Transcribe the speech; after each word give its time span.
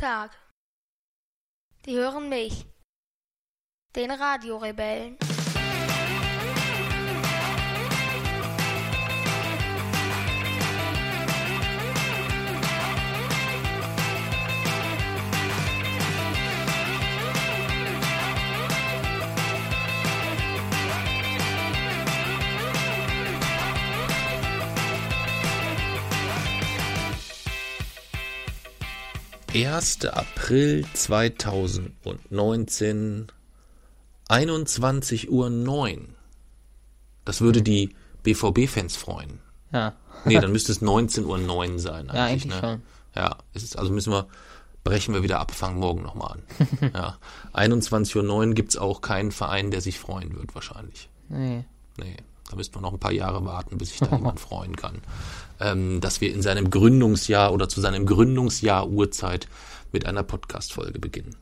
Tag. 0.00 0.30
Die 1.84 1.94
hören 1.94 2.30
mich, 2.30 2.64
den 3.94 4.10
Radiorebellen. 4.10 5.18
Erster 29.60 30.16
April 30.16 30.86
2019, 30.94 33.26
21.09 34.30 35.28
Uhr. 35.28 35.98
Das 37.26 37.42
würde 37.42 37.60
die 37.60 37.94
BVB-Fans 38.22 38.96
freuen. 38.96 39.40
Ja. 39.70 39.92
Nee, 40.24 40.40
dann 40.40 40.50
müsste 40.50 40.72
es 40.72 40.80
19.09 40.80 41.72
Uhr 41.72 41.78
sein. 41.78 42.08
Eigentlich, 42.08 42.14
Ja, 42.14 42.24
eigentlich 42.24 42.46
ne? 42.46 42.60
schon. 42.60 42.80
Ja, 43.14 43.36
es 43.52 43.62
ist, 43.62 43.78
also 43.78 43.92
müssen 43.92 44.14
wir, 44.14 44.28
brechen 44.82 45.12
wir 45.12 45.22
wieder 45.22 45.40
ab, 45.40 45.50
fangen 45.50 45.78
morgen 45.78 46.00
nochmal 46.00 46.38
an. 46.38 46.42
ja. 46.94 47.18
21.09 47.52 48.30
Uhr 48.30 48.54
gibt's 48.54 48.78
auch 48.78 49.02
keinen 49.02 49.30
Verein, 49.30 49.70
der 49.70 49.82
sich 49.82 49.98
freuen 49.98 50.34
wird, 50.36 50.54
wahrscheinlich. 50.54 51.10
Nee. 51.28 51.66
Nee, 51.98 52.16
da 52.50 52.56
müsste 52.56 52.74
man 52.74 52.82
noch 52.82 52.92
ein 52.92 52.98
paar 52.98 53.12
Jahre 53.12 53.44
warten, 53.44 53.78
bis 53.78 53.90
sich 53.90 54.00
da 54.00 54.16
jemand 54.16 54.40
freuen 54.48 54.74
kann. 54.74 54.98
Ähm, 55.60 56.00
dass 56.00 56.20
wir 56.20 56.34
in 56.34 56.42
seinem 56.42 56.70
Gründungsjahr 56.70 57.52
oder 57.52 57.68
zu 57.68 57.80
seinem 57.80 58.06
Gründungsjahr 58.06 58.88
Uhrzeit 58.88 59.46
mit 59.92 60.04
einer 60.04 60.24
Podcast-Folge 60.24 60.98
beginnen. 60.98 61.36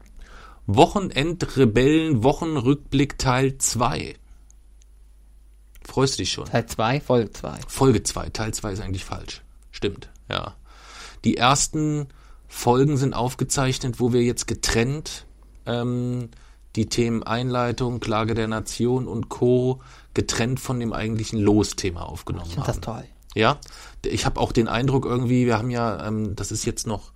Wochenendrebellen 0.67 2.23
Wochenrückblick 2.23 3.19
Teil 3.19 3.57
2. 3.57 4.17
Freust 5.83 6.15
du 6.15 6.19
dich 6.19 6.33
schon? 6.33 6.45
Teil 6.45 6.67
2, 6.67 7.01
Folge 7.01 7.31
2. 7.31 7.61
Folge 7.67 8.03
2, 8.03 8.29
Teil 8.29 8.53
2 8.53 8.73
ist 8.73 8.81
eigentlich 8.81 9.05
falsch. 9.07 9.43
Stimmt, 9.71 10.11
ja. 10.29 10.57
Die 11.25 11.39
ersten 11.39 12.09
Folgen 12.49 12.99
sind 12.99 13.15
aufgezeichnet, 13.15 13.99
wo 13.99 14.13
wir 14.13 14.23
jetzt 14.23 14.47
getrennt 14.47 15.25
ähm, 15.65 16.29
die 16.77 16.87
Themen 16.87 17.23
Einleitung, 17.23 17.99
Klage 17.99 18.35
der 18.35 18.49
Nation 18.49 19.09
und 19.09 19.31
Co. 19.31 19.81
getrennt 20.15 20.61
von 20.61 20.81
dem 20.81 20.93
eigentlichen 20.93 21.39
Losthema 21.39 22.03
aufgenommen 22.03 22.47
Ich 22.49 22.55
finde 22.55 22.67
haben. 22.69 22.81
das 22.81 22.85
toll. 22.85 23.05
Ja, 23.35 23.59
ich 24.05 24.27
habe 24.27 24.41
auch 24.41 24.53
den 24.53 24.69
Eindruck 24.69 25.05
irgendwie, 25.05 25.47
wir 25.47 25.59
haben 25.59 25.71
ja, 25.71 26.07
ähm, 26.07 26.35
das 26.35 26.51
ist 26.51 26.65
jetzt 26.65 26.87
noch, 26.87 27.13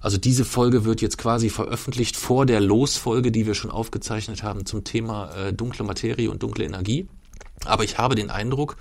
also 0.00 0.18
diese 0.18 0.44
Folge 0.44 0.84
wird 0.84 1.00
jetzt 1.00 1.18
quasi 1.18 1.48
veröffentlicht 1.50 2.16
vor 2.16 2.46
der 2.46 2.60
Losfolge, 2.60 3.30
die 3.32 3.46
wir 3.46 3.54
schon 3.54 3.70
aufgezeichnet 3.70 4.42
haben 4.42 4.66
zum 4.66 4.84
Thema 4.84 5.30
äh, 5.34 5.52
dunkle 5.52 5.84
Materie 5.84 6.30
und 6.30 6.42
dunkle 6.42 6.64
Energie. 6.64 7.08
Aber 7.64 7.84
ich 7.84 7.98
habe 7.98 8.14
den 8.14 8.30
Eindruck, 8.30 8.76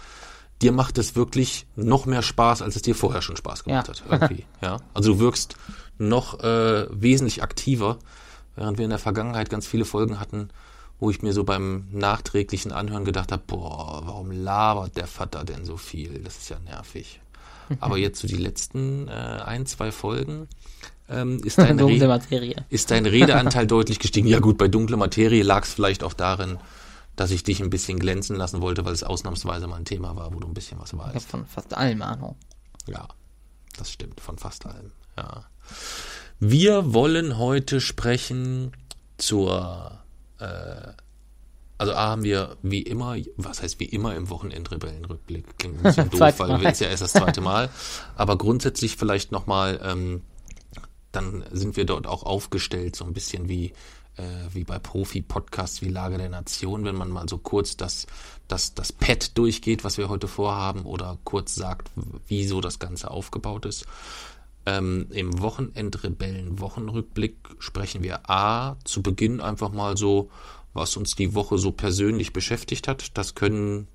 dir 0.62 0.72
macht 0.72 0.98
es 0.98 1.16
wirklich 1.16 1.66
noch 1.76 2.06
mehr 2.06 2.22
Spaß, 2.24 2.62
als 2.62 2.76
es 2.76 2.82
dir 2.82 2.96
vorher 2.96 3.22
schon 3.22 3.38
Spaß 3.38 3.64
gemacht 3.64 3.88
Ja. 3.88 3.94
hat. 3.94 4.04
Irgendwie, 4.30 4.46
ja. 4.62 4.78
Also 4.94 5.14
du 5.14 5.20
wirkst 5.20 5.56
noch 5.98 6.40
äh, 6.42 6.88
wesentlich 6.90 7.44
aktiver, 7.44 8.00
während 8.56 8.78
wir 8.78 8.86
in 8.86 8.90
der 8.90 9.00
Vergangenheit 9.00 9.50
ganz 9.50 9.68
viele 9.68 9.86
Folgen 9.86 10.20
hatten, 10.20 10.50
wo 11.00 11.10
ich 11.10 11.22
mir 11.22 11.34
so 11.34 11.44
beim 11.44 11.88
nachträglichen 11.92 12.72
Anhören 12.72 13.06
gedacht 13.06 13.32
habe, 13.32 13.44
boah, 13.46 14.02
warum 14.06 14.32
labert 14.32 14.98
der 14.98 15.08
Vater 15.08 15.44
denn 15.46 15.66
so 15.66 15.78
viel? 15.78 16.20
Das 16.20 16.38
ist 16.38 16.50
ja 16.50 16.60
nervig. 16.60 17.22
Aber 17.80 17.98
jetzt 17.98 18.20
so 18.20 18.28
die 18.28 18.38
letzten 18.38 19.08
äh, 19.08 19.12
ein, 19.12 19.66
zwei 19.66 19.92
Folgen 19.92 20.48
ähm, 21.08 21.42
ist, 21.44 21.58
dein 21.58 21.80
ist 22.70 22.92
dein 22.92 23.06
Redeanteil 23.06 23.68
deutlich 23.68 24.00
gestiegen. 24.00 24.28
Ja 24.28 24.40
gut, 24.40 24.58
bei 24.58 24.68
dunkle 24.68 24.98
Materie 24.98 25.44
lag 25.44 25.64
es 25.64 25.74
vielleicht 25.74 26.04
auch 26.04 26.14
darin, 26.14 26.58
dass 27.16 27.32
ich 27.32 27.44
dich 27.44 27.62
ein 27.62 27.70
bisschen 27.70 28.00
glänzen 28.00 28.36
lassen 28.36 28.62
wollte, 28.62 28.86
weil 28.86 28.94
es 28.94 29.04
ausnahmsweise 29.04 29.68
mal 29.68 29.76
ein 29.78 29.86
Thema 29.86 30.16
war, 30.16 30.34
wo 30.34 30.40
du 30.40 30.48
ein 30.48 30.54
bisschen 30.54 30.80
was 30.80 30.94
Ich 30.94 31.00
weißt. 31.00 31.28
von 31.28 31.46
fast 31.46 31.74
allem 31.76 32.02
Ahnung. 32.02 32.36
Ja, 32.88 33.08
das 33.78 33.92
stimmt, 33.92 34.20
von 34.20 34.38
fast 34.38 34.66
allem. 34.66 34.92
Ja. 35.18 35.46
Wir 36.40 36.94
wollen 36.94 37.38
heute 37.38 37.82
sprechen 37.82 38.72
zur, 39.18 39.99
äh, 40.40 40.94
also 41.80 41.94
A 41.94 42.10
haben 42.10 42.24
wir 42.24 42.58
wie 42.62 42.82
immer, 42.82 43.16
was 43.38 43.62
heißt 43.62 43.80
wie 43.80 43.86
immer 43.86 44.14
im 44.14 44.30
Wochenendrebellenrückblick, 44.30 45.58
klingt 45.58 45.78
ein 45.78 45.84
bisschen 45.84 46.10
doof, 46.12 46.40
weil 46.40 46.66
ist 46.66 46.82
ja 46.82 46.90
erst 46.90 47.04
das 47.04 47.14
zweite 47.14 47.40
Mal, 47.40 47.70
aber 48.16 48.38
grundsätzlich 48.38 48.98
vielleicht 48.98 49.32
nochmal, 49.32 49.80
ähm, 49.84 50.22
dann 51.14 51.46
sind 51.52 51.78
wir 51.78 51.86
dort 51.86 52.06
auch 52.06 52.24
aufgestellt, 52.24 52.98
so 52.98 53.06
ein 53.06 53.14
bisschen 53.14 53.48
wie, 53.48 53.72
äh, 54.18 54.24
wie 54.52 54.66
bei 54.66 54.78
Profi-Podcasts 54.78 55.82
wie 55.82 55.88
Lage 55.88 56.18
der 56.18 56.28
Nation, 56.28 56.84
wenn 56.84 56.96
man 56.96 57.10
mal 57.10 57.30
so 57.30 57.38
kurz 57.38 57.78
das, 57.78 58.08
das, 58.50 58.74
das 58.74 58.92
Pad 58.92 59.38
durchgeht, 59.38 59.86
was 59.86 59.98
wir 59.98 60.10
heute 60.10 60.28
vorhaben, 60.28 60.82
oder 60.82 61.18
kurz 61.24 61.56
sagt, 61.56 61.90
wie 62.28 62.46
so 62.46 62.60
das 62.60 62.80
Ganze 62.80 63.10
aufgebaut 63.10 63.66
ist. 63.66 63.86
Ähm, 64.70 65.08
Im 65.10 65.42
Wochenendrebellen-Wochenrückblick 65.42 67.36
sprechen 67.58 68.04
wir 68.04 68.30
A, 68.30 68.76
zu 68.84 69.02
Beginn 69.02 69.42
einfach 69.42 69.72
mal 69.72 69.98
so, 69.98 70.30
was 70.74 70.96
uns 70.96 71.16
die 71.16 71.34
Woche 71.34 71.58
so 71.58 71.72
persönlich 71.72 72.34
beschäftigt 72.34 72.88
hat. 72.88 73.18
Das 73.18 73.34
können 73.34 73.88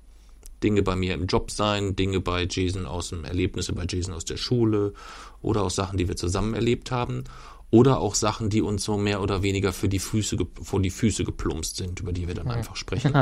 Dinge 0.63 0.81
bei 0.81 0.97
mir 0.97 1.13
im 1.13 1.27
Job 1.27 1.51
sein, 1.51 1.95
Dinge 1.95 2.19
bei 2.19 2.45
Jason 2.49 2.85
aus 2.85 3.07
dem 3.09 3.23
Erlebnisse 3.23 3.71
bei 3.71 3.85
Jason 3.87 4.13
aus 4.13 4.25
der 4.25 4.35
Schule 4.35 4.93
oder 5.41 5.63
auch 5.63 5.71
Sachen, 5.71 5.97
die 5.97 6.09
wir 6.09 6.17
zusammen 6.17 6.53
erlebt 6.53 6.91
haben 6.91 7.23
oder 7.71 7.99
auch 7.99 8.15
Sachen, 8.15 8.49
die 8.49 8.61
uns 8.61 8.83
so 8.83 8.97
mehr 8.97 9.21
oder 9.21 9.43
weniger 9.43 9.71
für 9.71 9.87
die 9.87 9.99
Füße 9.99 10.37
vor 10.61 10.81
die 10.81 10.89
Füße 10.89 11.23
geplumpst 11.23 11.77
sind, 11.77 12.01
über 12.01 12.11
die 12.11 12.27
wir 12.27 12.35
dann 12.35 12.51
einfach 12.51 12.75
sprechen. 12.75 13.13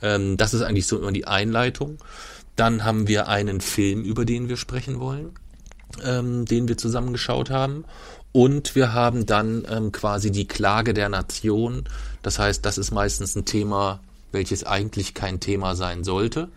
ähm, 0.00 0.38
das 0.38 0.54
ist 0.54 0.62
eigentlich 0.62 0.86
so 0.86 0.98
immer 0.98 1.12
die 1.12 1.26
Einleitung. 1.26 1.98
Dann 2.56 2.84
haben 2.84 3.08
wir 3.08 3.28
einen 3.28 3.60
Film, 3.60 4.04
über 4.04 4.24
den 4.24 4.48
wir 4.48 4.56
sprechen 4.56 5.00
wollen, 5.00 5.34
ähm, 6.04 6.44
den 6.44 6.68
wir 6.68 6.76
zusammen 6.76 7.12
geschaut 7.12 7.50
haben. 7.50 7.84
Und 8.32 8.74
wir 8.74 8.92
haben 8.92 9.26
dann 9.26 9.66
ähm, 9.70 9.92
quasi 9.92 10.30
die 10.30 10.46
Klage 10.46 10.94
der 10.94 11.08
Nation. 11.08 11.84
Das 12.22 12.38
heißt, 12.38 12.64
das 12.64 12.78
ist 12.78 12.90
meistens 12.90 13.34
ein 13.36 13.44
Thema, 13.44 14.00
welches 14.32 14.64
eigentlich 14.64 15.14
kein 15.14 15.40
Thema 15.40 15.74
sein 15.74 16.04
sollte, 16.04 16.48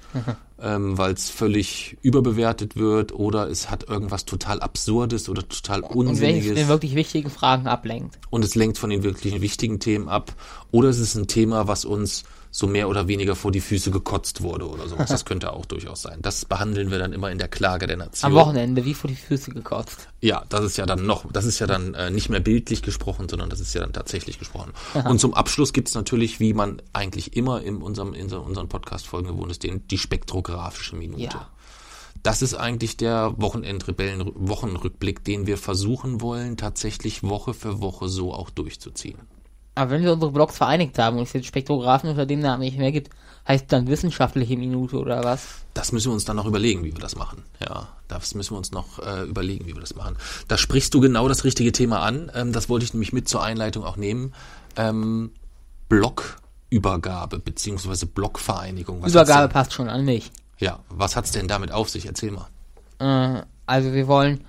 ähm, 0.61 0.97
weil 0.97 1.13
es 1.13 1.29
völlig 1.29 1.97
überbewertet 2.01 2.75
wird 2.75 3.13
oder 3.13 3.49
es 3.49 3.69
hat 3.69 3.87
irgendwas 3.87 4.25
total 4.25 4.59
Absurdes 4.59 5.29
oder 5.29 5.47
total 5.47 5.81
Und 5.81 6.07
Unsinniges 6.07 6.47
von 6.47 6.55
den 6.55 6.67
wirklich 6.67 6.95
wichtigen 6.95 7.29
Fragen 7.29 7.67
ablenkt. 7.67 8.19
und 8.29 8.43
es 8.43 8.55
lenkt 8.55 8.77
von 8.77 8.89
den 8.89 9.03
wirklich 9.03 9.39
wichtigen 9.39 9.79
Themen 9.79 10.09
ab. 10.09 10.33
Oder 10.71 10.89
es 10.89 10.99
ist 10.99 11.15
ein 11.15 11.27
Thema, 11.27 11.67
was 11.67 11.85
uns 11.85 12.23
so 12.53 12.67
mehr 12.67 12.89
oder 12.89 13.07
weniger 13.07 13.35
vor 13.35 13.51
die 13.51 13.61
Füße 13.61 13.91
gekotzt 13.91 14.41
wurde 14.41 14.69
oder 14.69 14.87
sowas. 14.89 15.09
Das 15.09 15.23
könnte 15.23 15.53
auch 15.53 15.65
durchaus 15.65 16.01
sein. 16.01 16.19
Das 16.21 16.43
behandeln 16.43 16.91
wir 16.91 16.99
dann 16.99 17.13
immer 17.13 17.31
in 17.31 17.37
der 17.37 17.47
Klage 17.47 17.87
der 17.87 17.95
Nation. 17.95 18.31
Am 18.31 18.37
Wochenende, 18.37 18.83
wie 18.83 18.93
vor 18.93 19.09
die 19.09 19.15
Füße 19.15 19.51
gekotzt. 19.51 20.09
Ja, 20.19 20.43
das 20.49 20.65
ist 20.65 20.77
ja 20.77 20.85
dann 20.85 21.05
noch, 21.05 21.31
das 21.31 21.45
ist 21.45 21.59
ja 21.59 21.67
dann 21.67 21.93
äh, 21.93 22.11
nicht 22.11 22.29
mehr 22.29 22.41
bildlich 22.41 22.81
gesprochen, 22.81 23.29
sondern 23.29 23.49
das 23.49 23.61
ist 23.61 23.73
ja 23.73 23.79
dann 23.79 23.93
tatsächlich 23.93 24.37
gesprochen. 24.37 24.73
Und 25.05 25.19
zum 25.19 25.33
Abschluss 25.33 25.71
gibt's 25.71 25.95
natürlich, 25.95 26.41
wie 26.41 26.53
man 26.53 26.81
eigentlich 26.91 27.37
immer 27.37 27.61
in 27.61 27.77
unserem, 27.81 28.13
in 28.13 28.31
unseren 28.33 28.67
Podcast-Folgen 28.67 29.29
gewohnt 29.29 29.49
ist, 29.51 29.63
den, 29.63 29.87
die 29.87 29.97
spektrographische 29.97 30.97
Minute. 30.97 31.23
Ja. 31.23 31.47
Das 32.21 32.41
ist 32.41 32.53
eigentlich 32.53 32.97
der 32.97 33.33
Wochenendrebellen-Wochenrückblick, 33.37 35.23
den 35.23 35.47
wir 35.47 35.57
versuchen 35.57 36.19
wollen, 36.21 36.57
tatsächlich 36.57 37.23
Woche 37.23 37.53
für 37.53 37.81
Woche 37.81 38.09
so 38.09 38.33
auch 38.33 38.49
durchzuziehen. 38.49 39.17
Aber 39.75 39.91
wenn 39.91 40.03
wir 40.03 40.13
unsere 40.13 40.31
Blogs 40.31 40.57
vereinigt 40.57 40.99
haben 40.99 41.17
und 41.17 41.23
es 41.23 41.33
jetzt 41.33 41.47
Spektrographen 41.47 42.09
unter 42.09 42.25
dem 42.25 42.39
Namen 42.39 42.61
nicht 42.61 42.77
mehr 42.77 42.91
gibt, 42.91 43.09
heißt 43.47 43.71
dann 43.71 43.87
wissenschaftliche 43.87 44.57
Minute 44.57 44.97
oder 44.97 45.23
was? 45.23 45.47
Das 45.73 45.91
müssen 45.91 46.09
wir 46.09 46.13
uns 46.13 46.25
dann 46.25 46.35
noch 46.35 46.45
überlegen, 46.45 46.83
wie 46.83 46.93
wir 46.93 46.99
das 47.01 47.15
machen. 47.15 47.43
Ja, 47.59 47.87
das 48.07 48.35
müssen 48.35 48.53
wir 48.53 48.57
uns 48.57 48.71
noch 48.71 48.99
äh, 48.99 49.23
überlegen, 49.23 49.65
wie 49.65 49.73
wir 49.73 49.81
das 49.81 49.95
machen. 49.95 50.17
Da 50.47 50.57
sprichst 50.57 50.93
du 50.93 50.99
genau 50.99 51.27
das 51.27 51.43
richtige 51.43 51.71
Thema 51.71 52.01
an. 52.01 52.31
Ähm, 52.35 52.51
das 52.51 52.69
wollte 52.69 52.85
ich 52.85 52.93
nämlich 52.93 53.13
mit 53.13 53.29
zur 53.29 53.41
Einleitung 53.43 53.83
auch 53.83 53.97
nehmen. 53.97 54.33
Ähm, 54.75 55.31
Blockübergabe 55.87 57.39
beziehungsweise 57.39 58.05
Blockvereinigung. 58.05 59.01
Was 59.01 59.11
Übergabe 59.11 59.47
denn, 59.47 59.53
passt 59.53 59.73
schon 59.73 59.89
an 59.89 60.03
mich. 60.05 60.31
Ja, 60.57 60.79
was 60.89 61.15
hat's 61.15 61.31
denn 61.31 61.47
damit 61.47 61.71
auf 61.71 61.89
sich? 61.89 62.05
Erzähl 62.05 62.31
mal. 62.31 62.47
Äh, 62.99 63.43
also 63.65 63.93
wir 63.93 64.07
wollen 64.07 64.43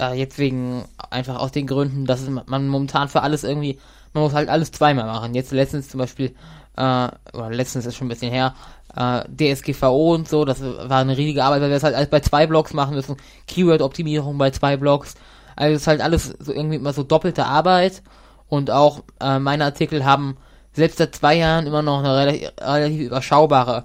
äh, 0.00 0.14
jetzt 0.18 0.38
wegen 0.38 0.84
einfach 1.10 1.36
aus 1.36 1.52
den 1.52 1.66
Gründen, 1.66 2.06
dass 2.06 2.20
es, 2.20 2.28
man 2.28 2.68
momentan 2.68 3.08
für 3.08 3.22
alles 3.22 3.44
irgendwie, 3.44 3.78
man 4.12 4.24
muss 4.24 4.34
halt 4.34 4.48
alles 4.48 4.72
zweimal 4.72 5.06
machen. 5.06 5.34
Jetzt 5.34 5.52
letztens 5.52 5.88
zum 5.88 5.98
Beispiel, 5.98 6.34
äh, 6.76 7.08
oder 7.32 7.50
letztens 7.50 7.86
ist 7.86 7.96
schon 7.96 8.06
ein 8.06 8.10
bisschen 8.10 8.32
her, 8.32 8.54
äh, 8.94 9.24
DSGVO 9.28 10.14
und 10.14 10.28
so, 10.28 10.44
das 10.44 10.62
war 10.62 11.00
eine 11.00 11.16
riesige 11.16 11.44
Arbeit, 11.44 11.62
weil 11.62 11.70
wir 11.70 11.76
das 11.76 11.84
halt 11.84 11.94
alles 11.94 12.10
bei 12.10 12.20
zwei 12.20 12.46
Blogs 12.46 12.74
machen 12.74 12.94
müssen. 12.94 13.16
Keyword-Optimierung 13.46 14.36
bei 14.38 14.50
zwei 14.50 14.76
Blogs. 14.76 15.14
Also 15.56 15.74
es 15.74 15.82
ist 15.82 15.86
halt 15.86 16.00
alles 16.00 16.34
so 16.38 16.52
irgendwie 16.52 16.76
immer 16.76 16.92
so 16.92 17.02
doppelte 17.02 17.46
Arbeit. 17.46 18.02
Und 18.48 18.70
auch 18.70 19.02
äh, 19.20 19.38
meine 19.38 19.64
Artikel 19.64 20.04
haben 20.04 20.36
selbst 20.72 20.98
seit 20.98 21.14
zwei 21.14 21.36
Jahren 21.36 21.66
immer 21.66 21.82
noch 21.82 22.00
eine 22.00 22.16
relativ, 22.16 22.52
relativ 22.60 23.00
überschaubare 23.00 23.84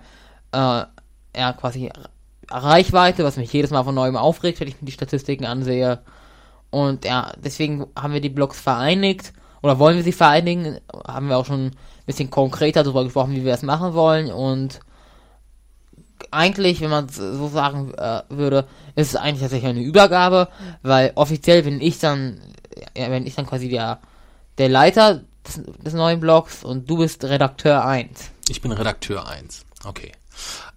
äh, 0.51 0.83
ja, 1.38 1.53
quasi 1.53 1.91
Reichweite, 2.50 3.23
was 3.23 3.38
mich 3.38 3.51
jedes 3.51 3.71
Mal 3.71 3.83
von 3.83 3.95
neuem 3.95 4.15
aufregt, 4.15 4.59
wenn 4.59 4.68
ich 4.68 4.81
mir 4.81 4.85
die 4.85 4.94
Statistiken 4.94 5.45
ansehe. 5.45 6.00
Und 6.69 7.06
ja, 7.06 7.31
deswegen 7.38 7.88
haben 7.97 8.13
wir 8.13 8.21
die 8.21 8.30
Blogs 8.30 8.59
vereinigt 8.59 9.33
oder 9.67 9.79
wollen 9.79 9.97
wir 9.97 10.03
sie 10.03 10.13
vereinigen. 10.13 10.79
Haben 11.05 11.27
wir 11.27 11.37
auch 11.37 11.45
schon 11.45 11.65
ein 11.65 11.75
bisschen 12.05 12.29
konkreter 12.29 12.83
darüber 12.83 13.03
gesprochen, 13.03 13.35
wie 13.35 13.43
wir 13.43 13.51
das 13.51 13.63
machen 13.63 13.93
wollen. 13.93 14.31
Und 14.31 14.79
eigentlich, 16.31 16.79
wenn 16.79 16.89
man 16.89 17.09
so 17.09 17.49
sagen 17.49 17.93
äh, 17.95 18.21
würde, 18.29 18.65
ist 18.95 19.09
es 19.09 19.15
eigentlich 19.17 19.41
tatsächlich 19.41 19.69
eine 19.69 19.81
Übergabe, 19.81 20.47
weil 20.83 21.11
offiziell 21.15 21.63
bin 21.63 21.81
ich 21.81 21.99
dann, 21.99 22.39
ja, 22.95 23.11
wenn 23.11 23.27
ich 23.27 23.35
dann 23.35 23.45
quasi 23.45 23.67
der, 23.67 23.99
der 24.57 24.69
Leiter 24.69 25.23
des, 25.45 25.61
des 25.83 25.93
neuen 25.93 26.21
Blogs 26.21 26.63
und 26.63 26.89
du 26.89 26.99
bist 26.99 27.25
Redakteur 27.25 27.83
1. 27.85 28.31
Ich 28.47 28.61
bin 28.61 28.71
Redakteur 28.71 29.27
1. 29.27 29.65
Okay. 29.83 30.13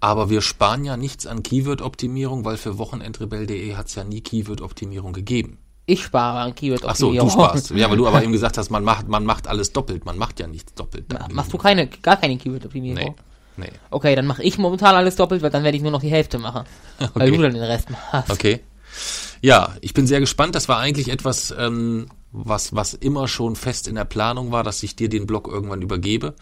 Aber 0.01 0.31
wir 0.31 0.41
sparen 0.41 0.85
ja 0.85 0.97
nichts 0.97 1.29
an 1.29 1.45
Keyword-Optimierung, 1.45 2.45
weil 2.45 2.57
für 2.57 2.77
Wochenendrebell.de 2.79 3.77
hat 3.77 3.87
es 3.87 3.95
ja 3.95 4.03
nie 4.03 4.21
Keyword-Optimierung 4.21 5.13
gegeben. 5.13 5.59
Ich 5.91 6.05
spare 6.05 6.39
an 6.41 6.55
Ach 6.87 6.95
so, 6.97 7.13
du 7.13 7.29
sparst. 7.31 7.71
Ja, 7.71 7.91
weil 7.91 7.97
du 7.97 8.07
aber 8.07 8.23
eben 8.23 8.33
gesagt 8.33 8.59
hast, 8.59 8.71
man 8.71 8.85
macht, 8.85 9.09
man 9.09 9.25
macht 9.25 9.49
alles 9.49 9.73
doppelt. 9.73 10.05
Man 10.05 10.17
macht 10.19 10.39
ja 10.39 10.47
nichts 10.47 10.75
doppelt. 10.75 11.13
Ma- 11.13 11.27
Machst 11.33 11.53
du 11.53 11.59
keine, 11.59 11.89
gar 11.89 12.17
keine 12.17 12.37
Keyword-Optimierung? 12.37 13.15
Nee. 13.57 13.65
Nee. 13.65 13.73
Okay, 13.91 14.15
dann 14.15 14.27
mache 14.27 14.43
ich 14.43 14.57
momentan 14.59 14.95
alles 14.95 15.17
doppelt, 15.17 15.43
weil 15.43 15.51
dann 15.51 15.65
werde 15.65 15.77
ich 15.77 15.83
nur 15.83 15.93
noch 15.93 16.01
die 16.01 16.09
Hälfte 16.09 16.39
machen. 16.39 16.65
Weil 16.99 17.29
Okay. 17.29 17.37
du 17.37 17.43
dann 17.43 17.55
den 17.55 17.63
Rest 17.63 17.89
machst. 17.91 18.31
Okay. 18.31 18.61
Ja, 19.43 19.75
ich 19.81 19.93
bin 19.95 20.07
sehr 20.07 20.21
gespannt. 20.21 20.55
Das 20.55 20.69
war 20.69 20.79
eigentlich 20.79 21.09
etwas, 21.11 21.53
ähm, 21.59 22.07
was, 22.33 22.75
was 22.75 22.95
immer 22.95 23.27
schon 23.29 23.57
fest 23.57 23.89
in 23.89 23.97
der 23.97 24.05
Planung 24.05 24.53
war, 24.53 24.63
dass 24.63 24.83
ich 24.83 24.97
dir 24.97 25.09
den 25.09 25.27
Blog 25.27 25.49
irgendwann 25.49 25.83
übergebe. 25.83 26.35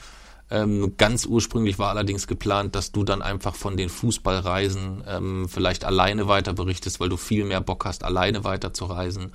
Ähm, 0.50 0.94
ganz 0.96 1.26
ursprünglich 1.26 1.78
war 1.78 1.90
allerdings 1.90 2.26
geplant, 2.26 2.74
dass 2.74 2.92
du 2.92 3.04
dann 3.04 3.22
einfach 3.22 3.54
von 3.54 3.76
den 3.76 3.88
Fußballreisen 3.88 5.04
ähm, 5.06 5.48
vielleicht 5.48 5.84
alleine 5.84 6.28
weiter 6.28 6.54
berichtest, 6.54 7.00
weil 7.00 7.08
du 7.08 7.16
viel 7.16 7.44
mehr 7.44 7.60
Bock 7.60 7.84
hast, 7.84 8.04
alleine 8.04 8.44
weiter 8.44 8.72
zu 8.72 8.86
reisen. 8.86 9.32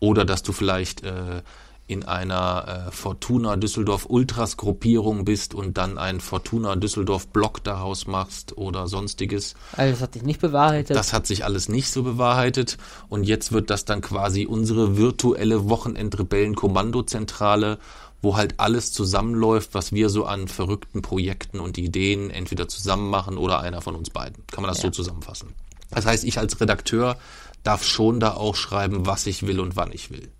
Oder 0.00 0.24
dass 0.24 0.42
du 0.42 0.52
vielleicht 0.52 1.02
äh, 1.02 1.42
in 1.90 2.04
einer 2.04 2.86
äh, 2.88 2.92
Fortuna 2.92 3.56
Düsseldorf 3.56 4.06
Ultras 4.08 4.56
Gruppierung 4.56 5.24
bist 5.24 5.54
und 5.54 5.76
dann 5.76 5.98
einen 5.98 6.20
Fortuna 6.20 6.76
Düsseldorf 6.76 7.26
Blog 7.28 7.64
daraus 7.64 8.06
machst 8.06 8.56
oder 8.56 8.86
sonstiges. 8.86 9.56
Also 9.76 9.94
das 9.94 10.00
hat 10.00 10.14
sich 10.14 10.22
nicht 10.22 10.40
bewahrheitet. 10.40 10.96
Das 10.96 11.12
hat 11.12 11.26
sich 11.26 11.44
alles 11.44 11.68
nicht 11.68 11.90
so 11.90 12.04
bewahrheitet 12.04 12.78
und 13.08 13.24
jetzt 13.24 13.50
wird 13.50 13.70
das 13.70 13.86
dann 13.86 14.02
quasi 14.02 14.46
unsere 14.46 14.96
virtuelle 14.96 15.68
Wochenendrebellen-Kommandozentrale, 15.68 17.78
wo 18.22 18.36
halt 18.36 18.60
alles 18.60 18.92
zusammenläuft, 18.92 19.74
was 19.74 19.92
wir 19.92 20.08
so 20.10 20.24
an 20.26 20.48
verrückten 20.48 21.02
Projekten 21.02 21.58
und 21.60 21.78
Ideen 21.78 22.30
entweder 22.30 22.68
zusammen 22.68 23.08
machen 23.10 23.38
oder 23.38 23.60
einer 23.60 23.80
von 23.80 23.94
uns 23.96 24.10
beiden. 24.10 24.46
Kann 24.48 24.62
man 24.62 24.68
das 24.70 24.80
so 24.80 24.88
Ja. 24.88 24.92
zusammenfassen. 24.92 25.54
Das 25.90 26.06
heißt, 26.06 26.24
ich 26.24 26.38
als 26.38 26.60
Redakteur 26.60 27.16
darf 27.62 27.84
schon 27.84 28.20
da 28.20 28.34
auch 28.34 28.54
schreiben, 28.56 29.06
was 29.06 29.26
ich 29.26 29.46
will 29.46 29.58
und 29.60 29.76
wann 29.76 29.92
ich 29.92 30.10
will. 30.10 30.30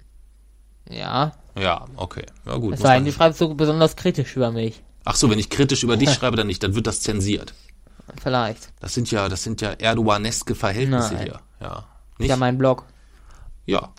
ja. 0.89 1.33
Ja, 1.59 1.87
okay. 1.97 2.25
Ja, 2.47 2.55
gut. 2.59 2.75
Es 2.75 2.79
muss 2.79 2.87
sei 2.87 2.95
denn, 2.95 3.03
man- 3.03 3.05
du 3.07 3.13
schreibst 3.13 3.39
so 3.41 3.53
besonders 3.55 3.97
kritisch 3.97 4.37
über 4.37 4.53
mich. 4.53 4.83
Ach 5.05 5.17
so, 5.17 5.29
wenn 5.29 5.39
ich 5.39 5.51
kritisch 5.51 5.83
über 5.83 5.97
dich 5.97 6.11
schreibe, 6.15 6.37
dann 6.37 6.47
nicht, 6.47 6.63
dann 6.63 6.77
wird 6.77 6.87
das 6.87 7.01
zensiert. 7.01 7.55
Vielleicht. 8.23 8.73
Das 8.81 8.95
sind 8.95 9.11
ja, 9.11 9.29
das 9.29 9.43
sind 9.43 9.61
ja 9.61 9.73
Erdoganeske 9.73 10.55
Verhältnisse 10.55 11.15
Nein. 11.15 11.23
hier. 11.25 11.41
Ja. 11.61 11.79
Ist 12.13 12.21
Nicht? 12.21 12.29
ja 12.31 12.37
mein 12.37 12.57
Blog. 12.57 12.85
Ja, 13.67 13.93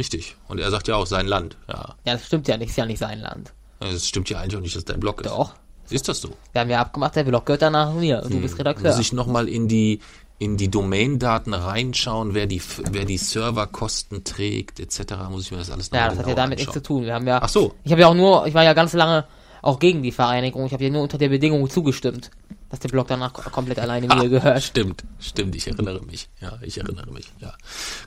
richtig. 0.00 0.36
Und 0.48 0.58
er 0.58 0.70
sagt 0.70 0.88
ja 0.88 0.96
auch 0.96 1.06
sein 1.06 1.26
Land. 1.26 1.56
Ja, 1.68 1.94
Ja, 2.04 2.14
das 2.14 2.26
stimmt 2.26 2.48
ja 2.48 2.56
nicht. 2.56 2.70
Ist 2.70 2.76
ja 2.76 2.86
nicht 2.86 2.98
sein 2.98 3.20
Land. 3.20 3.52
es 3.80 4.08
stimmt 4.08 4.28
ja 4.30 4.40
eigentlich 4.40 4.56
auch 4.56 4.62
nicht, 4.62 4.74
dass 4.74 4.84
dein 4.84 4.98
Blog 4.98 5.20
ist. 5.20 5.30
Doch. 5.30 5.54
Ist 5.90 6.08
das 6.08 6.20
so? 6.20 6.30
Wir 6.52 6.60
haben 6.62 6.70
ja 6.70 6.80
abgemacht, 6.80 7.16
der 7.16 7.24
Blog 7.24 7.46
gehört 7.46 7.62
danach 7.62 7.92
mir. 7.94 8.22
Und 8.22 8.32
du 8.32 8.40
bist 8.40 8.58
Redakteur. 8.58 8.90
Muss 8.90 9.00
ich 9.00 9.12
nochmal 9.12 9.48
in 9.48 9.68
die 9.68 10.00
in 10.38 10.56
die 10.56 10.70
Domain-Daten 10.70 11.52
reinschauen, 11.52 12.32
wer 12.32 12.46
die 12.46 12.62
wer 12.90 13.04
die 13.04 13.18
Serverkosten 13.18 14.24
trägt, 14.24 14.80
etc. 14.80 15.14
Muss 15.30 15.44
ich 15.44 15.50
mir 15.50 15.58
das 15.58 15.70
alles 15.70 15.90
noch 15.90 15.98
ja, 15.98 16.06
mal 16.06 16.10
das 16.10 16.18
hat 16.20 16.28
ja 16.28 16.34
damit 16.34 16.58
nichts 16.58 16.72
zu 16.72 16.78
anschauen. 16.78 16.98
tun. 16.98 17.06
Wir 17.06 17.14
haben 17.14 17.26
ja. 17.26 17.40
Ach 17.42 17.48
so. 17.48 17.74
Ich 17.84 17.92
habe 17.92 18.00
ja 18.00 18.08
auch 18.08 18.14
nur, 18.14 18.46
ich 18.46 18.54
war 18.54 18.64
ja 18.64 18.72
ganz 18.72 18.94
lange 18.94 19.26
auch 19.60 19.78
gegen 19.78 20.02
die 20.02 20.12
Vereinigung. 20.12 20.64
Ich 20.64 20.72
habe 20.72 20.84
ja 20.84 20.90
nur 20.90 21.02
unter 21.02 21.18
der 21.18 21.28
Bedingung 21.28 21.68
zugestimmt, 21.68 22.30
dass 22.70 22.78
der 22.80 22.88
Blog 22.88 23.08
danach 23.08 23.32
ko- 23.32 23.50
komplett 23.50 23.78
alleine 23.78 24.06
mir 24.06 24.28
gehört. 24.30 24.62
Stimmt, 24.62 25.04
stimmt, 25.18 25.54
ich 25.56 25.66
erinnere 25.66 26.00
mich. 26.02 26.28
Ja, 26.40 26.58
ich 26.62 26.78
erinnere 26.78 27.10
mich. 27.12 27.30
Ja. 27.40 27.52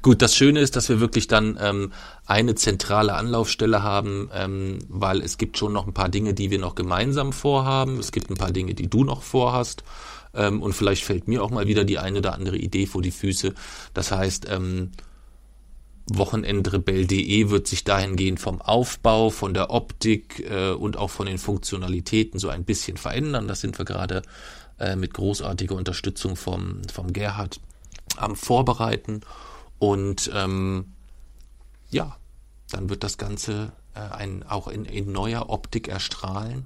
Gut, 0.01 0.21
das 0.21 0.35
Schöne 0.35 0.59
ist, 0.61 0.75
dass 0.75 0.89
wir 0.89 0.99
wirklich 0.99 1.27
dann 1.27 1.57
ähm, 1.61 1.91
eine 2.25 2.55
zentrale 2.55 3.13
Anlaufstelle 3.13 3.83
haben, 3.83 4.29
ähm, 4.33 4.79
weil 4.87 5.21
es 5.21 5.37
gibt 5.37 5.57
schon 5.57 5.73
noch 5.73 5.85
ein 5.85 5.93
paar 5.93 6.09
Dinge, 6.09 6.33
die 6.33 6.49
wir 6.49 6.59
noch 6.59 6.75
gemeinsam 6.75 7.33
vorhaben. 7.33 7.99
Es 7.99 8.11
gibt 8.11 8.29
ein 8.29 8.37
paar 8.37 8.51
Dinge, 8.51 8.73
die 8.73 8.89
du 8.89 9.03
noch 9.03 9.21
vorhast. 9.21 9.83
Ähm, 10.33 10.61
und 10.61 10.73
vielleicht 10.73 11.03
fällt 11.03 11.27
mir 11.27 11.43
auch 11.43 11.51
mal 11.51 11.67
wieder 11.67 11.83
die 11.83 11.99
eine 11.99 12.19
oder 12.19 12.33
andere 12.33 12.57
Idee 12.57 12.85
vor 12.87 13.01
die 13.01 13.11
Füße. 13.11 13.53
Das 13.93 14.11
heißt, 14.11 14.47
ähm, 14.49 14.91
Wochenendrebell.de 16.11 17.49
wird 17.49 17.67
sich 17.67 17.83
dahingehend 17.83 18.39
vom 18.39 18.61
Aufbau, 18.61 19.29
von 19.29 19.53
der 19.53 19.69
Optik 19.69 20.39
äh, 20.49 20.71
und 20.71 20.97
auch 20.97 21.09
von 21.09 21.25
den 21.25 21.37
Funktionalitäten 21.37 22.39
so 22.39 22.49
ein 22.49 22.65
bisschen 22.65 22.97
verändern. 22.97 23.47
Das 23.47 23.61
sind 23.61 23.77
wir 23.77 23.85
gerade 23.85 24.21
äh, 24.79 24.95
mit 24.95 25.13
großartiger 25.13 25.75
Unterstützung 25.75 26.35
vom, 26.35 26.81
vom 26.91 27.13
Gerhard 27.13 27.61
am 28.17 28.35
Vorbereiten. 28.35 29.21
Und 29.79 30.29
ähm, 30.33 30.93
ja, 31.89 32.17
dann 32.71 32.89
wird 32.89 33.03
das 33.03 33.17
Ganze 33.17 33.71
äh, 33.93 33.99
ein, 33.99 34.43
auch 34.43 34.67
in, 34.67 34.85
in 34.85 35.11
neuer 35.11 35.49
Optik 35.49 35.87
erstrahlen. 35.87 36.65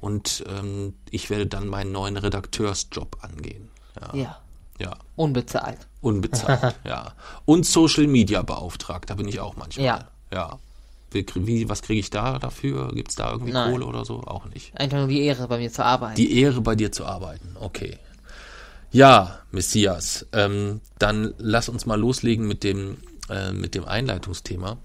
Und 0.00 0.44
ähm, 0.48 0.94
ich 1.10 1.28
werde 1.28 1.46
dann 1.46 1.66
meinen 1.66 1.92
neuen 1.92 2.16
Redakteursjob 2.16 3.18
angehen. 3.22 3.68
Ja. 4.00 4.14
Ja. 4.14 4.38
Ja. 4.78 4.96
Unbezahlt. 5.16 5.78
Unbezahlt, 6.00 6.76
ja. 6.84 7.12
Und 7.44 7.66
Social 7.66 8.06
Media 8.06 8.42
Beauftragter 8.42 9.16
bin 9.16 9.28
ich 9.28 9.40
auch 9.40 9.56
manchmal. 9.56 9.86
Ja. 9.86 10.08
Ja. 10.32 10.58
Wie, 11.10 11.68
was 11.68 11.80
kriege 11.82 12.00
ich 12.00 12.10
da 12.10 12.38
dafür? 12.38 12.92
Gibt 12.94 13.08
es 13.08 13.14
da 13.14 13.32
irgendwie 13.32 13.52
Nein. 13.52 13.72
Kohle 13.72 13.86
oder 13.86 14.04
so? 14.04 14.22
Auch 14.24 14.44
nicht. 14.46 14.78
Einfach 14.78 14.98
nur 14.98 15.08
die 15.08 15.22
Ehre, 15.22 15.48
bei 15.48 15.58
mir 15.58 15.72
zu 15.72 15.82
arbeiten. 15.82 16.16
Die 16.16 16.38
Ehre, 16.38 16.60
bei 16.60 16.74
dir 16.74 16.92
zu 16.92 17.06
arbeiten. 17.06 17.56
Okay. 17.58 17.98
Ja, 18.90 19.38
Messias, 19.50 20.26
ähm, 20.32 20.80
dann 20.98 21.34
lass 21.38 21.68
uns 21.68 21.86
mal 21.86 21.98
loslegen 21.98 22.46
mit 22.46 22.62
dem, 22.62 22.98
äh, 23.30 23.52
mit 23.52 23.74
dem 23.74 23.86
Einleitungsthema. 23.86 24.78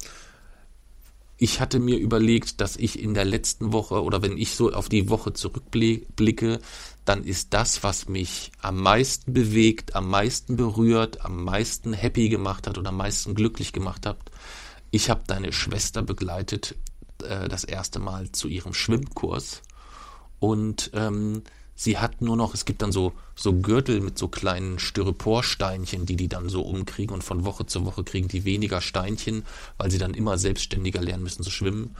Ich 1.37 1.59
hatte 1.59 1.79
mir 1.79 1.97
überlegt, 1.97 2.61
dass 2.61 2.77
ich 2.77 2.99
in 2.99 3.13
der 3.13 3.25
letzten 3.25 3.73
Woche 3.73 4.03
oder 4.03 4.21
wenn 4.21 4.37
ich 4.37 4.55
so 4.55 4.71
auf 4.71 4.87
die 4.87 5.09
Woche 5.09 5.33
zurückblicke, 5.33 6.59
dann 7.05 7.23
ist 7.23 7.53
das, 7.53 7.83
was 7.83 8.07
mich 8.07 8.51
am 8.61 8.81
meisten 8.81 9.33
bewegt, 9.33 9.95
am 9.95 10.09
meisten 10.09 10.55
berührt, 10.55 11.25
am 11.25 11.43
meisten 11.43 11.93
happy 11.93 12.29
gemacht 12.29 12.67
hat 12.67 12.77
oder 12.77 12.89
am 12.89 12.97
meisten 12.97 13.35
glücklich 13.35 13.73
gemacht 13.73 14.05
hat. 14.05 14.19
Ich 14.91 15.09
habe 15.09 15.23
deine 15.25 15.51
Schwester 15.51 16.01
begleitet 16.03 16.75
äh, 17.23 17.49
das 17.49 17.63
erste 17.63 17.99
Mal 17.99 18.31
zu 18.31 18.47
ihrem 18.47 18.73
Schwimmkurs 18.73 19.63
und 20.39 20.91
ähm, 20.93 21.43
sie 21.75 21.97
hat 21.97 22.21
nur 22.21 22.37
noch, 22.37 22.53
es 22.53 22.65
gibt 22.65 22.81
dann 22.81 22.91
so, 22.91 23.13
so 23.35 23.53
Gürtel 23.53 24.01
mit 24.01 24.17
so 24.17 24.27
kleinen 24.27 24.79
Styroporsteinchen, 24.79 26.05
die 26.05 26.15
die 26.15 26.27
dann 26.27 26.49
so 26.49 26.61
umkriegen 26.61 27.13
und 27.13 27.23
von 27.23 27.45
Woche 27.45 27.65
zu 27.65 27.85
Woche 27.85 28.03
kriegen 28.03 28.27
die 28.27 28.45
weniger 28.45 28.81
Steinchen, 28.81 29.43
weil 29.77 29.91
sie 29.91 29.97
dann 29.97 30.13
immer 30.13 30.37
selbstständiger 30.37 31.01
lernen 31.01 31.23
müssen 31.23 31.43
zu 31.43 31.51
schwimmen. 31.51 31.95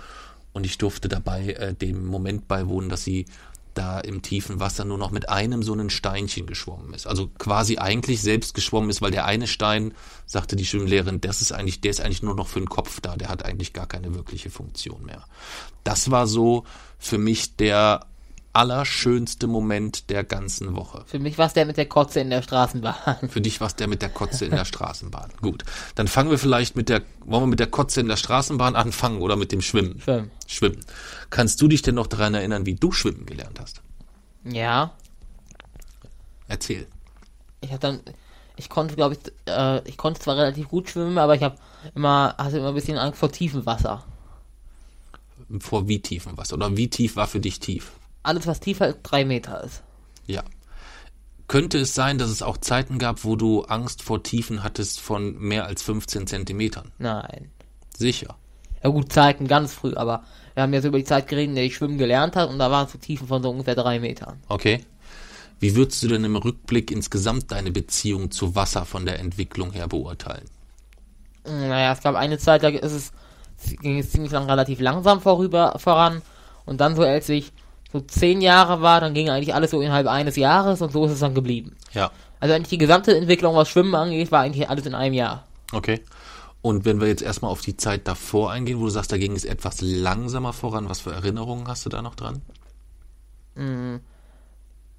Und 0.54 0.66
ich 0.66 0.78
durfte 0.78 1.10
dabei 1.10 1.54
äh, 1.54 1.74
dem 1.74 2.06
Moment 2.06 2.48
beiwohnen, 2.48 2.90
dass 2.90 3.04
sie 3.04 3.26
da 3.74 4.00
im 4.00 4.22
tiefen 4.22 4.60
Wasser 4.60 4.86
nur 4.86 4.98
noch 4.98 5.12
mit 5.12 5.30
einem 5.30 5.64
so 5.64 5.74
einen 5.74 5.90
Steinchen 5.90 6.46
geschwommen 6.46 6.94
ist. 6.94 7.08
Also 7.08 7.28
quasi 7.40 7.78
eigentlich 7.78 8.22
selbst 8.22 8.54
geschwommen 8.54 8.90
ist, 8.90 9.02
weil 9.02 9.12
der 9.12 9.26
eine 9.26 9.48
Stein, 9.48 9.94
sagte 10.26 10.56
die 10.56 10.66
Schwimmlehrerin, 10.66 11.22
das 11.22 11.42
ist 11.42 11.52
eigentlich, 11.52 11.82
der 11.82 11.92
ist 11.92 12.02
eigentlich 12.02 12.22
nur 12.22 12.36
noch 12.36 12.48
für 12.48 12.60
den 12.60 12.70
Kopf 12.70 13.02
da, 13.02 13.16
der 13.16 13.30
hat 13.30 13.44
eigentlich 13.44 13.74
gar 13.74 13.88
keine 13.88 14.14
wirkliche 14.14 14.50
Funktion 14.50 15.06
mehr. 15.06 15.26
Das 15.84 16.12
war 16.12 16.28
so 16.28 16.66
für 17.00 17.18
mich 17.18 17.56
der 17.56 18.06
allerschönste 18.54 19.48
Moment 19.48 20.10
der 20.12 20.24
ganzen 20.24 20.76
Woche. 20.76 21.04
Für 21.08 21.20
mich 21.20 21.38
war 21.38 21.48
es 21.48 21.54
der 21.54 21.66
mit 21.66 21.78
der 21.78 21.88
Kotze 21.88 22.20
in 22.20 22.30
der 22.30 22.44
Straßenbahn. 22.44 23.30
Für 23.30 23.42
dich 23.42 23.60
war 23.60 23.68
es 23.68 23.76
der 23.76 23.88
mit 23.88 24.02
der 24.02 24.10
Kotze 24.10 24.46
in 24.46 24.52
der 24.52 24.66
Straßenbahn. 24.66 25.32
Gut, 25.42 25.64
dann 25.96 26.08
fangen 26.08 26.30
wir 26.30 26.38
vielleicht 26.38 26.76
mit 26.76 26.88
der, 26.88 27.02
wollen 27.26 27.44
wir 27.44 27.48
mit 27.48 27.60
der 27.60 27.68
Kotze 27.68 28.00
in 28.00 28.08
der 28.08 28.16
Straßenbahn 28.16 28.76
anfangen 28.76 29.22
oder 29.22 29.36
mit 29.36 29.52
dem 29.52 29.62
Schwimmen? 29.62 30.00
Schwimmen. 30.00 30.32
Schwimmen. 30.48 30.86
Kannst 31.32 31.62
du 31.62 31.68
dich 31.68 31.82
denn 31.82 31.96
noch 31.96 32.08
daran 32.08 32.36
erinnern, 32.36 32.66
wie 32.68 32.76
du 32.76 32.92
schwimmen 32.92 33.26
gelernt 33.26 33.60
hast? 33.60 33.82
Ja. 34.44 34.94
Erzähl. 36.48 36.88
Ich 37.62 37.72
habe 37.72 37.80
dann, 37.80 38.02
ich 38.56 38.70
konnte, 38.70 38.96
glaube 38.96 39.16
ich, 39.16 39.52
äh, 39.52 39.82
ich 39.88 39.98
konnte 39.98 40.22
zwar 40.22 40.38
relativ 40.38 40.70
gut 40.70 40.90
schwimmen, 40.90 41.18
aber 41.18 41.34
ich 41.34 41.42
habe 41.42 41.56
immer, 41.96 42.36
hatte 42.38 42.58
immer 42.60 42.70
ein 42.70 42.76
bisschen 42.76 43.00
Angst 43.00 43.18
vor 43.18 43.32
tiefem 43.32 43.66
Wasser. 43.66 44.04
Vor 45.60 45.88
wie 45.88 46.00
tiefem 46.00 46.38
Wasser? 46.38 46.56
Oder 46.56 46.78
wie 46.78 46.90
tief 46.90 47.16
war 47.16 47.28
für 47.28 47.40
dich 47.40 47.60
tief? 47.60 47.94
Alles, 48.24 48.48
was 48.48 48.60
tiefer 48.60 48.86
als 48.86 48.98
drei 49.04 49.26
Meter 49.26 49.64
ist. 49.64 49.84
Ja. 50.26 50.44
Könnte 51.48 51.78
es 51.78 51.94
sein, 51.94 52.18
dass 52.18 52.30
es 52.30 52.42
auch 52.42 52.58
Zeiten 52.58 52.98
gab, 52.98 53.26
wo 53.26 53.36
du 53.36 53.64
Angst 53.64 54.02
vor 54.02 54.24
Tiefen 54.24 54.64
hattest 54.64 55.02
von 55.02 55.38
mehr 55.38 55.66
als 55.66 55.84
15 55.84 56.26
Zentimetern? 56.26 56.92
Nein. 56.98 57.52
Sicher. 57.96 58.38
Ja 58.82 58.90
gut, 58.90 59.12
Zeiten 59.12 59.48
ganz 59.48 59.74
früh, 59.74 59.94
aber 59.94 60.24
wir 60.54 60.64
haben 60.64 60.74
jetzt 60.74 60.86
über 60.86 60.98
die 60.98 61.04
Zeit 61.04 61.28
geredet, 61.28 61.50
in 61.50 61.56
der 61.56 61.66
ich 61.66 61.76
schwimmen 61.76 61.98
gelernt 61.98 62.36
habe 62.36 62.52
und 62.52 62.60
da 62.60 62.72
waren 62.72 62.86
es 62.86 62.94
so 62.94 62.98
Tiefen 62.98 63.28
von 63.28 63.44
so 63.44 63.50
ungefähr 63.50 63.76
drei 63.76 64.00
Metern. 64.00 64.40
Okay. 64.48 64.86
Wie 65.60 65.76
würdest 65.76 66.04
du 66.04 66.08
denn 66.08 66.24
im 66.26 66.36
Rückblick 66.36 66.92
insgesamt 66.92 67.52
deine 67.52 67.72
Beziehung 67.72 68.32
zu 68.32 68.56
Wasser 68.56 68.86
von 68.86 69.06
der 69.06 69.20
Entwicklung 69.20 69.72
her 69.72 69.88
beurteilen? 69.88 70.46
Naja, 71.46 71.94
es 71.94 72.02
gab 72.02 72.16
eine 72.16 72.38
Zeit, 72.38 72.64
da 72.64 72.70
ist 72.70 72.92
es, 72.92 73.12
ging 73.82 74.00
es 74.00 74.12
ziemlich 74.12 74.32
lang 74.32 74.50
relativ 74.50 74.80
langsam 74.80 75.22
vorüber 75.22 75.76
voran. 75.78 76.22
Und 76.66 76.82
dann 76.82 76.96
so, 76.96 77.04
als 77.04 77.30
ich 77.30 77.52
so 77.94 78.02
zehn 78.02 78.42
Jahre 78.42 78.82
war, 78.82 79.00
dann 79.00 79.14
ging 79.14 79.30
eigentlich 79.30 79.54
alles 79.56 79.72
so 79.72 79.80
innerhalb 79.80 80.08
eines 80.08 80.36
Jahres 80.36 80.82
und 80.82 80.92
so 80.92 81.06
ist 81.06 81.12
es 81.12 81.20
dann 81.20 81.36
geblieben. 81.36 81.78
Ja. 81.94 82.12
Also 82.40 82.56
eigentlich 82.56 82.70
die 82.70 82.78
gesamte 82.80 83.16
Entwicklung, 83.16 83.56
was 83.56 83.70
Schwimmen 83.70 83.96
angeht, 83.96 84.32
war 84.32 84.42
eigentlich 84.42 84.70
alles 84.70 84.86
in 84.86 84.96
einem 84.96 85.14
Jahr. 85.14 85.46
Okay. 85.72 86.02
Und 86.62 86.86
wenn 86.86 87.00
wir 87.00 87.08
jetzt 87.08 87.22
erstmal 87.22 87.52
auf 87.52 87.62
die 87.62 87.78
Zeit 87.78 88.08
davor 88.08 88.52
eingehen, 88.52 88.80
wo 88.80 88.86
du 88.86 88.90
sagst, 88.90 89.12
da 89.12 89.18
ging 89.18 89.36
es 89.36 89.46
etwas 89.46 89.82
langsamer 89.82 90.54
voran, 90.54 90.90
was 90.90 91.02
für 91.02 91.12
Erinnerungen 91.12 91.68
hast 91.68 91.86
du 91.86 91.90
da 91.90 92.02
noch 92.02 92.16
dran? 92.16 92.42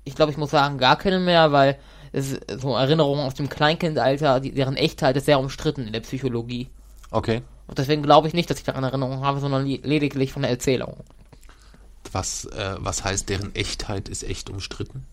Ich 0.05 0.15
glaube, 0.15 0.31
ich 0.31 0.39
muss 0.39 0.51
sagen, 0.51 0.79
gar 0.79 0.97
keine 0.97 1.19
mehr, 1.19 1.53
weil 1.53 1.79
es 2.13 2.39
so 2.59 2.77
Erinnerungen 2.77 3.25
aus 3.25 3.35
dem 3.35 3.49
Kleinkindalter, 3.49 4.39
deren 4.41 4.77
Echtheit 4.77 5.17
ist 5.17 5.27
sehr 5.27 5.41
umstritten 5.41 5.87
in 5.87 5.93
der 5.93 6.01
Psychologie. 6.01 6.69
Okay. 7.11 7.43
Und 7.67 7.79
deswegen 7.79 8.03
glaube 8.03 8.29
ich 8.29 8.35
nicht, 8.35 8.49
dass 8.51 8.59
ich 8.59 8.65
daran 8.65 8.85
Erinnerungen 8.85 9.25
habe, 9.25 9.41
sondern 9.41 9.65
li- 9.67 9.81
lediglich 9.83 10.33
von 10.33 10.43
der 10.43 10.51
Erzählung. 10.51 10.99
Was, 12.13 12.45
äh, 12.47 12.77
was 12.79 13.05
heißt, 13.05 13.29
deren 13.29 13.55
Echtheit 13.55 14.09
ist 14.09 14.25
echt 14.25 14.51
umstritten? 14.51 15.07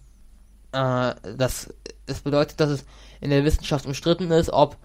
Äh, 0.71 1.13
das, 1.37 1.73
das 2.05 2.21
bedeutet, 2.21 2.59
dass 2.59 2.69
es 2.69 2.85
in 3.19 3.29
der 3.29 3.43
Wissenschaft 3.43 3.85
umstritten 3.85 4.31
ist, 4.31 4.49
ob 4.49 4.77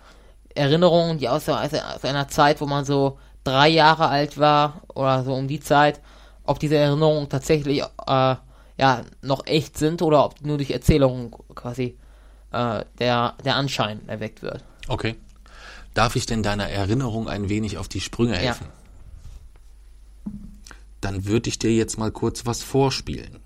Erinnerungen, 0.54 1.18
die 1.18 1.28
aus, 1.28 1.48
aus, 1.48 1.72
einer 2.02 2.28
Zeit, 2.28 2.60
wo 2.60 2.66
man 2.66 2.84
so 2.84 3.18
drei 3.44 3.68
Jahre 3.68 4.08
alt 4.08 4.38
war 4.38 4.82
oder 4.94 5.22
so 5.24 5.34
um 5.34 5.48
die 5.48 5.60
Zeit, 5.60 6.00
ob 6.44 6.58
diese 6.58 6.76
Erinnerungen 6.76 7.28
tatsächlich 7.28 7.82
äh, 7.82 8.36
ja 8.78 9.02
noch 9.22 9.46
echt 9.46 9.78
sind 9.78 10.02
oder 10.02 10.24
ob 10.24 10.40
nur 10.42 10.56
durch 10.56 10.70
Erzählungen 10.70 11.30
quasi 11.54 11.96
äh, 12.52 12.84
der, 12.98 13.34
der 13.44 13.56
Anschein 13.56 14.08
erweckt 14.08 14.42
wird. 14.42 14.64
Okay. 14.88 15.16
Darf 15.94 16.14
ich 16.16 16.26
denn 16.26 16.42
deiner 16.42 16.68
Erinnerung 16.68 17.28
ein 17.28 17.48
wenig 17.48 17.78
auf 17.78 17.88
die 17.88 18.00
Sprünge 18.00 18.36
helfen? 18.36 18.66
Dann 21.00 21.24
würde 21.26 21.48
ich 21.48 21.58
dir 21.58 21.72
jetzt 21.72 21.98
mal 21.98 22.10
kurz 22.10 22.46
was 22.46 22.62
vorspielen. 22.62 23.42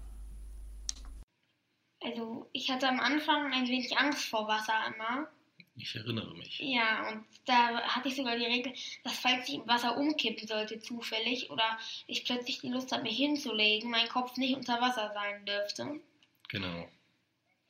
Also, 2.03 2.49
ich 2.53 2.71
hatte 2.71 2.89
am 2.89 3.01
Anfang 3.01 3.53
ein 3.53 3.69
wenig 3.69 3.97
Angst 3.99 4.25
vor 4.25 4.49
Wasser 4.49 4.75
immer. 4.87 5.29
Ich 5.77 5.95
erinnere 5.95 6.35
mich. 6.35 6.59
Ja, 6.61 7.09
und 7.09 7.25
da 7.47 7.81
hatte 7.83 8.09
ich 8.09 8.17
sogar 8.17 8.37
die 8.37 8.45
Regel, 8.45 8.73
dass 9.03 9.19
falls 9.19 9.49
ich 9.49 9.55
im 9.55 9.67
Wasser 9.67 9.97
umkippen 9.97 10.47
sollte, 10.47 10.79
zufällig, 10.81 11.51
oder 11.51 11.79
ich 12.07 12.25
plötzlich 12.25 12.61
die 12.61 12.69
Lust 12.69 12.93
habe, 12.93 13.05
mich 13.05 13.17
hinzulegen, 13.17 13.91
mein 13.91 14.09
Kopf 14.09 14.37
nicht 14.37 14.57
unter 14.57 14.81
Wasser 14.81 15.13
sein 15.15 15.45
dürfte. 15.47 16.01
Genau. 16.49 16.89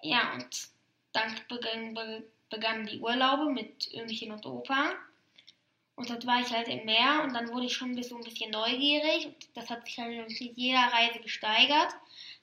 Ja, 0.03 0.35
und 0.35 0.69
dann 1.13 1.35
begann, 1.49 1.95
be, 1.95 2.25
begannen 2.49 2.87
die 2.87 3.01
Urlaube 3.01 3.51
mit 3.51 3.93
Ömchen 3.95 4.33
und 4.33 4.47
Opa. 4.47 4.93
Und 5.97 6.09
dort 6.09 6.27
war 6.27 6.41
ich 6.41 6.51
halt 6.51 6.69
im 6.69 6.85
Meer 6.87 7.23
und 7.25 7.35
dann 7.35 7.49
wurde 7.51 7.67
ich 7.67 7.75
schon 7.75 7.91
ein 7.91 7.97
bisschen, 7.97 8.19
ein 8.19 8.25
bisschen 8.25 8.51
neugierig. 8.51 9.27
Und 9.27 9.37
das 9.55 9.69
hat 9.69 9.85
sich 9.87 9.99
halt 9.99 10.29
mit 10.29 10.57
jeder 10.57 10.81
Reise 10.93 11.19
gesteigert. 11.21 11.95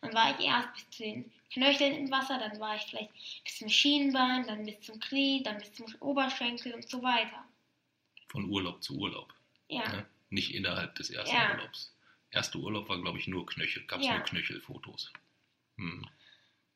Dann 0.02 0.14
war 0.14 0.38
ich 0.40 0.46
erst 0.46 0.74
bis 0.74 0.90
zu 0.92 1.04
den 1.04 1.32
Knöcheln 1.52 1.96
im 1.96 2.12
Wasser, 2.12 2.38
dann 2.38 2.60
war 2.60 2.76
ich 2.76 2.84
vielleicht 2.84 3.12
bis 3.44 3.58
zum 3.58 3.70
Schienbein, 3.70 4.46
dann 4.46 4.66
bis 4.66 4.80
zum 4.82 5.00
Knie, 5.00 5.42
dann 5.44 5.58
bis 5.58 5.74
zum 5.74 5.88
Oberschenkel 6.02 6.74
und 6.74 6.88
so 6.88 7.02
weiter. 7.02 7.46
Von 8.30 8.46
Urlaub 8.50 8.84
zu 8.84 8.96
Urlaub. 8.98 9.34
Ja, 9.70 9.88
Ne? 9.90 10.06
Nicht 10.30 10.54
innerhalb 10.54 10.94
des 10.96 11.10
ersten 11.10 11.34
Ja. 11.36 11.52
Urlaubs. 11.56 11.96
Erster 12.32 12.60
Urlaub 12.60 12.90
war, 12.90 13.02
glaube 13.02 13.18
ich, 13.18 13.28
nur 13.28 13.46
Knöchel. 13.46 13.84
Gab 13.88 14.02
es 14.02 14.06
Ja. 14.06 14.16
nur 14.18 14.24
Knöchelfotos. 14.26 15.12
Hm. 15.78 16.06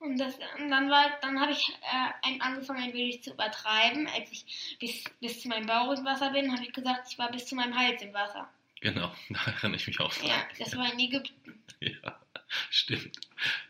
Und, 0.01 0.17
das, 0.17 0.35
und 0.59 0.69
dann, 0.69 0.89
war, 0.89 1.17
dann 1.21 1.39
habe 1.39 1.51
ich 1.53 1.69
äh, 1.69 2.39
angefangen, 2.39 2.83
ein 2.83 2.93
wenig 2.93 3.23
zu 3.23 3.31
übertreiben. 3.31 4.07
Als 4.07 4.31
ich 4.31 4.77
bis, 4.79 5.03
bis 5.19 5.41
zu 5.41 5.47
meinem 5.47 5.65
Bauch 5.67 5.91
im 5.97 6.03
Wasser 6.05 6.31
bin, 6.31 6.51
habe 6.51 6.63
ich 6.63 6.73
gesagt, 6.73 7.07
ich 7.09 7.17
war 7.17 7.31
bis 7.31 7.45
zu 7.45 7.55
meinem 7.55 7.77
Hals 7.77 8.01
im 8.01 8.13
Wasser. 8.13 8.49
Genau, 8.81 9.11
da 9.29 9.39
erinnere 9.45 9.75
ich 9.77 9.87
mich 9.87 9.99
auch 9.99 10.13
dran. 10.13 10.27
Ja, 10.27 10.43
das 10.59 10.75
war 10.75 10.91
in 10.91 10.99
Ägypten. 10.99 11.63
Ja, 11.83 12.19
stimmt. 12.69 13.17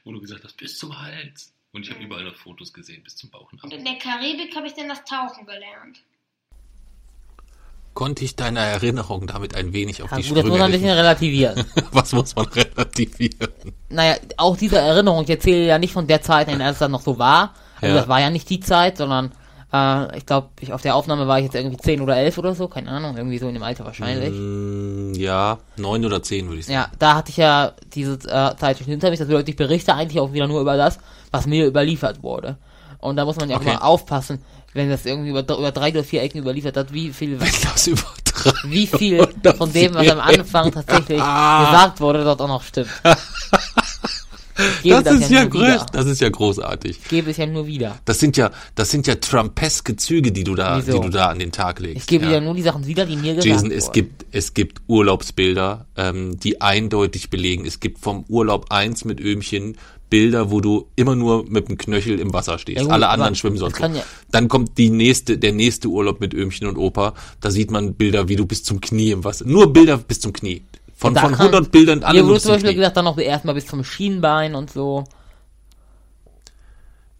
Wo 0.04 0.12
du 0.12 0.20
gesagt 0.20 0.44
hast, 0.44 0.58
bis 0.58 0.78
zum 0.78 1.00
Hals. 1.02 1.54
Und 1.72 1.84
ich 1.84 1.90
habe 1.92 2.02
Mhm. 2.02 2.08
überall 2.08 2.24
noch 2.26 2.36
Fotos 2.36 2.74
gesehen, 2.74 3.02
bis 3.04 3.16
zum 3.16 3.30
Und 3.30 3.40
Bauchnabel. 3.40 3.72
in 3.80 3.86
der 3.86 3.98
Karibik 4.00 4.54
habe 4.54 4.68
ich 4.68 4.74
dann 4.74 4.90
das 4.90 5.06
Tauchen 5.06 5.46
gelernt. 5.46 6.02
Konnte 7.94 8.24
ich 8.24 8.36
deiner 8.38 8.62
Erinnerung 8.62 9.28
damit 9.28 9.56
ein 9.56 9.74
wenig 9.74 10.02
auf 10.02 10.12
Ja, 10.12 10.18
die 10.18 10.24
gut, 10.30 10.38
das 10.38 10.44
muss 10.46 10.56
Sprünge 10.56 10.60
man 10.60 10.66
ein 10.68 10.72
bisschen 10.72 10.90
relativieren. 10.96 11.66
Was 11.92 12.14
muss 12.14 12.36
man 12.36 12.46
relativieren? 12.46 13.50
naja, 13.90 14.16
auch 14.38 14.56
diese 14.56 14.78
Erinnerung, 14.78 15.24
ich 15.24 15.30
erzähle 15.30 15.66
ja 15.68 15.78
nicht 15.78 15.94
von 15.94 16.08
der 16.08 16.22
Zeit, 16.22 16.48
in 16.50 16.60
der 16.60 16.70
es 16.72 16.80
dann 16.80 16.92
noch 16.92 17.02
so 17.02 17.20
war. 17.20 17.54
Also 17.82 17.94
Ja. 17.96 18.00
das 18.02 18.08
war 18.08 18.22
ja 18.22 18.30
nicht 18.30 18.50
die 18.50 18.60
Zeit, 18.62 18.98
sondern 18.98 19.32
äh, 19.74 20.18
ich 20.18 20.26
glaube, 20.26 20.50
ich, 20.62 20.72
auf 20.72 20.82
der 20.82 20.96
Aufnahme 20.96 21.28
war 21.28 21.40
ich 21.40 21.46
jetzt 21.46 21.56
irgendwie 21.56 21.78
10 21.78 22.00
oder 22.02 22.16
11 22.16 22.38
oder 22.38 22.56
so, 22.56 22.68
keine 22.70 22.90
Ahnung, 22.92 23.18
irgendwie 23.18 23.38
so 23.38 23.48
in 23.48 23.54
dem 23.56 23.64
Alter 23.64 23.84
wahrscheinlich. 23.86 24.32
Mm, 24.34 25.14
ja, 25.16 25.60
neun 25.78 26.06
oder 26.06 26.24
zehn 26.24 26.48
würde 26.48 26.60
ich 26.60 26.66
sagen. 26.68 26.76
Ja, 26.76 26.88
da 27.00 27.16
hatte 27.16 27.30
ich 27.32 27.38
ja 27.38 27.74
diese 27.94 28.14
äh, 28.30 28.56
Zeit 28.58 28.78
schon 28.78 28.88
hinter 28.88 29.10
mich. 29.10 29.20
Das 29.20 29.28
bedeutet, 29.28 29.50
ich 29.50 29.56
berichte 29.58 29.94
eigentlich 29.94 30.20
auch 30.20 30.32
wieder 30.34 30.48
nur 30.48 30.62
über 30.62 30.78
das, 30.78 30.98
was 31.32 31.46
mir 31.46 31.66
überliefert 31.68 32.24
wurde. 32.24 32.58
Und 33.02 33.16
da 33.18 33.26
muss 33.26 33.36
man 33.36 33.50
ja 33.50 33.58
Okay. 33.58 33.70
auch 33.70 33.74
mal 33.82 33.86
aufpassen, 33.86 34.42
wenn 34.74 34.90
das 34.90 35.06
irgendwie 35.06 35.32
über, 35.32 35.42
über 35.42 35.72
drei 35.72 35.90
oder 35.90 36.04
vier 36.04 36.22
Ecken 36.22 36.40
überliefert 36.40 36.78
hat, 36.78 36.94
wie 36.94 37.12
viel, 37.12 37.40
wie 38.64 38.88
viel 38.88 39.28
von 39.58 39.74
dem, 39.74 39.94
was 39.94 40.08
am 40.08 40.20
Anfang 40.20 40.72
tatsächlich 40.72 41.18
gesagt 41.18 42.00
wurde, 42.00 42.24
dort 42.24 42.42
auch 42.42 42.48
noch 42.48 42.64
stimmt. 42.64 42.90
Gebe 44.84 45.02
Das, 45.04 45.14
ist 45.20 45.30
ja, 45.32 45.42
wieder. 45.52 45.76
groß, 45.78 45.86
das 45.92 46.06
ist 46.06 46.22
ja 46.22 46.30
großartig. 46.30 47.00
Ich 47.04 47.10
gebe 47.10 47.32
es 47.32 47.38
ja 47.38 47.46
nur 47.46 47.68
wieder. 47.68 48.00
Das 48.06 48.20
sind 48.20 48.38
ja, 48.38 48.52
das 48.76 48.92
sind 48.92 49.08
ja 49.08 49.16
Trumpeske 49.16 49.96
Züge, 49.96 50.32
die 50.32 50.44
du 50.44 50.56
da, 50.56 50.78
Wieso? 50.86 50.98
die 51.00 51.06
du 51.06 51.10
da 51.10 51.28
an 51.28 51.40
den 51.40 51.52
Tag 51.52 51.80
legst. 51.80 51.98
Ich 51.98 52.08
gebe 52.08 52.26
ja. 52.26 52.32
ja 52.34 52.42
nur 52.42 52.54
die 52.56 52.62
Sachen 52.62 52.86
wieder, 52.88 53.06
die 53.06 53.16
mir 53.16 53.36
gesagt 53.36 53.46
Jason, 53.46 53.72
es 53.72 53.86
wurden. 53.88 53.94
gibt, 53.94 54.26
es 54.32 54.54
gibt 54.54 54.82
Urlaubsbilder, 54.88 55.86
ähm, 55.98 56.40
die 56.40 56.62
eindeutig 56.62 57.30
belegen. 57.30 57.66
Es 57.66 57.80
gibt 57.80 58.00
vom 58.00 58.26
Urlaub 58.28 58.68
1 58.70 59.06
mit 59.06 59.20
Öhmchen 59.20 59.78
Bilder, 60.10 60.52
wo 60.52 60.60
du 60.60 60.88
immer 60.98 61.16
nur 61.16 61.46
mit 61.50 61.70
dem 61.70 61.78
Knöchel 61.78 62.20
im 62.20 62.34
Wasser 62.34 62.60
stehst. 62.60 62.80
Ja 62.80 62.84
gut, 62.84 62.92
Alle 62.92 63.08
anderen 63.08 63.34
schwimmen 63.36 63.56
das 63.58 63.72
sonst. 63.74 63.78
so. 63.78 63.98
ja- 64.00 64.04
Dann 64.30 64.50
kommt 64.50 64.78
die 64.78 64.90
nächste, 64.90 65.38
der 65.38 65.54
nächste 65.54 65.88
Urlaub 65.88 66.20
mit 66.20 66.34
Öhmchen 66.34 66.68
und 66.68 66.76
Opa. 66.78 67.14
Da 67.40 67.50
sieht 67.50 67.72
man 67.72 67.94
Bilder, 67.94 68.28
wie 68.28 68.36
du 68.36 68.46
bis 68.46 68.64
zum 68.64 68.82
Knie 68.82 69.12
im 69.12 69.24
Wasser. 69.24 69.46
Nur 69.48 69.72
Bilder 69.72 69.98
bis 69.98 70.20
zum 70.20 70.34
Knie. 70.34 70.64
Von, 71.02 71.16
von 71.16 71.32
kann- 71.32 71.48
100 71.48 71.72
Bildern 71.72 72.04
alle 72.04 72.20
Hier 72.20 72.28
wurde 72.28 72.40
zum 72.40 72.52
Beispiel 72.52 72.76
gesagt, 72.76 72.96
dann 72.96 73.06
noch 73.06 73.18
erstmal 73.18 73.56
bis 73.56 73.66
zum 73.66 73.84
Schienbein 73.84 74.54
und 74.54 74.70
so. 74.70 75.04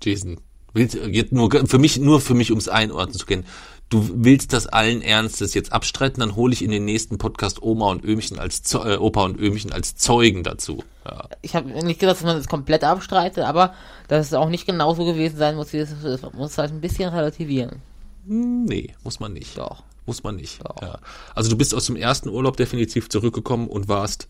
Jason, 0.04 0.40
willst, 0.74 0.94
jetzt 0.96 1.32
nur, 1.32 1.50
für 1.68 1.80
mich, 1.80 1.98
nur 1.98 2.22
für 2.22 2.36
mich, 2.36 2.52
ums 2.52 2.68
einordnen 2.68 3.18
zu 3.18 3.26
können. 3.26 3.44
Du 3.90 4.08
willst 4.14 4.54
das 4.54 4.68
allen 4.68 5.02
Ernstes 5.02 5.56
jetzt 5.56 5.74
abstreiten, 5.74 6.20
dann 6.22 6.36
hole 6.36 6.54
ich 6.54 6.64
in 6.64 6.70
den 6.70 6.86
nächsten 6.86 7.18
Podcast 7.18 7.62
Oma 7.64 7.90
und 7.90 8.06
Öhmchen 8.06 8.38
als 8.38 8.72
äh, 8.76 8.98
Opa 8.98 9.26
und 9.26 9.40
Öhmchen 9.40 9.74
als 9.74 9.96
Zeugen 9.96 10.44
dazu. 10.44 10.84
Ja. 11.04 11.28
Ich 11.42 11.56
habe 11.56 11.68
nicht 11.84 12.00
gesagt, 12.00 12.20
dass 12.20 12.24
man 12.26 12.38
das 12.38 12.48
komplett 12.48 12.84
abstreitet, 12.84 13.44
aber 13.44 13.74
dass 14.08 14.28
es 14.28 14.34
auch 14.36 14.48
nicht 14.50 14.68
genauso 14.68 15.06
gewesen 15.06 15.38
sein 15.38 15.56
muss, 15.56 15.74
wie 15.74 15.78
es 15.78 15.90
muss 16.34 16.58
halt 16.60 16.72
ein 16.72 16.82
bisschen 16.82 17.10
relativieren. 17.10 17.82
Hm, 18.28 18.66
Nee, 18.66 18.94
muss 19.04 19.20
man 19.20 19.34
nicht. 19.34 19.58
Doch. 19.58 19.84
Muss 20.12 20.24
man 20.24 20.36
nicht. 20.36 20.60
Ja. 20.82 21.00
Also 21.34 21.50
du 21.50 21.56
bist 21.56 21.74
aus 21.74 21.86
dem 21.86 21.96
ersten 21.96 22.28
Urlaub 22.28 22.58
definitiv 22.58 23.08
zurückgekommen 23.08 23.70
und 23.70 23.88
warst 23.88 24.28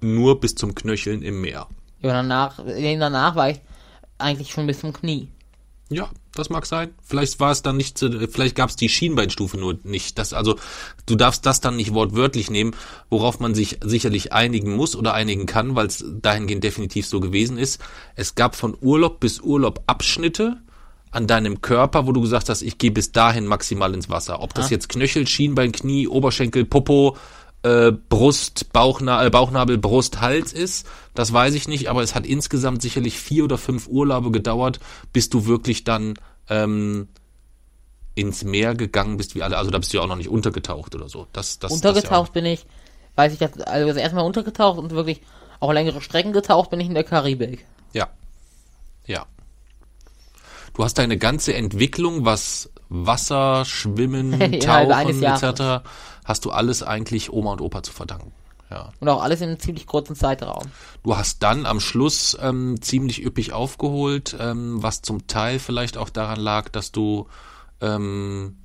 nur 0.00 0.38
bis 0.38 0.54
zum 0.54 0.76
Knöcheln 0.76 1.22
im 1.22 1.40
Meer. 1.40 1.66
Ja, 2.00 2.12
danach, 2.12 2.60
danach 2.64 3.34
war 3.34 3.50
ich 3.50 3.60
eigentlich 4.18 4.52
schon 4.52 4.68
bis 4.68 4.78
zum 4.78 4.92
Knie. 4.92 5.26
Ja, 5.88 6.08
das 6.36 6.50
mag 6.50 6.66
sein. 6.66 6.94
Vielleicht 7.02 7.40
war 7.40 7.50
es 7.50 7.62
dann 7.62 7.76
nicht, 7.76 7.98
vielleicht 7.98 8.54
gab 8.54 8.70
es 8.70 8.76
die 8.76 8.88
Schienbeinstufe 8.88 9.58
nur 9.58 9.76
nicht. 9.82 10.20
Das, 10.20 10.32
also 10.32 10.54
du 11.06 11.16
darfst 11.16 11.44
das 11.46 11.60
dann 11.60 11.74
nicht 11.74 11.92
wortwörtlich 11.92 12.48
nehmen, 12.48 12.76
worauf 13.08 13.40
man 13.40 13.56
sich 13.56 13.78
sicherlich 13.82 14.32
einigen 14.32 14.76
muss 14.76 14.94
oder 14.94 15.14
einigen 15.14 15.46
kann, 15.46 15.74
weil 15.74 15.88
es 15.88 16.04
dahingehend 16.08 16.62
definitiv 16.62 17.08
so 17.08 17.18
gewesen 17.18 17.58
ist. 17.58 17.82
Es 18.14 18.36
gab 18.36 18.54
von 18.54 18.78
Urlaub 18.80 19.18
bis 19.18 19.40
Urlaub 19.40 19.82
Abschnitte 19.88 20.58
an 21.10 21.26
deinem 21.26 21.60
Körper, 21.60 22.06
wo 22.06 22.12
du 22.12 22.20
gesagt 22.20 22.48
hast, 22.48 22.62
ich 22.62 22.78
gehe 22.78 22.90
bis 22.90 23.12
dahin 23.12 23.46
maximal 23.46 23.92
ins 23.94 24.08
Wasser. 24.08 24.42
Ob 24.42 24.54
das 24.54 24.70
jetzt 24.70 24.88
Knöchel, 24.88 25.26
Schienbein, 25.26 25.72
Knie, 25.72 26.06
Oberschenkel, 26.06 26.64
Popo, 26.64 27.16
äh, 27.62 27.92
Brust, 27.92 28.72
Bauchna 28.72 29.24
äh, 29.24 29.30
Bauchnabel, 29.30 29.76
Brust, 29.76 30.20
Hals 30.20 30.52
ist, 30.52 30.86
das 31.14 31.32
weiß 31.32 31.54
ich 31.54 31.68
nicht, 31.68 31.88
aber 31.88 32.02
es 32.02 32.14
hat 32.14 32.26
insgesamt 32.26 32.80
sicherlich 32.80 33.18
vier 33.18 33.44
oder 33.44 33.58
fünf 33.58 33.88
Urlaube 33.88 34.30
gedauert, 34.30 34.80
bis 35.12 35.28
du 35.28 35.46
wirklich 35.46 35.84
dann 35.84 36.14
ähm, 36.48 37.08
ins 38.14 38.44
Meer 38.44 38.74
gegangen 38.74 39.16
bist, 39.16 39.34
wie 39.34 39.42
alle. 39.42 39.58
Also 39.58 39.70
da 39.70 39.78
bist 39.78 39.92
du 39.92 39.98
ja 39.98 40.04
auch 40.04 40.08
noch 40.08 40.16
nicht 40.16 40.28
untergetaucht 40.28 40.94
oder 40.94 41.08
so. 41.08 41.26
Das, 41.32 41.58
das, 41.58 41.72
Untergetaucht 41.72 42.32
bin 42.32 42.46
ich, 42.46 42.66
weiß 43.16 43.32
ich, 43.32 43.38
dass, 43.38 43.60
also 43.60 43.88
das 43.88 43.96
erste 43.96 44.16
Mal 44.16 44.22
untergetaucht 44.22 44.78
und 44.78 44.92
wirklich 44.92 45.20
auch 45.58 45.72
längere 45.72 46.00
Strecken 46.00 46.32
getaucht 46.32 46.70
bin 46.70 46.80
ich 46.80 46.86
in 46.86 46.94
der 46.94 47.04
Karibik. 47.04 47.66
Das 47.92 47.94
ja. 47.94 48.08
Ja. 49.06 49.26
Du 50.80 50.84
hast 50.84 50.96
deine 50.96 51.18
ganze 51.18 51.52
Entwicklung, 51.52 52.24
was 52.24 52.70
Wasser, 52.88 53.66
Schwimmen, 53.66 54.40
Tauchen 54.60 55.20
Jahres. 55.20 55.42
etc., 55.42 55.86
hast 56.24 56.46
du 56.46 56.52
alles 56.52 56.82
eigentlich 56.82 57.30
Oma 57.30 57.52
und 57.52 57.60
Opa 57.60 57.82
zu 57.82 57.92
verdanken. 57.92 58.32
Ja. 58.70 58.90
Und 58.98 59.10
auch 59.10 59.22
alles 59.22 59.42
in 59.42 59.48
einem 59.48 59.58
ziemlich 59.60 59.86
kurzen 59.86 60.16
Zeitraum. 60.16 60.62
Du 61.02 61.18
hast 61.18 61.42
dann 61.42 61.66
am 61.66 61.80
Schluss 61.80 62.34
ähm, 62.40 62.80
ziemlich 62.80 63.22
üppig 63.22 63.52
aufgeholt, 63.52 64.34
ähm, 64.40 64.82
was 64.82 65.02
zum 65.02 65.26
Teil 65.26 65.58
vielleicht 65.58 65.98
auch 65.98 66.08
daran 66.08 66.40
lag, 66.40 66.70
dass 66.70 66.92
du 66.92 67.26
ähm, 67.82 68.56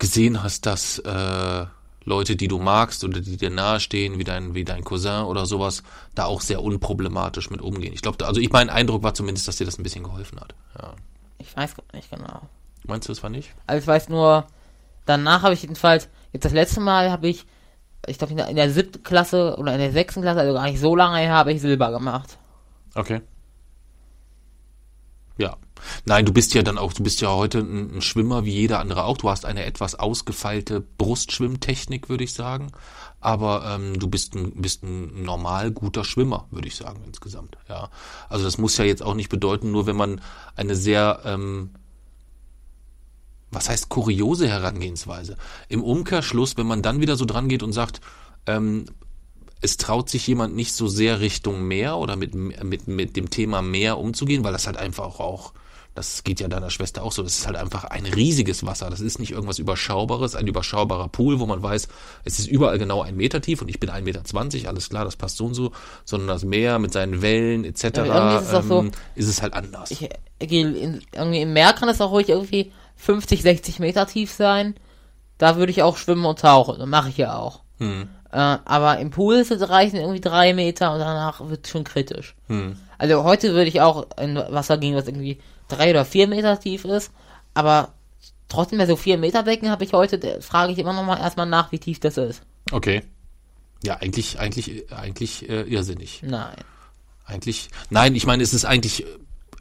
gesehen 0.00 0.42
hast, 0.42 0.66
dass 0.66 0.98
äh, 0.98 1.66
Leute, 2.04 2.36
die 2.36 2.48
du 2.48 2.58
magst 2.58 3.04
oder 3.04 3.20
die 3.20 3.36
dir 3.36 3.50
nahestehen, 3.50 4.18
wie 4.18 4.24
dein, 4.24 4.54
wie 4.54 4.64
dein 4.64 4.84
Cousin 4.84 5.24
oder 5.24 5.46
sowas, 5.46 5.82
da 6.14 6.24
auch 6.24 6.40
sehr 6.40 6.62
unproblematisch 6.62 7.50
mit 7.50 7.60
umgehen. 7.60 7.92
Ich 7.92 8.02
glaube, 8.02 8.24
also 8.26 8.40
ich 8.40 8.50
mein 8.50 8.70
Eindruck 8.70 9.02
war 9.02 9.14
zumindest, 9.14 9.48
dass 9.48 9.56
dir 9.56 9.64
das 9.64 9.78
ein 9.78 9.82
bisschen 9.82 10.04
geholfen 10.04 10.40
hat. 10.40 10.54
Ja. 10.80 10.94
Ich 11.38 11.56
weiß 11.56 11.74
nicht 11.92 12.10
genau. 12.10 12.42
Meinst 12.84 13.08
du, 13.08 13.12
das 13.12 13.22
war 13.22 13.30
nicht? 13.30 13.54
Also 13.66 13.80
ich 13.80 13.86
weiß 13.86 14.08
nur, 14.08 14.46
danach 15.06 15.42
habe 15.42 15.54
ich 15.54 15.62
jedenfalls, 15.62 16.08
jetzt 16.32 16.44
das 16.44 16.52
letzte 16.52 16.80
Mal 16.80 17.10
habe 17.10 17.28
ich, 17.28 17.46
ich 18.06 18.18
glaube 18.18 18.32
in 18.32 18.36
der, 18.38 18.48
in 18.48 18.56
der 18.56 18.70
siebten 18.70 19.02
Klasse 19.02 19.56
oder 19.58 19.72
in 19.72 19.78
der 19.78 19.92
sechsten 19.92 20.22
Klasse, 20.22 20.40
also 20.40 20.54
gar 20.54 20.64
nicht 20.64 20.80
so 20.80 20.96
lange 20.96 21.18
her, 21.18 21.34
habe 21.34 21.52
ich 21.52 21.60
Silber 21.60 21.92
gemacht. 21.92 22.38
Okay. 22.94 23.20
Ja. 25.38 25.56
Nein, 26.04 26.24
du 26.24 26.32
bist 26.32 26.54
ja 26.54 26.62
dann 26.62 26.78
auch, 26.78 26.92
du 26.92 27.02
bist 27.02 27.20
ja 27.20 27.30
heute 27.30 27.58
ein, 27.58 28.02
Schwimmer 28.02 28.44
wie 28.44 28.52
jeder 28.52 28.80
andere 28.80 29.04
auch. 29.04 29.16
Du 29.16 29.28
hast 29.28 29.44
eine 29.44 29.64
etwas 29.64 29.94
ausgefeilte 29.94 30.80
Brustschwimmtechnik, 30.80 32.08
würde 32.08 32.24
ich 32.24 32.34
sagen. 32.34 32.72
Aber 33.20 33.64
ähm, 33.74 33.98
du 33.98 34.08
bist 34.08 34.34
ein, 34.34 34.60
bist 34.60 34.82
ein 34.82 35.22
normal 35.22 35.70
guter 35.70 36.04
Schwimmer, 36.04 36.46
würde 36.50 36.68
ich 36.68 36.76
sagen, 36.76 37.02
insgesamt. 37.06 37.56
Ja. 37.68 37.90
Also 38.28 38.44
das 38.44 38.58
muss 38.58 38.76
ja 38.76 38.84
jetzt 38.84 39.02
auch 39.02 39.14
nicht 39.14 39.28
bedeuten, 39.28 39.70
nur 39.70 39.86
wenn 39.86 39.96
man 39.96 40.20
eine 40.56 40.74
sehr 40.74 41.20
ähm, 41.24 41.70
was 43.52 43.68
heißt 43.68 43.90
kuriose 43.90 44.48
Herangehensweise? 44.48 45.36
Im 45.68 45.84
Umkehrschluss, 45.84 46.56
wenn 46.56 46.66
man 46.66 46.82
dann 46.82 47.00
wieder 47.00 47.16
so 47.16 47.26
dran 47.26 47.48
geht 47.48 47.62
und 47.62 47.72
sagt, 47.72 48.00
ähm, 48.46 48.86
es 49.60 49.76
traut 49.76 50.10
sich 50.10 50.26
jemand 50.26 50.56
nicht 50.56 50.72
so 50.72 50.88
sehr 50.88 51.20
Richtung 51.20 51.62
Meer 51.62 51.98
oder 51.98 52.16
mit, 52.16 52.34
mit, 52.34 52.88
mit 52.88 53.16
dem 53.16 53.30
Thema 53.30 53.62
Meer 53.62 53.98
umzugehen, 53.98 54.42
weil 54.42 54.52
das 54.52 54.66
halt 54.66 54.76
einfach 54.76 55.20
auch, 55.20 55.52
das 55.94 56.24
geht 56.24 56.40
ja 56.40 56.48
deiner 56.48 56.70
Schwester 56.70 57.02
auch 57.02 57.12
so, 57.12 57.22
das 57.22 57.38
ist 57.38 57.46
halt 57.46 57.56
einfach 57.56 57.84
ein 57.84 58.06
riesiges 58.06 58.64
Wasser. 58.64 58.88
Das 58.88 59.00
ist 59.00 59.18
nicht 59.18 59.32
irgendwas 59.32 59.58
Überschaubares, 59.58 60.34
ein 60.34 60.46
überschaubarer 60.46 61.08
Pool, 61.08 61.38
wo 61.38 61.46
man 61.46 61.62
weiß, 61.62 61.88
es 62.24 62.38
ist 62.38 62.48
überall 62.48 62.78
genau 62.78 63.02
ein 63.02 63.16
Meter 63.16 63.40
tief 63.42 63.60
und 63.60 63.68
ich 63.68 63.78
bin 63.78 63.90
1,20 63.90 64.02
Meter, 64.02 64.68
alles 64.68 64.88
klar, 64.88 65.04
das 65.04 65.16
passt 65.16 65.36
so 65.36 65.46
und 65.46 65.54
so, 65.54 65.72
sondern 66.04 66.28
das 66.28 66.44
Meer 66.44 66.78
mit 66.78 66.92
seinen 66.92 67.20
Wellen 67.20 67.64
etc. 67.64 67.84
Ja, 67.98 68.38
ist, 68.38 68.48
es 68.48 68.54
ähm, 68.54 68.68
so, 68.68 68.86
ist 69.16 69.28
es 69.28 69.42
halt 69.42 69.52
anders. 69.52 69.90
Ich, 69.90 70.08
irgendwie 70.40 71.42
im 71.42 71.52
Meer 71.52 71.74
kann 71.74 71.88
es 71.88 72.00
auch 72.00 72.10
ruhig 72.10 72.30
irgendwie 72.30 72.72
50, 72.96 73.42
60 73.42 73.78
Meter 73.78 74.06
tief 74.06 74.32
sein. 74.32 74.74
Da 75.36 75.56
würde 75.56 75.72
ich 75.72 75.82
auch 75.82 75.96
schwimmen 75.96 76.24
und 76.24 76.38
tauchen. 76.38 76.78
Das 76.78 76.88
mache 76.88 77.10
ich 77.10 77.18
ja 77.18 77.36
auch. 77.36 77.62
Hm. 77.78 78.08
Äh, 78.30 78.36
aber 78.36 78.98
im 78.98 79.10
Pool 79.10 79.44
reichen 79.50 79.96
irgendwie 79.96 80.20
drei 80.20 80.54
Meter 80.54 80.92
und 80.92 81.00
danach 81.00 81.46
wird 81.48 81.66
es 81.66 81.70
schon 81.70 81.84
kritisch. 81.84 82.34
Hm. 82.46 82.76
Also 82.96 83.24
heute 83.24 83.52
würde 83.52 83.66
ich 83.68 83.80
auch 83.80 84.06
in 84.18 84.36
Wasser 84.36 84.78
gehen, 84.78 84.94
was 84.94 85.06
irgendwie 85.06 85.38
drei 85.76 85.90
oder 85.90 86.04
vier 86.04 86.28
Meter 86.28 86.58
tief 86.58 86.84
ist. 86.84 87.12
Aber 87.54 87.94
trotzdem 88.48 88.78
bei 88.78 88.86
so 88.86 88.96
vier 88.96 89.18
Meter 89.18 89.42
Becken 89.42 89.70
habe 89.70 89.84
ich 89.84 89.92
heute, 89.92 90.40
frage 90.40 90.72
ich 90.72 90.78
immer 90.78 90.92
noch 90.92 91.04
mal 91.04 91.18
erstmal 91.18 91.46
nach, 91.46 91.72
wie 91.72 91.78
tief 91.78 92.00
das 92.00 92.16
ist. 92.16 92.42
Okay. 92.70 93.02
Ja, 93.84 93.96
eigentlich, 93.96 94.38
eigentlich, 94.38 94.92
eigentlich 94.92 95.48
äh, 95.48 95.62
irrsinnig. 95.62 96.22
Nein. 96.24 96.56
Eigentlich, 97.24 97.70
nein, 97.90 98.14
ich 98.14 98.26
meine, 98.26 98.42
es 98.42 98.54
ist 98.54 98.64
eigentlich, 98.64 99.04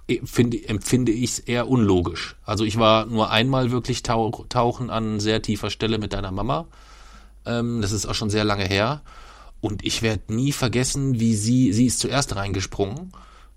äh, 0.08 0.22
finde, 0.24 0.68
empfinde 0.68 1.12
ich 1.12 1.32
es 1.32 1.40
eher 1.40 1.68
unlogisch. 1.68 2.36
Also 2.46 2.64
ich 2.64 2.78
war 2.78 3.06
nur 3.06 3.32
einmal 3.32 3.72
wirklich 3.72 4.04
tauch, 4.04 4.46
tauchen 4.50 4.90
an 4.90 5.20
sehr 5.20 5.42
tiefer 5.42 5.70
Stelle 5.70 5.98
mit 5.98 6.14
deiner 6.14 6.32
Mama. 6.32 6.68
Ähm, 7.46 7.82
das 7.82 7.92
ist 7.92 8.06
auch 8.06 8.16
schon 8.16 8.30
sehr 8.30 8.44
lange 8.44 8.66
her. 8.66 9.02
Und 9.60 9.86
ich 9.86 10.02
werde 10.02 10.34
nie 10.34 10.52
vergessen, 10.52 11.20
wie 11.20 11.36
sie, 11.36 11.72
sie 11.74 11.86
ist 11.86 12.00
zuerst 12.00 12.36
reingesprungen 12.36 13.12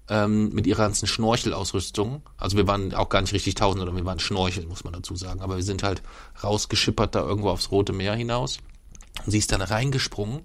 ähm, 0.09 0.51
mit 0.53 0.67
ihrer 0.67 0.85
ganzen 0.85 1.07
Schnorchelausrüstung. 1.07 2.23
Also 2.37 2.57
wir 2.57 2.67
waren 2.67 2.95
auch 2.95 3.09
gar 3.09 3.21
nicht 3.21 3.33
richtig 3.33 3.55
tauchen, 3.55 3.79
sondern 3.79 3.97
wir 3.97 4.05
waren 4.05 4.21
Schnorcheln, 4.21 4.69
muss 4.69 4.85
man 4.85 4.93
dazu 4.93 5.17
sagen. 5.17 5.40
Aber 5.40 5.57
wir 5.57 5.62
sind 5.62 5.83
halt 5.83 6.03
rausgeschippert 6.43 7.14
da 7.14 7.21
irgendwo 7.21 7.51
aufs 7.51 7.71
Rote 7.71 7.93
Meer 7.93 8.14
hinaus. 8.14 8.59
Und 9.25 9.31
sie 9.31 9.38
ist 9.38 9.53
dann 9.53 9.62
reingesprungen 9.62 10.43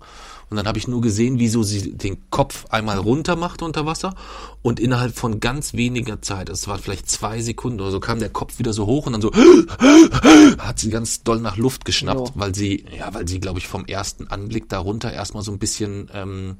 und 0.49 0.57
dann 0.57 0.67
habe 0.67 0.77
ich 0.77 0.87
nur 0.87 1.01
gesehen, 1.01 1.39
wie 1.39 1.47
so 1.47 1.63
sie 1.63 1.91
den 1.91 2.29
Kopf 2.29 2.65
einmal 2.69 2.97
runter 2.97 3.35
macht 3.35 3.61
unter 3.63 3.85
Wasser 3.85 4.15
und 4.61 4.79
innerhalb 4.79 5.15
von 5.15 5.39
ganz 5.39 5.73
weniger 5.73 6.21
Zeit, 6.21 6.49
es 6.49 6.67
war 6.67 6.77
vielleicht 6.77 7.09
zwei 7.09 7.41
Sekunden 7.41 7.81
oder 7.81 7.91
so, 7.91 7.99
kam 7.99 8.19
der 8.19 8.29
Kopf 8.29 8.59
wieder 8.59 8.71
so 8.71 8.85
hoch 8.85 9.07
und 9.07 9.13
dann 9.13 9.21
so 9.21 9.31
hat 10.59 10.77
sie 10.77 10.91
ganz 10.91 11.23
doll 11.23 11.39
nach 11.39 11.57
Luft 11.57 11.83
geschnappt, 11.83 12.29
Jo. 12.29 12.33
weil 12.35 12.53
sie, 12.53 12.85
ja, 12.95 13.13
weil 13.13 13.27
sie, 13.27 13.39
glaube 13.39 13.59
ich, 13.59 13.67
vom 13.67 13.85
ersten 13.85 14.27
Anblick 14.27 14.69
darunter 14.69 15.11
erstmal 15.11 15.43
so 15.43 15.51
ein 15.51 15.59
bisschen, 15.59 16.09
ähm, 16.13 16.57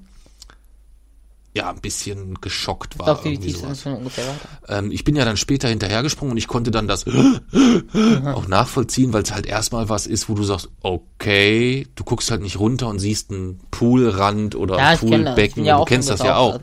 ja, 1.55 1.69
ein 1.69 1.81
bisschen 1.81 2.35
geschockt 2.41 2.99
war. 2.99 3.07
Doch, 3.07 3.25
es 3.25 3.81
schon 3.81 3.93
ungefähr? 3.95 4.35
Ähm, 4.67 4.91
ich 4.91 5.03
bin 5.03 5.15
ja 5.15 5.25
dann 5.25 5.35
später 5.38 5.67
hinterhergesprungen 5.67 6.33
und 6.33 6.38
ich 6.38 6.47
konnte 6.47 6.69
dann 6.71 6.88
das 6.88 7.05
auch 7.07 8.47
nachvollziehen, 8.47 9.13
weil 9.13 9.23
es 9.23 9.33
halt 9.33 9.45
erstmal 9.45 9.89
was 9.89 10.05
ist, 10.07 10.29
wo 10.29 10.35
du 10.35 10.43
sagst, 10.43 10.69
okay, 10.81 11.88
du 11.95 12.03
guckst 12.03 12.29
halt 12.31 12.41
nicht 12.41 12.59
runter 12.59 12.88
und 12.88 12.99
siehst 12.99 13.31
einen 13.31 13.59
Poolrand 13.71 14.55
oder 14.55 14.77
Ja, 14.77 14.95
Poolbecken. 14.95 15.65
ja 15.65 15.77
du 15.79 15.85
kennst 15.85 16.09
das 16.09 16.19
ja 16.21 16.35
auch. 16.38 16.59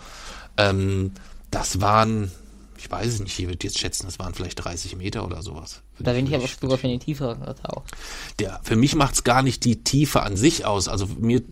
Ähm, 0.56 1.12
das 1.50 1.80
waren, 1.80 2.30
ich 2.78 2.90
weiß 2.90 3.06
es 3.14 3.20
nicht, 3.20 3.38
ich 3.38 3.46
würde 3.48 3.66
jetzt 3.66 3.78
schätzen, 3.78 4.06
das 4.06 4.18
waren 4.18 4.34
vielleicht 4.34 4.64
30 4.64 4.96
Meter 4.96 5.24
oder 5.24 5.42
sowas. 5.42 5.82
Da 5.98 6.12
bin 6.12 6.26
ich 6.26 6.34
aber 6.34 6.46
sogar 6.46 6.78
für 6.78 6.86
getaucht. 7.34 7.90
der, 8.38 8.60
für 8.62 8.76
mich 8.76 8.94
macht's 8.94 9.24
gar 9.24 9.42
nicht 9.42 9.64
die 9.64 9.82
Tiefe 9.82 10.22
an 10.22 10.36
sich 10.36 10.64
aus. 10.64 10.88
Also 10.88 11.06
mir 11.18 11.42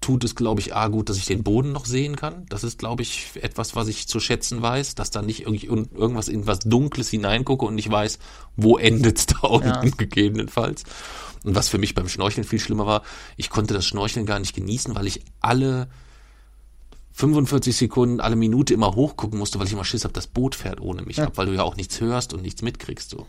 tut 0.00 0.22
es, 0.24 0.34
glaube 0.36 0.60
ich, 0.60 0.74
A 0.74 0.88
gut, 0.88 1.08
dass 1.08 1.16
ich 1.16 1.24
den 1.26 1.42
Boden 1.42 1.72
noch 1.72 1.84
sehen 1.84 2.14
kann. 2.16 2.46
Das 2.48 2.62
ist, 2.64 2.78
glaube 2.78 3.02
ich, 3.02 3.30
etwas, 3.40 3.74
was 3.74 3.88
ich 3.88 4.06
zu 4.06 4.20
schätzen 4.20 4.62
weiß, 4.62 4.94
dass 4.94 5.10
da 5.10 5.22
nicht 5.22 5.42
irgendwie 5.42 5.66
irgendwas 5.66 6.28
in 6.28 6.46
was 6.46 6.60
Dunkles 6.60 7.08
hineingucke 7.10 7.66
und 7.66 7.76
ich 7.78 7.90
weiß, 7.90 8.18
wo 8.56 8.78
endet's 8.78 9.26
da 9.26 9.38
unten 9.48 9.68
Ja. 9.68 9.80
gegebenenfalls. 9.80 10.84
Und 11.44 11.54
was 11.54 11.68
für 11.68 11.78
mich 11.78 11.94
beim 11.94 12.08
Schnorcheln 12.08 12.44
viel 12.44 12.60
schlimmer 12.60 12.86
war, 12.86 13.02
ich 13.36 13.50
konnte 13.50 13.74
das 13.74 13.86
Schnorcheln 13.86 14.24
gar 14.26 14.38
nicht 14.38 14.54
genießen, 14.54 14.94
weil 14.94 15.06
ich 15.06 15.20
alle 15.40 15.88
45 17.12 17.76
Sekunden, 17.76 18.20
alle 18.20 18.36
Minute 18.36 18.74
immer 18.74 18.94
hochgucken 18.94 19.38
musste, 19.38 19.58
weil 19.58 19.66
ich 19.66 19.72
immer 19.72 19.84
Schiss 19.84 20.04
habe, 20.04 20.14
das 20.14 20.28
Boot 20.28 20.54
fährt 20.54 20.80
ohne 20.80 21.02
mich 21.02 21.20
ab, 21.20 21.32
weil 21.34 21.46
du 21.46 21.54
ja 21.54 21.62
auch 21.64 21.74
nichts 21.76 22.00
hörst 22.00 22.32
und 22.32 22.42
nichts 22.42 22.62
mitkriegst. 22.62 23.10
So. 23.10 23.26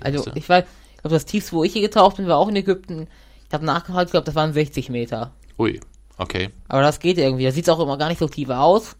Also 0.00 0.18
weißt 0.18 0.26
du? 0.26 0.32
ich 0.34 0.48
weiß, 0.48 0.64
ich 0.96 1.02
glaube 1.02 1.14
das 1.14 1.24
tiefste, 1.26 1.52
wo 1.52 1.62
ich 1.62 1.72
hier 1.72 1.82
getaucht 1.82 2.16
bin, 2.16 2.26
war 2.26 2.38
auch 2.38 2.48
in 2.48 2.56
Ägypten. 2.56 3.06
Ich 3.46 3.54
habe 3.54 3.64
nachgeschaut, 3.64 4.06
ich 4.06 4.10
glaube, 4.10 4.26
das 4.26 4.34
waren 4.34 4.52
60 4.52 4.90
Meter. 4.90 5.32
Ui, 5.58 5.78
okay. 6.18 6.50
Aber 6.68 6.82
das 6.82 7.00
geht 7.00 7.18
irgendwie. 7.18 7.44
Da 7.44 7.52
sieht 7.52 7.70
auch 7.70 7.80
immer 7.80 7.96
gar 7.96 8.08
nicht 8.08 8.18
so 8.18 8.28
tief 8.28 8.50
aus. 8.50 8.96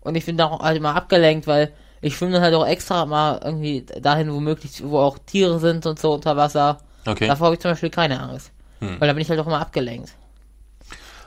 Und 0.00 0.14
ich 0.14 0.24
bin 0.24 0.38
da 0.38 0.46
auch 0.46 0.60
halt 0.60 0.78
immer 0.78 0.96
abgelenkt, 0.96 1.46
weil 1.46 1.72
ich 2.00 2.16
schwimme 2.16 2.32
dann 2.32 2.42
halt 2.42 2.54
auch 2.54 2.66
extra 2.66 3.04
mal 3.04 3.40
irgendwie 3.44 3.84
dahin, 4.00 4.32
wo 4.32 4.40
möglich, 4.40 4.82
wo 4.82 4.98
auch 4.98 5.18
Tiere 5.18 5.58
sind 5.58 5.84
und 5.84 5.98
so 5.98 6.14
unter 6.14 6.36
Wasser. 6.36 6.78
Okay. 7.06 7.26
Davor 7.26 7.46
habe 7.46 7.56
ich 7.56 7.60
zum 7.60 7.72
Beispiel 7.72 7.90
keine 7.90 8.20
Angst. 8.20 8.50
Weil 8.80 9.08
da 9.08 9.12
bin 9.12 9.20
ich 9.20 9.28
halt 9.28 9.38
auch 9.38 9.46
immer 9.46 9.60
abgelenkt. 9.60 10.14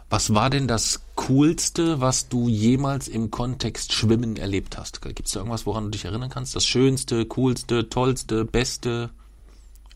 Was 0.10 0.34
war 0.34 0.49
denn 0.49 0.67
das 0.67 1.01
Coolste, 1.15 2.01
was 2.01 2.29
du 2.29 2.47
jemals 2.47 3.08
im 3.08 3.32
Kontext 3.32 3.93
Schwimmen 3.93 4.38
erlebt 4.38 4.77
hast? 4.77 5.01
Gibt 5.01 5.27
es 5.27 5.34
da 5.34 5.39
irgendwas, 5.39 5.65
woran 5.65 5.86
du 5.86 5.89
dich 5.91 6.06
erinnern 6.06 6.29
kannst? 6.29 6.56
Das 6.56 6.65
Schönste, 6.65 7.25
Coolste, 7.25 7.89
Tollste, 7.89 8.45
Beste? 8.45 9.12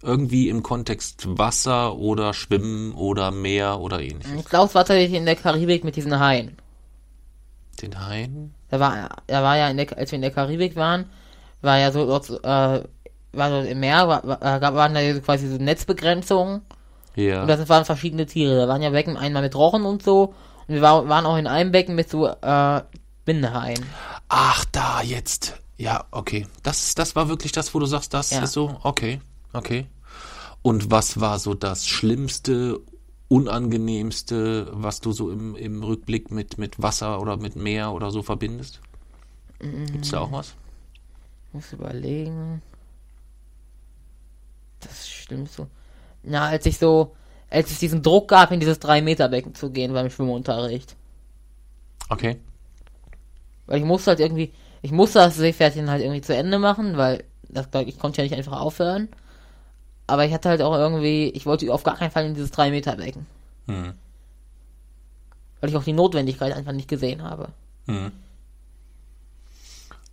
Irgendwie 0.02 0.50
im 0.50 0.62
Kontext 0.64 1.26
Wasser 1.38 1.96
oder 1.96 2.34
Schwimmen 2.34 2.94
oder 2.94 3.32
Meer 3.32 3.80
oder 3.80 4.00
ähnliches? 4.02 4.46
Klaus 4.46 4.76
war 4.76 4.86
tatsächlich 4.86 5.18
in 5.18 5.26
der 5.26 5.36
Karibik 5.36 5.84
mit 5.84 5.96
diesen 5.96 6.20
Haien. 6.20 6.58
Den 7.82 8.00
Hain? 8.06 8.54
Da 8.70 8.80
war, 8.80 9.10
da 9.28 9.44
war 9.44 9.58
ja, 9.58 9.70
in 9.70 9.78
der, 9.78 9.98
als 9.98 10.12
wir 10.12 10.16
in 10.18 10.22
der 10.22 10.32
Karibik 10.32 10.76
waren, 10.76 11.06
war 11.62 11.78
ja 11.78 11.92
so, 11.92 12.06
dort, 12.06 12.30
äh, 12.30 12.84
war 13.34 13.50
dort 13.50 13.68
im 13.68 13.80
Meer, 13.80 14.08
war, 14.08 14.26
war, 14.28 14.60
gab- 14.60 14.74
waren 14.76 14.94
da 14.94 15.14
quasi 15.20 15.48
so 15.48 15.58
Netzbegrenzungen. 15.58 16.62
Ja. 17.16 17.42
Und 17.42 17.48
das 17.48 17.68
waren 17.70 17.86
verschiedene 17.86 18.26
Tiere. 18.26 18.56
Da 18.58 18.68
waren 18.68 18.82
ja 18.82 18.90
Becken 18.92 19.18
einmal 19.18 19.42
mit 19.42 19.56
Rochen 19.56 19.86
und 19.86 20.04
so. 20.04 20.34
Und 20.68 20.76
wir 20.76 20.82
war, 20.82 21.08
waren 21.10 21.26
auch 21.26 21.38
in 21.38 21.48
einem 21.48 21.72
Becken 21.72 21.96
mit 21.96 22.10
so, 22.10 22.28
äh, 22.28 22.82
Bindehaien. 23.26 23.84
Ach, 24.30 24.66
da 24.72 25.02
jetzt. 25.02 25.58
Ja, 25.78 26.06
okay. 26.12 26.48
Das, 26.64 26.96
das 26.96 27.16
war 27.16 27.30
wirklich 27.30 27.52
das, 27.52 27.74
wo 27.74 27.80
du 27.80 27.86
sagst, 27.86 28.14
das 28.14 28.32
Ja. 28.32 28.44
ist 28.44 28.54
so, 28.54 28.78
okay, 28.84 29.20
okay. 29.54 29.88
Und 30.62 30.92
was 30.92 31.20
war 31.20 31.40
so 31.40 31.54
das 31.54 31.88
Schlimmste, 31.88 32.80
Unangenehmste, 33.30 34.70
was 34.72 35.02
du 35.02 35.12
so 35.12 35.32
im, 35.32 35.56
im 35.56 35.84
Rückblick 35.84 36.32
mit, 36.32 36.58
mit 36.58 36.82
Wasser 36.82 37.22
oder 37.22 37.38
mit 37.38 37.56
Meer 37.56 37.92
oder 37.92 38.10
so 38.12 38.24
verbindest? 38.24 38.80
Gibt's 39.60 40.12
da 40.12 40.22
auch 40.22 40.32
was? 40.32 40.56
Ich 41.48 41.54
muss 41.54 41.74
überlegen. 41.74 42.62
Das 44.80 45.10
stimmt 45.10 45.52
so. 45.52 45.68
Na, 46.24 46.48
als 46.48 46.66
ich 46.66 46.78
so, 46.78 47.16
als 47.50 47.72
es 47.72 47.80
diesen 47.80 48.02
Druck 48.02 48.30
gab, 48.30 48.52
in 48.52 48.60
dieses 48.60 48.82
3-Meter-Becken 48.82 49.56
zu 49.56 49.72
gehen 49.72 49.94
beim 49.94 50.10
Schwimmunterricht. 50.10 50.96
Okay. 52.10 52.38
Weil 53.66 53.80
ich 53.80 53.86
musste 53.86 54.12
halt 54.12 54.20
irgendwie, 54.20 54.54
ich 54.82 54.92
musste 54.92 55.20
das 55.20 55.36
Seepferdchen 55.36 55.90
halt 55.90 56.02
irgendwie 56.02 56.22
zu 56.22 56.36
Ende 56.36 56.60
machen, 56.60 56.98
weil 56.98 57.24
das, 57.50 57.68
ich 57.86 58.00
konnte 58.00 58.22
ja 58.22 58.24
nicht 58.24 58.38
einfach 58.38 58.60
aufhören. 58.60 59.10
Aber 60.08 60.26
ich 60.26 60.34
hatte 60.34 60.50
halt 60.50 60.62
auch 60.62 60.74
irgendwie, 60.74 61.30
ich 61.30 61.46
wollte 61.46 61.72
auf 61.74 61.84
gar 61.84 61.98
keinen 61.98 62.12
Fall 62.12 62.26
in 62.26 62.34
dieses 62.34 62.54
3-Meter-Becken. 62.54 63.26
Hm. 63.68 63.94
Weil 65.60 65.70
ich 65.70 65.76
auch 65.76 65.84
die 65.84 65.94
Notwendigkeit 65.94 66.54
einfach 66.54 66.72
nicht 66.72 66.88
gesehen 66.88 67.24
habe. 67.24 67.50
Hm. 67.88 68.12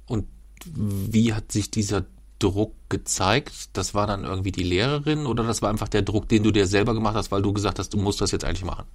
Und 0.07 0.27
wie 0.65 1.33
hat 1.33 1.53
sich 1.53 1.71
dieser 1.71 2.05
Druck 2.41 2.75
gezeigt? 2.89 3.77
Das 3.77 3.95
war 3.95 4.07
dann 4.07 4.25
irgendwie 4.25 4.53
die 4.53 4.65
Lehrerin 4.65 5.27
oder 5.27 5.45
das 5.45 5.63
war 5.63 5.71
einfach 5.71 5.89
der 5.89 6.03
Druck, 6.03 6.29
den 6.29 6.43
du 6.43 6.51
dir 6.51 6.67
selber 6.67 6.95
gemacht 6.95 7.15
hast, 7.15 7.31
weil 7.31 7.43
du 7.43 7.53
gesagt 7.53 7.79
hast, 7.79 7.95
du 7.95 7.99
musst 7.99 8.21
das 8.21 8.33
jetzt 8.33 8.45
eigentlich 8.45 8.65
machen? 8.65 8.87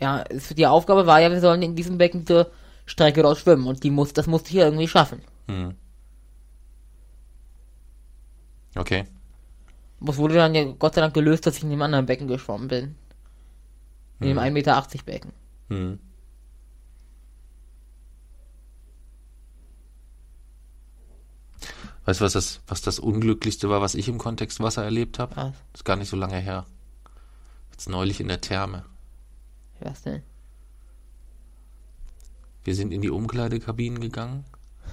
Ja, 0.00 0.24
die 0.24 0.66
Aufgabe 0.66 1.06
war 1.06 1.20
ja, 1.20 1.30
wir 1.30 1.40
sollen 1.40 1.62
in 1.62 1.76
diesem 1.76 1.98
Becken 1.98 2.24
diese 2.24 2.50
Strecke 2.84 3.22
dort 3.22 3.38
schwimmen 3.38 3.66
und 3.66 3.84
die 3.84 3.90
muss, 3.90 4.12
das 4.12 4.26
musste 4.26 4.48
ich 4.48 4.56
ja 4.56 4.64
irgendwie 4.64 4.88
schaffen. 4.88 5.22
Okay. 8.74 9.04
Das 10.04 10.16
wurde 10.18 10.34
dann 10.34 10.54
ja 10.54 10.64
Gott 10.64 10.94
sei 10.94 11.00
Dank 11.00 11.14
gelöst, 11.14 11.46
dass 11.46 11.56
ich 11.56 11.62
in 11.62 11.70
dem 11.70 11.82
anderen 11.82 12.06
Becken 12.06 12.28
geschwommen 12.28 12.68
bin. 12.68 12.94
In 14.20 14.28
dem 14.28 14.38
1,80 14.38 14.50
Meter 14.50 14.86
Becken. 15.04 15.32
Hm. 15.68 15.98
Weißt 22.04 22.20
du, 22.20 22.24
was 22.24 22.34
das, 22.34 22.60
was 22.66 22.82
das 22.82 22.98
Unglücklichste 22.98 23.70
war, 23.70 23.80
was 23.80 23.94
ich 23.94 24.08
im 24.08 24.18
Kontext 24.18 24.60
Wasser 24.60 24.84
erlebt 24.84 25.18
habe? 25.18 25.36
Was? 25.36 25.54
ist 25.72 25.84
gar 25.84 25.96
nicht 25.96 26.10
so 26.10 26.16
lange 26.16 26.36
her. 26.36 26.66
Jetzt 27.72 27.88
neulich 27.88 28.20
in 28.20 28.28
der 28.28 28.40
Therme. 28.40 28.84
Was 29.80 30.02
denn? 30.02 30.22
Wir 32.62 32.74
sind 32.74 32.92
in 32.92 33.02
die 33.02 33.10
Umkleidekabinen 33.10 34.00
gegangen. 34.00 34.44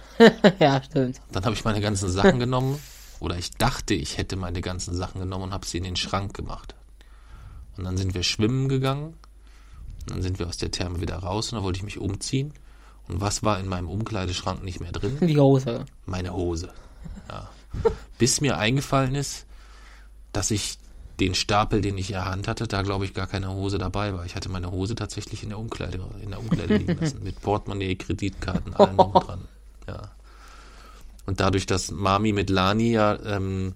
ja, 0.59 0.81
stimmt. 0.83 1.21
Dann 1.31 1.45
habe 1.45 1.55
ich 1.55 1.63
meine 1.63 1.81
ganzen 1.81 2.09
Sachen 2.09 2.39
genommen. 2.39 2.79
Oder 3.21 3.37
ich 3.37 3.51
dachte, 3.51 3.93
ich 3.93 4.17
hätte 4.17 4.35
meine 4.35 4.61
ganzen 4.61 4.95
Sachen 4.95 5.21
genommen 5.21 5.45
und 5.45 5.53
habe 5.53 5.65
sie 5.65 5.77
in 5.77 5.83
den 5.83 5.95
Schrank 5.95 6.33
gemacht. 6.33 6.75
Und 7.77 7.83
dann 7.83 7.95
sind 7.95 8.15
wir 8.15 8.23
schwimmen 8.23 8.67
gegangen. 8.67 9.13
Und 10.01 10.09
dann 10.09 10.21
sind 10.23 10.39
wir 10.39 10.47
aus 10.47 10.57
der 10.57 10.71
Therme 10.71 11.01
wieder 11.01 11.17
raus 11.17 11.53
und 11.53 11.59
da 11.59 11.63
wollte 11.63 11.77
ich 11.77 11.83
mich 11.83 11.99
umziehen. 11.99 12.51
Und 13.07 13.21
was 13.21 13.43
war 13.43 13.59
in 13.59 13.67
meinem 13.67 13.87
Umkleideschrank 13.89 14.63
nicht 14.63 14.79
mehr 14.79 14.91
drin? 14.91 15.17
Die 15.21 15.39
Hose. 15.39 15.85
Meine 16.07 16.33
Hose. 16.33 16.73
Ja. 17.29 17.49
Bis 18.17 18.41
mir 18.41 18.57
eingefallen 18.57 19.13
ist, 19.13 19.45
dass 20.33 20.49
ich 20.49 20.79
den 21.19 21.35
Stapel, 21.35 21.81
den 21.81 21.99
ich 21.99 22.09
in 22.09 22.15
der 22.15 22.25
Hand 22.25 22.47
hatte, 22.47 22.67
da 22.67 22.81
glaube 22.81 23.05
ich 23.05 23.13
gar 23.13 23.27
keine 23.27 23.53
Hose 23.53 23.77
dabei 23.77 24.15
war. 24.15 24.25
Ich 24.25 24.35
hatte 24.35 24.49
meine 24.49 24.71
Hose 24.71 24.95
tatsächlich 24.95 25.43
in 25.43 25.49
der 25.49 25.59
Umkleide, 25.59 26.01
in 26.23 26.31
der 26.31 26.39
Umkleide 26.39 26.77
liegen 26.77 26.97
lassen. 26.99 27.21
Mit 27.23 27.39
Portemonnaie, 27.39 27.95
Kreditkarten, 27.95 28.73
allem 28.73 28.97
drum 28.97 29.13
dran. 29.13 29.47
Ja. 29.87 30.11
Und 31.25 31.39
dadurch, 31.39 31.65
dass 31.65 31.91
Mami 31.91 32.33
mit 32.33 32.49
Lani 32.49 32.91
ja 32.91 33.19
ähm, 33.23 33.73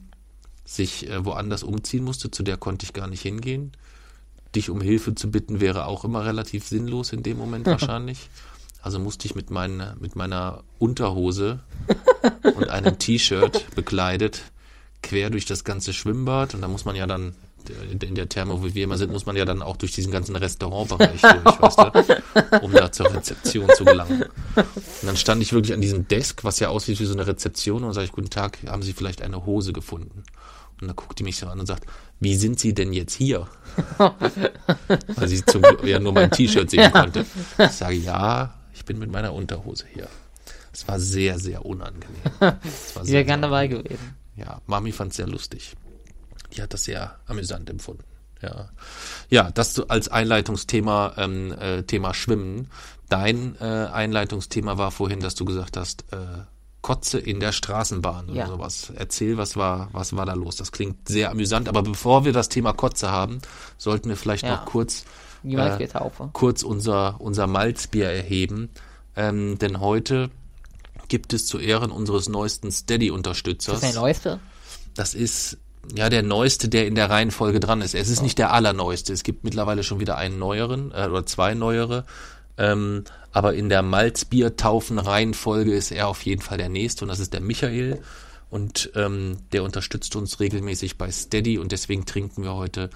sich 0.65 1.09
äh, 1.09 1.23
woanders 1.23 1.63
umziehen 1.63 2.03
musste, 2.03 2.31
zu 2.31 2.43
der 2.43 2.57
konnte 2.57 2.85
ich 2.85 2.93
gar 2.93 3.07
nicht 3.07 3.21
hingehen. 3.21 3.71
Dich 4.55 4.69
um 4.69 4.81
Hilfe 4.81 5.15
zu 5.15 5.29
bitten 5.29 5.59
wäre 5.59 5.85
auch 5.85 6.05
immer 6.05 6.25
relativ 6.25 6.67
sinnlos 6.67 7.13
in 7.13 7.23
dem 7.23 7.37
Moment 7.37 7.65
wahrscheinlich. 7.67 8.29
Also 8.81 8.99
musste 8.99 9.27
ich 9.27 9.35
mit, 9.35 9.49
meiner 9.49 9.95
mit 9.99 10.15
meiner 10.15 10.63
Unterhose 10.77 11.59
und 12.43 12.69
einem 12.69 12.99
T-Shirt 12.99 13.73
bekleidet 13.75 14.43
quer 15.01 15.29
durch 15.29 15.45
das 15.45 15.63
ganze 15.63 15.93
Schwimmbad 15.93 16.55
und 16.55 16.61
da 16.61 16.67
muss 16.67 16.85
man 16.85 16.95
ja 16.95 17.07
dann 17.07 17.35
in 17.69 18.15
der 18.15 18.29
Therme, 18.29 18.61
wo 18.61 18.73
wir 18.73 18.83
immer 18.83 18.97
sind, 18.97 19.11
muss 19.11 19.25
man 19.25 19.35
ja 19.35 19.45
dann 19.45 19.61
auch 19.61 19.77
durch 19.77 19.91
diesen 19.91 20.11
ganzen 20.11 20.35
Restaurantbereich 20.35 21.21
durch, 21.21 21.61
weißt 21.61 22.09
du, 22.09 22.61
um 22.61 22.71
da 22.71 22.91
zur 22.91 23.13
Rezeption 23.13 23.69
zu 23.75 23.85
gelangen. 23.85 24.23
Und 24.55 25.03
dann 25.03 25.17
stand 25.17 25.41
ich 25.41 25.53
wirklich 25.53 25.73
an 25.73 25.81
diesem 25.81 26.07
Desk, 26.07 26.43
was 26.43 26.59
ja 26.59 26.69
aussieht 26.69 26.99
wie 26.99 27.05
so 27.05 27.13
eine 27.13 27.27
Rezeption 27.27 27.83
und 27.83 27.93
sage 27.93 28.05
ich, 28.05 28.11
guten 28.11 28.29
Tag, 28.29 28.59
haben 28.67 28.81
Sie 28.81 28.93
vielleicht 28.93 29.21
eine 29.21 29.45
Hose 29.45 29.73
gefunden? 29.73 30.23
Und 30.81 30.87
dann 30.87 30.95
guckt 30.95 31.19
die 31.19 31.23
mich 31.23 31.37
so 31.37 31.47
an 31.47 31.59
und 31.59 31.65
sagt, 31.65 31.85
wie 32.19 32.35
sind 32.35 32.59
Sie 32.59 32.73
denn 32.73 32.91
jetzt 32.91 33.13
hier? 33.13 33.47
Weil 33.97 35.27
sie 35.27 35.43
zum 35.45 35.61
Glück 35.61 35.83
ja 35.85 35.99
nur 35.99 36.13
mein 36.13 36.31
T-Shirt 36.31 36.69
sehen 36.69 36.91
konnte. 36.91 37.25
Ich 37.57 37.71
sage, 37.71 37.95
ja, 37.95 38.53
ich 38.73 38.83
bin 38.83 38.99
mit 38.99 39.11
meiner 39.11 39.33
Unterhose 39.33 39.85
hier. 39.93 40.07
Es 40.73 40.87
war 40.87 40.99
sehr, 40.99 41.39
sehr 41.39 41.65
unangenehm. 41.65 42.05
Es 42.39 42.95
war 42.95 43.03
wäre 43.03 43.05
sehr, 43.05 43.23
gern 43.23 43.39
sehr 43.39 43.49
dabei 43.49 43.67
gewesen. 43.67 44.15
ja, 44.35 44.61
Mami 44.67 44.91
fand 44.91 45.11
es 45.11 45.17
sehr 45.17 45.27
lustig. 45.27 45.75
Die 46.55 46.61
hat 46.61 46.73
das 46.73 46.83
sehr 46.85 47.15
amüsant 47.27 47.69
empfunden. 47.69 48.03
Ja, 48.41 48.69
ja 49.29 49.51
das 49.51 49.79
als 49.89 50.07
Einleitungsthema 50.07 51.13
ähm, 51.17 51.51
äh, 51.53 51.83
Thema 51.83 52.13
Schwimmen. 52.13 52.69
Dein 53.09 53.55
äh, 53.59 53.63
Einleitungsthema 53.63 54.77
war 54.77 54.91
vorhin, 54.91 55.19
dass 55.19 55.35
du 55.35 55.45
gesagt 55.45 55.77
hast, 55.77 56.05
äh, 56.11 56.17
Kotze 56.81 57.17
in 57.17 57.39
der 57.39 57.51
Straßenbahn 57.51 58.25
oder 58.29 58.37
Ja. 58.41 58.47
sowas. 58.47 58.91
Erzähl, 58.95 59.37
was 59.37 59.55
war, 59.57 59.89
was 59.91 60.15
war 60.15 60.25
da 60.25 60.33
los? 60.33 60.55
Das 60.55 60.71
klingt 60.71 61.07
sehr 61.09 61.31
amüsant, 61.31 61.67
aber 61.67 61.81
bevor 61.81 62.25
wir 62.25 62.33
das 62.33 62.47
Thema 62.49 62.73
Kotze 62.73 63.09
haben, 63.09 63.41
sollten 63.77 64.09
wir 64.09 64.17
vielleicht 64.17 64.43
Ja. 64.43 64.55
noch 64.57 64.65
kurz 64.65 65.03
Die 65.41 65.55
Malzbiertaufe. 65.55 66.29
kurz 66.33 66.61
unser, 66.61 67.19
unser 67.19 67.47
Malzbier 67.47 68.09
erheben. 68.09 68.69
Ähm, 69.15 69.57
denn 69.57 69.79
heute 69.79 70.29
gibt 71.07 71.33
es 71.33 71.47
zu 71.47 71.57
Ehren 71.57 71.89
unseres 71.91 72.29
neuesten 72.29 72.71
Steady-Unterstützers. 72.71 73.79
Das 73.79 73.83
ist 73.89 73.93
der 73.95 74.01
neueste. 74.01 74.39
Das 74.93 75.13
ist 75.15 75.57
ja 75.93 76.09
der 76.09 76.23
neueste, 76.23 76.69
der 76.69 76.87
in 76.87 76.95
der 76.95 77.09
Reihenfolge 77.09 77.59
dran 77.59 77.81
ist. 77.81 77.95
Es 77.95 78.09
ist 78.09 78.21
nicht 78.21 78.37
der 78.37 78.53
allerneueste. 78.53 79.13
Es 79.13 79.23
gibt 79.23 79.43
mittlerweile 79.43 79.83
schon 79.83 79.99
wieder 79.99 80.17
einen 80.17 80.39
neueren 80.39 80.91
äh, 80.91 81.07
oder 81.07 81.25
zwei 81.25 81.53
neuere. 81.53 82.05
Ähm, 82.57 83.03
aber 83.31 83.53
in 83.53 83.69
der 83.69 83.81
Malzbier-Taufen-Reihenfolge 83.81 85.73
ist 85.73 85.91
er 85.91 86.07
auf 86.07 86.21
jeden 86.21 86.41
Fall 86.41 86.57
der 86.57 86.69
nächste 86.69 87.03
und 87.03 87.09
das 87.09 87.19
ist 87.19 87.33
der 87.33 87.41
Michael. 87.41 88.01
Und 88.49 88.91
ähm, 88.95 89.37
der 89.51 89.63
unterstützt 89.63 90.15
uns 90.15 90.39
regelmäßig 90.39 90.97
bei 90.97 91.11
Steady 91.11 91.57
und 91.57 91.71
deswegen 91.71 92.05
trinken 92.05 92.43
wir 92.43 92.53
heute 92.53 92.89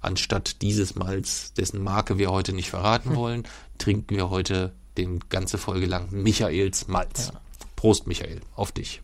anstatt 0.00 0.62
dieses 0.62 0.94
Malz, 0.94 1.52
dessen 1.54 1.82
Marke 1.82 2.18
wir 2.18 2.30
heute 2.30 2.52
nicht 2.52 2.70
verraten 2.70 3.14
wollen, 3.14 3.44
trinken 3.78 4.16
wir 4.16 4.30
heute 4.30 4.72
den 4.96 5.20
ganze 5.28 5.58
Folge 5.58 5.86
lang 5.86 6.08
Michaels 6.10 6.88
Malz. 6.88 7.32
Prost, 7.76 8.06
Michael, 8.06 8.40
auf 8.56 8.72
dich. 8.72 9.00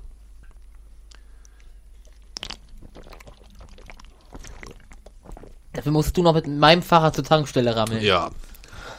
Dafür 5.75 5.93
musst 5.93 6.17
du 6.17 6.23
noch 6.23 6.35
mit 6.35 6.47
meinem 6.47 6.83
Fahrrad 6.83 7.15
zur 7.15 7.25
Tankstelle 7.25 7.77
rammeln. 7.77 8.03
Ja, 8.03 8.31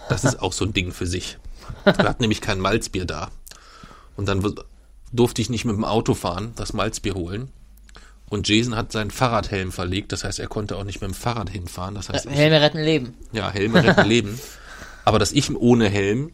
das 0.10 0.24
ist 0.24 0.42
auch 0.42 0.54
so 0.54 0.66
ein 0.66 0.74
Ding 0.74 0.92
für 0.92 1.08
sich. 1.08 1.38
Wir 1.84 1.98
hatten 1.98 2.22
nämlich 2.22 2.42
kein 2.42 2.60
Malzbier 2.60 3.06
da. 3.06 3.32
Und 4.16 4.28
dann 4.28 4.56
durfte 5.12 5.42
ich 5.42 5.50
nicht 5.50 5.66
mit 5.66 5.76
dem 5.76 5.86
Auto 5.86 6.14
fahren, 6.14 6.54
das 6.56 6.74
Malzbier 6.74 7.16
holen. 7.16 7.52
Und 8.30 8.48
Jason 8.48 8.76
hat 8.76 8.92
seinen 8.92 9.12
Fahrradhelm 9.12 9.72
verlegt, 9.72 10.12
das 10.12 10.24
heißt, 10.24 10.40
er 10.40 10.48
konnte 10.48 10.78
auch 10.78 10.84
nicht 10.84 11.00
mit 11.02 11.10
dem 11.12 11.14
Fahrrad 11.14 11.50
hinfahren. 11.50 11.96
Das 11.96 12.10
heißt, 12.10 12.26
ich, 12.26 12.32
Helme 12.32 12.60
retten 12.60 12.80
Leben. 12.80 13.14
ja, 13.32 13.50
Helme 13.52 13.84
retten 13.84 14.08
Leben. 14.08 14.40
Aber 15.06 15.20
dass 15.20 15.32
ich 15.32 15.56
ohne 15.56 15.88
Helm 15.90 16.32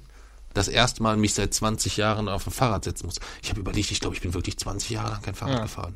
das 0.53 0.67
erste 0.67 1.03
Mal 1.03 1.17
mich 1.17 1.33
seit 1.33 1.53
20 1.53 1.97
Jahren 1.97 2.27
auf 2.29 2.47
ein 2.47 2.51
Fahrrad 2.51 2.83
setzen 2.85 3.05
muss. 3.05 3.19
Ich 3.41 3.49
habe 3.49 3.59
überlegt, 3.59 3.91
ich 3.91 3.99
glaube, 3.99 4.15
ich 4.15 4.21
bin 4.21 4.33
wirklich 4.33 4.57
20 4.57 4.89
Jahre 4.89 5.11
lang 5.11 5.21
kein 5.21 5.35
Fahrrad 5.35 5.55
Ja. 5.57 5.61
gefahren. 5.63 5.95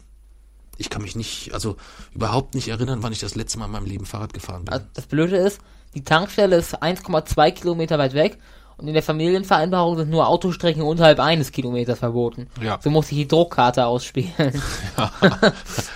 Ich 0.78 0.90
kann 0.90 1.02
mich 1.02 1.16
nicht, 1.16 1.54
also 1.54 1.78
überhaupt 2.14 2.56
nicht 2.56 2.68
erinnern, 2.68 3.02
wann 3.02 3.14
ich 3.14 3.20
das 3.20 3.36
letzte 3.36 3.60
Mal 3.60 3.66
in 3.66 3.72
meinem 3.72 3.86
Leben 3.86 4.06
Fahrrad 4.06 4.34
gefahren 4.34 4.66
bin. 4.66 4.74
Also 4.74 4.86
das 4.94 5.06
Blöde 5.06 5.38
ist, 5.38 5.60
die 5.94 6.04
Tankstelle 6.04 6.58
ist 6.58 6.82
1,2 6.82 7.52
Kilometer 7.52 7.98
weit 7.98 8.14
weg 8.14 8.38
und 8.78 8.88
in 8.88 8.94
der 8.94 9.04
Familienvereinbarung 9.04 9.96
sind 9.98 10.10
nur 10.10 10.28
Autostrecken 10.28 10.82
unterhalb 10.82 11.20
eines 11.22 11.54
Kilometers 11.54 12.00
verboten. 12.00 12.48
Ja. 12.62 12.78
So 12.82 12.90
muss 12.90 13.10
ich 13.12 13.18
die 13.18 13.28
Druckkarte 13.28 13.86
ausspielen. 13.86 14.34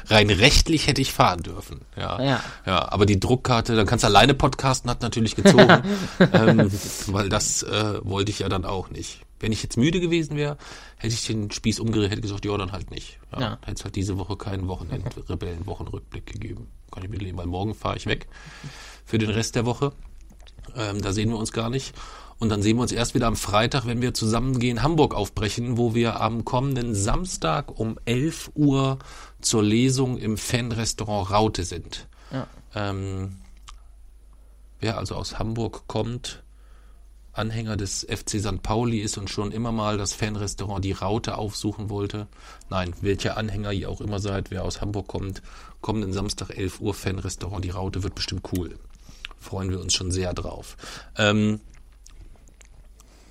Rein 0.08 0.30
rechtlich 0.30 0.88
hätte 0.88 1.02
ich 1.02 1.12
fahren 1.12 1.44
dürfen. 1.44 1.82
Ja. 1.98 2.22
Ja. 2.22 2.40
ja 2.66 2.92
aber 2.92 3.06
die 3.06 3.20
Druckkarte, 3.20 3.76
dann 3.76 3.86
kannst 3.86 4.04
du 4.04 4.08
alleine 4.08 4.34
podcasten, 4.34 4.90
hat 4.90 5.02
natürlich 5.02 5.36
gezogen. 5.36 5.84
ähm, 6.34 6.72
weil 7.08 7.28
das 7.28 7.64
äh, 7.64 8.00
wollte 8.04 8.32
ich 8.32 8.40
ja 8.40 8.50
dann 8.50 8.64
auch 8.64 8.90
nicht. 8.90 9.26
Wenn 9.40 9.52
ich 9.52 9.64
jetzt 9.64 9.78
müde 9.78 10.00
gewesen 10.00 10.36
wäre, 10.36 10.58
hätte 10.98 11.14
ich 11.14 11.26
den 11.26 11.50
Spieß 11.52 11.80
umgedreht, 11.80 12.12
hätte 12.12 12.22
gesagt, 12.22 12.46
ja, 12.46 12.58
dann 12.58 12.72
halt 12.72 12.92
nicht. 12.92 13.20
Ja, 13.32 13.42
Ja. 13.42 13.60
Hätte 13.62 13.78
es 13.78 13.84
halt 13.84 13.96
diese 13.96 14.18
Woche 14.18 14.36
keinen 14.36 14.68
Wochenend-Rebellen-Wochenrückblick 14.68 16.26
gegeben. 16.34 16.68
Kann 16.92 17.04
ich 17.04 17.10
mitleben, 17.10 17.38
weil 17.38 17.48
morgen 17.48 17.76
fahre 17.76 17.98
ich 17.98 18.06
weg 18.06 18.28
für 19.06 19.18
den 19.18 19.30
Rest 19.30 19.56
der 19.56 19.66
Woche. 19.66 19.94
Ähm, 20.76 21.02
da 21.02 21.14
sehen 21.14 21.30
wir 21.30 21.38
uns 21.38 21.52
gar 21.52 21.70
nicht. 21.70 21.94
Und 22.40 22.50
dann 22.50 22.62
sehen 22.62 22.78
wir 22.78 22.84
uns 22.84 22.94
erst 22.94 23.16
wieder 23.16 23.28
am 23.28 23.36
Freitag, 23.36 23.86
wenn 23.86 24.02
wir 24.02 24.14
zusammen 24.14 24.60
gehen, 24.60 24.82
Hamburg 24.82 25.14
aufbrechen, 25.14 25.78
wo 25.78 25.94
wir 25.94 26.22
am 26.22 26.46
kommenden 26.46 26.96
Samstag 26.96 27.78
um 27.78 28.00
11 28.06 28.52
Uhr 28.56 29.00
zur 29.42 29.62
Lesung 29.62 30.18
im 30.18 30.38
Fanrestaurant 30.38 31.32
Raute 31.32 31.64
sind. 31.66 32.08
Ja. 32.32 32.48
Ähm, 32.76 33.38
wer 34.80 34.98
also 34.98 35.16
aus 35.16 35.38
Hamburg 35.38 35.84
kommt, 35.88 36.44
Anhänger 37.34 37.78
des 37.78 38.06
FC 38.10 38.40
St. 38.40 38.62
Pauli 38.64 39.00
ist 39.00 39.18
und 39.18 39.30
schon 39.30 39.52
immer 39.52 39.72
mal 39.72 39.98
das 39.98 40.14
Fanrestaurant 40.14 40.84
Die 40.84 40.92
Raute 40.92 41.38
aufsuchen 41.38 41.90
wollte. 41.90 42.28
Nein, 42.70 42.94
welcher 43.02 43.38
Anhänger 43.38 43.72
ihr 43.72 43.90
auch 43.90 44.02
immer 44.02 44.20
seid, 44.20 44.52
wer 44.52 44.64
aus 44.64 44.82
Hamburg 44.82 45.08
kommt, 45.08 45.42
kommenden 45.82 46.12
Samstag 46.14 46.50
11 46.58 46.82
Uhr 46.82 46.94
Fanrestaurant 46.94 47.64
Die 47.64 47.70
Raute 47.70 48.04
wird 48.04 48.16
bestimmt 48.16 48.50
cool. 48.54 48.78
Freuen 49.40 49.70
wir 49.70 49.80
uns 49.80 49.94
schon 49.94 50.12
sehr 50.12 50.34
drauf. 50.34 50.76
Ähm, 51.18 51.62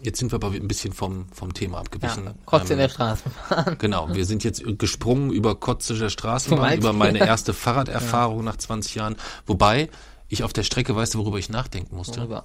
jetzt 0.03 0.19
sind 0.21 0.33
wir 0.33 0.37
aber 0.37 0.53
ein 0.53 0.69
bisschen 0.69 0.93
vom, 0.93 1.27
vom 1.33 1.53
Thema 1.53 1.77
Ja, 1.77 1.81
abgewichen. 1.81 2.31
Kotze 2.47 2.73
in 2.75 2.79
Ähm, 2.79 2.79
der 2.85 2.89
Straßenbahn. 2.89 3.79
Genau, 3.79 4.15
wir 4.15 4.25
sind 4.25 4.45
jetzt 4.45 4.63
gesprungen 4.79 5.31
über 5.31 5.55
Kotze 5.57 5.95
der 5.99 6.09
Straßenbahn, 6.09 6.79
über 6.79 6.93
meine 6.93 7.19
erste 7.27 7.53
Fahrraderfahrung 7.53 8.45
nach 8.45 8.57
20 8.57 8.95
Jahren. 8.95 9.17
Wobei 9.47 9.91
ich 10.29 10.45
auf 10.45 10.53
der 10.53 10.63
Strecke, 10.63 10.95
weißt 10.95 11.15
du, 11.15 11.19
worüber 11.19 11.39
ich 11.39 11.49
nachdenken 11.51 11.97
musste? 11.97 12.21
Worüber? 12.21 12.45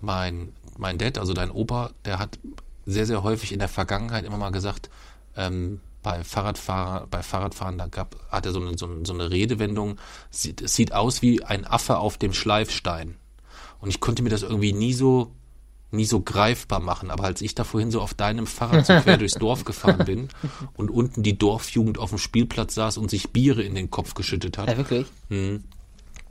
Mein, 0.00 0.52
mein 0.78 0.98
Dad, 0.98 1.18
also 1.18 1.32
dein 1.34 1.50
Opa, 1.50 1.90
der 2.04 2.18
hat 2.18 2.38
sehr, 2.86 3.06
sehr 3.06 3.22
häufig 3.22 3.52
in 3.52 3.58
der 3.58 3.68
Vergangenheit 3.68 4.24
immer 4.24 4.38
mal 4.38 4.50
gesagt, 4.50 4.90
ähm, 5.36 5.80
bei 6.02 6.24
Fahrradfahrer, 6.24 7.06
bei 7.10 7.22
Fahrradfahren, 7.22 7.78
da 7.78 7.86
gab, 7.86 8.16
hat 8.30 8.46
er 8.46 8.52
so 8.52 8.60
eine, 8.60 8.76
so 8.78 8.86
eine, 8.86 9.04
so 9.04 9.12
eine 9.12 9.30
Redewendung, 9.30 9.98
sieht, 10.30 10.62
es 10.62 10.74
sieht 10.74 10.92
aus 10.92 11.22
wie 11.22 11.44
ein 11.44 11.66
Affe 11.66 11.98
auf 11.98 12.16
dem 12.16 12.32
Schleifstein. 12.32 13.16
Und 13.80 13.90
ich 13.90 14.00
konnte 14.00 14.22
mir 14.22 14.30
das 14.30 14.42
irgendwie 14.42 14.72
nie 14.72 14.92
so, 14.92 15.32
nie 15.90 16.04
so 16.04 16.20
greifbar 16.20 16.80
machen. 16.80 17.10
Aber 17.10 17.24
als 17.24 17.42
ich 17.42 17.54
da 17.54 17.64
vorhin 17.64 17.90
so 17.90 18.00
auf 18.00 18.14
deinem 18.14 18.46
Fahrrad 18.46 18.86
so 18.86 18.94
quer 19.00 19.16
durchs 19.18 19.34
Dorf 19.34 19.64
gefahren 19.64 20.04
bin 20.04 20.28
und 20.74 20.90
unten 20.90 21.22
die 21.22 21.36
Dorfjugend 21.36 21.98
auf 21.98 22.10
dem 22.10 22.18
Spielplatz 22.18 22.74
saß 22.74 22.96
und 22.98 23.10
sich 23.10 23.30
Biere 23.30 23.62
in 23.62 23.74
den 23.74 23.90
Kopf 23.90 24.14
geschüttet 24.14 24.58
hat, 24.58 24.68
Ja, 24.68 24.76
wirklich. 24.76 25.06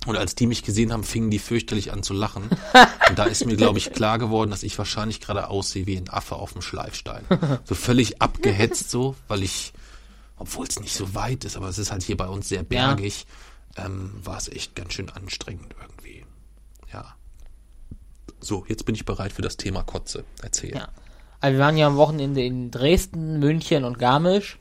Und 0.06 0.16
als 0.16 0.36
die 0.36 0.48
mich 0.48 0.64
gesehen 0.64 0.94
haben, 0.94 1.04
fingen 1.04 1.30
die 1.30 1.40
fürchterlich 1.40 1.92
an 1.92 2.04
zu 2.04 2.14
lachen. 2.14 2.50
Und 3.10 3.20
da 3.20 3.26
ist 3.26 3.46
mir, 3.46 3.58
glaube 3.58 3.80
ich, 3.80 3.92
klar 3.92 4.18
geworden, 4.18 4.50
dass 4.50 4.64
ich 4.64 4.78
wahrscheinlich 4.78 5.20
gerade 5.20 5.50
aussehe 5.50 5.86
wie 5.86 5.98
ein 5.98 6.10
Affe 6.10 6.36
auf 6.36 6.54
dem 6.54 6.62
Schleifstein. 6.62 7.26
So 7.66 7.76
völlig 7.76 8.22
abgehetzt 8.22 8.90
so, 8.90 9.16
weil 9.28 9.44
ich, 9.44 9.74
obwohl 10.38 10.66
es 10.68 10.80
nicht 10.80 10.96
so 10.96 11.14
weit 11.14 11.44
ist, 11.44 11.58
aber 11.58 11.68
es 11.68 11.78
ist 11.78 11.92
halt 11.92 12.04
hier 12.04 12.18
bei 12.18 12.28
uns 12.28 12.48
sehr 12.50 12.64
bergig, 12.64 13.28
ähm, 13.78 14.12
war 14.24 14.38
es 14.38 14.48
echt 14.48 14.76
ganz 14.76 14.94
schön 14.94 15.10
anstrengend 15.10 15.76
irgendwie. 15.82 16.26
Ja. 16.92 17.16
So, 18.40 18.66
jetzt 18.68 18.86
bin 18.86 18.96
ich 18.96 19.06
bereit 19.06 19.34
für 19.34 19.42
das 19.42 19.58
Thema 19.58 19.84
Kotze. 19.84 20.24
Erzähl. 20.42 20.76
Ja. 20.76 20.90
Also 21.42 21.58
wir 21.58 21.64
waren 21.64 21.78
ja 21.78 21.88
am 21.88 21.98
Wochenende 21.98 22.44
in 22.44 22.72
Dresden, 22.72 23.40
München 23.40 23.84
und 23.84 24.00
Garmisch. 24.00 24.60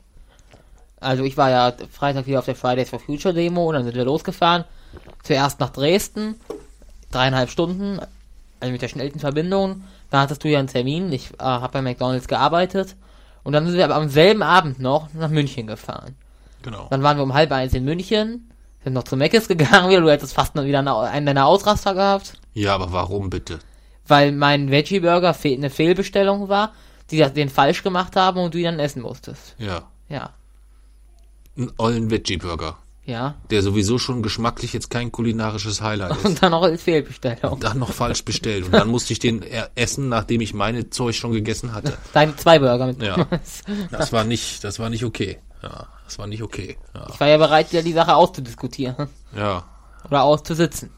Also 0.99 1.23
ich 1.23 1.37
war 1.37 1.49
ja 1.49 1.73
Freitag 1.91 2.27
wieder 2.27 2.39
auf 2.39 2.45
der 2.45 2.55
Fridays 2.55 2.89
for 2.89 2.99
Future 2.99 3.33
Demo 3.33 3.67
und 3.67 3.75
dann 3.75 3.83
sind 3.85 3.95
wir 3.95 4.05
losgefahren. 4.05 4.65
Zuerst 5.23 5.59
nach 5.59 5.69
Dresden, 5.69 6.35
dreieinhalb 7.11 7.49
Stunden, 7.49 7.99
also 8.59 8.71
mit 8.71 8.81
der 8.81 8.87
schnellsten 8.87 9.19
Verbindung. 9.19 9.83
Da 10.09 10.21
hattest 10.21 10.43
du 10.43 10.47
ja 10.47 10.59
einen 10.59 10.67
Termin, 10.67 11.11
ich 11.11 11.31
äh, 11.33 11.43
habe 11.43 11.73
bei 11.73 11.81
McDonalds 11.81 12.27
gearbeitet. 12.27 12.95
Und 13.43 13.53
dann 13.53 13.65
sind 13.67 13.77
wir 13.77 13.85
aber 13.85 13.95
am 13.95 14.09
selben 14.09 14.43
Abend 14.43 14.79
noch 14.79 15.13
nach 15.13 15.29
München 15.29 15.67
gefahren. 15.67 16.15
Genau. 16.63 16.87
Dann 16.89 17.03
waren 17.03 17.17
wir 17.17 17.23
um 17.23 17.33
halb 17.33 17.51
eins 17.51 17.73
in 17.73 17.85
München, 17.85 18.49
sind 18.83 18.93
noch 18.93 19.03
zu 19.03 19.15
Meckes 19.15 19.47
gegangen, 19.47 19.89
wieder, 19.89 20.01
du 20.01 20.09
hättest 20.11 20.33
fast 20.33 20.55
noch 20.55 20.65
wieder 20.65 20.79
eine, 20.79 20.97
einen 20.97 21.25
deiner 21.25 21.45
Ausraster 21.45 21.93
gehabt. 21.93 22.33
Ja, 22.53 22.75
aber 22.75 22.91
warum 22.91 23.29
bitte? 23.29 23.59
weil 24.07 24.31
mein 24.31 24.71
Veggie 24.71 25.01
Burger 25.01 25.35
fe 25.35 25.53
eine 25.53 25.69
Fehlbestellung 25.69 26.49
war, 26.49 26.73
die 27.11 27.19
das- 27.19 27.33
den 27.33 27.47
falsch 27.47 27.83
gemacht 27.83 28.15
haben 28.15 28.39
und 28.39 28.55
du 28.55 28.57
ihn 28.57 28.63
dann 28.63 28.79
essen 28.79 29.03
musstest. 29.03 29.53
Ja. 29.59 29.83
Ja. 30.09 30.31
Ein 31.55 31.71
ollen 31.77 32.09
Veggie-Burger, 32.09 32.77
Ja. 33.09 33.35
der 33.49 33.61
sowieso 33.63 33.97
schon 33.97 34.21
geschmacklich 34.21 34.71
jetzt 34.73 34.89
kein 34.89 35.11
kulinarisches 35.11 35.81
Highlight 35.81 36.11
ist. 36.17 36.25
Und 36.25 36.43
dann 36.43 36.51
noch 36.51 36.61
als 36.63 36.83
Fehlbestellung. 36.83 37.59
dann 37.59 37.79
noch 37.79 37.91
falsch 37.91 38.23
bestellt. 38.23 38.65
Und 38.65 38.73
dann 38.73 38.87
musste 38.87 39.13
ich 39.13 39.19
den 39.19 39.41
essen, 39.75 40.09
nachdem 40.09 40.41
ich 40.41 40.53
meine 40.53 40.89
Zeug 40.89 41.15
schon 41.15 41.31
gegessen 41.31 41.73
hatte. 41.73 41.97
Deine 42.13 42.35
zwei 42.35 42.59
Burger 42.59 42.85
mit 42.87 43.01
Ja. 43.01 43.27
Das 43.91 44.13
war 44.13 44.23
nicht, 44.23 44.63
das 44.63 44.79
war 44.79 44.89
nicht 44.89 45.03
okay. 45.03 45.39
Ja, 45.63 45.87
das 46.05 46.17
war 46.19 46.27
nicht 46.27 46.41
okay. 46.43 46.77
Ja. 46.93 47.07
Ich 47.13 47.19
war 47.19 47.27
ja 47.27 47.37
bereit, 47.37 47.71
wieder 47.71 47.83
die 47.83 47.93
Sache 47.93 48.15
auszudiskutieren. 48.15 49.09
Ja. 49.35 49.63
Oder 50.05 50.23
auszusitzen. 50.23 50.91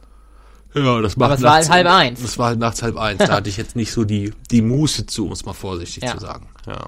Ja, 0.73 1.01
das 1.01 1.17
macht 1.17 1.25
Aber 1.31 1.35
es 1.35 1.41
war 1.41 1.53
halt 1.55 1.69
halb 1.69 1.87
eins. 1.87 2.21
Es 2.23 2.37
war 2.37 2.47
halt 2.47 2.59
nachts 2.59 2.81
halb 2.83 2.95
eins. 2.97 3.17
Da 3.19 3.29
hatte 3.33 3.49
ich 3.49 3.57
jetzt 3.57 3.75
nicht 3.75 3.91
so 3.91 4.03
die, 4.05 4.33
die 4.51 4.61
Muße 4.61 5.05
zu, 5.05 5.25
um 5.25 5.31
es 5.31 5.43
mal 5.45 5.53
vorsichtig 5.53 6.03
Ja. 6.03 6.11
zu 6.13 6.19
sagen. 6.19 6.47
Ja. 6.67 6.87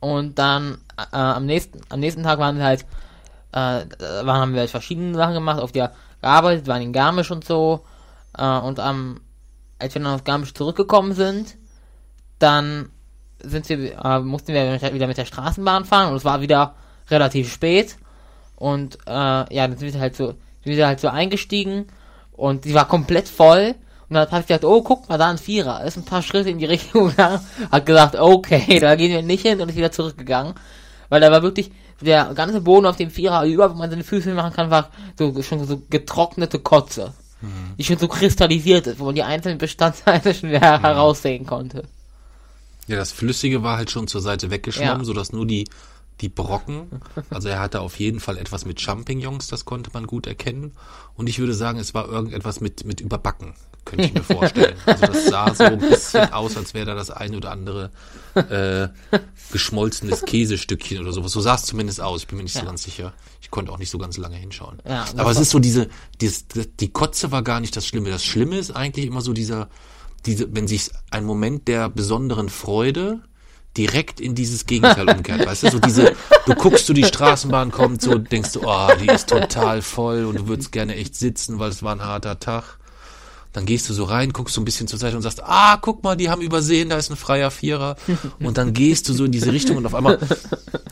Und 0.00 0.38
dann 0.38 0.78
äh, 0.98 1.16
am 1.16 1.46
nächsten 1.46 1.80
am 1.88 2.00
nächsten 2.00 2.22
Tag 2.22 2.38
waren 2.38 2.58
wir 2.58 2.64
halt, 2.64 2.84
äh, 3.56 3.86
da 3.98 4.26
haben 4.26 4.52
wir 4.52 4.60
halt 4.60 4.70
verschiedene 4.70 5.16
Sachen 5.16 5.32
gemacht, 5.32 5.60
auf 5.60 5.72
der 5.72 5.92
gearbeitet, 6.20 6.66
waren 6.66 6.82
in 6.82 6.92
Garmisch 6.92 7.30
und 7.30 7.44
so. 7.44 7.84
Äh, 8.36 8.58
und 8.58 8.78
am, 8.80 9.20
als 9.78 9.94
wir 9.94 10.02
dann 10.02 10.12
aus 10.12 10.24
Garmisch 10.24 10.52
zurückgekommen 10.52 11.14
sind, 11.14 11.56
dann 12.38 12.90
sind 13.40 13.68
wir, 13.70 13.98
äh, 14.04 14.20
mussten 14.20 14.52
wir 14.52 14.80
wieder 14.92 15.06
mit 15.06 15.16
der 15.16 15.24
Straßenbahn 15.24 15.86
fahren 15.86 16.10
und 16.10 16.16
es 16.16 16.24
war 16.24 16.42
wieder 16.42 16.74
relativ 17.08 17.50
spät. 17.50 17.96
Und 18.56 18.98
äh, 19.06 19.10
ja, 19.10 19.68
dann 19.68 19.78
sind 19.78 19.94
wir 19.94 20.00
halt 20.00 20.16
so, 20.16 20.34
sind 20.62 20.76
wir 20.76 20.86
halt 20.86 21.00
so 21.00 21.08
eingestiegen 21.08 21.86
und 22.32 22.66
die 22.66 22.74
war 22.74 22.86
komplett 22.86 23.28
voll. 23.28 23.74
Und 24.08 24.14
dann 24.14 24.30
habe 24.30 24.40
ich 24.40 24.46
gedacht, 24.46 24.64
oh, 24.64 24.82
guck 24.82 25.08
mal, 25.08 25.18
da 25.18 25.30
ein 25.30 25.38
Vierer. 25.38 25.82
Ist 25.84 25.96
ein 25.96 26.04
paar 26.04 26.22
Schritte 26.22 26.50
in 26.50 26.58
die 26.58 26.64
Richtung 26.74 27.08
gegangen. 27.08 27.40
Hat 27.72 27.86
gesagt, 27.86 28.16
okay, 28.16 28.78
da 28.80 28.96
gehen 28.96 29.12
wir 29.12 29.22
nicht 29.22 29.46
hin 29.46 29.60
und 29.60 29.70
ist 29.70 29.76
wieder 29.76 29.92
zurückgegangen. 29.92 30.54
Weil 31.08 31.20
da 31.20 31.30
war 31.30 31.42
wirklich 31.42 31.70
der 32.00 32.32
ganze 32.34 32.60
Boden 32.60 32.86
auf 32.86 32.96
dem 32.96 33.10
Vierer 33.10 33.44
über, 33.46 33.70
wo 33.70 33.74
man 33.74 33.90
seine 33.90 34.04
Füße 34.04 34.32
machen 34.34 34.52
kann, 34.52 34.70
war 34.70 34.90
so 35.18 35.42
schon 35.42 35.66
so 35.66 35.82
getrocknete 35.90 36.58
Kotze. 36.58 37.12
Die 37.78 37.84
schon 37.84 37.98
so 37.98 38.08
kristallisiert 38.08 38.86
ist, 38.86 38.98
wo 38.98 39.04
man 39.04 39.14
die 39.14 39.22
einzelnen 39.22 39.58
Bestandteile 39.58 40.34
schon 40.34 40.48
wieder 40.50 40.80
heraussehen 40.82 41.46
konnte. 41.46 41.84
Ja, 42.88 42.96
das 42.96 43.12
Flüssige 43.12 43.62
war 43.62 43.76
halt 43.76 43.90
schon 43.90 44.08
zur 44.08 44.20
Seite 44.22 44.50
weggeschwommen, 44.50 44.98
Ja. 45.00 45.04
sodass 45.04 45.32
nur 45.32 45.46
die, 45.46 45.68
die 46.20 46.28
Brocken, 46.30 46.88
also 47.30 47.48
er 47.48 47.60
hatte 47.60 47.80
auf 47.80 47.98
jeden 47.98 48.20
Fall 48.20 48.38
etwas 48.38 48.64
mit 48.64 48.80
Champignons, 48.80 49.48
das 49.48 49.64
konnte 49.66 49.90
man 49.92 50.06
gut 50.06 50.26
erkennen. 50.26 50.72
Und 51.14 51.28
ich 51.28 51.38
würde 51.38 51.52
sagen, 51.52 51.78
es 51.78 51.92
war 51.92 52.08
irgendetwas 52.08 52.60
mit, 52.60 52.86
mit 52.86 53.02
Überbacken, 53.02 53.52
könnte 53.84 54.06
ich 54.06 54.14
mir 54.14 54.22
vorstellen. 54.24 54.76
Also 54.86 55.06
das 55.06 55.26
sah 55.26 55.54
so 55.54 55.64
ein 55.64 55.78
bisschen 55.78 56.32
aus, 56.32 56.56
als 56.56 56.72
wäre 56.72 56.86
da 56.86 56.94
das 56.94 57.10
ein 57.10 57.34
oder 57.34 57.50
andere 57.50 57.90
äh, 58.34 58.88
geschmolzenes 59.52 60.22
Käsestückchen 60.24 61.00
oder 61.00 61.12
sowas. 61.12 61.32
So 61.32 61.40
sah 61.40 61.54
es 61.54 61.64
zumindest 61.64 62.00
aus, 62.00 62.22
ich 62.22 62.26
bin 62.28 62.38
mir 62.38 62.44
nicht 62.44 62.54
so 62.54 62.60
Ja. 62.60 62.64
ganz 62.66 62.82
sicher. 62.82 63.12
Ich 63.42 63.50
konnte 63.50 63.70
auch 63.70 63.78
nicht 63.78 63.90
so 63.90 63.98
ganz 63.98 64.16
lange 64.16 64.36
hinschauen. 64.36 64.78
Ja, 64.88 65.04
Aber 65.16 65.30
es 65.30 65.38
ist 65.38 65.50
so 65.50 65.58
diese, 65.58 65.88
dieses, 66.20 66.46
die 66.80 66.88
Kotze 66.88 67.30
war 67.30 67.42
gar 67.42 67.60
nicht 67.60 67.76
das 67.76 67.86
Schlimme. 67.86 68.10
Das 68.10 68.24
Schlimme 68.24 68.58
ist 68.58 68.70
eigentlich 68.72 69.06
immer 69.06 69.20
so 69.20 69.32
dieser, 69.32 69.68
diese, 70.24 70.54
wenn 70.54 70.66
sich 70.66 70.90
ein 71.10 71.24
Moment 71.24 71.68
der 71.68 71.88
besonderen 71.88 72.48
Freude 72.48 73.20
direkt 73.76 74.20
in 74.20 74.34
dieses 74.34 74.66
Gegenteil 74.66 75.08
umkehrt, 75.08 75.46
weißt 75.46 75.64
du, 75.64 75.70
so 75.70 75.78
diese, 75.78 76.14
du 76.46 76.54
guckst, 76.54 76.86
so 76.86 76.92
die 76.92 77.04
Straßenbahn 77.04 77.70
kommt, 77.70 78.02
so 78.02 78.16
denkst 78.18 78.52
du, 78.52 78.60
oh, 78.64 78.88
die 79.00 79.06
ist 79.06 79.28
total 79.28 79.82
voll 79.82 80.24
und 80.24 80.38
du 80.38 80.48
würdest 80.48 80.72
gerne 80.72 80.96
echt 80.96 81.14
sitzen, 81.14 81.58
weil 81.58 81.70
es 81.70 81.82
war 81.82 81.94
ein 81.94 82.04
harter 82.04 82.40
Tag. 82.40 82.78
Dann 83.52 83.64
gehst 83.64 83.88
du 83.88 83.94
so 83.94 84.04
rein, 84.04 84.34
guckst 84.34 84.54
so 84.54 84.60
ein 84.60 84.66
bisschen 84.66 84.86
zur 84.86 84.98
Seite 84.98 85.16
und 85.16 85.22
sagst, 85.22 85.42
ah, 85.42 85.78
guck 85.80 86.04
mal, 86.04 86.14
die 86.14 86.28
haben 86.28 86.42
übersehen, 86.42 86.90
da 86.90 86.98
ist 86.98 87.10
ein 87.10 87.16
freier 87.16 87.50
Vierer. 87.50 87.96
Und 88.38 88.58
dann 88.58 88.74
gehst 88.74 89.08
du 89.08 89.14
so 89.14 89.24
in 89.24 89.32
diese 89.32 89.50
Richtung 89.50 89.78
und 89.78 89.86
auf 89.86 89.94
einmal, 89.94 90.18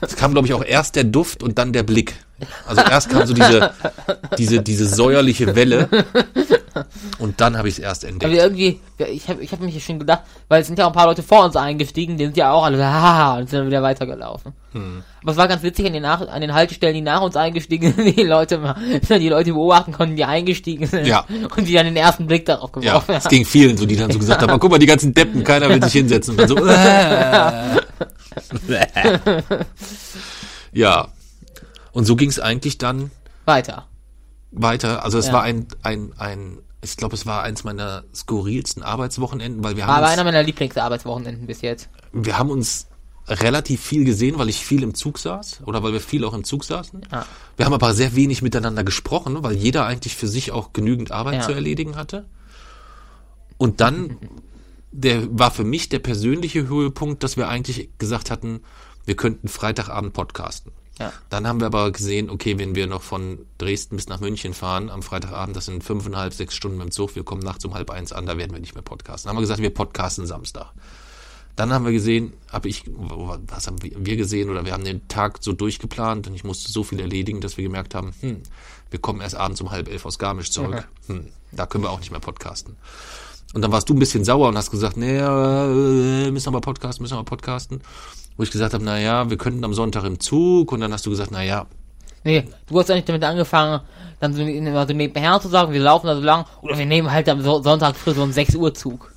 es 0.00 0.16
kam, 0.16 0.32
glaube 0.32 0.48
ich, 0.48 0.54
auch 0.54 0.64
erst 0.64 0.96
der 0.96 1.04
Duft 1.04 1.42
und 1.42 1.58
dann 1.58 1.74
der 1.74 1.82
Blick. 1.82 2.14
Also 2.66 2.82
erst 2.82 3.08
kam 3.10 3.26
so 3.26 3.34
diese, 3.34 3.72
diese, 4.38 4.60
diese 4.62 4.86
säuerliche 4.86 5.54
Welle 5.54 5.88
und 7.18 7.40
dann 7.40 7.56
habe 7.56 7.68
ich 7.68 7.74
es 7.74 7.78
erst 7.80 8.04
Aber 8.04 8.12
entdeckt. 8.12 8.34
irgendwie, 8.34 8.80
ja, 8.98 9.06
ich 9.06 9.28
habe 9.28 9.42
ich 9.42 9.52
hab 9.52 9.60
mich 9.60 9.84
schon 9.84 9.98
gedacht, 9.98 10.22
weil 10.48 10.60
es 10.60 10.66
sind 10.66 10.78
ja 10.78 10.84
auch 10.84 10.90
ein 10.90 10.94
paar 10.94 11.06
Leute 11.06 11.22
vor 11.22 11.44
uns 11.44 11.56
eingestiegen, 11.56 12.16
die 12.16 12.24
sind 12.24 12.36
ja 12.36 12.50
auch 12.52 12.64
alle 12.64 12.76
so, 12.76 12.84
haha, 12.84 13.38
und 13.38 13.48
sind 13.48 13.60
dann 13.60 13.66
wieder 13.68 13.82
weitergelaufen. 13.82 14.52
Aber 15.22 15.30
es 15.30 15.36
war 15.36 15.46
ganz 15.46 15.62
witzig, 15.62 15.86
an 15.86 15.92
den, 15.92 16.02
nach, 16.02 16.26
an 16.26 16.40
den 16.40 16.52
Haltestellen, 16.52 16.94
die 16.94 17.00
nach 17.00 17.22
uns 17.22 17.36
eingestiegen 17.36 17.92
sind, 17.94 18.16
die 18.18 18.24
Leute 18.24 18.58
mal, 18.58 18.74
die 19.08 19.28
Leute 19.28 19.52
beobachten 19.52 19.92
konnten, 19.92 20.16
die 20.16 20.24
eingestiegen 20.24 20.86
sind. 20.86 21.06
Ja. 21.06 21.24
Und 21.56 21.68
die 21.68 21.74
dann 21.74 21.86
den 21.86 21.96
ersten 21.96 22.26
Blick 22.26 22.44
darauf 22.46 22.70
Ja, 22.80 22.94
geworfen 22.98 23.14
es 23.14 23.28
ging 23.28 23.44
vielen 23.44 23.76
so, 23.76 23.86
die 23.86 23.96
dann 23.96 24.10
so 24.10 24.18
gesagt 24.18 24.42
haben, 24.42 24.50
"Aber 24.50 24.58
guck 24.58 24.72
mal, 24.72 24.78
die 24.78 24.86
ganzen 24.86 25.14
Deppen, 25.14 25.44
keiner 25.44 25.68
will 25.68 25.82
sich 25.82 25.92
hinsetzen. 25.92 26.32
Und 26.32 26.40
dann 26.40 26.48
so, 26.48 26.56
äh. 26.66 27.80
ja. 30.72 31.08
Und 31.94 32.04
so 32.04 32.14
ging 32.16 32.28
es 32.28 32.38
eigentlich 32.40 32.76
dann 32.76 33.10
Weiter. 33.46 33.88
weiter. 34.50 35.02
Also 35.04 35.16
es 35.18 35.28
Ja. 35.28 35.32
war 35.32 35.42
ein, 35.42 35.66
ein, 35.82 36.12
ein, 36.18 36.58
ich 36.82 36.96
glaube, 36.96 37.14
es 37.14 37.24
war 37.24 37.42
eins 37.42 37.64
meiner 37.64 38.04
skurrilsten 38.14 38.82
Arbeitswochenenden, 38.82 39.64
weil 39.64 39.76
wir 39.76 39.86
haben, 39.86 39.94
Aber 39.96 40.06
uns, 40.06 40.12
einer 40.12 40.24
meiner 40.24 40.42
Lieblingsarbeitswochenenden 40.42 41.46
bis 41.46 41.62
jetzt. 41.62 41.88
wir 42.12 42.36
haben 42.38 42.50
uns 42.50 42.88
relativ 43.26 43.80
viel 43.82 44.04
gesehen, 44.04 44.38
weil 44.38 44.50
ich 44.50 44.62
viel 44.66 44.82
im 44.82 44.94
Zug 44.94 45.18
saß 45.18 45.62
oder 45.64 45.82
weil 45.82 45.94
wir 45.94 46.00
viel 46.00 46.24
auch 46.26 46.34
im 46.34 46.44
Zug 46.44 46.62
saßen. 46.64 47.00
Ja. 47.10 47.24
Wir 47.56 47.64
haben 47.64 47.72
aber 47.72 47.94
sehr 47.94 48.14
wenig 48.14 48.42
miteinander 48.42 48.84
gesprochen, 48.84 49.42
weil 49.42 49.54
jeder 49.54 49.86
eigentlich 49.86 50.14
für 50.14 50.28
sich 50.28 50.52
auch 50.52 50.74
genügend 50.74 51.10
Arbeit 51.10 51.34
Ja. 51.36 51.40
zu 51.40 51.52
erledigen 51.52 51.96
hatte. 51.96 52.26
Und 53.56 53.80
dann 53.80 54.18
der 54.96 55.26
war 55.36 55.50
für 55.50 55.64
mich 55.64 55.88
der 55.88 55.98
persönliche 55.98 56.68
Höhepunkt, 56.68 57.24
dass 57.24 57.36
wir 57.36 57.48
eigentlich 57.48 57.88
gesagt 57.98 58.30
hatten, 58.30 58.60
wir 59.06 59.16
könnten 59.16 59.48
Freitagabend 59.48 60.12
podcasten. 60.12 60.70
Ja. 60.98 61.12
Dann 61.28 61.46
haben 61.46 61.60
wir 61.60 61.66
aber 61.66 61.90
gesehen, 61.90 62.30
okay, 62.30 62.58
wenn 62.58 62.74
wir 62.74 62.86
noch 62.86 63.02
von 63.02 63.46
Dresden 63.58 63.96
bis 63.96 64.08
nach 64.08 64.20
München 64.20 64.54
fahren 64.54 64.90
am 64.90 65.02
Freitagabend, 65.02 65.56
das 65.56 65.66
sind 65.66 65.82
fünfeinhalb, 65.82 66.32
sechs 66.32 66.54
Stunden 66.54 66.78
mit 66.78 66.86
dem 66.86 66.92
Zug, 66.92 67.16
wir 67.16 67.24
kommen 67.24 67.42
nachts 67.42 67.64
um 67.64 67.74
halb 67.74 67.90
eins 67.90 68.12
an, 68.12 68.26
da 68.26 68.38
werden 68.38 68.52
wir 68.52 68.60
nicht 68.60 68.74
mehr 68.74 68.82
podcasten. 68.82 69.28
Dann 69.28 69.30
haben 69.30 69.38
wir 69.38 69.46
gesagt, 69.46 69.60
wir 69.60 69.74
podcasten 69.74 70.26
Samstag. 70.26 70.72
Dann 71.56 71.72
haben 71.72 71.84
wir 71.84 71.92
gesehen, 71.92 72.32
habe 72.50 72.68
ich, 72.68 72.84
was 72.86 73.66
haben 73.66 73.76
wir 73.80 74.16
gesehen 74.16 74.50
oder 74.50 74.64
wir 74.64 74.72
haben 74.72 74.84
den 74.84 75.06
Tag 75.06 75.38
so 75.40 75.52
durchgeplant 75.52 76.26
und 76.26 76.34
ich 76.34 76.42
musste 76.42 76.70
so 76.70 76.82
viel 76.82 76.98
erledigen, 76.98 77.40
dass 77.40 77.56
wir 77.56 77.64
gemerkt 77.64 77.94
haben, 77.94 78.12
hm, 78.20 78.42
wir 78.90 79.00
kommen 79.00 79.20
erst 79.20 79.36
abends 79.36 79.60
um 79.60 79.70
halb 79.70 79.88
elf 79.88 80.04
aus 80.04 80.18
Garmisch 80.18 80.50
zurück. 80.50 80.88
Hm, 81.06 81.26
da 81.52 81.66
können 81.66 81.84
wir 81.84 81.90
auch 81.90 82.00
nicht 82.00 82.10
mehr 82.10 82.20
podcasten. 82.20 82.76
Und 83.54 83.62
dann 83.62 83.72
warst 83.72 83.88
du 83.88 83.94
ein 83.94 83.98
bisschen 84.00 84.24
sauer 84.24 84.48
und 84.48 84.56
hast 84.58 84.70
gesagt, 84.70 84.96
nee, 84.96 85.16
äh, 85.16 86.30
müssen 86.30 86.46
wir 86.46 86.50
mal 86.52 86.60
podcasten, 86.60 87.02
müssen 87.02 87.12
wir 87.14 87.18
mal 87.18 87.24
podcasten. 87.24 87.80
Wo 88.36 88.42
ich 88.42 88.50
gesagt 88.50 88.74
habe, 88.74 88.84
na 88.84 88.98
ja, 88.98 89.30
wir 89.30 89.36
könnten 89.38 89.64
am 89.64 89.72
Sonntag 89.74 90.02
im 90.04 90.18
Zug 90.18 90.72
und 90.72 90.80
dann 90.80 90.92
hast 90.92 91.06
du 91.06 91.10
gesagt, 91.10 91.30
na 91.32 91.42
ja, 91.42 91.66
Nee, 92.26 92.44
du 92.68 92.78
hast 92.80 92.90
eigentlich 92.90 93.04
damit 93.04 93.22
angefangen, 93.22 93.82
dann 94.18 94.32
so, 94.32 94.38
so 94.42 94.92
nebenher 94.94 95.38
zu 95.42 95.48
sagen, 95.48 95.72
wir 95.74 95.80
laufen 95.80 96.06
da 96.06 96.14
so 96.16 96.22
lang, 96.22 96.46
oder 96.62 96.78
wir 96.78 96.86
nehmen 96.86 97.12
halt 97.12 97.28
am 97.28 97.42
So- 97.42 97.62
Sonntag 97.62 97.96
früh 97.96 98.12
so 98.14 98.22
einen 98.22 98.32
6 98.32 98.54
Uhr 98.56 98.72
Zug. 98.72 99.12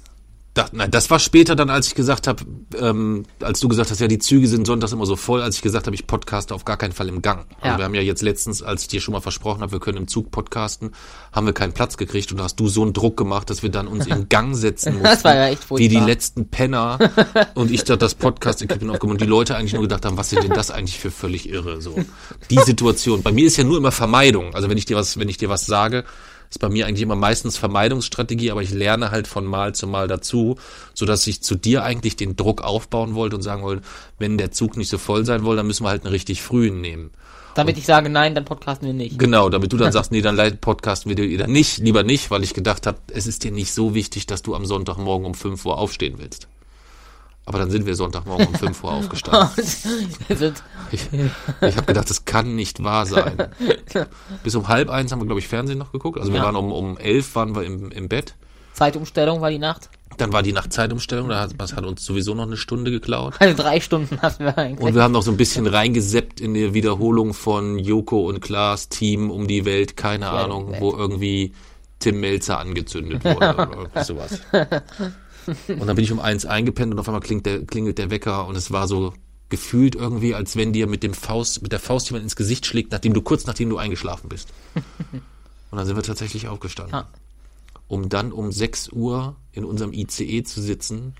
Das, 0.58 0.74
nein, 0.74 0.90
das 0.92 1.10
war 1.10 1.20
später 1.20 1.56
dann, 1.56 1.70
als 1.70 1.88
ich 1.88 1.96
gesagt 1.96 2.28
habe, 2.28 2.44
ähm, 2.80 3.24
als 3.42 3.60
du 3.60 3.68
gesagt 3.68 3.92
hast, 3.92 4.00
ja, 4.00 4.08
die 4.08 4.20
Züge 4.20 4.48
sind 4.48 4.66
sonntags 4.66 4.92
immer 4.92 5.06
so 5.06 5.16
voll, 5.16 5.42
als 5.42 5.56
ich 5.58 5.62
gesagt 5.62 5.86
habe, 5.86 5.96
ich 5.96 6.08
podcaste 6.08 6.54
auf 6.56 6.66
gar 6.66 6.78
keinen 6.78 6.94
Fall 6.94 7.08
im 7.10 7.22
Gang. 7.22 7.46
Also 7.62 7.74
Ja. 7.74 7.78
wir 7.78 7.86
haben 7.86 7.94
ja 7.96 8.02
jetzt 8.02 8.22
letztens, 8.22 8.64
als 8.64 8.82
ich 8.84 8.88
dir 8.88 9.00
schon 9.02 9.12
mal 9.14 9.22
versprochen 9.22 9.62
habe, 9.62 9.72
wir 9.72 9.80
können 9.80 9.98
im 9.98 10.08
Zug 10.08 10.32
podcasten, 10.32 10.92
haben 11.32 11.46
wir 11.46 11.54
keinen 11.54 11.74
Platz 11.74 11.98
gekriegt 11.98 12.32
und 12.32 12.38
da 12.40 12.46
hast 12.46 12.60
du 12.60 12.68
so 12.68 12.82
einen 12.82 12.94
Druck 12.94 13.18
gemacht, 13.18 13.50
dass 13.50 13.62
wir 13.64 13.70
dann 13.70 13.88
uns 13.88 14.08
im 14.08 14.28
Gang 14.30 14.56
setzen 14.56 14.94
mussten. 14.94 15.04
Das 15.06 15.24
war 15.24 15.36
ja 15.36 15.48
echt 15.48 15.70
Wie 15.72 15.88
die 15.88 15.96
furchtbar. 15.96 16.08
letzten 16.08 16.50
Penner 16.50 16.98
und 17.56 17.72
ich 17.72 17.84
da 17.84 17.96
das 17.96 18.16
Podcast-Equipment 18.16 18.92
aufgenommen 18.92 19.16
und 19.16 19.22
die 19.22 19.26
Leute 19.30 19.56
eigentlich 19.56 19.74
nur 19.74 19.84
gedacht 19.84 20.06
haben, 20.06 20.18
was 20.18 20.30
sind 20.30 20.44
denn 20.44 20.52
das 20.54 20.72
eigentlich 20.72 20.98
für 21.00 21.12
völlig 21.12 21.48
irre, 21.50 21.82
so. 21.82 21.96
Die 22.50 22.60
Situation. 22.60 23.22
Bei 23.22 23.32
mir 23.32 23.46
ist 23.46 23.58
ja 23.58 23.64
nur 23.64 23.78
immer 23.78 23.92
Vermeidung. 23.92 24.56
Also 24.56 24.70
wenn 24.70 24.78
ich 24.78 24.86
dir 24.86 24.98
was, 24.98 25.20
wenn 25.20 25.30
ich 25.30 25.38
dir 25.38 25.50
was 25.50 25.66
sage, 25.66 26.04
ist 26.50 26.60
bei 26.60 26.70
mir 26.70 26.88
eigentlich 26.88 27.02
immer 27.02 27.16
meistens 27.16 27.58
Vermeidungsstrategie, 27.58 28.52
aber 28.52 28.62
ich 28.62 28.72
lerne 28.72 29.12
halt 29.12 29.28
von 29.28 29.46
Mal 29.46 29.76
zu 29.76 29.88
Mal 29.88 30.08
dazu, 30.08 30.58
so 30.94 31.06
dass 31.06 31.28
ich 31.28 31.42
zu 31.42 31.56
dir 31.56 31.84
eigentlich 31.84 32.16
den 32.16 32.36
Druck 32.36 32.62
aufbauen 32.62 33.16
wollte 33.16 33.36
und 33.36 33.42
sagen 33.42 33.64
wollte, 33.64 33.84
wenn 34.20 34.38
der 34.38 34.52
Zug 34.52 34.78
nicht 34.78 34.90
so 34.90 34.98
voll 34.98 35.26
sein 35.26 35.46
will, 35.46 35.56
dann 35.56 35.68
müssen 35.68 35.84
wir 35.84 35.90
halt 35.90 36.04
einen 36.04 36.14
richtig 36.14 36.42
frühen 36.42 36.82
nehmen. 36.82 37.12
Damit 37.56 37.78
ich 37.80 37.86
sage, 37.86 38.10
nein, 38.10 38.36
dann 38.36 38.46
podcasten 38.46 38.86
wir 38.88 38.94
nicht. 38.94 39.18
Genau, 39.18 39.50
damit 39.50 39.74
du 39.74 39.78
dann 39.78 39.92
sagst, 39.94 40.12
nee, 40.12 40.22
dann 40.22 40.38
podcasten 40.60 41.10
wir 41.10 41.16
dir 41.16 41.38
dann 41.40 41.52
nicht, 41.52 41.80
lieber 41.80 42.04
nicht, 42.04 42.30
weil 42.30 42.44
ich 42.44 42.54
gedacht 42.54 42.86
habe, 42.86 43.00
es 43.12 43.26
ist 43.26 43.44
dir 43.44 43.52
nicht 43.52 43.74
so 43.74 43.96
wichtig, 43.96 44.28
dass 44.28 44.44
du 44.44 44.54
am 44.54 44.66
Sonntagmorgen 44.66 45.26
um 45.26 45.34
5 45.34 45.66
Uhr 45.66 45.78
aufstehen 45.78 46.16
willst. 46.18 46.48
Aber 47.48 47.60
dann 47.60 47.72
sind 47.72 47.86
wir 47.86 47.96
Sonntagmorgen 47.96 48.46
um 48.48 48.54
5 48.56 48.84
Uhr 48.84 48.92
aufgestanden. 48.92 49.50
Ich, 50.92 51.02
ich 51.62 51.76
habe 51.76 51.86
gedacht, 51.86 52.10
das 52.10 52.24
kann 52.26 52.56
nicht 52.56 52.82
wahr 52.84 53.06
sein. 53.06 53.38
Bis 54.44 54.56
um 54.56 54.68
halb 54.70 54.90
eins 54.90 55.12
haben 55.12 55.20
wir, 55.20 55.26
glaube 55.26 55.40
ich, 55.40 55.48
Fernsehen 55.48 55.78
noch 55.80 55.92
geguckt. 55.92 56.18
Also 56.20 56.32
wir 56.32 56.40
Ja. 56.40 56.46
waren 56.46 56.56
um, 56.56 56.72
um 56.72 56.98
elf 56.98 57.36
waren 57.36 57.56
wir 57.56 57.64
im, 57.64 57.90
im 57.92 58.08
Bett. 58.10 58.36
Zeitumstellung 58.74 59.42
war 59.42 59.50
die 59.50 59.60
Nacht. 59.60 59.90
Dann 60.18 60.32
war 60.34 60.44
die 60.44 60.52
Nachtzeitumstellung, 60.54 61.30
da 61.30 61.42
hat, 61.42 61.52
das 61.58 61.74
hat 61.76 61.84
uns 61.86 62.04
sowieso 62.06 62.34
noch 62.36 62.44
eine 62.48 62.58
Stunde 62.58 62.90
geklaut. 62.92 63.36
Also 63.40 63.62
drei 63.62 63.80
Stunden 63.82 64.22
hatten 64.22 64.46
wir 64.46 64.58
eigentlich. 64.58 64.86
Und 64.86 64.96
wir 64.96 65.04
haben 65.04 65.12
noch 65.12 65.24
so 65.24 65.32
ein 65.32 65.38
bisschen 65.38 65.68
reingeseppt 65.68 66.40
in 66.42 66.54
die 66.54 66.74
Wiederholung 66.74 67.34
von 67.34 67.78
Joko 67.80 68.28
und 68.28 68.40
Klaas 68.42 68.88
Team 68.90 69.30
um 69.32 69.48
die 69.48 69.64
Welt, 69.66 69.96
keine 69.98 70.26
Ja, 70.26 70.44
Ahnung, 70.46 70.72
Welt. 70.72 70.82
wo 70.82 70.92
irgendwie 70.96 71.54
Tim 72.00 72.20
Melzer 72.20 72.60
angezündet 72.60 73.24
wurde 73.26 73.56
oder 73.94 74.04
sowas. 74.04 74.40
Und 75.48 75.88
dann 75.88 75.96
bin 75.96 76.04
ich 76.04 76.12
um 76.12 76.20
eins 76.20 76.46
eingepennt 76.46 76.94
und 76.94 77.00
auf 77.00 77.08
einmal 77.08 77.22
klingt 77.22 77.46
der, 77.46 77.66
klingelt 77.66 77.98
der 77.98 78.10
Wecker 78.10 78.48
und 78.48 78.56
es 78.56 78.72
war 78.72 78.88
so 78.88 79.14
gefühlt 79.50 79.96
irgendwie, 79.96 80.36
als 80.36 80.56
wenn 80.56 80.74
dir 80.74 80.88
mit 80.88 81.04
dem 81.04 81.14
Faust, 81.14 81.62
mit 81.62 81.72
der 81.72 81.80
Faust 81.80 82.10
jemand 82.10 82.24
ins 82.24 82.36
Gesicht 82.36 82.66
schlägt, 82.66 82.92
nachdem 82.92 83.14
du 83.14 83.22
kurz 83.22 83.46
nachdem 83.46 83.70
du 83.70 83.78
eingeschlafen 83.78 84.30
bist. 84.30 84.50
Und 85.70 85.78
dann 85.78 85.86
sind 85.86 85.98
wir 85.98 86.04
tatsächlich 86.04 86.48
aufgestanden. 86.48 86.96
Ja. 86.96 87.10
Um 87.90 88.08
dann 88.08 88.32
um 88.32 88.52
6 88.52 88.90
Uhr 88.94 89.36
in 89.52 89.66
unserem 89.66 89.92
ICE 89.92 90.44
zu 90.44 90.62
sitzen 90.62 91.14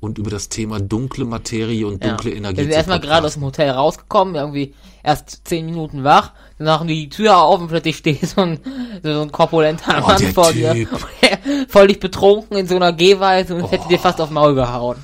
und 0.00 0.18
über 0.18 0.30
das 0.30 0.48
Thema 0.48 0.78
dunkle 0.80 1.24
Materie 1.24 1.86
und 1.86 2.04
dunkle 2.04 2.30
Energie 2.30 2.58
Wir 2.58 2.64
sind 2.64 2.72
erstmal 2.72 3.00
gerade 3.00 3.26
aus 3.26 3.34
dem 3.34 3.44
Hotel 3.44 3.70
rausgekommen, 3.70 4.36
irgendwie 4.36 4.74
erst 5.02 5.46
zehn 5.48 5.66
Minuten 5.66 6.04
wach, 6.04 6.32
dann 6.58 6.66
machen 6.66 6.88
die 6.88 7.08
Tür 7.08 7.38
auf 7.38 7.60
und 7.60 7.68
plötzlich 7.68 7.96
steht 7.96 8.26
so 8.28 8.42
ein, 8.42 8.60
so 9.02 9.22
ein 9.22 9.32
korpulenter 9.32 10.00
Oh, 10.02 10.06
Mann 10.06 10.22
vor 10.32 10.52
dir. 10.52 10.72
Typ. 10.72 10.88
Völlig 11.68 11.98
betrunken 12.00 12.56
in 12.56 12.66
so 12.66 12.76
einer 12.76 12.92
Gehweise 12.92 13.54
und 13.54 13.70
hätte 13.70 13.88
dir 13.88 13.98
fast 13.98 14.20
aufs 14.20 14.30
Maul 14.30 14.54
gehauen. 14.54 14.96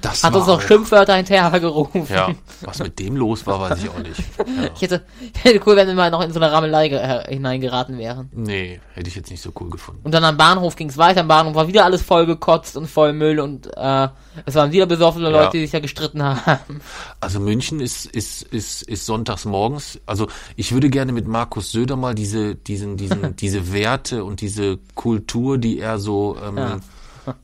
Das 0.00 0.24
Hat 0.24 0.34
uns 0.34 0.46
noch 0.46 0.56
auch- 0.58 0.60
Schimpfwörter 0.62 1.14
hinterhergerufen. 1.16 2.06
Ja, 2.08 2.34
was 2.62 2.78
mit 2.80 2.98
dem 2.98 3.16
los 3.16 3.46
war, 3.46 3.60
weiß 3.60 3.82
ich 3.82 3.88
auch 3.88 3.98
nicht. 3.98 4.20
Ja. 4.60 4.68
Ich 4.74 4.82
hätte, 4.82 5.02
hätte 5.42 5.60
cool, 5.66 5.76
wenn 5.76 5.86
wir 5.86 5.94
mal 5.94 6.10
noch 6.10 6.22
in 6.22 6.32
so 6.32 6.40
eine 6.40 6.50
Rammelei 6.50 6.88
äh, 6.88 7.32
hineingeraten 7.32 7.98
wären. 7.98 8.28
Nee, 8.32 8.80
hätte 8.94 9.08
ich 9.08 9.14
jetzt 9.14 9.30
nicht 9.30 9.42
so 9.42 9.52
cool 9.60 9.70
gefunden. 9.70 10.00
Und 10.02 10.12
dann 10.12 10.24
am 10.24 10.36
Bahnhof 10.36 10.76
ging 10.76 10.88
es 10.88 10.98
weiter. 10.98 11.20
Am 11.20 11.28
Bahnhof 11.28 11.54
war 11.54 11.68
wieder 11.68 11.84
alles 11.84 12.02
voll 12.02 12.26
gekotzt 12.26 12.76
und 12.76 12.86
voll 12.88 13.12
Müll 13.12 13.38
und 13.40 13.68
äh, 13.76 14.08
es 14.46 14.54
waren 14.54 14.72
wieder 14.72 14.86
besoffene 14.86 15.30
Ja. 15.30 15.42
Leute, 15.42 15.52
die 15.58 15.60
sich 15.64 15.72
ja 15.72 15.80
gestritten 15.80 16.22
haben. 16.22 16.80
Also 17.20 17.38
München 17.38 17.80
ist, 17.80 18.06
ist, 18.06 18.42
ist, 18.42 18.82
ist 18.82 19.04
sonntags 19.06 19.44
morgens. 19.44 20.00
Also 20.06 20.26
ich 20.56 20.72
würde 20.72 20.88
gerne 20.88 21.12
mit 21.12 21.28
Markus 21.28 21.70
Söder 21.70 21.96
mal 21.96 22.14
diese, 22.14 22.54
diesen, 22.54 22.96
diesen, 22.96 23.36
diese 23.36 23.72
Werte 23.72 24.24
und 24.24 24.40
diese 24.40 24.78
Kultur, 24.94 25.58
die 25.58 25.78
er 25.78 25.98
so 25.98 26.36
ähm, 26.44 26.56
Ja. 26.56 26.78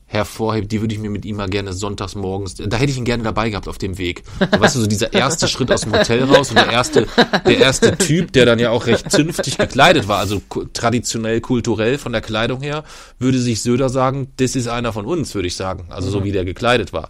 Hervorhebt, 0.05 0.71
die 0.71 0.81
würde 0.81 0.93
ich 0.93 0.99
mir 0.99 1.09
mit 1.09 1.25
ihm 1.25 1.37
mal 1.37 1.49
gerne 1.49 1.73
sonntags 1.73 2.15
morgens, 2.15 2.55
da 2.55 2.77
hätte 2.77 2.91
ich 2.91 2.97
ihn 2.97 3.05
gerne 3.05 3.23
dabei 3.23 3.49
gehabt 3.49 3.67
auf 3.67 3.77
dem 3.77 3.97
Weg. 3.97 4.23
So, 4.39 4.59
weißt 4.59 4.75
du, 4.75 4.79
so 4.81 4.87
dieser 4.87 5.13
erste 5.13 5.47
Schritt 5.49 5.71
aus 5.71 5.81
dem 5.81 5.93
Hotel 5.93 6.23
raus 6.23 6.49
und 6.49 6.55
der 6.55 6.71
erste, 6.71 7.07
der 7.45 7.57
erste 7.57 7.97
Typ, 7.97 8.31
der 8.33 8.45
dann 8.45 8.59
ja 8.59 8.69
auch 8.71 8.85
recht 8.87 9.11
zünftig 9.11 9.57
gekleidet 9.57 10.07
war, 10.07 10.19
also 10.19 10.41
traditionell, 10.73 11.41
kulturell 11.41 11.97
von 11.97 12.11
der 12.11 12.21
Kleidung 12.21 12.61
her, 12.61 12.83
würde 13.19 13.39
sich 13.39 13.61
Söder 13.61 13.89
sagen, 13.89 14.31
das 14.37 14.55
ist 14.55 14.67
einer 14.67 14.93
von 14.93 15.05
uns, 15.05 15.35
würde 15.35 15.47
ich 15.47 15.55
sagen. 15.55 15.85
Also 15.89 16.09
so 16.09 16.23
wie 16.23 16.31
der 16.31 16.45
gekleidet 16.45 16.93
war. 16.93 17.09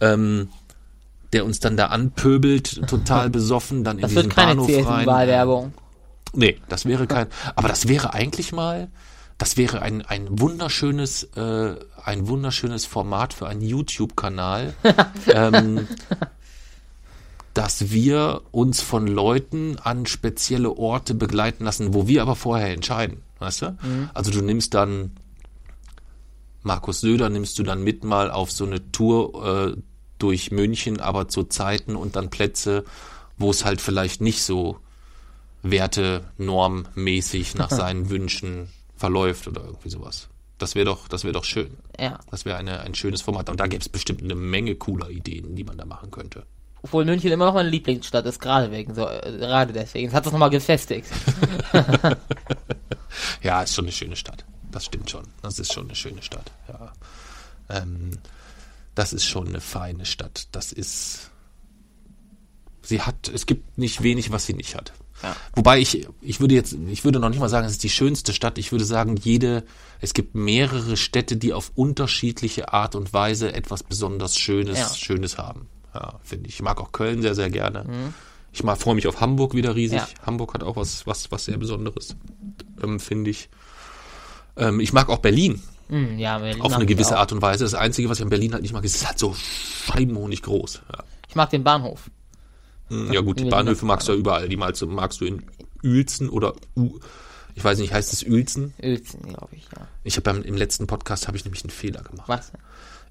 Ähm, 0.00 0.48
der 1.32 1.44
uns 1.44 1.60
dann 1.60 1.76
da 1.76 1.86
anpöbelt, 1.86 2.86
total 2.88 3.30
besoffen, 3.30 3.84
dann 3.84 3.96
in 3.96 4.02
Das 4.02 4.10
diesen 4.10 4.24
wird 4.24 4.34
keine 4.34 4.56
Bahnhof 4.56 4.68
rein. 4.68 5.04
CSU-Wahlwerbung. 5.04 5.72
Nee, 6.34 6.58
das 6.68 6.86
wäre 6.86 7.06
kein. 7.06 7.26
Aber 7.56 7.68
das 7.68 7.88
wäre 7.88 8.14
eigentlich 8.14 8.52
mal, 8.52 8.88
das 9.42 9.56
wäre 9.56 9.82
ein, 9.82 10.02
ein 10.02 10.28
wunderschönes, 10.38 11.24
äh, 11.34 11.74
ein 12.04 12.28
wunderschönes 12.28 12.86
Format 12.86 13.34
für 13.34 13.48
einen 13.48 13.60
YouTube-Kanal, 13.60 14.72
ähm, 15.26 15.88
dass 17.52 17.90
wir 17.90 18.42
uns 18.52 18.82
von 18.82 19.08
Leuten 19.08 19.78
an 19.82 20.06
spezielle 20.06 20.70
Orte 20.70 21.14
begleiten 21.14 21.64
lassen, 21.64 21.92
wo 21.92 22.06
wir 22.06 22.22
aber 22.22 22.36
vorher 22.36 22.72
entscheiden. 22.72 23.22
Weißt 23.40 23.62
du? 23.62 23.76
Also 24.14 24.30
du 24.30 24.42
nimmst 24.42 24.74
dann 24.74 25.10
Markus 26.62 27.00
Söder 27.00 27.28
nimmst 27.28 27.58
du 27.58 27.64
dann 27.64 27.82
mit 27.82 28.04
mal 28.04 28.30
auf 28.30 28.52
so 28.52 28.64
eine 28.64 28.92
Tour 28.92 29.72
äh, 29.74 29.76
durch 30.20 30.52
München, 30.52 31.00
aber 31.00 31.26
zu 31.26 31.42
Zeiten 31.42 31.96
und 31.96 32.14
dann 32.14 32.30
Plätze, 32.30 32.84
wo 33.38 33.50
es 33.50 33.64
halt 33.64 33.80
vielleicht 33.80 34.20
nicht 34.20 34.44
so 34.44 34.78
Werte 35.64 36.30
normmäßig 36.38 37.56
nach 37.56 37.70
seinen 37.72 38.08
Wünschen 38.08 38.68
verläuft 39.02 39.48
oder 39.48 39.64
irgendwie 39.64 39.90
sowas. 39.90 40.28
Das 40.58 40.76
wäre 40.76 40.86
doch, 40.86 41.08
das 41.08 41.24
wäre 41.24 41.32
doch 41.32 41.42
schön. 41.42 41.76
Ja. 41.98 42.20
Das 42.30 42.44
wäre 42.44 42.56
eine, 42.56 42.80
ein 42.82 42.94
schönes 42.94 43.20
Format. 43.20 43.50
Und 43.50 43.58
da 43.58 43.66
gäbe 43.66 43.80
es 43.80 43.88
bestimmt 43.88 44.22
eine 44.22 44.36
Menge 44.36 44.76
cooler 44.76 45.10
Ideen, 45.10 45.56
die 45.56 45.64
man 45.64 45.76
da 45.76 45.84
machen 45.84 46.12
könnte. 46.12 46.46
Obwohl 46.82 47.04
München 47.04 47.32
immer 47.32 47.46
noch 47.46 47.54
meine 47.54 47.68
Lieblingsstadt 47.68 48.26
ist, 48.26 48.40
gerade 48.40 48.70
wegen 48.70 48.94
so, 48.94 49.08
äh, 49.08 49.38
gerade 49.38 49.72
deswegen. 49.72 50.06
Das 50.06 50.14
hat 50.14 50.26
das 50.26 50.32
nochmal 50.32 50.50
gefestigt. 50.50 51.08
Ja, 53.42 53.62
ist 53.62 53.74
schon 53.74 53.84
eine 53.84 53.92
schöne 53.92 54.16
Stadt. 54.16 54.44
Das 54.70 54.86
stimmt 54.86 55.10
schon. 55.10 55.24
Das 55.42 55.58
ist 55.58 55.72
schon 55.72 55.84
eine 55.84 55.94
schöne 55.94 56.22
Stadt. 56.22 56.50
Ja. 56.68 56.92
Ähm, 57.68 58.18
das 58.94 59.12
ist 59.12 59.26
schon 59.26 59.48
eine 59.48 59.60
feine 59.60 60.06
Stadt. 60.06 60.48
Das 60.52 60.72
ist. 60.72 61.30
Sie 62.80 63.02
hat, 63.02 63.28
es 63.28 63.44
gibt 63.46 63.76
nicht 63.76 64.02
wenig, 64.02 64.32
was 64.32 64.46
sie 64.46 64.54
nicht 64.54 64.74
hat. 64.74 64.92
Ja. 65.22 65.36
Wobei 65.54 65.78
ich, 65.78 66.08
ich 66.20 66.40
würde 66.40 66.54
jetzt, 66.54 66.76
ich 66.88 67.04
würde 67.04 67.20
noch 67.20 67.28
nicht 67.28 67.38
mal 67.38 67.48
sagen, 67.48 67.66
es 67.66 67.72
ist 67.72 67.82
die 67.82 67.90
schönste 67.90 68.32
Stadt. 68.32 68.58
Ich 68.58 68.72
würde 68.72 68.84
sagen, 68.84 69.16
jede, 69.16 69.64
es 70.00 70.14
gibt 70.14 70.34
mehrere 70.34 70.96
Städte, 70.96 71.36
die 71.36 71.52
auf 71.52 71.72
unterschiedliche 71.74 72.72
Art 72.72 72.94
und 72.94 73.12
Weise 73.12 73.52
etwas 73.52 73.82
besonders 73.82 74.36
Schönes, 74.36 74.78
Ja. 74.78 74.88
Schönes 74.94 75.38
haben. 75.38 75.68
Ja, 75.94 76.20
finde 76.22 76.48
ich. 76.48 76.56
Ich 76.56 76.62
mag 76.62 76.80
auch 76.80 76.92
Köln 76.92 77.22
sehr, 77.22 77.34
sehr 77.34 77.50
gerne. 77.50 77.84
Ich 78.52 78.64
mag, 78.64 78.78
freue 78.78 78.94
mich 78.94 79.06
auf 79.06 79.20
Hamburg 79.20 79.54
wieder 79.54 79.74
riesig. 79.76 79.98
Ja. 79.98 80.08
Hamburg 80.26 80.54
hat 80.54 80.62
auch 80.62 80.76
was, 80.76 81.06
was, 81.06 81.30
was 81.30 81.44
sehr 81.44 81.56
Besonderes, 81.58 82.16
ähm, 82.82 82.98
finde 82.98 83.30
ich. 83.30 83.48
Ähm, 84.56 84.80
ich 84.80 84.92
mag 84.92 85.08
auch 85.08 85.18
Berlin 85.18 85.62
Hm, 85.88 86.18
ja, 86.18 86.38
Berlin 86.38 86.62
auf 86.62 86.72
eine 86.72 86.84
ich 86.84 86.88
gewisse. 86.88 87.18
Art 87.18 87.32
und 87.32 87.42
Weise. 87.42 87.64
Das 87.64 87.74
Einzige, 87.74 88.08
was 88.08 88.18
ich 88.18 88.22
an 88.24 88.30
Berlin 88.30 88.52
halt 88.54 88.62
nicht 88.62 88.72
mag, 88.72 88.82
ist, 88.82 88.94
es 88.94 89.02
ist 89.02 89.08
halt 89.08 89.18
so 89.18 89.34
scheibenhonig 89.34 90.40
groß. 90.42 90.80
Ich 91.28 91.34
mag 91.34 91.50
den 91.50 91.64
Bahnhof. 91.64 92.10
Ja 93.12 93.20
gut, 93.20 93.40
die 93.40 93.44
Bahnhöfe 93.44 93.84
mag 93.86 93.96
magst 93.96 94.08
du 94.08 94.12
ja 94.12 94.18
überall. 94.18 94.48
Die 94.48 94.56
magst 94.56 94.82
du, 94.82 94.86
magst 94.86 95.20
du 95.20 95.24
in 95.24 95.44
Uelzen 95.82 96.28
oder 96.28 96.54
U 96.76 96.98
ich 97.54 97.62
weiß 97.64 97.78
nicht, 97.78 97.92
heißt 97.92 98.12
es 98.12 98.22
Uelzen? 98.24 98.72
Uelzen, 98.82 99.22
glaube 99.22 99.54
ich, 99.54 99.64
ja. 99.76 99.86
Ich 100.04 100.16
habe 100.16 100.30
im 100.30 100.56
letzten 100.56 100.86
Podcast 100.86 101.26
habe 101.28 101.36
ich 101.36 101.44
nämlich 101.44 101.62
einen 101.64 101.70
Fehler 101.70 102.02
gemacht. 102.02 102.28
Was? 102.28 102.52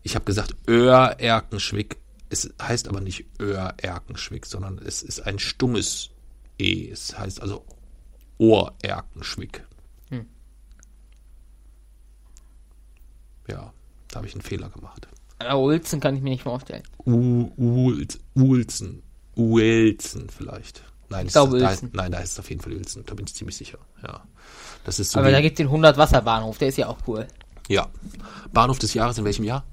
Ich 0.04 0.16
habe 0.16 0.26
gesagt 0.26 0.56
Öhr 0.68 1.16
Erkenschwick. 1.20 1.98
Es 2.30 2.52
heißt 2.62 2.88
aber 2.88 3.02
nicht 3.02 3.26
Öhr 3.40 3.74
Erkenschwick, 3.78 4.46
sondern 4.46 4.80
es 4.80 5.04
ist 5.04 5.20
ein 5.20 5.38
stummes 5.38 6.10
E. 6.58 6.90
Es 6.90 7.18
heißt 7.18 7.42
also 7.42 7.66
Ohr 8.38 8.74
Erkenschwick. 8.82 9.64
Hm. 10.10 10.26
Ja, 13.48 13.74
da 14.08 14.16
habe 14.16 14.28
ich 14.28 14.34
einen 14.34 14.42
Fehler 14.42 14.70
gemacht. 14.70 15.08
Aber 15.40 15.62
Uelzen 15.62 16.00
kann 16.00 16.16
ich 16.16 16.22
mir 16.22 16.32
nicht 16.32 16.44
vorstellen. 16.44 16.84
U 17.06 17.52
Uelz- 17.58 18.20
Uelzen. 18.36 19.04
Uelzen 19.36 20.30
vielleicht. 20.30 20.84
Nein, 21.10 21.28
Ich 21.28 21.34
glaube 21.34 21.60
da, 21.60 21.76
nein, 21.94 22.12
da 22.12 22.20
ist 22.20 22.34
es 22.34 22.40
auf 22.40 22.50
jeden 22.50 22.62
Fall 22.62 22.74
Uelzen. 22.74 23.04
Da 23.06 23.14
bin 23.14 23.26
ich 23.26 23.36
ziemlich 23.36 23.58
sicher. 23.58 23.78
Ja. 24.04 24.24
Das 24.86 25.00
ist 25.00 25.12
so 25.12 25.20
Aber 25.20 25.32
da 25.32 25.42
gibt's 25.42 25.58
den 25.58 25.68
100 25.68 25.98
Wasser 25.98 26.22
Bahnhof, 26.22 26.58
der 26.58 26.70
ist 26.70 26.78
ja 26.78 26.88
auch 26.88 26.98
cool. 27.08 27.28
ja. 27.68 27.88
Bahnhof 28.54 28.80
des 28.80 28.94
Jahres 28.94 29.18
in 29.18 29.26
welchem 29.26 29.44
Jahr? 29.44 29.64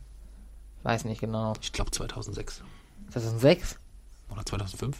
Weiß 0.82 1.04
nicht 1.04 1.20
genau. 1.20 1.54
Ich 1.60 1.72
glaube 1.72 1.90
2006 1.90 2.62
2006? 3.10 3.76
oder 4.30 4.44
2005 4.44 4.96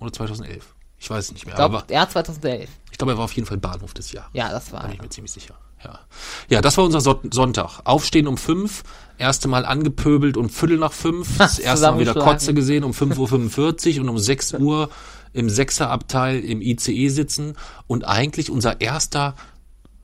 oder 0.00 0.12
2011. 0.12 0.74
Ich 0.98 1.10
weiß 1.10 1.26
es 1.26 1.32
nicht 1.32 1.44
mehr. 1.46 1.54
Ich 1.54 1.56
glaube, 1.56 1.84
ja, 1.90 2.08
2011. 2.08 2.68
ich 2.90 2.98
glaube, 2.98 3.12
er 3.12 3.18
war 3.18 3.24
auf 3.24 3.32
jeden 3.32 3.46
Fall 3.46 3.58
Bahnhof 3.58 3.94
des 3.94 4.12
Jahres. 4.12 4.30
Ja, 4.32 4.50
das 4.50 4.66
Da 4.66 4.72
war 4.72 4.82
bin 4.82 4.92
ich 4.92 4.98
er. 4.98 5.02
mir 5.02 5.08
ziemlich 5.10 5.32
sicher. 5.32 5.54
Ja. 5.84 6.00
Ja, 6.48 6.60
das 6.60 6.76
war 6.78 6.84
unser 6.84 7.00
So- 7.00 7.20
Sonntag. 7.30 7.80
Aufstehen 7.84 8.26
um 8.26 8.36
fünf, 8.38 8.82
erste 9.18 9.48
Mal 9.48 9.64
angepöbelt 9.64 10.36
um 10.36 10.48
Viertel 10.48 10.78
nach 10.78 10.92
fünf, 10.92 11.38
das 11.38 11.58
erste 11.58 11.90
Mal 11.92 11.98
wieder. 12.00 12.14
Kotze 12.14 12.54
gesehen 12.54 12.84
um 12.84 12.92
5.45 12.92 13.96
Uhr 13.96 14.02
und 14.02 14.08
um 14.08 14.18
6 14.18 14.54
Uhr 14.54 14.88
im 15.32 15.50
Sechserabteil 15.50 16.40
im 16.40 16.62
ICE 16.62 17.08
sitzen 17.08 17.56
und 17.86 18.04
eigentlich 18.06 18.50
unser 18.50 18.80
erster, 18.80 19.34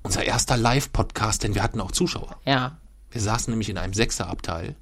unser 0.02 0.24
erster 0.24 0.56
Live-Podcast, 0.56 1.42
denn 1.44 1.54
wir 1.54 1.62
hatten 1.62 1.80
auch 1.80 1.92
Zuschauer. 1.92 2.36
Ja. 2.44 2.78
Wir 3.10 3.20
saßen 3.20 3.50
nämlich 3.50 3.68
in 3.70 3.78
einem 3.78 3.94
Sechserabteil 3.94 4.76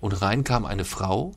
und 0.00 0.12
rein 0.20 0.42
kam 0.44 0.64
eine 0.64 0.84
Frau, 0.84 1.32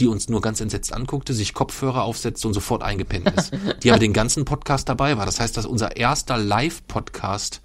die 0.00 0.06
uns 0.08 0.28
nur 0.28 0.40
ganz 0.40 0.60
entsetzt 0.60 0.92
anguckte, 0.92 1.34
sich 1.34 1.54
Kopfhörer 1.54 2.02
aufsetzte 2.02 2.48
und 2.48 2.54
sofort 2.54 2.82
eingepennt 2.82 3.30
ist. 3.30 3.52
Die 3.82 3.90
aber 3.90 4.00
den 4.00 4.12
ganzen 4.12 4.44
Podcast 4.44 4.88
dabei 4.88 5.16
war. 5.16 5.26
Das 5.26 5.38
heißt, 5.40 5.56
dass 5.56 5.66
unser 5.66 5.96
erster 5.96 6.38
Live-Podcast 6.38 7.60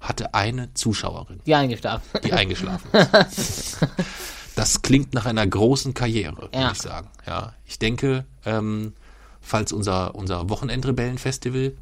hatte 0.00 0.32
eine 0.34 0.72
Zuschauerin, 0.74 1.40
Die 1.46 1.54
eingeschlafen. 1.54 2.08
die 2.24 2.32
eingeschlafen 2.32 2.88
ist. 3.30 3.78
Das 4.56 4.82
klingt 4.82 5.14
nach 5.14 5.26
einer 5.26 5.46
großen 5.46 5.94
Karriere, 5.94 6.36
würde 6.38 6.58
Ja. 6.58 6.72
ich 6.72 6.78
sagen. 6.82 7.08
Ja, 7.26 7.52
ich 7.66 7.78
denke, 7.78 8.24
ähm, 8.44 8.94
falls 9.40 9.72
unser, 9.72 10.14
unser 10.14 10.48
Wochenendrebellenfestival 10.48 11.74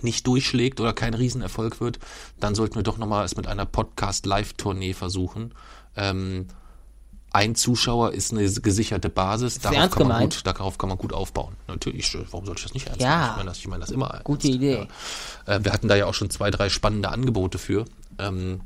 nicht 0.00 0.26
durchschlägt 0.26 0.80
oder 0.80 0.92
kein 0.94 1.14
Riesenerfolg 1.14 1.80
wird, 1.80 1.98
dann 2.40 2.54
sollten 2.54 2.74
wir 2.74 2.82
doch 2.82 2.98
nochmal 2.98 3.24
es 3.24 3.36
mit 3.36 3.46
einer 3.46 3.66
Podcast-Live-Tournee 3.66 4.94
versuchen. 4.94 5.54
Ähm, 5.96 6.48
ein 7.34 7.54
Zuschauer 7.54 8.12
ist 8.12 8.32
eine 8.32 8.48
gesicherte 8.50 9.08
Basis. 9.08 9.58
Darauf 9.58 9.76
ernst 9.78 9.96
kann, 9.96 10.08
man 10.08 10.16
gemeint? 10.18 10.34
gut, 10.36 10.46
darauf 10.46 10.78
kann 10.78 10.88
man 10.88 10.98
gut 10.98 11.12
aufbauen. 11.12 11.54
Natürlich, 11.68 12.16
warum 12.30 12.44
sollte 12.46 12.60
ich 12.60 12.64
das 12.64 12.74
nicht 12.74 12.86
ernst 12.88 13.00
Ja. 13.00 13.16
nehmen? 13.18 13.30
Ich 13.30 13.36
meine 13.36 13.48
das, 13.50 13.58
ich 13.58 13.68
meine 13.68 13.80
das 13.80 13.90
immer 13.90 14.06
ernst. 14.08 14.24
Gute 14.24 14.48
Idee. 14.48 14.86
Ja. 15.46 15.54
Äh, 15.56 15.64
wir 15.64 15.72
hatten 15.72 15.88
da 15.88 15.94
ja 15.96 16.06
auch 16.06 16.14
schon 16.14 16.30
zwei, 16.30 16.50
drei 16.50 16.68
spannende 16.68 17.08
Angebote 17.08 17.58
für. 17.58 17.84
Ähm, 18.18 18.60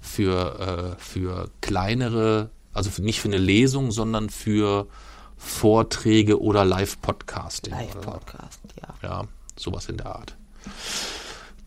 für, 0.00 0.96
äh, 0.98 1.00
für 1.00 1.48
kleinere, 1.60 2.50
also 2.72 2.90
für, 2.90 3.02
nicht 3.02 3.20
für 3.20 3.28
eine 3.28 3.38
Lesung, 3.38 3.92
sondern 3.92 4.30
für 4.30 4.88
Vorträge 5.36 6.40
oder 6.40 6.64
Live-Podcasting. 6.64 7.72
oder- 7.72 7.82
Live-Podcast, 7.82 8.60
ja. 8.80 9.08
ja, 9.08 9.24
sowas 9.56 9.86
in 9.88 9.98
der 9.98 10.06
Art. 10.06 10.36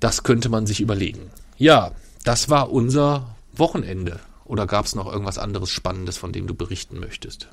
Das 0.01 0.23
könnte 0.23 0.49
man 0.49 0.65
sich 0.67 0.81
überlegen. 0.81 1.29
Ja, 1.57 1.91
das 2.25 2.49
war 2.49 2.71
unser 2.71 3.35
Wochenende. 3.53 4.19
Oder 4.45 4.67
gab 4.67 4.85
es 4.85 4.95
noch 4.95 5.11
irgendwas 5.11 5.37
anderes 5.37 5.69
Spannendes, 5.69 6.17
von 6.17 6.31
dem 6.31 6.47
du 6.47 6.53
berichten 6.55 6.99
möchtest? 6.99 7.49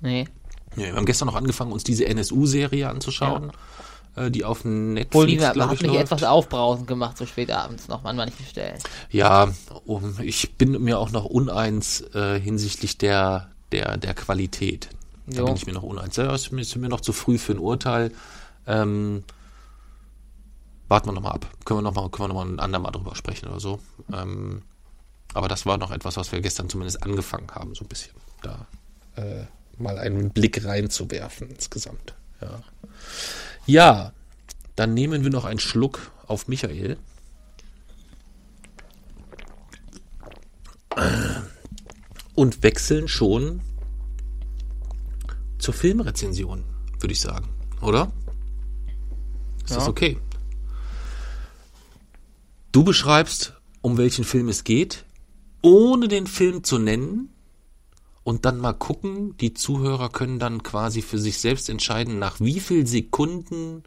Nee. 0.00 0.26
Ja, 0.76 0.84
wir 0.86 0.96
haben 0.96 1.06
gestern 1.06 1.26
noch 1.26 1.36
angefangen, 1.36 1.72
uns 1.72 1.84
diese 1.84 2.06
NSU-Serie 2.06 2.88
anzuschauen, 2.88 3.50
äh, 4.16 4.30
die 4.30 4.44
auf 4.44 4.64
Netflix, 4.64 5.10
Bolivia 5.10 5.52
glaube 5.52 5.68
hat 5.70 5.76
ich, 5.76 5.82
mich 5.82 5.90
läuft. 5.92 6.02
etwas 6.02 6.24
aufbrausend 6.24 6.86
gemacht, 6.86 7.16
so 7.16 7.24
spät 7.24 7.50
abends 7.50 7.88
noch 7.88 8.04
an 8.04 8.16
manchen 8.16 8.44
Stellen. 8.44 8.78
Ja, 9.10 9.52
um, 9.86 10.18
ich 10.20 10.54
bin 10.56 10.82
mir 10.82 10.98
auch 10.98 11.12
noch 11.12 11.24
uneins 11.24 12.02
äh, 12.14 12.38
hinsichtlich 12.40 12.98
der, 12.98 13.50
der, 13.72 13.96
der 13.96 14.12
Qualität. 14.14 14.90
Da 15.28 15.38
Jo. 15.38 15.44
bin 15.46 15.56
ich 15.56 15.66
mir 15.66 15.72
noch 15.72 15.82
uneins. 15.82 16.16
Ja, 16.16 16.34
ist 16.34 16.52
mir, 16.52 16.60
ist 16.60 16.76
mir 16.76 16.88
noch 16.88 17.00
zu 17.00 17.12
früh 17.12 17.38
für 17.38 17.52
ein 17.52 17.58
Urteil. 17.58 18.12
Ähm, 18.66 19.24
warten 20.88 21.08
wir 21.08 21.12
noch 21.12 21.22
mal 21.22 21.30
ab. 21.32 21.46
Können 21.64 21.78
wir 21.78 21.82
noch 21.82 21.94
mal, 21.94 22.08
können 22.10 22.28
wir 22.28 22.34
noch 22.34 22.44
mal 22.44 22.52
ein 22.52 22.60
andermal 22.60 22.92
drüber 22.92 23.14
sprechen 23.16 23.48
oder 23.48 23.60
so. 23.60 23.80
Ähm, 24.12 24.62
aber 25.36 25.48
das 25.48 25.66
war 25.66 25.76
noch 25.78 25.90
etwas, 25.90 26.16
was 26.16 26.32
wir 26.32 26.40
gestern 26.40 26.68
zumindest 26.68 27.02
angefangen 27.02 27.50
haben, 27.50 27.74
so 27.74 27.84
ein 27.84 27.88
bisschen. 27.88 28.14
Da 28.42 28.66
äh, 29.16 29.44
mal 29.78 29.98
einen 29.98 30.30
Blick 30.30 30.64
reinzuwerfen 30.64 31.50
insgesamt. 31.50 32.14
Ja. 32.40 32.62
ja, 33.66 34.12
dann 34.76 34.94
nehmen 34.94 35.24
wir 35.24 35.30
noch 35.30 35.44
einen 35.44 35.60
Schluck 35.60 36.10
auf 36.26 36.48
Michael. 36.48 36.98
und 42.34 42.62
wechseln 42.62 43.08
schon 43.08 43.60
zur 45.58 45.74
Filmrezension, 45.74 46.64
würde 47.00 47.12
ich 47.12 47.20
sagen. 47.20 47.48
Oder? 47.80 48.12
Ist 49.64 49.76
das 49.76 49.84
Ja. 49.84 49.88
okay? 49.88 50.18
Du 52.72 52.84
beschreibst, 52.84 53.54
um 53.82 53.98
welchen 53.98 54.24
Film 54.24 54.48
es 54.48 54.64
geht, 54.64 55.05
ohne 55.62 56.08
den 56.08 56.26
Film 56.26 56.64
zu 56.64 56.78
nennen 56.78 57.30
und 58.24 58.44
dann 58.44 58.58
mal 58.58 58.72
gucken, 58.72 59.36
die 59.38 59.54
Zuhörer 59.54 60.08
können 60.08 60.38
dann 60.38 60.62
quasi 60.62 61.02
für 61.02 61.18
sich 61.18 61.38
selbst 61.38 61.68
entscheiden, 61.68 62.18
nach 62.18 62.40
wie 62.40 62.60
viel 62.60 62.86
Sekunden 62.86 63.82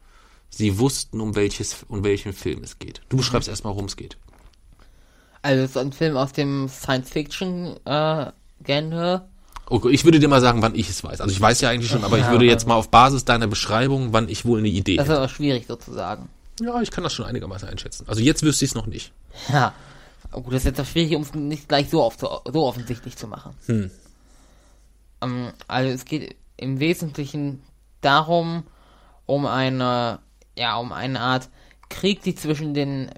sie 0.49 0.79
wussten, 0.79 1.19
um 1.21 1.35
welches, 1.35 1.85
um 1.89 2.03
welchen 2.03 2.33
Film 2.33 2.63
es 2.63 2.79
geht. 2.79 3.01
Du 3.09 3.17
beschreibst 3.17 3.49
erstmal, 3.49 3.73
worum 3.73 3.85
es 3.85 3.95
geht. 3.97 4.17
Also 5.41 5.63
es 5.63 5.71
ist 5.71 5.77
ein 5.77 5.93
Film 5.93 6.17
aus 6.17 6.33
dem 6.33 6.67
Science-Fiction-Genre. 6.67 9.27
Okay, 9.71 9.89
ich 9.89 10.03
würde 10.03 10.19
dir 10.19 10.27
mal 10.27 10.41
sagen, 10.41 10.61
wann 10.61 10.75
ich 10.75 10.89
es 10.89 11.03
weiß. 11.03 11.21
Also 11.21 11.31
ich 11.31 11.39
weiß 11.39 11.61
ja 11.61 11.69
eigentlich 11.69 11.91
schon, 11.91 12.03
aber 12.03 12.17
ich 12.17 12.25
Ja. 12.25 12.31
würde 12.31 12.45
jetzt 12.45 12.67
mal 12.67 12.75
auf 12.75 12.89
Basis 12.89 13.23
deiner 13.25 13.47
Beschreibung, 13.47 14.13
wann 14.13 14.27
ich 14.27 14.45
wohl 14.45 14.59
eine 14.59 14.67
Idee 14.67 14.97
das 14.97 15.05
ist 15.05 15.09
hätte. 15.11 15.19
aber 15.19 15.29
schwierig 15.29 15.65
sozusagen. 15.67 16.27
Ja, 16.59 16.81
ich 16.81 16.89
kann 16.91 17.03
das 17.03 17.13
schon 17.13 17.25
einigermaßen 17.25 17.69
einschätzen. 17.69 18.05
Also 18.07 18.21
jetzt 18.21 18.41
wüsste 18.43 18.65
ich 18.65 18.71
es 18.71 18.75
noch 18.75 18.87
nicht. 18.87 19.11
Ja. 19.49 19.73
Oh, 20.31 20.41
Gut, 20.41 20.53
das 20.53 20.61
ist 20.61 20.65
jetzt 20.65 20.81
auch 20.81 20.85
schwierig, 20.85 21.15
um 21.15 21.23
es 21.23 21.33
nicht 21.33 21.67
gleich 21.67 21.89
so, 21.89 22.03
oft, 22.03 22.19
so, 22.19 22.27
offensichtlich 22.65 23.17
zu 23.17 23.27
machen. 23.27 23.55
Hm. 23.65 23.91
Ähm, 25.21 25.51
also 25.67 25.89
es 25.91 26.05
geht 26.05 26.35
im 26.57 26.79
Wesentlichen 26.79 27.63
darum, 28.01 28.63
um 29.25 29.45
eine, 29.45 30.19
ja, 30.57 30.77
um 30.77 30.91
eine 30.91 31.19
Art 31.19 31.49
Krieg, 31.89 32.21
die 32.21 32.35
zwischen 32.35 32.73
den, 32.73 33.09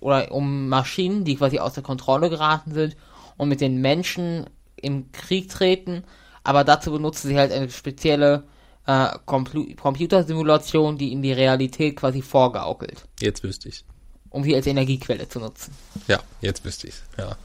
oder 0.00 0.32
um 0.32 0.68
Maschinen, 0.68 1.24
die 1.24 1.36
quasi 1.36 1.58
außer 1.58 1.82
Kontrolle 1.82 2.30
geraten 2.30 2.72
sind 2.72 2.96
und 3.36 3.48
mit 3.48 3.60
den 3.60 3.80
Menschen 3.80 4.46
im 4.76 5.12
Krieg 5.12 5.50
treten, 5.50 6.04
aber 6.44 6.64
dazu 6.64 6.92
benutzen 6.92 7.28
sie 7.28 7.36
halt 7.36 7.52
eine 7.52 7.68
spezielle 7.68 8.44
äh, 8.86 9.08
Compu 9.26 9.74
Computersimulation, 9.74 10.96
die 10.96 11.12
in 11.12 11.20
die 11.20 11.32
Realität 11.32 11.96
quasi 11.96 12.22
vorgaukelt, 12.22 13.06
Jetzt 13.20 13.42
wüsste 13.42 13.68
ich 13.68 13.84
um 14.30 14.44
sie 14.44 14.54
als 14.54 14.66
Energiequelle 14.66 15.28
zu 15.28 15.40
nutzen. 15.40 15.72
Ja, 16.06 16.20
jetzt 16.40 16.64
wüsste 16.64 16.88
ich 16.88 16.94
Ja. 17.16 17.36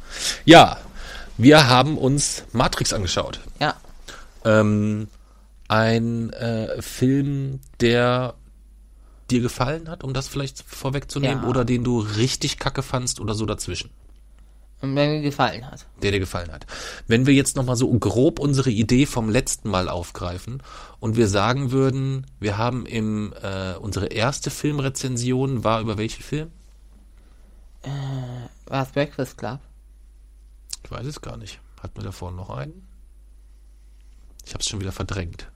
ja, 0.46 0.78
wir 1.38 1.68
haben 1.68 1.98
uns 1.98 2.44
Matrix 2.52 2.94
angeschaut. 2.94 3.40
Ja, 3.60 3.76
Ähm, 4.46 5.08
ein 5.70 6.32
äh, 6.34 6.82
Film, 6.82 7.60
der 7.80 8.36
dir 9.32 9.42
gefallen 9.42 9.90
hat, 9.90 10.04
um 10.04 10.14
das 10.14 10.28
vielleicht 10.28 10.62
vorwegzunehmen, 10.68 11.44
Ja. 11.44 11.50
oder 11.50 11.64
den 11.66 11.84
du 11.84 12.00
richtig 12.00 12.60
kacke 12.60 12.84
fandst 12.84 13.20
oder 13.20 13.34
so 13.34 13.46
dazwischen. 13.46 13.90
und 14.82 14.98
wenn 14.98 15.12
mir 15.12 15.22
gefallen 15.22 15.66
hat. 15.72 15.86
der 16.02 16.12
dir 16.12 16.20
gefallen 16.20 16.52
hat. 16.52 16.66
Wenn 17.08 17.26
wir 17.26 17.34
jetzt 17.34 17.56
nochmal 17.56 17.78
so 17.78 17.90
grob 17.98 18.38
unsere 18.40 18.70
Idee 18.70 19.06
vom 19.06 19.30
letzten 19.30 19.70
Mal 19.70 19.88
aufgreifen 19.88 20.62
und 21.00 21.16
wir 21.16 21.30
sagen 21.30 21.72
würden, 21.72 22.28
wir 22.42 22.58
haben 22.58 22.86
im, 22.86 23.34
äh, 23.42 23.76
unsere 23.80 24.08
erste 24.08 24.50
Filmrezension 24.52 25.64
war 25.64 25.80
über 25.80 25.98
welchen 25.98 26.22
Film? 26.22 26.52
War 28.66 28.84
es 28.84 28.90
Breakfast 28.90 29.38
Club? 29.38 29.60
Ich 30.84 30.92
weiß 30.92 31.06
es 31.06 31.22
gar 31.22 31.38
nicht. 31.38 31.60
Hatten 31.82 31.98
wir 31.98 32.04
davor 32.04 32.32
noch 32.32 32.50
einen? 32.50 32.88
Ich 34.46 34.54
habe 34.54 34.62
es 34.62 34.68
schon 34.68 34.80
wieder 34.80 34.92
verdrängt. 34.92 35.50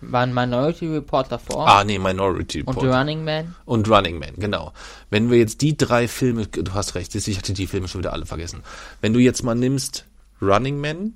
War 0.00 0.22
ein 0.22 0.32
Minority 0.32 0.86
Report 0.86 1.32
davor? 1.32 1.66
Ah, 1.68 1.82
nee, 1.82 1.98
Minority 1.98 2.62
und 2.62 2.76
Report. 2.76 2.86
The 2.86 2.96
Running 2.96 3.24
Man? 3.24 3.56
Und 3.64 3.88
Running 3.88 4.18
Man, 4.18 4.34
genau. 4.36 4.72
Wenn 5.10 5.30
wir 5.30 5.38
jetzt 5.38 5.60
die 5.60 5.76
drei 5.76 6.06
Filme, 6.06 6.46
du 6.46 6.72
hast 6.72 6.94
recht, 6.94 7.14
ich 7.14 7.36
hatte 7.36 7.52
die 7.52 7.66
Filme 7.66 7.88
schon 7.88 8.00
wieder 8.00 8.12
alle 8.12 8.26
vergessen. 8.26 8.62
Wenn 9.00 9.12
du 9.12 9.18
jetzt 9.18 9.42
mal 9.42 9.56
nimmst 9.56 10.06
Running 10.40 10.80
Man, 10.80 11.14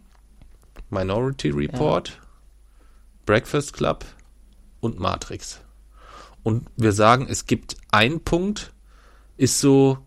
Minority 0.91 1.51
Report, 1.51 2.19
Breakfast 3.25 3.73
Club 3.73 4.05
und 4.81 4.99
Matrix. 4.99 5.61
Und 6.43 6.69
wir 6.77 6.93
sagen, 6.93 7.29
es 7.31 7.47
gibt 7.47 7.77
ein 7.93 8.21
Punkt, 8.21 8.73
ist 9.37 9.61
so 9.61 9.99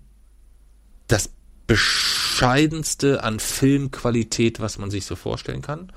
das 1.08 1.30
bescheidenste 1.68 3.24
an 3.24 3.40
Filmqualität, 3.40 4.60
was 4.60 4.78
man 4.78 4.92
sich 4.92 5.06
so 5.06 5.16
vorstellen 5.16 5.62
kann. 5.62 5.92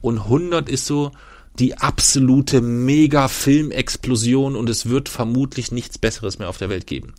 Und 0.00 0.18
100 0.18 0.68
ist 0.68 0.86
so 0.86 1.12
die 1.58 1.76
absolute 1.78 2.60
Mega-Film-Explosion 2.60 4.54
und 4.54 4.70
es 4.70 4.88
wird 4.88 5.08
vermutlich 5.08 5.72
nichts 5.72 5.98
Besseres 5.98 6.38
mehr 6.38 6.48
auf 6.48 6.58
der 6.58 6.68
Welt 6.68 6.86
geben. 6.86 7.14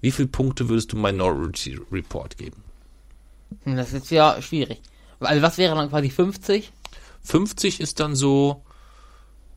Wie 0.00 0.10
viele 0.10 0.28
Punkte 0.28 0.68
würdest 0.68 0.92
du 0.92 0.96
Minority 0.96 1.78
Report 1.92 2.36
geben? 2.36 2.62
Hm, 3.62 3.76
Das 3.76 3.92
ist 3.92 4.10
ja 4.10 4.40
schwierig. 4.42 4.80
Also 5.20 5.40
was 5.40 5.56
wäre 5.56 5.76
dann 5.76 5.88
quasi 5.88 6.10
50? 6.10 6.72
50 7.22 7.80
ist 7.80 8.00
dann 8.00 8.14
so 8.14 8.64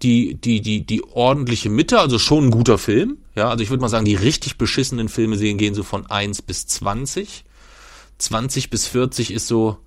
die, 0.01 0.35
die, 0.35 0.61
die, 0.61 0.85
die 0.85 1.03
ordentliche 1.03 1.69
Mitte, 1.69 1.99
also 1.99 2.19
schon 2.19 2.45
ein 2.45 2.51
guter 2.51 2.77
Film. 2.77 3.17
Ja, 3.35 3.49
also 3.49 3.63
ich 3.63 3.69
würde 3.69 3.81
mal 3.81 3.89
sagen, 3.89 4.05
die 4.05 4.15
richtig 4.15 4.57
beschissenen 4.57 5.09
Filme 5.09 5.37
sehen, 5.37 5.57
gehen 5.57 5.73
so 5.75 5.83
von 5.83 6.05
1 6.05 6.41
bis 6.43 6.67
20. 6.67 7.43
20 8.17 8.69
bis 8.69 8.87
40 8.87 9.31
ist 9.31 9.47
so, 9.47 9.77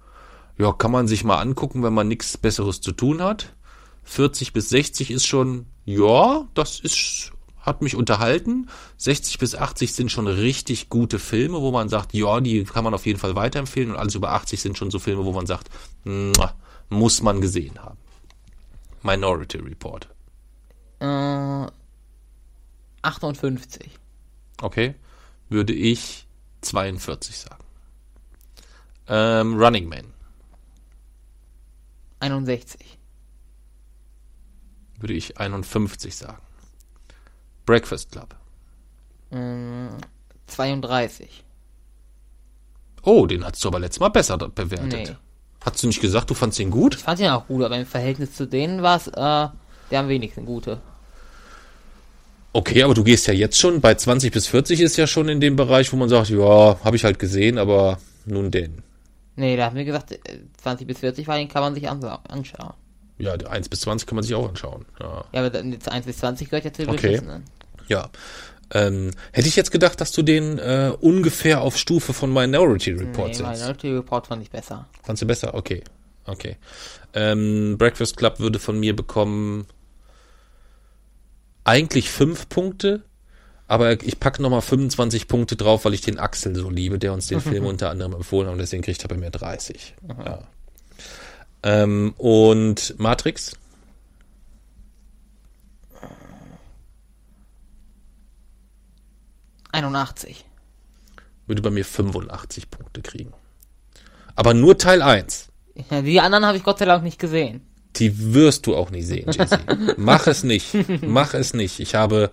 ja, 0.58 0.72
kann 0.72 0.90
man 0.90 1.08
sich 1.08 1.24
mal 1.24 1.40
angucken, 1.40 1.82
wenn 1.82 1.94
man 1.94 2.08
nichts 2.08 2.36
Besseres 2.36 2.80
zu 2.80 2.92
tun 2.92 3.22
hat. 3.22 3.54
40 4.04 4.52
bis 4.52 4.68
60 4.68 5.10
ist 5.10 5.26
schon, 5.26 5.66
ja, 5.84 6.46
das 6.54 6.80
ist, 6.80 7.32
hat 7.60 7.80
mich 7.80 7.96
unterhalten. 7.96 8.68
60 8.98 9.38
bis 9.38 9.54
80 9.54 9.94
sind 9.94 10.10
schon 10.10 10.26
richtig 10.26 10.88
gute 10.88 11.18
Filme, 11.18 11.60
wo 11.60 11.70
man 11.70 11.88
sagt, 11.88 12.12
ja, 12.12 12.40
die 12.40 12.64
kann 12.64 12.84
man 12.84 12.94
auf 12.94 13.06
jeden 13.06 13.18
Fall 13.18 13.34
weiterempfehlen. 13.34 13.92
Und 13.92 13.96
alles 13.96 14.14
über 14.14 14.32
80 14.32 14.60
sind 14.60 14.76
schon 14.76 14.90
so 14.90 14.98
Filme, 14.98 15.24
wo 15.24 15.32
man 15.32 15.46
sagt, 15.46 15.70
muss 16.88 17.22
man 17.22 17.40
gesehen 17.40 17.78
haben. 17.78 18.01
Minority 19.02 19.58
Report. 19.58 20.08
Äh, 21.00 21.66
58. 23.02 23.90
Okay. 24.60 24.94
Würde 25.48 25.72
ich 25.72 26.26
42 26.62 27.36
sagen. 27.36 27.64
Ähm, 29.08 29.56
Running 29.60 29.88
Man. 29.88 30.12
61. 32.20 32.98
Würde 35.00 35.14
ich 35.14 35.38
51 35.38 36.14
sagen. 36.16 36.42
Breakfast 37.66 38.12
Club. 38.12 38.36
Mm, 39.30 39.98
32. 40.46 41.44
Oh, 43.02 43.26
den 43.26 43.44
hast 43.44 43.64
du 43.64 43.68
aber 43.68 43.80
letztes 43.80 43.98
Mal 44.00 44.10
besser 44.10 44.38
bewertet. 44.38 45.08
Nee. 45.08 45.16
Hast 45.64 45.82
du 45.82 45.86
nicht 45.86 46.00
gesagt, 46.00 46.30
du 46.30 46.34
fandst 46.34 46.58
ihn 46.58 46.70
gut? 46.70 46.96
Ich 46.96 47.02
fand 47.02 47.20
ihn 47.20 47.28
auch 47.28 47.46
gut, 47.46 47.62
aber 47.62 47.76
im 47.76 47.86
Verhältnis 47.86 48.34
zu 48.34 48.46
denen 48.46 48.82
war 48.82 48.96
es 48.96 49.06
äh, 49.08 49.48
der 49.90 50.00
am 50.00 50.08
wenigsten 50.08 50.44
gute. 50.44 50.80
Okay, 52.54 52.82
aber 52.82 52.94
du 52.94 53.04
gehst 53.04 53.26
ja 53.26 53.34
jetzt 53.34 53.58
schon, 53.58 53.80
bei 53.80 53.94
20 53.94 54.32
bis 54.32 54.46
40 54.46 54.80
ist 54.80 54.96
ja 54.96 55.06
schon 55.06 55.28
in 55.28 55.40
dem 55.40 55.56
Bereich, 55.56 55.92
wo 55.92 55.96
man 55.96 56.08
sagt, 56.08 56.28
ja, 56.28 56.78
habe 56.84 56.96
ich 56.96 57.04
halt 57.04 57.18
gesehen, 57.18 57.58
aber 57.58 57.98
nun 58.26 58.50
denn. 58.50 58.82
Nee, 59.36 59.56
da 59.56 59.66
haben 59.66 59.76
wir 59.76 59.84
gesagt, 59.84 60.12
äh, 60.12 60.18
20 60.62 60.86
bis 60.86 60.98
40 60.98 61.26
war 61.26 61.38
den 61.38 61.48
kann 61.48 61.62
man 61.62 61.74
sich 61.74 61.88
anschauen. 61.88 62.74
Ja, 63.18 63.36
der 63.36 63.50
1 63.50 63.68
bis 63.68 63.80
20 63.80 64.06
kann 64.06 64.16
man 64.16 64.24
sich 64.24 64.34
auch 64.34 64.48
anschauen. 64.48 64.84
Ja. 65.00 65.24
Ja, 65.32 65.40
aber 65.40 65.50
dann 65.50 65.72
jetzt 65.72 65.88
1 65.88 66.04
bis 66.04 66.18
20 66.18 66.50
gehört 66.50 66.64
ja 66.64 66.72
zu 66.72 66.82
den 66.82 66.90
Okay. 66.90 67.20
ja. 67.88 68.10
Ähm, 68.74 69.10
hätte 69.32 69.48
ich 69.48 69.56
jetzt 69.56 69.70
gedacht, 69.70 70.00
dass 70.00 70.12
du 70.12 70.22
den 70.22 70.58
äh, 70.58 70.92
ungefähr 71.00 71.60
auf 71.60 71.76
Stufe 71.76 72.12
von 72.14 72.32
Minority 72.32 72.92
Report 72.92 73.28
Nee, 73.28 73.34
setzt. 73.34 73.60
Minority 73.60 73.90
Report 73.92 74.26
fand 74.26 74.42
ich 74.42 74.50
besser. 74.50 74.88
Fandst 75.02 75.22
du 75.22 75.26
besser? 75.26 75.54
Okay. 75.54 75.82
Okay. 76.24 76.56
Ähm, 77.14 77.76
Breakfast 77.78 78.16
Club 78.16 78.38
würde 78.40 78.58
von 78.58 78.78
mir 78.80 78.96
bekommen 78.96 79.66
eigentlich 81.64 82.10
fünf 82.10 82.48
Punkte, 82.48 83.02
aber 83.68 84.02
ich 84.02 84.18
packe 84.18 84.40
nochmal 84.42 84.62
25 84.62 85.28
Punkte 85.28 85.56
drauf, 85.56 85.84
weil 85.84 85.94
ich 85.94 86.00
den 86.00 86.18
Axel 86.18 86.54
so 86.54 86.70
liebe, 86.70 86.98
der 86.98 87.12
uns 87.12 87.26
den 87.26 87.40
Film 87.42 87.66
unter 87.66 87.90
anderem 87.90 88.14
empfohlen 88.14 88.46
hat 88.46 88.52
und 88.54 88.58
deswegen 88.58 88.82
kriegt 88.82 89.02
er 89.02 89.08
bei 89.08 89.16
mir 89.16 89.30
30. 89.30 89.94
Ja. 90.24 90.38
Ähm, 91.64 92.14
und 92.16 92.94
Matrix? 92.98 93.52
81. 99.72 100.44
Würde 101.46 101.62
bei 101.62 101.70
mir 101.70 101.84
85 101.84 102.70
Punkte 102.70 103.02
kriegen. 103.02 103.32
Aber 104.36 104.54
nur 104.54 104.78
Teil 104.78 105.02
1. 105.02 105.48
Ja, 105.90 106.02
die 106.02 106.20
anderen 106.20 106.46
habe 106.46 106.56
ich 106.56 106.64
Gott 106.64 106.78
sei 106.78 106.84
Dank 106.84 107.02
nicht 107.02 107.18
gesehen. 107.18 107.62
Die 107.96 108.32
wirst 108.34 108.66
du 108.66 108.74
auch 108.76 108.90
nicht 108.90 109.06
sehen, 109.06 109.30
Jesse. 109.30 109.58
Mach 109.98 110.26
es 110.26 110.44
nicht. 110.44 110.74
Mach 111.02 111.34
es 111.34 111.52
nicht. 111.52 111.80
Ich 111.80 111.94
habe 111.94 112.30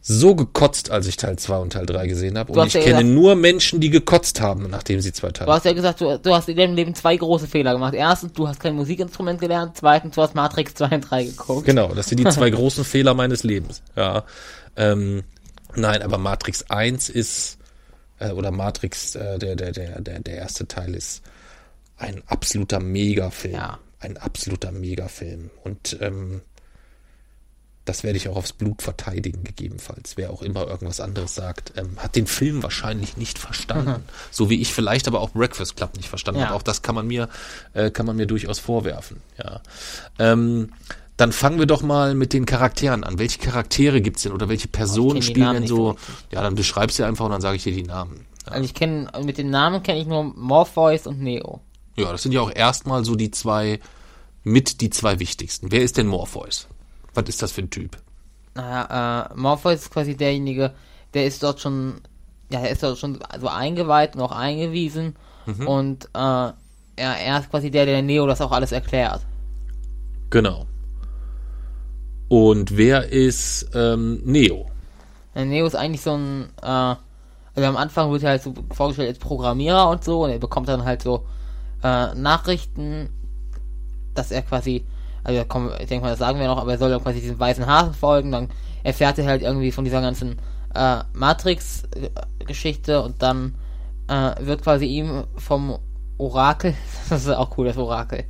so 0.00 0.34
gekotzt, 0.34 0.90
als 0.90 1.06
ich 1.06 1.16
Teil 1.18 1.38
2 1.38 1.58
und 1.58 1.72
Teil 1.74 1.84
3 1.84 2.06
gesehen 2.06 2.38
habe. 2.38 2.52
Du 2.52 2.60
Und 2.60 2.68
ich 2.68 2.74
ja 2.74 2.80
kenne 2.80 3.00
gesagt- 3.02 3.14
nur 3.14 3.34
Menschen, 3.36 3.80
die 3.80 3.90
gekotzt 3.90 4.40
haben, 4.40 4.70
nachdem 4.70 5.00
sie 5.00 5.12
zwei 5.12 5.28
Du 5.28 5.34
Teile. 5.34 5.52
hast 5.52 5.66
ja 5.66 5.72
gesagt, 5.74 6.00
du, 6.00 6.18
du 6.18 6.34
hast 6.34 6.48
in 6.48 6.56
deinem 6.56 6.74
Leben 6.74 6.94
zwei 6.94 7.16
große 7.16 7.46
Fehler 7.46 7.74
gemacht. 7.74 7.92
Erstens, 7.94 8.32
du 8.32 8.48
hast 8.48 8.60
kein 8.60 8.74
Musikinstrument 8.74 9.38
gelernt. 9.40 9.72
Zweitens, 9.76 10.14
du 10.14 10.22
hast 10.22 10.34
Matrix 10.34 10.74
2 10.74 10.86
und 10.94 11.00
3 11.02 11.24
geguckt. 11.24 11.66
Genau, 11.66 11.94
das 11.94 12.06
sind 12.08 12.18
die 12.18 12.24
zwei 12.30 12.48
großen 12.50 12.84
Fehler 12.84 13.12
meines 13.12 13.42
Lebens. 13.44 13.82
Ja. 13.94 14.24
Ähm, 14.76 15.22
nein, 15.76 16.02
aber 16.02 16.18
Matrix 16.18 16.70
1 16.70 17.08
ist, 17.08 17.58
äh, 18.18 18.30
oder 18.30 18.50
Matrix, 18.50 19.14
äh, 19.14 19.38
der, 19.38 19.56
der, 19.56 19.72
der, 19.72 20.00
der, 20.00 20.20
der 20.20 20.36
erste 20.36 20.66
Teil 20.66 20.94
ist 20.94 21.22
ein 21.96 22.22
absoluter 22.26 22.80
Megafilm. 22.80 23.54
Ja. 23.54 23.78
Ein 24.00 24.16
absoluter 24.18 24.72
Megafilm. 24.72 25.50
Und 25.62 25.96
ähm, 26.00 26.42
das 27.84 28.02
werde 28.02 28.16
ich 28.16 28.28
auch 28.28 28.36
aufs 28.36 28.52
Blut 28.54 28.80
verteidigen, 28.82 29.44
gegebenenfalls. 29.44 30.16
Wer 30.16 30.30
auch 30.30 30.42
immer 30.42 30.66
irgendwas 30.66 31.00
anderes 31.00 31.34
sagt, 31.34 31.74
ähm, 31.76 31.98
hat 31.98 32.16
den 32.16 32.26
Film 32.26 32.62
wahrscheinlich 32.62 33.16
nicht 33.16 33.38
verstanden. 33.38 34.04
So 34.30 34.48
wie 34.48 34.60
ich 34.60 34.72
vielleicht 34.72 35.06
aber 35.06 35.20
auch 35.20 35.30
Breakfast 35.32 35.76
Club 35.76 35.96
nicht 35.96 36.08
verstanden 36.08 36.40
Ja. 36.40 36.46
habe. 36.46 36.56
Auch 36.56 36.62
das 36.62 36.80
kann 36.82 36.94
man 36.94 37.06
mir, 37.06 37.28
äh, 37.74 37.90
kann 37.90 38.06
man 38.06 38.16
mir 38.16 38.26
durchaus 38.26 38.58
vorwerfen. 38.58 39.20
Ja. 39.38 39.60
Ähm, 40.18 40.72
dann 41.16 41.32
fangen 41.32 41.58
wir 41.58 41.66
doch 41.66 41.82
mal 41.82 42.14
mit 42.14 42.32
den 42.32 42.44
Charakteren 42.44 43.04
an. 43.04 43.18
Welche 43.18 43.38
Charaktere 43.38 44.00
gibt's 44.00 44.22
denn 44.22 44.32
oder 44.32 44.48
welche 44.48 44.68
Personen 44.68 45.22
spielen 45.22 45.52
denn 45.54 45.66
so? 45.66 45.96
Ja, 46.32 46.42
dann 46.42 46.54
beschreibst 46.56 46.98
du 46.98 47.04
einfach 47.04 47.24
und 47.24 47.30
dann 47.30 47.40
sage 47.40 47.56
ich 47.56 47.62
dir 47.62 47.72
die 47.72 47.84
Namen. 47.84 48.26
Ja. 48.46 48.52
Also 48.52 48.64
ich 48.64 48.74
kenne, 48.74 49.08
mit 49.24 49.38
den 49.38 49.50
Namen 49.50 49.82
kenne 49.82 50.00
ich 50.00 50.06
nur 50.06 50.24
Morpheus 50.24 51.06
und 51.06 51.20
Neo. 51.20 51.60
Ja, 51.96 52.10
das 52.10 52.22
sind 52.22 52.32
ja 52.32 52.40
auch 52.40 52.50
erstmal 52.52 53.04
so 53.04 53.14
die 53.14 53.30
zwei, 53.30 53.78
mit 54.42 54.80
die 54.80 54.90
zwei 54.90 55.20
wichtigsten. 55.20 55.70
Wer 55.70 55.82
ist 55.82 55.96
denn 55.96 56.08
Morpheus? 56.08 56.66
Was 57.14 57.28
ist 57.28 57.42
das 57.42 57.52
für 57.52 57.62
ein 57.62 57.70
Typ? 57.70 57.96
Naja, 58.54 59.30
äh, 59.30 59.34
Morpheus 59.36 59.82
ist 59.82 59.90
quasi 59.90 60.16
derjenige, 60.16 60.74
der 61.14 61.26
ist 61.26 61.42
dort 61.44 61.60
schon, 61.60 62.00
ja, 62.50 62.60
er 62.60 62.70
ist 62.70 62.82
dort 62.82 62.98
schon 62.98 63.20
so 63.40 63.48
eingeweiht 63.48 64.16
und 64.16 64.22
auch 64.22 64.32
eingewiesen. 64.32 65.14
Mhm. 65.46 65.68
Und 65.68 66.04
äh, 66.06 66.18
ja, 66.18 66.54
er 66.96 67.38
ist 67.38 67.50
quasi 67.50 67.70
der, 67.70 67.86
der 67.86 68.02
Neo 68.02 68.26
das 68.26 68.40
auch 68.40 68.50
alles 68.52 68.72
erklärt. 68.72 69.20
Genau. 70.30 70.66
Und 72.34 72.76
wer 72.76 73.12
ist 73.12 73.70
ähm, 73.76 74.20
Neo? 74.24 74.66
Neo 75.36 75.66
ist 75.66 75.76
eigentlich 75.76 76.00
so 76.00 76.14
ein, 76.14 76.48
äh, 76.60 76.66
also 76.66 76.98
am 77.68 77.76
Anfang 77.76 78.10
wird 78.10 78.24
er 78.24 78.30
halt 78.30 78.42
so 78.42 78.52
vorgestellt 78.72 79.10
als 79.10 79.20
Programmierer 79.20 79.88
und 79.88 80.02
so 80.02 80.24
und 80.24 80.30
er 80.30 80.40
bekommt 80.40 80.68
dann 80.68 80.84
halt 80.84 81.00
so 81.00 81.26
äh, 81.84 82.12
Nachrichten, 82.16 83.08
dass 84.14 84.32
er 84.32 84.42
quasi, 84.42 84.84
also 85.22 85.44
komm, 85.46 85.70
ich 85.78 85.86
denke 85.86 86.06
mal, 86.06 86.10
das 86.10 86.18
sagen 86.18 86.40
wir 86.40 86.48
noch, 86.48 86.58
aber 86.58 86.72
er 86.72 86.78
soll 86.78 86.90
dann 86.90 87.04
quasi 87.04 87.20
diesem 87.20 87.38
weißen 87.38 87.68
Hasen 87.68 87.94
folgen, 87.94 88.32
dann 88.32 88.48
erfährt 88.82 89.16
er 89.20 89.26
halt 89.26 89.42
irgendwie 89.42 89.70
von 89.70 89.84
dieser 89.84 90.00
ganzen 90.00 90.40
äh, 90.74 91.04
Matrix-Geschichte 91.12 93.00
und 93.00 93.22
dann 93.22 93.54
äh, 94.08 94.44
wird 94.44 94.60
quasi 94.60 94.86
ihm 94.86 95.22
vom 95.36 95.78
Orakel, 96.18 96.74
das 97.08 97.26
ist 97.26 97.30
auch 97.30 97.56
cool, 97.56 97.68
das 97.68 97.76
Orakel, 97.76 98.24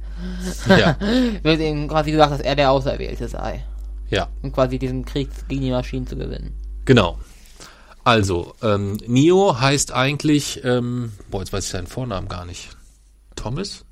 Ja, 0.68 0.94
wird 1.42 1.60
ihm 1.60 1.88
quasi 1.88 2.10
gesagt, 2.10 2.32
dass 2.32 2.40
er 2.42 2.54
der 2.54 2.70
Auserwählte 2.70 3.28
sei, 3.28 3.64
ja, 4.10 4.28
um 4.42 4.52
quasi 4.52 4.78
diesen 4.78 5.04
Krieg 5.04 5.28
gegen 5.48 5.62
die 5.62 5.70
Maschinen 5.70 6.06
zu 6.06 6.16
gewinnen. 6.16 6.54
genau. 6.84 7.18
Also, 8.06 8.54
ähm, 8.60 8.98
Neo 9.06 9.58
heißt 9.58 9.90
eigentlich, 9.92 10.62
ähm, 10.62 11.12
boah, 11.30 11.40
jetzt 11.40 11.54
weiß 11.54 11.64
ich 11.64 11.70
seinen 11.70 11.86
Vornamen 11.86 12.28
gar 12.28 12.44
nicht. 12.44 12.68
Thomas? 13.34 13.86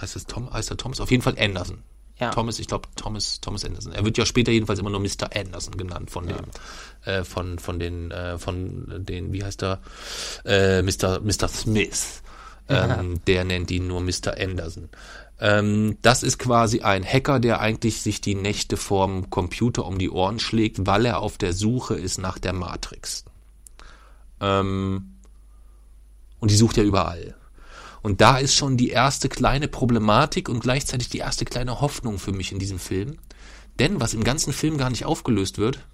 Heißt 0.00 0.14
es 0.14 0.26
Tom, 0.26 0.52
heißt 0.52 0.70
er 0.70 0.76
Thomas? 0.76 1.00
Auf 1.00 1.10
jeden 1.10 1.24
Fall 1.24 1.34
Anderson. 1.36 1.82
Ja. 2.20 2.30
Thomas, 2.30 2.60
ich 2.60 2.68
glaube 2.68 2.88
Thomas, 2.94 3.40
Thomas 3.40 3.64
Anderson. 3.64 3.92
Er 3.92 4.04
wird 4.04 4.18
ja 4.18 4.26
später 4.26 4.52
jedenfalls 4.52 4.78
immer 4.78 4.90
nur 4.90 5.00
Mr. 5.00 5.30
Anderson 5.34 5.76
genannt 5.76 6.10
von 6.10 6.28
dem, 6.28 6.36
äh, 7.04 7.24
von, 7.24 7.58
von 7.58 7.80
den, 7.80 8.12
äh, 8.12 8.38
von 8.38 9.04
den, 9.04 9.32
wie 9.32 9.42
heißt 9.42 9.62
er, 9.64 9.80
äh, 10.44 10.82
Mr. 10.82 11.20
Mr. 11.20 11.48
Smith. 11.48 12.22
Ähm, 12.70 13.18
der 13.26 13.44
nennt 13.44 13.70
ihn 13.70 13.86
nur 13.86 14.02
Mr. 14.02 14.36
Anderson. 14.38 14.90
Ähm, 15.40 15.98
das 16.02 16.22
ist 16.22 16.38
quasi 16.38 16.80
ein 16.80 17.04
Hacker, 17.04 17.38
der 17.38 17.60
eigentlich 17.60 18.02
sich 18.02 18.20
die 18.20 18.34
Nächte 18.34 18.76
vorm 18.76 19.30
Computer 19.30 19.86
um 19.86 19.98
die 19.98 20.10
Ohren 20.10 20.40
schlägt, 20.40 20.86
weil 20.86 21.06
er 21.06 21.20
auf 21.20 21.38
der 21.38 21.52
Suche 21.52 21.94
ist 21.94 22.18
nach 22.18 22.38
der 22.38 22.52
Matrix. 22.52 23.24
Ähm, 24.40 25.14
und 26.40 26.50
die 26.50 26.56
sucht 26.56 26.78
er 26.78 26.84
überall. 26.84 27.36
Und 28.02 28.20
da 28.20 28.38
ist 28.38 28.54
schon 28.54 28.76
die 28.76 28.90
erste 28.90 29.28
kleine 29.28 29.68
Problematik 29.68 30.48
und 30.48 30.60
gleichzeitig 30.60 31.08
die 31.08 31.18
erste 31.18 31.44
kleine 31.44 31.80
Hoffnung 31.80 32.18
für 32.18 32.32
mich 32.32 32.52
in 32.52 32.58
diesem 32.58 32.78
Film. 32.78 33.18
Denn 33.78 34.00
was 34.00 34.14
im 34.14 34.24
ganzen 34.24 34.52
Film 34.52 34.76
gar 34.76 34.90
nicht 34.90 35.04
aufgelöst 35.04 35.58
wird, 35.58 35.84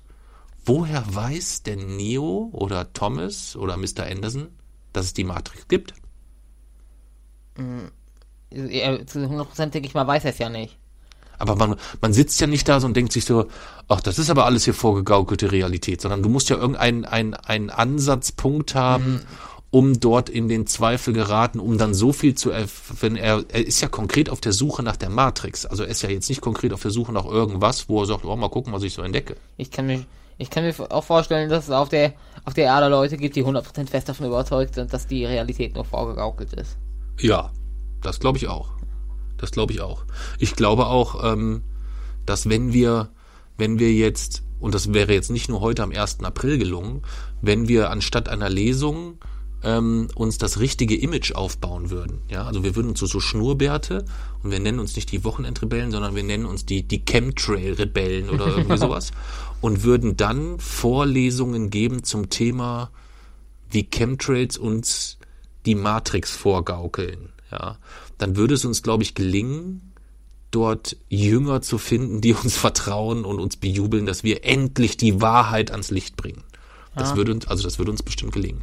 woher 0.65 1.05
weiß 1.15 1.63
denn 1.63 1.97
Neo 1.97 2.51
oder 2.53 2.93
Thomas 2.93 3.57
oder 3.57 3.77
Mr. 3.77 4.05
Anderson, 4.05 4.49
dass 4.93 5.07
es 5.07 5.15
die 5.15 5.25
Matrix 5.25 5.69
gibt? 5.69 5.95
Er, 7.57 7.91
zu 9.07 9.19
100% 9.19 9.67
denke 9.71 9.89
ich 9.89 9.95
mal, 9.95 10.07
weiß 10.07 10.25
er 10.25 10.31
es 10.31 10.39
ja 10.39 10.49
nicht. 10.49 10.79
Aber 11.39 11.57
man, 11.57 11.77
man 12.01 12.13
sitzt 12.13 12.41
ja 12.41 12.47
nicht 12.47 12.69
da 12.69 12.81
so 12.81 12.87
und 12.87 12.97
denkt 12.97 13.13
sich 13.13 13.25
so, 13.25 13.47
ach, 13.89 14.01
das 14.01 14.19
ist 14.19 14.31
aber 14.31 14.47
alles 14.47 14.65
hier 14.65 14.75
vorgegaukelte 14.75 15.53
Realität, 15.53 16.01
sondern 16.01 16.23
du 16.23 16.29
musst 16.29 16.49
ja 16.49 16.57
irgendeinen 16.57 17.05
einen, 17.05 17.35
einen 17.35 17.71
Ansatzpunkt 17.71 18.75
haben, 18.75 19.21
um 19.71 19.99
dort 19.99 20.29
in 20.29 20.49
den 20.49 20.67
Zweifel 20.67 21.13
geraten, 21.13 21.59
um 21.59 21.79
dann 21.79 21.95
so 21.95 22.13
viel 22.13 22.35
zu, 22.37 22.53
wenn 23.01 23.17
er, 23.17 23.45
er 23.49 23.67
ist 23.67 23.81
ja 23.81 23.89
konkret 23.89 24.31
auf 24.31 24.41
der 24.41 24.53
Suche 24.53 24.83
nach 24.83 24.97
der 24.97 25.11
Matrix. 25.11 25.67
Also 25.67 25.83
er 25.83 25.89
ist 25.89 26.03
ja 26.03 26.09
jetzt 26.09 26.29
nicht 26.29 26.41
konkret 26.41 26.73
auf 26.73 26.83
der 26.83 26.93
Suche 26.93 27.13
nach 27.13 27.25
irgendwas, 27.25 27.89
wo 27.89 28.01
er 28.01 28.07
sagt, 28.07 28.25
oh, 28.25 28.37
mal 28.37 28.49
gucken, 28.49 28.73
was 28.73 28.85
ich 28.85 28.95
so 28.95 29.03
entdecke. 29.03 29.37
Ich 29.57 29.73
kann 29.73 29.87
mir, 29.87 30.05
ich 30.39 30.51
kann 30.51 30.65
mir 30.65 30.75
auch 30.91 31.05
vorstellen, 31.05 31.51
dass 31.51 31.65
es 31.65 31.71
auf 31.71 31.89
der, 31.89 32.13
auf 32.45 32.55
der 32.55 32.67
Erde 32.67 32.89
Leute 32.89 33.17
gibt, 33.17 33.35
die 33.35 33.45
100% 33.45 33.89
fest 33.89 34.09
davon 34.09 34.27
überzeugt 34.27 34.77
sind, 34.77 34.93
dass 34.93 35.09
die 35.09 35.25
Realität 35.25 35.75
nur 35.75 35.85
vorgegaukelt 35.85 36.53
ist. 36.53 36.77
Ja, 37.19 37.51
das 38.05 38.21
glaube 38.21 38.39
ich 38.39 38.47
auch. 38.47 38.71
Das 39.37 39.51
glaube 39.51 39.73
ich 39.73 39.81
auch. 39.81 40.05
Ich 40.39 40.55
glaube 40.55 40.87
auch, 40.87 41.25
ähm, 41.25 41.63
dass 42.25 42.49
wenn 42.49 42.73
wir 42.73 43.11
wenn 43.57 43.79
wir 43.79 43.93
jetzt, 43.93 44.43
und 44.59 44.75
das 44.75 44.93
wäre 44.93 45.13
jetzt 45.13 45.31
nicht 45.31 45.49
nur 45.49 45.61
heute 45.61 45.83
am 45.83 45.93
1. 45.93 46.21
April 46.25 46.59
gelungen, 46.59 47.03
wenn 47.41 47.69
wir 47.69 47.91
anstatt 47.91 48.29
einer 48.29 48.51
Lesung 48.51 49.19
ähm, 49.63 50.09
uns 50.15 50.39
das 50.39 50.59
richtige 50.59 50.97
Image 50.97 51.33
aufbauen 51.33 51.91
würden. 51.91 52.21
Ja, 52.29 52.45
also 52.45 52.65
wir 52.65 52.77
würden 52.77 52.91
uns 52.91 53.01
so, 53.01 53.07
so 53.07 53.21
Schnurrbärte 53.21 54.05
und 54.43 54.51
wir 54.51 54.61
nennen 54.61 54.81
uns 54.81 54.97
nicht 54.97 55.11
die 55.13 55.25
Wochenendrebellen, 55.25 55.91
sondern 55.91 56.15
wir 56.15 56.23
nennen 56.23 56.47
uns 56.47 56.67
die, 56.67 56.83
die 56.83 57.05
Chemtrail-Rebellen 57.05 58.29
oder 58.29 58.47
irgendwie 58.57 58.79
sowas 58.79 59.13
und 59.61 59.85
würden 59.85 60.17
dann 60.17 60.59
Vorlesungen 60.59 61.71
geben 61.71 62.03
zum 62.03 62.29
Thema, 62.29 62.91
wie 63.71 63.85
Chemtrails 63.85 64.59
uns 64.59 65.19
die 65.65 65.75
Matrix 65.75 66.33
vorgaukeln. 66.33 67.31
Ja, 67.55 67.79
dann 68.19 68.35
würde 68.37 68.55
es 68.55 68.65
uns, 68.65 68.83
glaube 68.83 69.05
ich, 69.05 69.15
gelingen, 69.15 69.93
dort 70.51 70.97
Jünger 71.09 71.63
zu 71.63 71.79
finden, 71.79 72.21
die 72.21 72.35
uns 72.43 72.57
vertrauen 72.57 73.25
und 73.25 73.39
uns 73.41 73.57
bejubeln, 73.57 74.07
dass 74.07 74.25
wir 74.25 74.45
endlich 74.45 74.97
die 74.97 75.21
Wahrheit 75.21 75.71
ans 75.71 75.91
Licht 75.91 76.17
bringen. 76.17 76.43
Das 76.97 77.13
Ah. 77.13 77.17
würde 77.17 77.33
uns, 77.33 77.47
also 77.49 77.63
das 77.63 77.79
würde 77.79 77.91
uns 77.93 78.03
bestimmt 78.03 78.33
gelingen. 78.33 78.63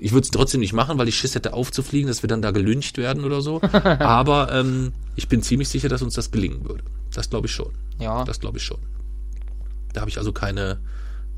Ich 0.00 0.12
würde 0.12 0.24
es 0.24 0.30
trotzdem 0.30 0.60
nicht 0.60 0.72
machen, 0.74 0.98
weil 0.98 1.08
ich 1.08 1.16
Schiss 1.16 1.34
hätte 1.34 1.54
aufzufliegen, 1.54 2.06
dass 2.08 2.22
wir 2.22 2.28
dann 2.28 2.42
da 2.42 2.50
gelyncht 2.50 2.98
werden 2.98 3.24
oder 3.24 3.40
so. 3.40 3.60
Aber 3.82 4.52
ähm, 4.52 4.92
ich 5.14 5.26
bin 5.28 5.42
ziemlich 5.42 5.68
sicher, 5.68 5.88
dass 5.88 6.02
uns 6.02 6.14
das 6.14 6.30
gelingen 6.30 6.64
würde. 6.68 6.84
Das 7.14 7.30
glaube 7.30 7.46
ich 7.46 7.52
schon. 7.52 7.72
Ja. 7.98 8.24
Das 8.24 8.38
glaube 8.40 8.58
ich 8.58 8.64
schon. 8.64 8.78
Da 9.94 10.00
habe 10.02 10.10
ich 10.10 10.18
also 10.18 10.32
keine, 10.32 10.80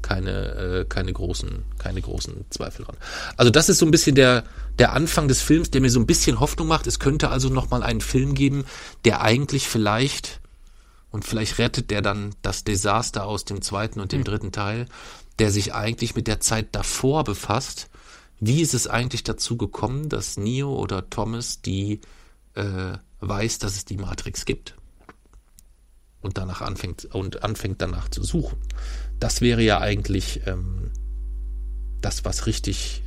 keine, 0.03 0.31
äh, 0.31 0.85
keine 0.85 1.13
großen, 1.13 1.65
keine 1.79 2.01
großen 2.01 2.45
Zweifel 2.51 2.85
dran. 2.85 2.97
Also 3.37 3.51
das 3.51 3.69
ist 3.69 3.79
so 3.79 3.87
ein 3.87 3.91
bisschen 3.91 4.15
der, 4.15 4.45
der 4.79 4.93
Anfang 4.93 5.29
des 5.29 5.43
Films, 5.43 5.71
der 5.71 5.81
mir 5.81 5.91
so 5.91 6.01
ein 6.01 6.07
bisschen 6.07 6.41
Hoffnung 6.41 6.69
macht. 6.69 6.87
Es 6.87 6.99
könnte 6.99 7.31
also 7.31 7.49
noch 7.49 7.71
mal 7.71 7.83
einen 7.83 8.01
Film 8.01 8.35
geben, 8.35 8.65
der 9.05 9.21
eigentlich 9.23 9.69
vielleicht 9.69 10.41
und 11.11 11.25
vielleicht 11.25 11.59
rettet 11.59 11.91
der 11.91 12.03
dann 12.03 12.35
das 12.43 12.65
Desaster 12.65 13.25
aus 13.25 13.45
dem 13.45 13.63
zweiten 13.63 14.01
und 14.01 14.13
dem 14.13 14.25
dritten 14.25 14.53
Teil, 14.53 14.87
der 15.39 15.51
sich 15.51 15.75
eigentlich 15.75 16.15
mit 16.15 16.27
der 16.27 16.41
Zeit 16.41 16.69
davor 16.73 17.25
befasst. 17.25 17.89
Wie 18.41 18.61
ist 18.61 18.75
es 18.75 18.87
eigentlich 18.87 19.25
dazu 19.25 19.57
gekommen, 19.57 20.09
dass 20.09 20.37
Neo 20.37 20.75
oder 20.75 21.09
Thomas 21.09 21.63
die 21.63 22.01
äh, 22.55 22.99
weiß, 23.21 23.59
dass 23.59 23.77
es 23.77 23.85
die 23.85 23.97
Matrix 23.97 24.45
gibt? 24.45 24.75
und 26.21 26.39
danach 26.39 26.61
anfängt 26.61 27.05
und 27.15 27.43
anfängt 27.43 27.81
danach 27.81 28.09
zu 28.09 28.23
suchen. 28.23 28.59
Das 29.19 29.41
wäre 29.41 29.63
ja 29.63 29.81
eigentlich 29.81 30.43
ähm, 30.47 30.91
das, 32.01 32.25
was 32.25 32.47
richtig, 32.47 33.03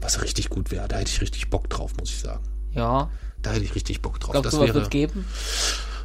was 0.00 0.22
richtig 0.22 0.50
gut 0.50 0.70
wäre. 0.70 0.88
Da 0.88 0.98
hätte 0.98 1.10
ich 1.10 1.20
richtig 1.20 1.50
Bock 1.50 1.70
drauf, 1.70 1.94
muss 1.98 2.10
ich 2.10 2.18
sagen. 2.18 2.44
Ja. 2.72 3.10
Da 3.42 3.52
hätte 3.52 3.64
ich 3.64 3.74
richtig 3.74 4.02
Bock 4.02 4.20
drauf. 4.20 4.32
Glaubst 4.32 4.52
das 4.52 4.60
du, 4.60 4.66
wäre, 4.66 4.88
geben? 4.88 5.24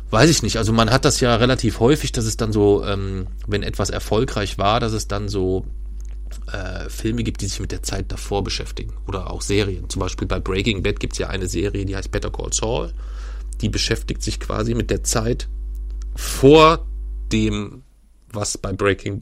weiß 0.09 0.29
ich 0.29 0.43
nicht. 0.43 0.57
Also 0.57 0.71
man 0.71 0.89
hat 0.89 1.05
das 1.05 1.19
ja 1.19 1.35
relativ 1.35 1.79
häufig, 1.79 2.11
dass 2.11 2.25
es 2.25 2.37
dann 2.37 2.53
so, 2.53 2.85
ähm, 2.85 3.27
wenn 3.47 3.63
etwas 3.63 3.89
erfolgreich 3.89 4.57
war, 4.57 4.79
dass 4.79 4.93
es 4.93 5.07
dann 5.07 5.27
so 5.27 5.65
äh, 6.51 6.89
Filme 6.89 7.23
gibt, 7.23 7.41
die 7.41 7.47
sich 7.47 7.59
mit 7.59 7.71
der 7.71 7.83
Zeit 7.83 8.11
davor 8.11 8.43
beschäftigen. 8.43 8.93
Oder 9.07 9.31
auch 9.31 9.41
Serien. 9.41 9.89
Zum 9.89 9.99
Beispiel 9.99 10.27
bei 10.27 10.39
Breaking 10.39 10.83
Bad 10.83 10.99
gibt 10.99 11.13
es 11.13 11.19
ja 11.19 11.27
eine 11.27 11.47
Serie, 11.47 11.85
die 11.85 11.95
heißt 11.95 12.11
Better 12.11 12.31
Call 12.31 12.53
Saul. 12.53 12.93
Die 13.61 13.69
beschäftigt 13.69 14.21
sich 14.21 14.39
quasi 14.39 14.73
mit 14.73 14.89
der 14.89 15.03
Zeit 15.03 15.47
vor 16.15 16.85
dem, 17.31 17.83
was 18.35 18.57
bei 18.57 18.73
Breaking 18.73 19.21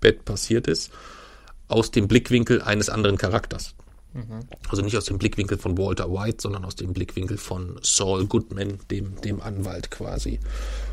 Bad 0.00 0.24
passiert 0.24 0.66
ist, 0.66 0.92
aus 1.68 1.90
dem 1.90 2.08
Blickwinkel 2.08 2.62
eines 2.62 2.88
anderen 2.88 3.18
Charakters. 3.18 3.74
Also 4.68 4.82
nicht 4.82 4.96
aus 4.96 5.06
dem 5.06 5.18
Blickwinkel 5.18 5.58
von 5.58 5.76
Walter 5.76 6.08
White, 6.08 6.38
sondern 6.40 6.64
aus 6.64 6.76
dem 6.76 6.92
Blickwinkel 6.92 7.36
von 7.36 7.80
Saul 7.82 8.26
Goodman, 8.26 8.78
dem, 8.90 9.20
dem 9.22 9.40
Anwalt 9.40 9.90
quasi. 9.90 10.38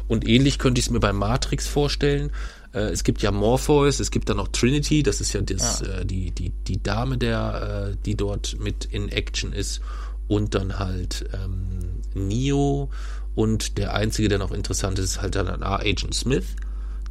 Und 0.08 0.28
ähnlich 0.28 0.58
könnte 0.58 0.80
ich 0.80 0.88
es 0.88 0.92
mir 0.92 1.00
bei 1.00 1.14
Matrix 1.14 1.68
vorstellen. 1.68 2.32
Äh, 2.74 2.90
es 2.90 3.04
gibt 3.04 3.22
ja 3.22 3.32
Morpheus, 3.32 4.00
es 4.00 4.10
gibt 4.10 4.30
dann 4.30 4.38
noch 4.38 4.48
Trinity, 4.48 5.04
das 5.04 5.22
ist 5.22 5.34
ja, 5.34 5.42
das, 5.42 5.82
Äh, 5.82 6.06
die, 6.06 6.32
die, 6.32 6.50
die 6.50 6.82
Dame, 6.82 7.18
der, 7.20 7.92
äh, 7.92 7.98
die 8.06 8.16
dort 8.16 8.58
mit 8.60 8.86
in 8.86 9.10
Action 9.10 9.54
ist. 9.54 9.82
Und 10.28 10.56
dann 10.56 10.80
halt 10.80 11.30
ähm, 11.34 12.02
Neo 12.16 12.90
und 13.36 13.78
der 13.78 13.94
einzige, 13.94 14.30
der 14.30 14.40
noch 14.40 14.52
interessant 14.52 14.98
ist, 14.98 15.06
ist 15.06 15.22
halt 15.22 15.36
dann 15.36 15.62
Agent 15.62 16.14
Smith. 16.16 16.56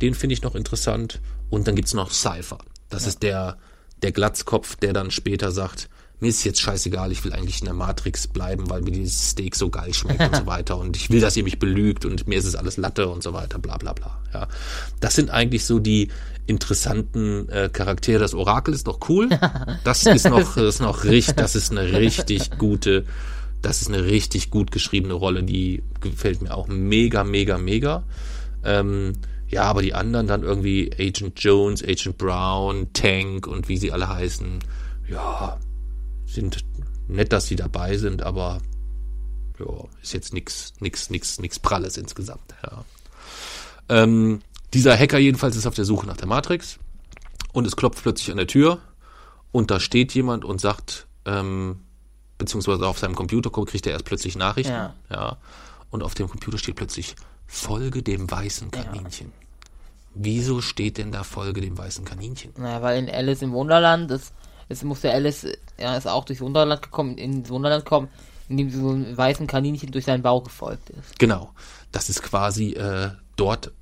Den 0.02 0.14
finde 0.14 0.34
ich 0.34 0.42
noch 0.42 0.54
interessant. 0.54 1.20
Und 1.48 1.66
dann 1.66 1.74
gibt's 1.74 1.94
noch 1.94 2.12
Cypher. 2.12 2.58
Das 2.88 3.06
ist 3.06 3.22
der, 3.22 3.58
der 4.02 4.12
Glatzkopf, 4.12 4.76
der 4.76 4.92
dann 4.92 5.10
später 5.10 5.50
sagt, 5.50 5.88
mir 6.20 6.28
ist 6.28 6.44
jetzt 6.44 6.60
scheißegal, 6.60 7.12
ich 7.12 7.24
will 7.24 7.32
eigentlich 7.32 7.60
in 7.60 7.64
der 7.64 7.74
Matrix 7.74 8.26
bleiben, 8.26 8.68
weil 8.68 8.82
mir 8.82 8.90
dieses 8.90 9.30
Steak 9.30 9.56
so 9.56 9.70
geil 9.70 9.94
schmeckt 9.94 10.20
und 10.20 10.36
so 10.36 10.46
weiter. 10.46 10.76
Und 10.76 10.96
ich 10.96 11.10
will, 11.10 11.20
dass 11.20 11.36
ihr 11.36 11.44
mich 11.44 11.58
belügt 11.58 12.04
und 12.04 12.28
mir 12.28 12.38
ist 12.38 12.44
es 12.44 12.54
alles 12.54 12.76
Latte 12.76 13.08
und 13.08 13.22
so 13.22 13.32
weiter, 13.32 13.58
bla 13.58 13.78
bla 13.78 13.94
bla. 13.94 14.20
Ja. 14.34 14.48
Das 15.00 15.14
sind 15.14 15.30
eigentlich 15.30 15.64
so 15.64 15.78
die 15.78 16.08
interessanten 16.46 17.48
äh, 17.48 17.70
Charaktere. 17.72 18.18
Das 18.18 18.34
Orakel 18.34 18.74
ist 18.74 18.86
noch 18.86 19.08
cool. 19.08 19.28
Das 19.84 20.04
ist 20.04 20.28
noch, 20.28 20.54
das 20.54 20.74
ist 20.74 20.80
noch 20.80 21.04
richtig, 21.04 21.36
das 21.36 21.54
ist 21.54 21.70
eine 21.70 21.92
richtig 21.92 22.58
gute, 22.58 23.06
das 23.62 23.80
ist 23.80 23.88
eine 23.88 24.04
richtig 24.04 24.50
gut 24.50 24.70
geschriebene 24.72 25.14
Rolle, 25.14 25.42
die 25.42 25.82
gefällt 26.00 26.42
mir 26.42 26.54
auch 26.54 26.68
mega, 26.68 27.24
mega, 27.24 27.56
mega. 27.56 28.04
Ähm, 28.62 29.14
ja, 29.50 29.64
aber 29.64 29.82
die 29.82 29.94
anderen 29.94 30.26
dann 30.26 30.42
irgendwie 30.42 30.90
Agent 30.98 31.40
Jones, 31.42 31.82
Agent 31.82 32.18
Brown, 32.18 32.92
Tank 32.92 33.46
und 33.46 33.68
wie 33.68 33.76
sie 33.76 33.92
alle 33.92 34.08
heißen, 34.08 34.60
ja, 35.08 35.58
sind 36.24 36.64
nett, 37.08 37.32
dass 37.32 37.46
sie 37.46 37.56
dabei 37.56 37.96
sind, 37.96 38.22
aber 38.22 38.60
ja, 39.58 39.66
ist 40.02 40.14
jetzt 40.14 40.32
nix, 40.32 40.72
nix, 40.78 41.10
nix, 41.10 41.40
nix 41.40 41.58
Pralles 41.58 41.96
insgesamt. 41.96 42.54
Ja. 42.62 42.84
Ähm, 43.88 44.40
dieser 44.72 44.96
Hacker 44.96 45.18
jedenfalls 45.18 45.56
ist 45.56 45.66
auf 45.66 45.74
der 45.74 45.84
Suche 45.84 46.06
nach 46.06 46.16
der 46.16 46.28
Matrix 46.28 46.78
und 47.52 47.66
es 47.66 47.74
klopft 47.74 48.02
plötzlich 48.02 48.30
an 48.30 48.36
der 48.36 48.46
Tür 48.46 48.78
und 49.50 49.72
da 49.72 49.80
steht 49.80 50.14
jemand 50.14 50.44
und 50.44 50.60
sagt, 50.60 51.08
ähm, 51.24 51.80
beziehungsweise 52.38 52.86
auf 52.86 53.00
seinem 53.00 53.16
Computer 53.16 53.50
kommt, 53.50 53.68
kriegt 53.68 53.86
er 53.86 53.92
erst 53.92 54.04
plötzlich 54.04 54.36
Nachrichten. 54.36 54.72
Ja. 54.72 54.94
ja. 55.10 55.36
Und 55.90 56.04
auf 56.04 56.14
dem 56.14 56.28
Computer 56.28 56.56
steht 56.56 56.76
plötzlich 56.76 57.16
Folge 57.46 58.04
dem 58.04 58.30
weißen 58.30 58.70
Kaninchen. 58.70 59.32
Wieso 60.14 60.60
steht 60.60 60.98
denn 60.98 61.12
da 61.12 61.22
Folge 61.22 61.60
dem 61.60 61.78
weißen 61.78 62.04
Kaninchen? 62.04 62.52
Naja, 62.56 62.82
weil 62.82 62.98
in 62.98 63.10
Alice 63.10 63.42
im 63.42 63.52
Wunderland 63.52 64.10
ist, 64.10 64.32
es 64.68 64.82
musste 64.82 65.12
Alice, 65.12 65.46
ja, 65.78 65.96
ist 65.96 66.06
auch 66.06 66.24
durchs 66.24 66.42
Wunderland 66.42 66.82
gekommen, 66.82 67.18
ins 67.18 67.48
Wunderland 67.48 67.84
kommen, 67.84 68.08
indem 68.48 68.70
so 68.70 68.90
ein 68.90 69.16
weißen 69.16 69.46
Kaninchen 69.46 69.92
durch 69.92 70.04
seinen 70.04 70.22
Bauch 70.22 70.44
gefolgt 70.44 70.90
ist. 70.90 71.18
Genau. 71.18 71.50
Das 71.92 72.08
ist 72.08 72.22
quasi 72.22 72.72
äh, 72.72 73.10
dort 73.36 73.72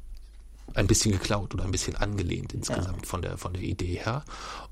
ein 0.75 0.87
bisschen 0.87 1.13
geklaut 1.13 1.55
oder 1.55 1.65
ein 1.65 1.71
bisschen 1.71 1.97
angelehnt 1.97 2.53
insgesamt 2.53 3.07
von 3.07 3.23
der 3.23 3.39
von 3.39 3.53
der 3.53 3.63
Idee 3.63 4.01
her. 4.05 4.25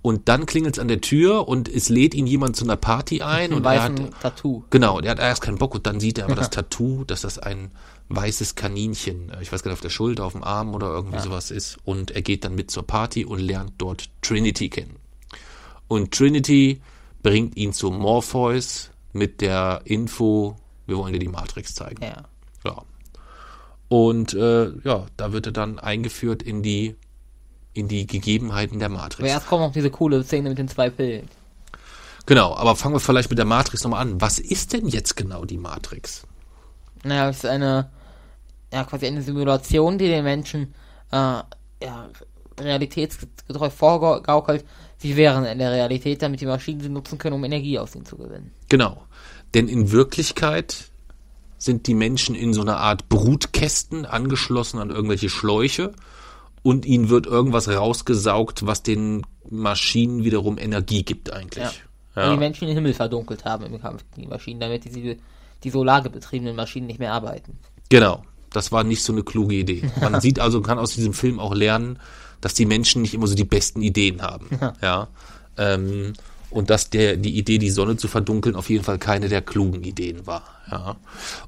Und 0.02 0.28
dann 0.28 0.46
klingelt 0.46 0.76
es 0.76 0.80
an 0.80 0.88
der 0.88 1.00
Tür 1.00 1.48
und 1.48 1.68
es 1.68 1.88
lädt 1.88 2.14
ihn 2.14 2.26
jemand 2.26 2.57
zu 2.57 2.64
einer 2.64 2.76
Party 2.76 3.22
ein 3.22 3.50
Ein 3.50 3.52
und 3.54 3.64
er 3.64 3.82
hat 3.82 3.92
weißen 3.92 4.11
Tattoo. 4.20 4.62
genau, 4.70 5.00
der 5.00 5.12
hat 5.12 5.18
erst 5.18 5.42
keinen 5.42 5.59
Bock 5.59 5.74
und 5.74 5.86
dann 5.86 5.98
sieht 5.98 6.18
er 6.18 6.26
aber 6.26 6.34
das 6.34 6.50
Tattoo, 6.50 7.04
dass 7.04 7.22
das 7.22 7.38
ein 7.38 7.70
weißes 8.09 8.54
Kaninchen, 8.54 9.30
äh, 9.30 9.42
ich 9.42 9.52
weiß 9.52 9.62
gar 9.62 9.70
nicht, 9.70 9.76
auf 9.76 9.82
der 9.82 9.90
Schulter, 9.90 10.24
auf 10.24 10.32
dem 10.32 10.44
Arm 10.44 10.74
oder 10.74 10.88
irgendwie 10.88 11.20
sowas 11.20 11.50
ist 11.50 11.78
und 11.84 12.11
er 12.11 12.22
geht 12.22 12.44
dann 12.44 12.54
mit 12.54 12.70
zur 12.70 12.86
Party 12.86 13.24
und 13.24 13.40
lernt 13.40 13.72
dort 13.78 14.09
Trinity 14.22 14.68
kennen. 14.68 14.96
Und 15.88 16.12
Trinity 16.12 16.80
bringt 17.22 17.57
ihn 17.57 17.72
zu 17.72 17.90
Morpheus 17.90 18.90
mit 19.12 19.40
der 19.40 19.80
Info, 19.84 20.57
wir 20.86 20.96
wollen 20.96 21.12
dir 21.12 21.18
die 21.18 21.28
Matrix 21.28 21.74
zeigen. 21.74 22.02
Ja. 22.02 22.24
Ja. 22.64 22.82
Und 23.88 24.34
äh, 24.34 24.70
ja, 24.84 25.07
da 25.16 25.32
wird 25.32 25.46
er 25.46 25.52
dann 25.52 25.78
eingeführt 25.78 26.42
in 26.42 26.62
die 26.62 26.96
in 27.72 27.88
die 27.88 28.07
Gegebenheiten 28.07 28.78
der 28.78 28.86
Aber 28.86 28.96
Matrix. 28.96 29.28
erst 29.28 29.46
kommt 29.48 29.62
noch 29.62 29.72
diese 29.72 29.90
coole 29.90 30.22
Szene 30.24 30.48
mit 30.48 30.59
den 30.59 30.68
zwei 30.68 30.88
Pillen. 30.88 31.28
Genau, 32.24 32.57
aber 32.57 32.74
fangen 32.74 32.94
wir 32.94 33.00
vielleicht 33.00 33.30
mit 33.30 33.38
der 33.38 33.44
Matrix 33.44 33.84
nochmal 33.84 34.00
an. 34.00 34.20
Was 34.20 34.38
ist 34.38 34.72
denn 34.72 34.88
jetzt 34.88 35.14
genau 35.16 35.44
die 35.44 35.59
Matrix? 35.59 36.22
Naja, 37.04 37.28
es 37.28 37.38
ist 37.38 37.46
eine, 37.46 37.90
ja, 38.72 38.84
quasi 38.84 39.06
eine 39.06 39.22
Simulation, 39.22 39.98
die 39.98 40.08
den 40.08 40.24
Menschen, 40.24 40.74
äh, 41.12 41.16
ja, 41.16 42.08
realitätsgetreu 42.58 43.70
vorgaukelt, 43.70 44.64
sie 44.98 45.16
wären 45.16 45.44
in 45.44 45.58
der 45.58 45.72
Realität, 45.72 46.22
damit 46.22 46.40
die 46.40 46.46
Maschinen 46.46 46.80
sie 46.80 46.88
nutzen 46.88 47.18
können, 47.18 47.34
um 47.34 47.44
Energie 47.44 47.78
aus 47.78 47.94
ihnen 47.94 48.06
zu 48.06 48.16
gewinnen. 48.16 48.52
Genau. 48.68 49.02
Denn 49.54 49.68
in 49.68 49.92
Wirklichkeit 49.92 50.90
sind 51.58 51.86
die 51.86 51.94
Menschen 51.94 52.34
in 52.34 52.52
so 52.54 52.62
einer 52.62 52.78
Art 52.78 53.08
Brutkästen 53.08 54.04
angeschlossen 54.04 54.78
an 54.78 54.90
irgendwelche 54.90 55.28
Schläuche 55.28 55.92
und 56.62 56.84
ihnen 56.84 57.08
wird 57.08 57.26
irgendwas 57.26 57.68
rausgesaugt, 57.68 58.66
was 58.66 58.82
den 58.82 59.22
Maschinen 59.48 60.24
wiederum 60.24 60.58
Energie 60.58 61.02
gibt 61.02 61.32
eigentlich. 61.32 61.64
Ja. 61.64 61.72
Weil 62.14 62.30
die 62.32 62.38
Menschen 62.38 62.66
den 62.66 62.76
Himmel 62.76 62.94
verdunkelt 62.94 63.44
haben 63.44 63.66
im 63.66 63.80
Kampf 63.80 64.02
gegen 64.10 64.22
die 64.22 64.28
Maschinen, 64.28 64.58
damit 64.58 64.84
die, 64.84 65.18
die 65.62 65.70
solargetriebenen 65.70 66.56
Maschinen 66.56 66.86
nicht 66.86 66.98
mehr 66.98 67.12
arbeiten. 67.12 67.58
Genau. 67.90 68.22
Das 68.57 68.72
war 68.72 68.84
nicht 68.84 69.02
so 69.02 69.12
eine 69.12 69.22
kluge 69.22 69.54
Idee. 69.54 69.82
Man 70.00 70.20
sieht 70.22 70.40
also, 70.40 70.62
kann 70.62 70.78
aus 70.78 70.94
diesem 70.94 71.12
Film 71.12 71.38
auch 71.38 71.54
lernen, 71.54 71.98
dass 72.40 72.54
die 72.54 72.66
Menschen 72.66 73.02
nicht 73.02 73.14
immer 73.14 73.26
so 73.26 73.34
die 73.34 73.44
besten 73.44 73.82
Ideen 73.82 74.22
haben. 74.22 74.48
Ja. 74.82 75.09
Ähm, 75.57 76.14
und 76.50 76.70
dass 76.70 76.90
der 76.90 77.16
die 77.16 77.36
Idee, 77.36 77.59
die 77.59 77.70
Sonne 77.70 77.96
zu 77.96 78.09
verdunkeln, 78.09 78.57
auf 78.57 78.70
jeden 78.70 78.84
Fall 78.84 78.98
keine 78.98 79.28
der 79.28 79.42
klugen 79.42 79.82
Ideen 79.82 80.26
war. 80.26 80.42
Ja. 80.70 80.96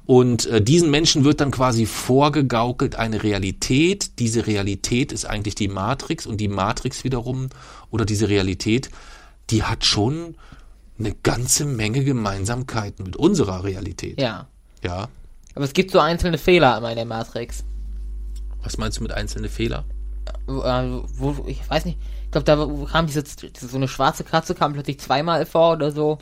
Und 0.05 0.45
äh, 0.47 0.61
diesen 0.61 0.91
Menschen 0.91 1.23
wird 1.23 1.41
dann 1.41 1.51
quasi 1.51 1.85
vorgegaukelt 1.85 2.95
eine 2.95 3.23
Realität. 3.23 4.19
Diese 4.19 4.45
Realität 4.45 5.11
ist 5.11 5.25
eigentlich 5.25 5.55
die 5.55 5.67
Matrix 5.67 6.27
und 6.27 6.37
die 6.37 6.47
Matrix 6.47 7.03
wiederum 7.03 7.49
oder 7.89 8.05
diese 8.05 8.29
Realität, 8.29 8.89
die 9.49 9.63
hat 9.63 9.85
schon 9.85 10.35
eine 10.99 11.15
ganze 11.23 11.65
Menge 11.65 12.03
Gemeinsamkeiten 12.03 13.05
mit 13.05 13.15
unserer 13.15 13.63
Realität. 13.63 14.19
Ja. 14.19 14.47
Ja. 14.83 15.07
Aber 15.55 15.65
es 15.65 15.73
gibt 15.73 15.91
so 15.91 15.99
einzelne 15.99 16.37
Fehler 16.37 16.77
immer 16.77 16.89
in 16.89 16.95
der 16.95 17.05
Matrix. 17.05 17.63
Was 18.63 18.77
meinst 18.77 18.97
du 18.97 19.03
mit 19.03 19.11
einzelnen 19.11 19.49
Fehler? 19.49 19.85
Wo, 20.47 20.61
äh, 20.61 21.01
wo, 21.15 21.45
ich 21.47 21.67
weiß 21.69 21.85
nicht, 21.85 21.97
ich 22.25 22.31
glaube, 22.31 22.45
da 22.45 22.91
kam 22.91 23.07
diese, 23.07 23.23
diese, 23.23 23.67
so 23.67 23.77
eine 23.77 23.87
schwarze 23.87 24.23
Katze 24.23 24.53
kam 24.53 24.73
plötzlich 24.73 24.99
zweimal 24.99 25.45
vor 25.45 25.73
oder 25.73 25.91
so. 25.91 26.19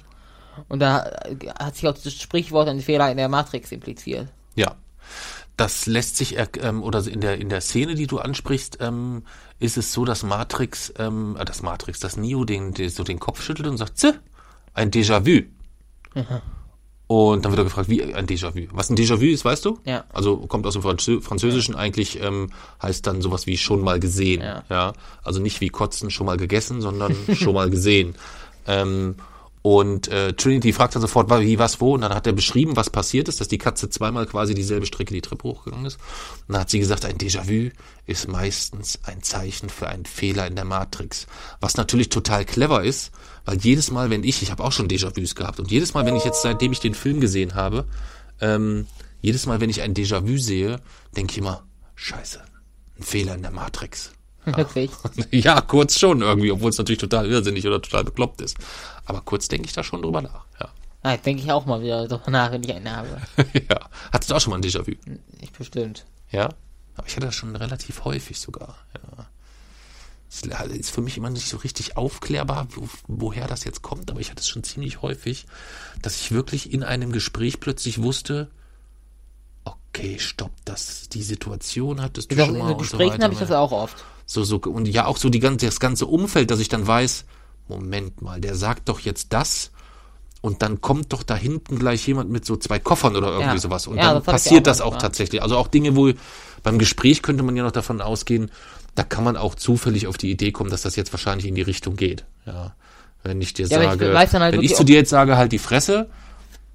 Und 0.69 0.79
da 0.79 1.05
äh, 1.05 1.49
hat 1.59 1.75
sich 1.75 1.87
auch 1.87 1.93
das 1.93 2.13
Sprichwort 2.13 2.67
ein 2.69 2.81
Fehler 2.81 3.11
in 3.11 3.17
der 3.17 3.29
Matrix 3.29 3.71
impliziert. 3.71 4.27
Ja. 4.55 4.75
Das 5.55 5.87
lässt 5.87 6.17
sich, 6.17 6.37
ähm, 6.61 6.83
oder 6.83 7.05
in 7.07 7.19
der, 7.19 7.39
in 7.39 7.49
der 7.49 7.61
Szene, 7.61 7.95
die 7.95 8.05
du 8.05 8.19
ansprichst, 8.19 8.77
ähm, 8.79 9.23
ist 9.59 9.75
es 9.75 9.91
so, 9.91 10.05
dass 10.05 10.21
Matrix, 10.21 10.93
ähm, 10.99 11.35
äh, 11.39 11.45
das 11.45 11.63
Matrix, 11.63 11.99
das 11.99 12.15
Neo 12.15 12.45
den, 12.45 12.73
den, 12.73 12.89
so 12.89 13.03
den 13.03 13.19
Kopf 13.19 13.41
schüttelt 13.41 13.67
und 13.67 13.77
sagt, 13.77 13.97
Zäh, 13.97 14.13
ein 14.73 14.91
Déjà-vu. 14.91 15.45
Und 17.07 17.45
dann 17.45 17.53
wird 17.53 17.59
er 17.59 17.63
gefragt, 17.63 17.89
wie 17.89 18.03
ein 18.13 18.27
Déjà-vu? 18.27 18.67
Was 18.71 18.89
ein 18.89 18.97
Déjà-vu 18.97 19.23
ist, 19.23 19.45
weißt 19.45 19.63
du? 19.63 19.79
Ja. 19.85 20.03
Also 20.11 20.37
kommt 20.37 20.67
aus 20.67 20.73
dem 20.73 20.81
Franzö 20.81 21.21
Französischen 21.21 21.73
eigentlich, 21.73 22.21
ähm, 22.21 22.49
heißt 22.81 23.07
dann 23.07 23.21
sowas 23.21 23.47
wie 23.47 23.57
schon 23.57 23.81
mal 23.81 23.99
gesehen. 23.99 24.41
Ja. 24.41 24.63
ja. 24.69 24.93
Also 25.23 25.39
nicht 25.39 25.61
wie 25.61 25.69
kotzen, 25.69 26.11
schon 26.11 26.25
mal 26.25 26.37
gegessen, 26.37 26.81
sondern 26.81 27.15
schon 27.33 27.53
mal 27.53 27.69
gesehen. 27.69 28.15
Ähm, 28.67 29.15
und 29.61 30.07
äh, 30.07 30.31
Trinity 30.31 30.71
fragt 30.71 30.95
dann 30.95 31.01
sofort, 31.01 31.29
wie, 31.29 31.59
was, 31.59 31.81
wo. 31.81 31.95
Und 31.95 32.01
dann 32.01 32.13
hat 32.13 32.27
er 32.27 32.33
beschrieben, 32.33 32.77
was 32.77 32.89
passiert 32.89 33.27
ist, 33.27 33.41
dass 33.41 33.49
die 33.49 33.57
Katze 33.57 33.89
zweimal 33.89 34.25
quasi 34.25 34.53
dieselbe 34.53 34.85
Strecke 34.85 35.13
die 35.13 35.21
Treppe 35.21 35.43
hochgegangen 35.43 35.85
ist. 35.85 35.97
Und 36.47 36.53
dann 36.53 36.61
hat 36.61 36.69
sie 36.69 36.79
gesagt, 36.79 37.03
ein 37.03 37.17
Déjà-vu 37.17 37.71
ist 38.05 38.29
meistens 38.29 38.99
ein 39.03 39.23
Zeichen 39.23 39.69
für 39.69 39.89
einen 39.89 40.05
Fehler 40.05 40.47
in 40.47 40.55
der 40.55 40.63
Matrix. 40.63 41.27
Was 41.59 41.75
natürlich 41.75 42.07
total 42.09 42.45
clever 42.45 42.83
ist, 42.83 43.11
weil 43.47 43.57
jedes 43.59 43.91
Mal, 43.91 44.09
wenn 44.09 44.25
ich, 44.25 44.41
ich 44.41 44.51
habe 44.51 44.61
auch 44.61 44.73
schon 44.73 44.89
Déjà-vus 44.89 45.33
gehabt, 45.33 45.59
und 45.61 45.71
jedes 45.71 45.93
Mal, 45.93 46.05
wenn 46.05 46.17
ich 46.17 46.25
jetzt, 46.25 46.41
seitdem 46.41 46.73
ich 46.73 46.81
den 46.81 46.93
Film 46.93 47.21
gesehen 47.21 47.55
habe, 47.55 47.85
ähm, 48.41 48.87
jedes 49.21 49.45
Mal, 49.45 49.61
wenn 49.61 49.69
ich 49.69 49.81
ein 49.81 49.93
Déjà-vu 49.93 50.37
sehe, 50.37 50.81
denke 51.15 51.31
ich 51.31 51.37
immer, 51.37 51.63
scheiße, 51.95 52.41
ein 52.99 53.03
Fehler 53.03 53.35
in 53.35 53.43
der 53.43 53.51
Matrix. 53.51 54.11
Wirklich. 54.45 54.91
Ja, 55.31 55.61
kurz 55.61 55.97
schon 55.97 56.21
irgendwie, 56.21 56.51
obwohl 56.51 56.71
es 56.71 56.77
natürlich 56.77 56.99
total 56.99 57.25
irrsinnig 57.25 57.65
oder 57.65 57.81
total 57.81 58.03
bekloppt 58.03 58.41
ist. 58.41 58.57
Aber 59.05 59.21
kurz 59.21 59.47
denke 59.47 59.65
ich 59.65 59.73
da 59.73 59.81
schon 59.81 60.01
drüber 60.01 60.21
nach. 60.21 60.45
Ja. 60.59 60.69
Ah, 61.03 61.15
denke 61.15 61.41
ich 61.41 61.49
auch 61.49 61.65
mal 61.65 61.81
wieder 61.81 62.05
drüber 62.05 62.29
nach, 62.29 62.51
wenn 62.51 62.63
ich 62.63 62.73
einen 62.73 62.91
habe. 62.91 63.21
ja. 63.69 63.89
Hattest 64.11 64.29
du 64.29 64.35
auch 64.35 64.41
schon 64.41 64.51
mal 64.51 64.57
ein 64.57 64.63
Déjà-vu? 64.63 64.91
Ich 65.39 65.53
bestimmt. 65.53 66.05
Ja. 66.31 66.49
Aber 66.97 67.07
ich 67.07 67.15
hatte 67.15 67.27
das 67.27 67.35
schon 67.35 67.55
relativ 67.55 68.03
häufig 68.03 68.41
sogar. 68.41 68.75
Ja. 68.93 69.27
Ist 70.29 70.91
für 70.91 71.01
mich 71.01 71.17
immer 71.17 71.29
nicht 71.29 71.47
so 71.47 71.57
richtig 71.57 71.95
aufklärbar, 71.97 72.67
wo, 72.75 72.87
woher 73.07 73.47
das 73.47 73.63
jetzt 73.63 73.81
kommt, 73.81 74.11
aber 74.11 74.19
ich 74.19 74.29
hatte 74.29 74.41
es 74.41 74.47
schon 74.47 74.63
ziemlich 74.63 75.01
häufig, 75.01 75.45
dass 76.01 76.17
ich 76.19 76.31
wirklich 76.31 76.73
in 76.73 76.83
einem 76.83 77.11
Gespräch 77.13 77.59
plötzlich 77.59 78.01
wusste, 78.01 78.49
okay, 79.63 80.19
stopp, 80.19 80.51
das, 80.65 81.09
die 81.09 81.23
Situation 81.23 82.01
hattest 82.01 82.31
du 82.31 82.35
schon 82.37 82.55
in 82.55 82.59
mal 82.59 82.67
so 82.67 82.73
so 82.73 82.77
Gesprächen 82.79 83.13
weiter. 83.13 83.23
habe 83.23 83.33
ich 83.33 83.39
das 83.39 83.51
auch 83.51 83.71
oft. 83.71 84.03
So, 84.25 84.43
so, 84.43 84.57
und 84.57 84.87
ja, 84.87 85.05
auch 85.05 85.17
so 85.17 85.29
die 85.29 85.39
ganze, 85.39 85.65
das 85.65 85.79
ganze 85.79 86.05
Umfeld, 86.05 86.51
dass 86.51 86.59
ich 86.59 86.69
dann 86.69 86.85
weiß, 86.85 87.25
Moment 87.69 88.21
mal, 88.21 88.39
der 88.41 88.55
sagt 88.55 88.89
doch 88.89 88.99
jetzt 88.99 89.33
das 89.33 89.71
und 90.41 90.61
dann 90.61 90.81
kommt 90.81 91.13
doch 91.13 91.23
da 91.23 91.35
hinten 91.35 91.79
gleich 91.79 92.05
jemand 92.07 92.29
mit 92.29 92.45
so 92.45 92.55
zwei 92.57 92.79
Koffern 92.79 93.15
oder 93.15 93.29
irgendwie 93.29 93.55
Ja. 93.55 93.57
sowas. 93.57 93.87
Und 93.87 93.97
Ja, 93.97 94.03
dann 94.13 94.15
das 94.15 94.25
passiert 94.25 94.67
auch 94.67 94.71
das 94.71 94.81
auch 94.81 94.97
tatsächlich. 94.97 95.41
Also 95.41 95.57
auch 95.57 95.67
Dinge, 95.67 95.95
wo 95.95 96.11
beim 96.63 96.79
Gespräch 96.79 97.21
könnte 97.21 97.43
man 97.43 97.55
ja 97.55 97.63
noch 97.63 97.71
davon 97.71 98.01
ausgehen, 98.01 98.51
da 98.97 99.03
kann 99.03 99.23
man 99.23 99.37
auch 99.37 99.53
zufällig 99.53 100.07
auf 100.07 100.17
die 100.17 100.31
Idee 100.31 100.51
kommen, 100.51 100.71
dass 100.71 100.81
das 100.81 100.95
jetzt 100.95 101.13
wahrscheinlich 101.13 101.45
in 101.45 101.53
die 101.53 101.61
Richtung 101.61 101.95
geht. 101.95 102.25
Ja. 102.47 102.75
Wenn 103.21 103.39
ich 103.39 103.53
dir 103.53 103.67
Ja, 103.67 103.77
ich 103.77 103.89
sage, 103.89 104.11
dann 104.11 104.41
halt 104.41 104.53
wenn 104.53 104.63
ich 104.63 104.73
zu 104.73 104.83
dir 104.83 104.95
jetzt 104.95 105.11
sage, 105.11 105.37
halt 105.37 105.51
die 105.51 105.59
Fresse, 105.59 106.09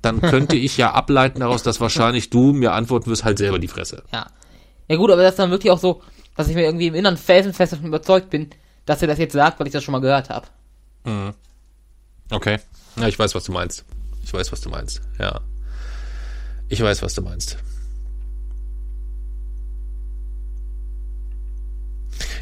dann 0.02 0.20
könnte 0.20 0.54
ich 0.54 0.76
ja 0.76 0.92
ableiten 0.92 1.40
daraus, 1.40 1.64
dass 1.64 1.80
wahrscheinlich 1.80 2.30
du 2.30 2.52
mir 2.52 2.74
antworten 2.74 3.10
wirst, 3.10 3.24
halt 3.24 3.38
selber 3.38 3.58
die 3.58 3.66
Fresse. 3.66 4.04
Ja. 4.12 4.28
Ja 4.86 4.96
gut, 4.96 5.10
aber 5.10 5.22
das 5.22 5.32
ist 5.32 5.38
dann 5.40 5.50
wirklich 5.50 5.72
auch 5.72 5.80
so, 5.80 6.00
dass 6.36 6.46
ich 6.46 6.54
mir 6.54 6.62
irgendwie 6.62 6.86
im 6.86 6.94
Inneren 6.94 7.16
felsenfest 7.16 7.72
davon 7.72 7.86
überzeugt 7.86 8.30
bin, 8.30 8.50
dass 8.86 9.02
er 9.02 9.08
das 9.08 9.18
jetzt 9.18 9.32
sagt, 9.32 9.58
weil 9.58 9.66
ich 9.66 9.72
das 9.72 9.82
schon 9.82 9.92
mal 9.92 10.00
gehört 10.00 10.30
habe. 10.30 10.46
Okay. 12.30 12.60
Ja, 12.96 13.08
ich 13.08 13.18
weiß, 13.18 13.34
was 13.34 13.42
du 13.42 13.50
meinst. 13.50 13.84
Ich 14.22 14.32
weiß, 14.32 14.52
was 14.52 14.60
du 14.60 14.70
meinst. 14.70 15.00
Ja. 15.18 15.40
Ich 16.68 16.80
weiß, 16.80 17.02
was 17.02 17.14
du 17.14 17.22
meinst. 17.22 17.56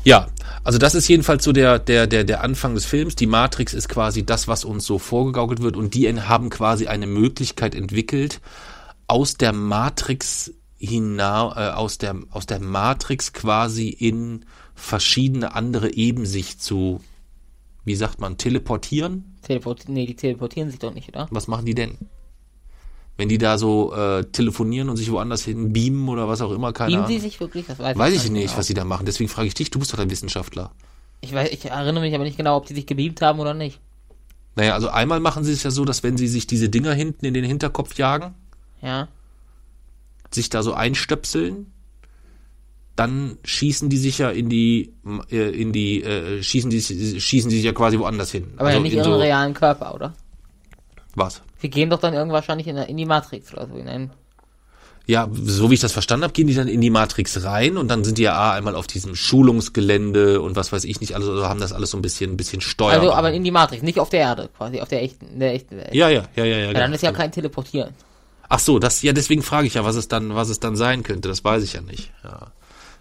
Ja, 0.05 0.29
also 0.65 0.79
das 0.79 0.95
ist 0.95 1.09
jedenfalls 1.09 1.45
so 1.45 1.53
der, 1.53 1.79
der, 1.79 2.07
der, 2.07 2.25
der 2.25 2.43
Anfang 2.43 2.75
des 2.75 2.85
Films. 2.85 3.17
Die 3.17 3.27
Matrix 3.27 3.75
ist 3.75 3.89
quasi 3.89 4.25
das, 4.25 4.49
was 4.49 4.65
uns 4.65 4.85
so 4.85 4.99
vorgegaukelt 4.99 5.63
wird 5.63 5.77
und 5.77 5.95
die 5.95 6.09
haben 6.11 6.51
quasi 6.51 6.87
eine 6.87 7.07
Möglichkeit 7.07 7.75
entwickelt, 7.75 8.41
aus 9.07 9.35
der 9.35 9.53
Matrix 9.53 10.53
hinaus, 10.79 11.57
äh, 11.57 11.71
aus 11.71 11.99
der, 11.99 12.17
aus 12.31 12.47
der 12.47 12.61
Matrix 12.61 13.33
quasi 13.33 13.89
in 13.89 14.45
verschiedene 14.75 15.55
andere 15.55 15.93
Eben 15.93 16.27
sich 16.27 16.59
zu, 16.59 17.01
wie 17.85 17.95
sagt 17.95 18.21
man, 18.21 18.39
teleportieren? 18.39 19.37
Teleport 19.43 19.89
nee, 19.89 20.07
die 20.07 20.17
teleportieren 20.17 20.71
sich 20.71 20.79
doch 20.79 20.95
nicht, 20.95 21.09
oder? 21.09 21.29
Was 21.31 21.49
machen 21.49 21.67
die 21.67 21.75
denn? 21.75 21.99
Wenn 23.21 23.29
die 23.29 23.37
da 23.37 23.59
so 23.59 23.93
äh, 23.95 24.25
telefonieren 24.25 24.89
und 24.89 24.97
sich 24.97 25.11
woanders 25.13 25.45
hin 25.45 25.75
beamen 25.75 26.09
oder 26.09 26.27
was 26.27 26.41
auch 26.41 26.53
immer, 26.53 26.73
keine 26.73 26.93
Beamen 26.93 27.07
sie 27.07 27.17
Ahnung. 27.17 27.23
sich 27.23 27.39
wirklich? 27.39 27.67
Das 27.67 27.79
weiß, 27.79 27.99
Weiß 27.99 28.15
ich 28.15 28.31
nicht, 28.31 28.47
genau. 28.47 28.57
was 28.57 28.67
sie 28.67 28.73
da 28.73 28.87
machen. 28.87 29.05
Deswegen 29.05 29.29
frage 29.29 29.47
ich 29.47 29.53
dich, 29.53 29.69
du 29.69 29.79
bist 29.79 29.93
doch 29.93 29.99
ein 29.99 30.09
Wissenschaftler. 30.09 30.71
Ich, 31.21 31.35
weiß, 31.35 31.51
ich 31.53 31.67
erinnere 31.67 32.03
mich 32.03 32.15
aber 32.15 32.25
nicht 32.25 32.39
genau, 32.39 32.57
ob 32.57 32.65
die 32.65 32.73
sich 32.73 32.87
gebeamt 32.87 33.21
haben 33.21 33.39
oder 33.39 33.53
nicht. 33.53 33.79
Naja, 34.57 34.73
also 34.73 34.89
einmal 34.89 35.21
machen 35.21 35.45
sie 35.45 35.53
es 35.53 35.63
ja 35.63 35.71
so, 35.71 35.85
dass 35.85 36.03
wenn 36.03 36.17
sie 36.17 36.29
sich 36.29 36.47
diese 36.47 36.71
Dinger 36.71 36.95
hinten 36.95 37.27
in 37.27 37.35
den 37.35 37.45
Hinterkopf 37.45 37.99
jagen, 37.99 38.35
Ja. 38.81 39.07
sich 40.31 40.49
da 40.49 40.63
so 40.63 40.73
einstöpseln, 40.73 41.67
dann 42.97 43.37
schießen 43.45 43.91
die 43.91 43.99
sich 43.99 44.17
ja 44.17 44.31
in 44.31 44.49
die, 44.49 44.95
äh, 45.31 45.51
in 45.61 45.75
die, 45.75 46.03
äh, 46.03 46.43
schießen 46.43 46.71
die, 46.71 46.81
schießen 46.81 47.51
die 47.51 47.57
sich 47.57 47.65
ja 47.67 47.73
quasi 47.73 47.99
woanders 47.99 48.31
hin. 48.31 48.55
Aber 48.57 48.73
ja 48.73 48.81
nicht 48.81 48.93
in 48.93 49.01
ihren 49.01 49.05
so, 49.05 49.17
realen 49.17 49.53
Körper, 49.53 49.95
oder? 49.95 50.15
Was? 51.15 51.43
Sie 51.61 51.71
gehen 51.71 51.91
doch 51.91 52.01
dann 52.01 52.15
irgendwann 52.15 52.37
wahrscheinlich 52.37 52.67
in, 52.67 52.77
in 52.77 52.97
die 52.97 53.07
Matrix 53.07 53.53
oder 53.53 53.67
so. 53.69 53.75
In 53.75 53.89
einen, 53.89 54.11
Ja, 55.07 55.29
so 55.33 55.71
wie 55.71 55.75
ich 55.75 55.81
das 55.81 55.93
verstanden 55.93 56.25
habe, 56.25 56.33
gehen 56.33 56.47
die 56.47 56.55
dann 56.55 56.69
in 56.69 56.81
die 56.81 56.91
Matrix 56.91 57.45
rein 57.45 57.77
und 57.77 57.89
dann 57.89 58.05
sind 58.05 58.19
die 58.19 58.23
ja 58.23 58.53
einmal 58.53 58.75
auf 58.75 58.87
diesem 58.87 59.15
Schulungsgelände 59.15 60.41
und 60.41 60.57
was 60.57 60.73
weiß 60.73 60.85
ich 60.85 61.01
nicht 61.01 61.15
alles, 61.15 61.29
also 61.29 61.47
haben 61.47 61.61
das 61.61 61.73
alles 61.73 61.91
so 61.91 61.99
ein 61.99 62.03
bisschen, 62.03 62.33
ein 62.33 62.37
bisschen 62.37 62.61
steuerbar. 62.61 63.01
also, 63.01 63.13
aber 63.13 63.33
in 63.33 63.45
die 63.45 63.51
Matrix, 63.51 63.83
nicht 63.83 63.99
auf 63.99 64.09
der 64.09 64.21
Erde, 64.21 64.49
quasi, 64.57 64.81
auf 64.81 64.89
der 64.89 65.03
echten, 65.03 65.39
der 65.39 65.55
echten 65.55 65.77
Welt. 65.77 65.95
ja, 65.95 66.09
ja, 66.09 66.25
ja, 66.37 66.45
ja, 66.45 66.57
ja. 66.57 66.59
Ja, 66.59 66.73
dann 66.73 66.83
genau. 66.85 66.95
ist 66.95 67.03
ja 67.03 67.13
kein 67.13 67.33
Teleportieren. 67.33 67.95
Ach 68.53 68.59
so, 68.59 68.81
das, 68.81 69.03
ja, 69.03 69.13
deswegen 69.13 69.43
frage 69.43 69.69
ich 69.69 69.75
ja, 69.75 69.85
was 69.85 69.95
es 69.95 70.09
dann, 70.09 70.35
was 70.35 70.49
es 70.49 70.59
dann 70.59 70.75
sein 70.75 71.05
könnte. 71.05 71.29
Das 71.29 71.45
weiß 71.45 71.63
ich 71.63 71.75
ja 71.75 71.83
nicht. 71.83 72.13
Ja. 72.25 72.49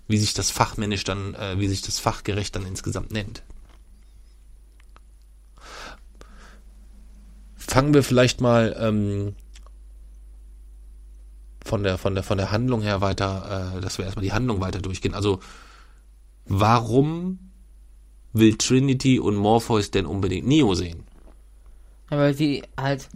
Wie 0.07 0.17
sich 0.17 0.35
das 0.35 0.51
fachmännisch 0.51 1.03
dann, 1.03 1.33
äh, 1.33 1.59
wie 1.59 1.67
sich 1.67 1.81
das 1.81 1.97
fachgerecht 1.97 2.55
dann 2.55 2.67
insgesamt 2.67 3.11
nennt. 3.11 3.41
Fangen 7.69 7.93
wir 7.93 8.01
vielleicht 8.01 8.41
mal 8.41 8.75
ähm, 8.79 9.35
von 11.63 11.83
der 11.83 11.99
von 11.99 12.15
der 12.15 12.23
von 12.23 12.39
der 12.39 12.51
Handlung 12.51 12.81
her 12.81 12.99
weiter, 12.99 13.75
äh, 13.77 13.81
dass 13.81 13.99
wir 13.99 14.05
erstmal 14.05 14.25
die 14.25 14.33
Handlung 14.33 14.59
weiter 14.59 14.79
durchgehen. 14.79 15.13
Also 15.13 15.39
warum 16.45 17.51
will 18.33 18.57
Trinity 18.57 19.19
und 19.19 19.35
Morpheus 19.35 19.91
denn 19.91 20.07
unbedingt 20.07 20.47
Neo 20.47 20.73
sehen? 20.73 21.03
Weil 22.09 22.33
sie 22.33 22.63
halt, 22.75 23.07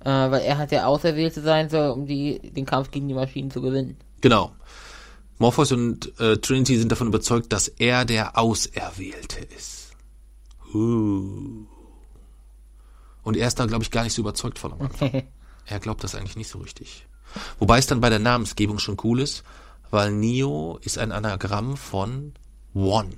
äh, 0.00 0.10
weil 0.10 0.42
er 0.42 0.58
halt 0.58 0.70
der 0.70 0.86
Auserwählte 0.86 1.40
sein 1.40 1.70
soll, 1.70 1.90
um 1.90 2.04
die, 2.04 2.40
den 2.40 2.66
Kampf 2.66 2.90
gegen 2.90 3.08
die 3.08 3.14
Maschinen 3.14 3.50
zu 3.50 3.62
gewinnen. 3.62 3.96
Genau. 4.20 4.52
Morpheus 5.38 5.72
und 5.72 6.18
äh, 6.20 6.36
Trinity 6.36 6.76
sind 6.76 6.92
davon 6.92 7.08
überzeugt, 7.08 7.54
dass 7.54 7.68
er 7.68 8.04
der 8.04 8.38
Auserwählte 8.38 9.40
ist. 9.56 9.92
Uh. 10.74 11.73
Und 13.24 13.36
er 13.36 13.48
ist 13.48 13.58
da, 13.58 13.66
glaube 13.66 13.82
ich, 13.82 13.90
gar 13.90 14.04
nicht 14.04 14.12
so 14.14 14.22
überzeugt 14.22 14.58
von 14.58 14.72
am 14.72 14.82
Anfang. 14.82 15.22
Er 15.66 15.80
glaubt 15.80 16.04
das 16.04 16.14
eigentlich 16.14 16.36
nicht 16.36 16.50
so 16.50 16.58
richtig. 16.58 17.06
Wobei 17.58 17.78
es 17.78 17.86
dann 17.86 18.02
bei 18.02 18.10
der 18.10 18.18
Namensgebung 18.18 18.78
schon 18.78 18.98
cool 19.02 19.18
ist, 19.18 19.44
weil 19.90 20.12
Neo 20.12 20.78
ist 20.82 20.98
ein 20.98 21.10
Anagramm 21.10 21.78
von 21.78 22.34
One. 22.74 23.14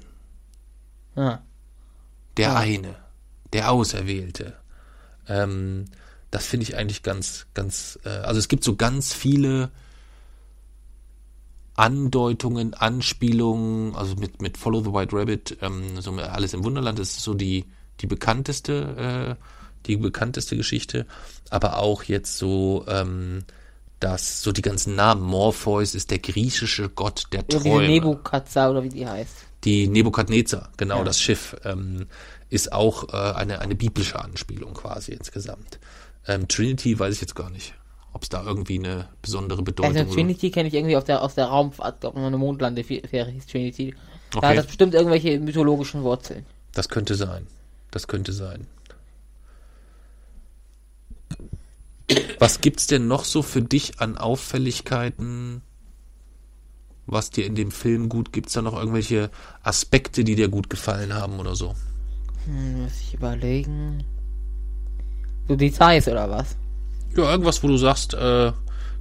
Ja. 1.16 1.42
Der 2.36 2.52
Ah. 2.52 2.58
eine, 2.60 2.94
der 3.52 3.72
Auserwählte. 3.72 4.56
Ähm, 5.26 5.86
das 6.30 6.46
finde 6.46 6.62
ich 6.64 6.76
eigentlich 6.76 7.02
ganz, 7.02 7.46
ganz, 7.52 7.98
äh, 8.04 8.10
also 8.10 8.38
es 8.38 8.46
gibt 8.46 8.62
so 8.62 8.76
ganz 8.76 9.12
viele 9.12 9.72
Andeutungen, 11.74 12.74
Anspielungen, 12.74 13.94
also 13.96 14.14
mit, 14.14 14.40
mit 14.40 14.56
Follow 14.56 14.82
the 14.84 14.92
White 14.92 15.16
Rabbit, 15.16 15.58
ähm, 15.60 16.00
so 16.00 16.12
Alice 16.12 16.54
im 16.54 16.64
Wunderland, 16.64 16.98
das 16.98 17.10
ist 17.10 17.22
so 17.22 17.34
die, 17.34 17.64
die 18.00 18.06
bekannteste 18.06 19.36
äh, 19.38 19.44
die 19.86 19.96
bekannteste 19.96 20.56
Geschichte, 20.56 21.06
aber 21.50 21.78
auch 21.78 22.02
jetzt 22.04 22.38
so, 22.38 22.84
ähm, 22.88 23.44
dass 24.00 24.42
so 24.42 24.52
die 24.52 24.62
ganzen 24.62 24.94
Namen. 24.94 25.22
Morpheus 25.22 25.94
ist 25.94 26.10
der 26.10 26.18
griechische 26.18 26.88
Gott 26.90 27.24
der 27.32 27.44
Oder 27.48 27.60
Träume. 27.60 27.86
Nebukadnezar 27.88 28.70
oder 28.70 28.82
wie 28.82 28.88
die 28.90 29.06
heißt. 29.06 29.34
die 29.64 29.88
Nebukadnezar, 29.88 30.70
genau 30.76 30.98
Ja. 30.98 31.04
das 31.04 31.20
Schiff, 31.20 31.56
ähm, 31.64 32.06
ist 32.50 32.72
auch 32.72 33.08
äh, 33.12 33.16
eine, 33.34 33.60
eine 33.60 33.74
biblische 33.74 34.20
Anspielung 34.22 34.74
quasi 34.74 35.12
insgesamt. 35.12 35.78
Ähm, 36.28 36.46
Trinity 36.46 36.98
weiß 36.98 37.14
ich 37.14 37.20
jetzt 37.20 37.34
gar 37.34 37.50
nicht, 37.50 37.74
ob 38.12 38.22
es 38.22 38.28
da 38.28 38.44
irgendwie 38.44 38.78
eine 38.78 39.08
besondere 39.22 39.62
Bedeutung 39.62 39.96
Also 39.96 40.12
Trinity 40.14 40.50
kenne 40.50 40.68
ich 40.68 40.74
irgendwie 40.74 40.96
aus 40.96 41.04
der, 41.04 41.22
aus 41.22 41.34
der 41.34 41.46
Raumfahrt, 41.46 42.00
glaube 42.00 42.20
eine 42.20 42.36
Mondlandefähre 42.38 43.30
hieß 43.30 43.46
Trinity. 43.46 43.94
Da 44.30 44.38
Okay. 44.38 44.46
hat 44.48 44.56
das 44.58 44.66
bestimmt 44.66 44.92
irgendwelche 44.94 45.38
mythologischen 45.40 46.02
Wurzeln. 46.02 46.44
Das 46.72 46.88
könnte 46.88 47.14
sein. 47.14 47.46
Das 47.90 48.06
könnte 48.08 48.32
sein. 48.32 48.66
Was 52.38 52.60
gibt's 52.60 52.86
denn 52.86 53.08
noch 53.08 53.24
so 53.24 53.42
für 53.42 53.62
dich 53.62 54.00
an 54.00 54.16
Auffälligkeiten, 54.16 55.62
was 57.06 57.30
dir 57.30 57.46
in 57.46 57.54
dem 57.54 57.70
Film 57.70 58.08
gut 58.08 58.32
gibt's 58.32 58.52
da 58.52 58.62
noch 58.62 58.76
irgendwelche 58.76 59.30
Aspekte, 59.62 60.24
die 60.24 60.34
dir 60.34 60.48
gut 60.48 60.70
gefallen 60.70 61.14
haben 61.14 61.38
oder 61.40 61.56
so? 61.56 61.74
Hm, 62.44 62.82
muss 62.82 62.92
ich 63.00 63.14
überlegen. 63.14 64.04
So 65.48 65.56
Details 65.56 66.08
oder 66.08 66.28
was? 66.30 66.56
Ja, 67.16 67.30
irgendwas, 67.30 67.62
wo 67.62 67.68
du 67.68 67.76
sagst, 67.76 68.14
äh, 68.14 68.52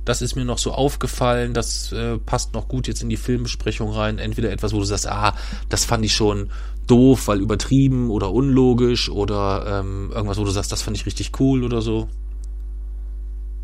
das 0.06 0.22
ist 0.22 0.36
mir 0.36 0.46
noch 0.46 0.60
so 0.60 0.72
aufgefallen, 0.72 1.54
das 1.54 1.92
äh, 1.92 2.18
passt 2.20 2.54
noch 2.54 2.68
gut 2.68 2.88
jetzt 2.88 3.02
in 3.02 3.10
die 3.10 3.18
Filmbesprechung 3.18 3.92
rein. 3.92 4.20
Entweder 4.20 4.52
etwas, 4.52 4.74
wo 4.74 4.78
du 4.78 4.86
sagst, 4.86 5.08
ah, 5.08 5.36
das 5.70 5.86
fand 5.86 6.06
ich 6.06 6.14
schon 6.14 6.52
doof, 6.86 7.28
weil 7.28 7.42
übertrieben 7.42 8.12
oder 8.12 8.32
unlogisch 8.32 9.10
oder 9.10 9.82
ähm, 9.82 10.12
irgendwas, 10.14 10.38
wo 10.38 10.44
du 10.44 10.52
sagst, 10.52 10.72
das 10.72 10.84
fand 10.84 10.96
ich 10.96 11.08
richtig 11.08 11.40
cool 11.40 11.64
oder 11.64 11.82
so. 11.82 12.08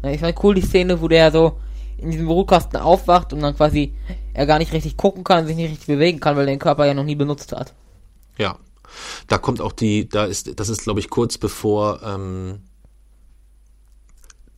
Ich 0.03 0.19
fand 0.19 0.43
cool 0.43 0.55
die 0.55 0.61
Szene, 0.61 1.01
wo 1.01 1.07
der 1.07 1.31
so 1.31 1.59
in 1.97 2.11
diesem 2.11 2.27
Brutkasten 2.27 2.79
aufwacht 2.79 3.33
und 3.33 3.41
dann 3.41 3.55
quasi 3.55 3.93
er 4.33 4.45
gar 4.45 4.57
nicht 4.57 4.73
richtig 4.73 4.97
gucken 4.97 5.23
kann, 5.23 5.45
sich 5.45 5.55
nicht 5.55 5.69
richtig 5.69 5.87
bewegen 5.87 6.19
kann, 6.19 6.35
weil 6.35 6.43
er 6.43 6.53
den 6.53 6.59
Körper 6.59 6.85
ja 6.85 6.93
noch 6.93 7.03
nie 7.03 7.15
benutzt 7.15 7.51
hat. 7.51 7.73
Ja. 8.37 8.57
Da 9.27 9.37
kommt 9.37 9.61
auch 9.61 9.71
die, 9.71 10.09
da 10.09 10.25
ist, 10.25 10.59
das 10.59 10.67
ist, 10.67 10.83
glaube 10.83 10.99
ich, 10.99 11.09
kurz 11.09 11.37
bevor 11.37 12.01
ähm, 12.03 12.61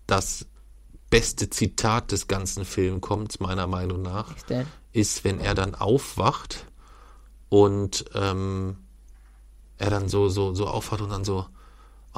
das 0.07 0.47
beste 1.09 1.49
Zitat 1.49 2.11
des 2.11 2.27
ganzen 2.27 2.65
Films 2.65 3.01
kommt, 3.01 3.39
meiner 3.39 3.67
Meinung 3.67 4.01
nach. 4.01 4.33
Ist, 4.91 5.23
wenn 5.23 5.39
er 5.39 5.53
dann 5.53 5.75
aufwacht 5.75 6.65
und 7.49 8.05
ähm, 8.15 8.77
er 9.77 9.91
dann 9.91 10.09
so, 10.09 10.29
so, 10.29 10.55
so 10.55 10.67
aufwacht 10.67 11.01
und 11.01 11.11
dann 11.11 11.23
so, 11.23 11.45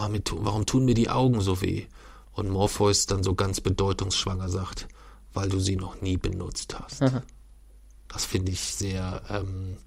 mir 0.10 0.24
tu, 0.24 0.38
warum 0.40 0.66
tun 0.66 0.86
mir 0.86 0.94
die 0.94 1.10
Augen 1.10 1.42
so 1.42 1.62
weh? 1.62 1.88
Und 2.36 2.50
Morpheus 2.50 3.06
dann 3.06 3.24
so 3.24 3.34
ganz 3.34 3.62
bedeutungsschwanger 3.62 4.50
sagt, 4.50 4.88
weil 5.34 5.50
du 5.50 5.60
sie 5.60 5.78
noch 5.78 6.02
nie 6.02 6.18
benutzt 6.18 6.78
hast. 6.80 7.02
Das 8.08 8.26
finde 8.26 8.52
ich 8.52 8.62
sehr, 8.62 9.22
ähm, 9.30 9.78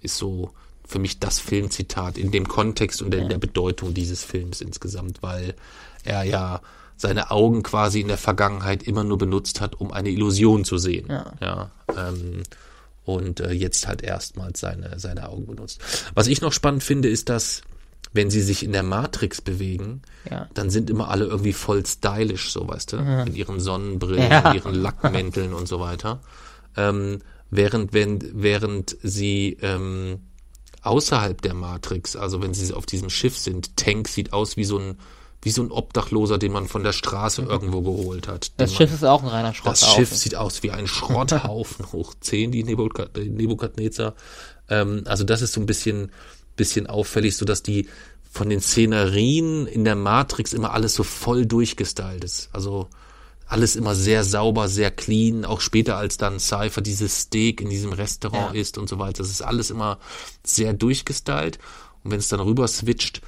ist 0.00 0.16
so 0.16 0.52
für 0.86 0.98
mich 0.98 1.20
das 1.20 1.38
Filmzitat 1.38 2.16
in 2.16 2.30
dem 2.30 2.48
Kontext 2.48 3.02
und 3.02 3.14
in 3.14 3.28
der 3.28 3.38
Bedeutung 3.38 3.92
dieses 3.92 4.24
Films 4.24 4.60
insgesamt, 4.60 5.22
weil 5.22 5.54
er 6.02 6.24
ja 6.24 6.62
seine 6.96 7.30
Augen 7.30 7.62
quasi 7.62 8.00
in 8.00 8.08
der 8.08 8.18
Vergangenheit 8.18 8.82
immer 8.82 9.04
nur 9.04 9.18
benutzt 9.18 9.60
hat, 9.60 9.80
um 9.80 9.92
eine 9.92 10.08
Illusion 10.08 10.64
zu 10.64 10.78
sehen. 10.78 11.06
Ja. 11.08 11.32
ja 11.40 11.70
ähm, 11.96 12.42
und 13.04 13.40
äh, 13.40 13.52
jetzt 13.52 13.86
halt 13.86 14.02
erstmals 14.02 14.60
seine, 14.60 14.98
seine 14.98 15.28
Augen 15.28 15.46
benutzt. 15.46 15.80
Was 16.14 16.26
ich 16.26 16.40
noch 16.40 16.52
spannend 16.52 16.82
finde, 16.82 17.08
ist, 17.08 17.28
dass 17.28 17.62
wenn 18.12 18.30
sie 18.30 18.42
sich 18.42 18.62
in 18.64 18.72
der 18.72 18.82
Matrix 18.82 19.40
bewegen, 19.40 20.02
Ja. 20.30 20.48
dann 20.54 20.70
sind 20.70 20.90
immer 20.90 21.08
alle 21.08 21.26
irgendwie 21.26 21.52
voll 21.52 21.84
stylisch, 21.84 22.52
so 22.52 22.66
weißt 22.68 22.92
du, 22.92 22.96
mit 23.26 23.34
ihren 23.36 23.60
Sonnenbrillen, 23.60 24.30
Ja. 24.30 24.52
ihren 24.54 24.74
Lackmänteln 24.74 25.52
und 25.54 25.68
so 25.68 25.80
weiter. 25.80 26.20
Ähm, 26.76 27.18
während, 27.50 27.92
wenn, 27.92 28.18
während 28.34 28.96
sie 29.02 29.58
ähm, 29.62 30.20
außerhalb 30.82 31.40
der 31.42 31.54
Matrix, 31.54 32.16
also 32.16 32.42
wenn 32.42 32.54
sie 32.54 32.72
auf 32.72 32.86
diesem 32.86 33.10
Schiff 33.10 33.36
sind, 33.36 33.76
Tank 33.76 34.08
sieht 34.08 34.32
aus 34.32 34.56
wie 34.56 34.64
so 34.64 34.78
ein 34.78 34.96
wie 35.40 35.50
so 35.50 35.62
ein 35.62 35.70
Obdachloser, 35.70 36.36
den 36.36 36.50
man 36.50 36.66
von 36.66 36.82
der 36.82 36.92
Straße 36.92 37.42
irgendwo 37.42 37.80
geholt 37.80 38.26
hat. 38.26 38.50
Das 38.56 38.74
Schiff 38.74 38.90
man, 38.90 38.96
ist 38.96 39.04
auch 39.04 39.22
ein 39.22 39.28
reiner 39.28 39.48
das 39.50 39.56
Schrotthaufen. 39.58 39.94
Schiff 39.94 40.16
sieht 40.16 40.34
aus 40.34 40.64
wie 40.64 40.72
ein 40.72 40.88
Schrotthaufen 40.88 41.86
hoch 41.92 42.14
10, 42.20 42.50
die 42.50 42.64
Nebukad- 42.64 43.10
die 43.16 43.30
Nebukadnezar. 43.30 44.14
Ähm, 44.68 45.04
also 45.06 45.22
das 45.22 45.40
ist 45.40 45.52
so 45.52 45.60
ein 45.60 45.66
bisschen, 45.66 46.10
bisschen 46.58 46.86
auffällig, 46.86 47.36
so 47.38 47.46
dass 47.46 47.62
die 47.62 47.88
von 48.30 48.50
den 48.50 48.60
Szenerien 48.60 49.66
in 49.66 49.84
der 49.84 49.94
Matrix 49.96 50.52
immer 50.52 50.72
alles 50.74 50.92
so 50.94 51.02
voll 51.02 51.46
durchgestylt 51.46 52.22
ist. 52.24 52.50
Also 52.52 52.88
alles 53.46 53.74
immer 53.76 53.94
sehr 53.94 54.24
sauber, 54.24 54.68
sehr 54.68 54.90
clean, 54.90 55.46
auch 55.46 55.62
später 55.62 55.96
als 55.96 56.18
dann 56.18 56.38
Cypher 56.38 56.82
dieses 56.82 57.20
Steak 57.22 57.62
in 57.62 57.70
diesem 57.70 57.94
Restaurant 57.94 58.54
Ja. 58.54 58.60
ist 58.60 58.76
und 58.76 58.90
so 58.90 58.98
weiter. 58.98 59.22
Das 59.22 59.30
ist 59.30 59.40
alles 59.40 59.70
immer 59.70 59.98
sehr 60.44 60.74
durchgestylt. 60.74 61.58
Und 62.04 62.10
wenn 62.10 62.18
es 62.18 62.28
dann 62.28 62.40
rüber 62.40 62.68
switcht, 62.68 63.22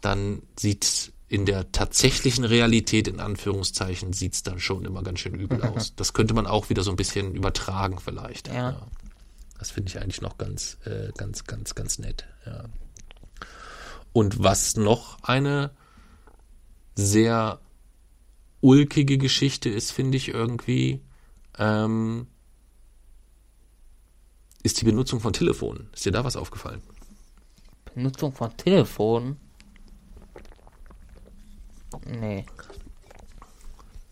dann 0.00 0.40
sieht 0.58 1.12
in 1.28 1.44
der 1.44 1.70
tatsächlichen 1.72 2.44
Realität, 2.44 3.08
in 3.08 3.20
Anführungszeichen, 3.20 4.12
sieht's 4.14 4.42
dann 4.42 4.58
schon 4.60 4.84
immer 4.86 5.02
ganz 5.02 5.18
schön 5.20 5.34
übel 5.34 5.60
aus. 5.62 5.92
Das 5.96 6.14
könnte 6.14 6.32
man 6.32 6.46
auch 6.46 6.70
wieder 6.70 6.82
so 6.82 6.90
ein 6.90 6.96
bisschen 6.96 7.34
übertragen 7.34 7.98
vielleicht. 8.02 8.48
Ja. 8.48 8.80
Das 9.58 9.70
finde 9.70 9.90
ich 9.90 10.00
eigentlich 10.00 10.22
noch 10.22 10.38
ganz, 10.38 10.78
äh, 10.86 11.10
ganz, 11.18 11.44
ganz, 11.44 11.74
ganz 11.74 11.98
nett. 11.98 12.24
Ja. 12.46 12.64
Und 14.12 14.42
was 14.42 14.76
noch 14.76 15.22
eine 15.22 15.70
sehr 16.94 17.60
ulkige 18.60 19.18
Geschichte 19.18 19.68
ist, 19.68 19.90
finde 19.90 20.16
ich 20.16 20.28
irgendwie, 20.28 21.00
ähm, 21.58 22.26
ist 24.62 24.80
die 24.80 24.84
Benutzung 24.86 25.20
von 25.20 25.32
Telefonen. 25.32 25.88
Ist 25.92 26.06
dir 26.06 26.12
da 26.12 26.24
was 26.24 26.36
aufgefallen? 26.36 26.82
Benutzung 27.94 28.32
von 28.32 28.56
Telefon. 28.56 29.36
Nee, 32.06 32.44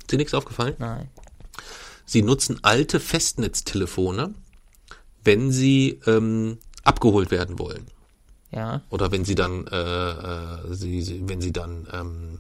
Ist 0.01 0.13
dir 0.13 0.17
nichts 0.17 0.35
aufgefallen? 0.35 0.75
nein. 0.79 1.09
Sie 2.07 2.21
nutzen 2.23 2.61
alte 2.63 3.01
Festnetztelefone, 3.01 4.35
wenn 5.25 5.51
sie 5.51 6.01
ähm, 6.07 6.59
abgeholt 6.85 7.31
werden 7.31 7.59
wollen. 7.59 7.87
Ja. 8.55 8.83
Oder 8.91 9.11
wenn 9.11 9.25
sie 9.25 9.35
dann, 9.35 9.67
äh, 9.67 9.77
äh, 9.77 10.75
sie, 10.75 11.03
sie, 11.03 11.23
wenn 11.27 11.41
sie 11.41 11.53
dann 11.53 11.89
ähm, 11.93 12.39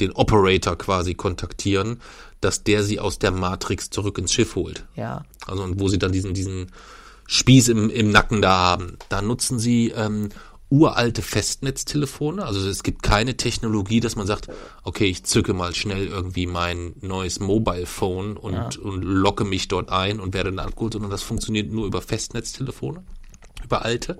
den 0.00 0.12
Operator 0.12 0.76
quasi 0.76 1.14
kontaktieren, 1.14 2.00
dass 2.40 2.64
der 2.64 2.82
sie 2.82 3.00
aus 3.00 3.18
der 3.18 3.30
Matrix 3.30 3.90
zurück 3.90 4.18
ins 4.18 4.32
Schiff 4.32 4.56
holt. 4.56 4.84
Ja. 4.96 5.24
Also 5.46 5.62
und 5.62 5.80
wo 5.80 5.88
sie 5.88 5.98
dann 5.98 6.12
diesen, 6.12 6.34
diesen 6.34 6.72
Spieß 7.26 7.68
im, 7.68 7.88
im 7.88 8.10
Nacken 8.10 8.42
da 8.42 8.58
haben. 8.58 8.98
Da 9.08 9.22
nutzen 9.22 9.58
sie 9.58 9.90
ähm, 9.90 10.28
uralte 10.68 11.22
Festnetztelefone. 11.22 12.44
Also 12.44 12.68
es 12.68 12.82
gibt 12.82 13.02
keine 13.02 13.36
Technologie, 13.36 14.00
dass 14.00 14.16
man 14.16 14.26
sagt, 14.26 14.48
okay, 14.84 15.04
ich 15.06 15.24
zücke 15.24 15.52
mal 15.54 15.74
schnell 15.74 16.06
irgendwie 16.06 16.46
mein 16.46 16.94
neues 17.00 17.40
Mobile 17.40 17.86
Phone 17.86 18.36
und, 18.36 18.78
und 18.78 19.02
locke 19.02 19.44
mich 19.44 19.68
dort 19.68 19.90
ein 19.90 20.18
und 20.18 20.34
werde 20.34 20.50
dann 20.50 20.66
abgeholt, 20.66 20.94
sondern 20.94 21.10
das 21.10 21.22
funktioniert 21.22 21.70
nur 21.70 21.86
über 21.86 22.02
Festnetztelefone, 22.02 23.02
über 23.62 23.84
alte. 23.84 24.18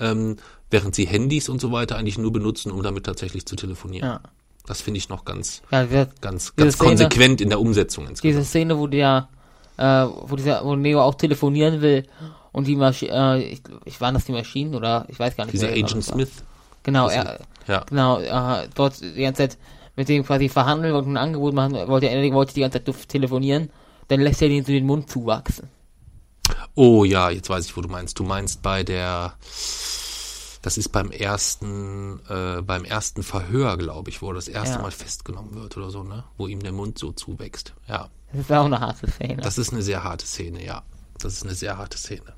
Ähm, 0.00 0.36
während 0.70 0.94
sie 0.94 1.06
Handys 1.06 1.48
und 1.48 1.60
so 1.60 1.70
weiter 1.72 1.96
eigentlich 1.96 2.18
nur 2.18 2.32
benutzen, 2.32 2.72
um 2.72 2.82
damit 2.82 3.04
tatsächlich 3.06 3.46
zu 3.46 3.54
telefonieren. 3.56 4.08
Ja. 4.08 4.20
Das 4.66 4.80
finde 4.80 4.98
ich 4.98 5.08
noch 5.08 5.24
ganz, 5.24 5.62
Ja, 5.70 5.90
wir, 5.90 6.08
ganz, 6.20 6.56
ganz 6.56 6.74
Szene- 6.74 6.88
konsequent 6.88 7.40
in 7.40 7.48
der 7.50 7.60
Umsetzung 7.60 8.06
insgesamt. 8.08 8.38
diese 8.38 8.44
Szene, 8.44 8.78
wo 8.78 8.86
der, 8.86 9.28
äh, 9.76 9.82
wo 10.06 10.36
dieser, 10.36 10.64
wo 10.64 10.74
Neo 10.74 11.00
auch 11.02 11.14
telefonieren 11.14 11.80
will 11.82 12.04
und 12.52 12.66
die 12.66 12.74
Maschine, 12.76 13.12
äh, 13.12 13.42
ich, 13.42 13.62
ich 13.84 14.00
waren 14.00 14.14
das 14.14 14.24
die 14.24 14.32
Maschinen 14.32 14.74
oder 14.74 15.04
ich 15.08 15.18
weiß 15.18 15.36
gar 15.36 15.44
nicht. 15.44 15.52
Dieser 15.54 15.68
das 15.68 15.76
Agent. 15.76 16.04
Smith. 16.04 16.30
Genau, 16.82 17.08
er, 17.08 17.40
ja. 17.68 17.84
genau, 17.88 18.18
äh, 18.20 18.68
dort 18.74 19.00
die 19.00 19.22
ganze 19.22 19.42
Zeit 19.48 19.58
mit 19.96 20.08
dem 20.08 20.24
quasi 20.24 20.48
verhandeln 20.48 20.94
und 20.94 21.06
ein 21.06 21.16
Angebot 21.16 21.54
machen, 21.54 21.74
wollte 21.86 22.08
er 22.08 22.32
wollte 22.32 22.54
die 22.54 22.60
ganze 22.60 22.82
Zeit 22.82 23.08
telefonieren, 23.08 23.70
dann 24.08 24.20
lässt 24.20 24.42
er 24.42 24.48
den 24.48 24.64
so 24.64 24.72
den 24.72 24.86
Mund 24.86 25.08
zuwachsen. 25.10 25.68
Oh 26.74 27.04
ja, 27.04 27.30
jetzt 27.30 27.48
weiß 27.50 27.64
ich, 27.66 27.76
wo 27.76 27.80
du 27.80 27.88
meinst. 27.88 28.18
Du 28.18 28.24
meinst 28.24 28.62
bei 28.62 28.82
der, 28.82 29.34
das 30.62 30.78
ist 30.78 30.88
beim 30.90 31.10
ersten, 31.10 32.20
äh, 32.28 32.62
beim 32.62 32.84
ersten 32.84 33.22
Verhör, 33.22 33.76
glaube 33.76 34.10
ich, 34.10 34.22
wo 34.22 34.28
er 34.30 34.34
das 34.34 34.48
erste 34.48 34.76
Ja. 34.76 34.82
Mal 34.82 34.90
festgenommen 34.90 35.54
wird 35.54 35.76
oder 35.76 35.90
so, 35.90 36.02
ne? 36.02 36.24
Wo 36.36 36.46
ihm 36.46 36.60
der 36.62 36.72
Mund 36.72 36.98
so 36.98 37.12
zuwächst. 37.12 37.74
Ja, 37.88 38.08
Das 38.32 38.40
ist 38.42 38.52
auch 38.52 38.64
eine 38.64 38.80
harte 38.80 39.10
Szene. 39.10 39.42
das 39.42 39.58
ist 39.58 39.72
eine 39.72 39.82
sehr 39.82 40.02
harte 40.04 40.26
Szene, 40.26 40.64
ja. 40.64 40.82
Das 41.18 41.34
ist 41.34 41.42
eine 41.44 41.54
sehr 41.54 41.76
harte 41.78 41.98
Szene. 41.98 42.32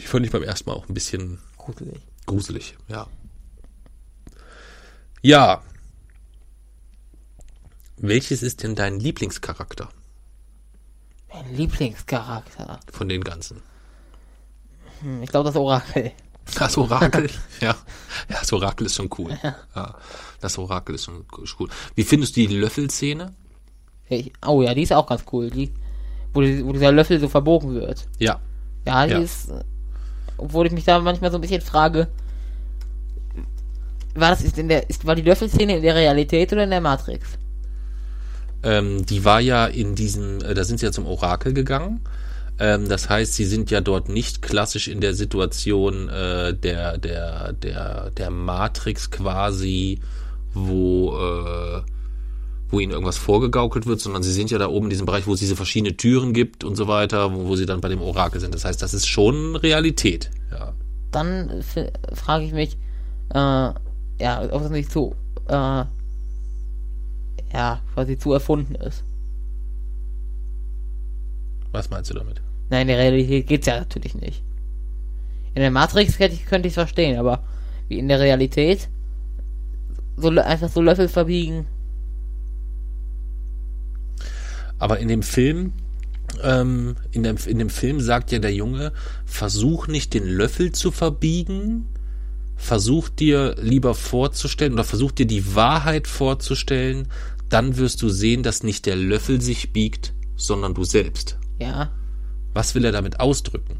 Die 0.00 0.06
fand 0.06 0.24
ich 0.26 0.32
beim 0.32 0.42
ersten 0.42 0.68
Mal 0.70 0.76
auch 0.76 0.88
ein 0.88 0.94
bisschen 0.94 1.38
gruselig. 1.58 2.00
gruselig, 2.26 2.76
ja. 2.88 3.06
Ja. 5.22 5.62
Welches 7.96 8.42
ist 8.42 8.62
denn 8.64 8.74
dein 8.74 8.98
Lieblingscharakter 8.98 9.88
Mein 11.32 11.54
Lieblingscharakter. 11.56 12.80
von 12.92 13.08
den 13.08 13.22
ganzen? 13.24 13.62
Hm, 15.00 15.22
Ich 15.22 15.30
glaube 15.30 15.48
das 15.48 15.56
Orakel. 15.56 16.12
Das 16.58 16.76
Orakel, 16.76 17.30
ja. 17.60 17.68
Ja, 17.70 17.76
das 18.40 18.52
Orakel 18.52 18.86
ist 18.86 18.96
schon 18.96 19.08
cool. 19.18 19.38
Ja. 19.74 19.94
Das 20.40 20.58
Orakel 20.58 20.96
ist 20.96 21.04
schon 21.04 21.24
cool. 21.58 21.68
Wie 21.94 22.02
findest 22.02 22.36
du 22.36 22.46
die 22.46 22.56
Löffelszene? 22.56 23.32
Ich, 24.08 24.32
oh 24.46 24.60
ja, 24.62 24.74
die 24.74 24.82
ist 24.82 24.92
auch 24.92 25.06
ganz 25.06 25.24
cool. 25.32 25.48
Die, 25.50 25.72
wo, 26.34 26.40
die, 26.40 26.64
wo 26.64 26.72
dieser 26.72 26.90
Löffel 26.92 27.20
so 27.20 27.28
verbogen 27.28 27.74
wird. 27.74 28.06
Ja. 28.18 28.40
Ja, 28.84 29.06
die 29.06 29.12
Ja. 29.12 29.18
ist. 29.20 29.50
Obwohl 30.36 30.66
ich 30.66 30.72
mich 30.72 30.84
da 30.84 30.98
manchmal 30.98 31.30
so 31.30 31.38
ein 31.38 31.40
bisschen 31.40 31.60
frage. 31.62 32.08
War 34.14 34.30
das 34.30 34.42
ist 34.42 34.58
in 34.58 34.68
der 34.68 34.90
ist 34.90 35.06
war 35.06 35.14
die 35.14 35.22
Löffelszene 35.22 35.76
in 35.76 35.82
der 35.82 35.94
Realität 35.94 36.52
oder 36.52 36.64
in 36.64 36.70
der 36.70 36.80
Matrix? 36.80 37.38
Ähm, 38.62 39.04
die 39.06 39.24
war 39.24 39.40
ja 39.40 39.66
in 39.66 39.94
diesem, 39.94 40.40
äh, 40.42 40.54
da 40.54 40.64
sind 40.64 40.78
sie 40.78 40.86
ja 40.86 40.92
zum 40.92 41.06
Orakel 41.06 41.52
gegangen. 41.52 42.00
Ähm, 42.58 42.88
das 42.88 43.08
heißt, 43.08 43.34
sie 43.34 43.44
sind 43.44 43.70
ja 43.70 43.80
dort 43.80 44.08
nicht 44.08 44.42
klassisch 44.42 44.88
in 44.88 45.00
der 45.00 45.14
Situation 45.14 46.08
äh, 46.08 46.54
der, 46.54 46.98
der, 46.98 47.52
der, 47.54 48.10
der 48.10 48.30
Matrix 48.30 49.10
quasi, 49.10 50.00
wo, 50.54 51.16
äh, 51.16 51.82
wo 52.68 52.78
ihnen 52.78 52.92
irgendwas 52.92 53.18
vorgegaukelt 53.18 53.86
wird, 53.86 54.00
sondern 54.00 54.22
sie 54.22 54.32
sind 54.32 54.50
ja 54.50 54.58
da 54.58 54.68
oben 54.68 54.86
in 54.86 54.90
diesem 54.90 55.06
Bereich, 55.06 55.26
wo 55.26 55.34
es 55.34 55.40
diese 55.40 55.56
verschiedenen 55.56 55.96
Türen 55.96 56.32
gibt 56.32 56.62
und 56.62 56.76
so 56.76 56.86
weiter, 56.88 57.34
wo, 57.34 57.48
wo 57.48 57.56
sie 57.56 57.66
dann 57.66 57.80
bei 57.80 57.88
dem 57.88 58.00
Orakel 58.00 58.40
sind. 58.40 58.54
Das 58.54 58.64
heißt, 58.64 58.80
das 58.80 58.94
ist 58.94 59.06
schon 59.06 59.56
Realität. 59.56 60.30
Ja. 60.50 60.72
Dann 61.10 61.64
frage 62.12 62.44
ich 62.44 62.52
mich, 62.52 62.76
äh, 63.34 63.38
ja, 63.38 64.48
ob 64.50 64.62
es 64.62 64.70
nicht 64.70 64.92
so, 64.92 65.16
äh, 65.48 65.84
ja, 67.52 67.82
quasi 67.94 68.18
zu 68.18 68.32
erfunden 68.32 68.74
ist. 68.74 69.04
Was 71.70 71.90
meinst 71.90 72.10
du 72.10 72.14
damit? 72.14 72.40
Nein, 72.70 72.82
in 72.82 72.88
der 72.88 72.98
Realität 72.98 73.46
geht's 73.46 73.66
ja 73.66 73.78
natürlich 73.78 74.14
nicht. 74.14 74.42
In 75.54 75.60
der 75.60 75.70
Matrix 75.70 76.18
ich, 76.18 76.46
könnte 76.46 76.68
ich 76.68 76.74
verstehen, 76.74 77.18
aber 77.18 77.44
wie 77.88 77.98
in 77.98 78.08
der 78.08 78.20
Realität 78.20 78.88
so 80.16 80.28
einfach 80.28 80.68
so 80.68 80.80
Löffel 80.80 81.08
verbiegen. 81.08 81.66
Aber 84.78 84.98
in 84.98 85.08
dem 85.08 85.22
Film, 85.22 85.72
ähm, 86.42 86.96
in, 87.12 87.22
dem, 87.22 87.36
in 87.46 87.58
dem 87.58 87.70
Film 87.70 88.00
sagt 88.00 88.32
ja 88.32 88.38
der 88.38 88.54
Junge, 88.54 88.92
versuch 89.24 89.86
nicht 89.86 90.14
den 90.14 90.26
Löffel 90.26 90.72
zu 90.72 90.90
verbiegen, 90.90 91.86
versuch 92.56 93.08
dir 93.08 93.56
lieber 93.60 93.94
vorzustellen 93.94 94.72
oder 94.72 94.84
versuch 94.84 95.12
dir 95.12 95.26
die 95.26 95.54
Wahrheit 95.54 96.06
vorzustellen, 96.06 97.08
dann 97.52 97.76
wirst 97.76 98.02
du 98.02 98.08
sehen, 98.08 98.42
dass 98.42 98.62
nicht 98.62 98.86
der 98.86 98.96
Löffel 98.96 99.40
sich 99.40 99.72
biegt, 99.72 100.14
sondern 100.36 100.74
du 100.74 100.84
selbst. 100.84 101.38
Ja. 101.58 101.90
Was 102.54 102.74
will 102.74 102.84
er 102.84 102.92
damit 102.92 103.20
ausdrücken? 103.20 103.78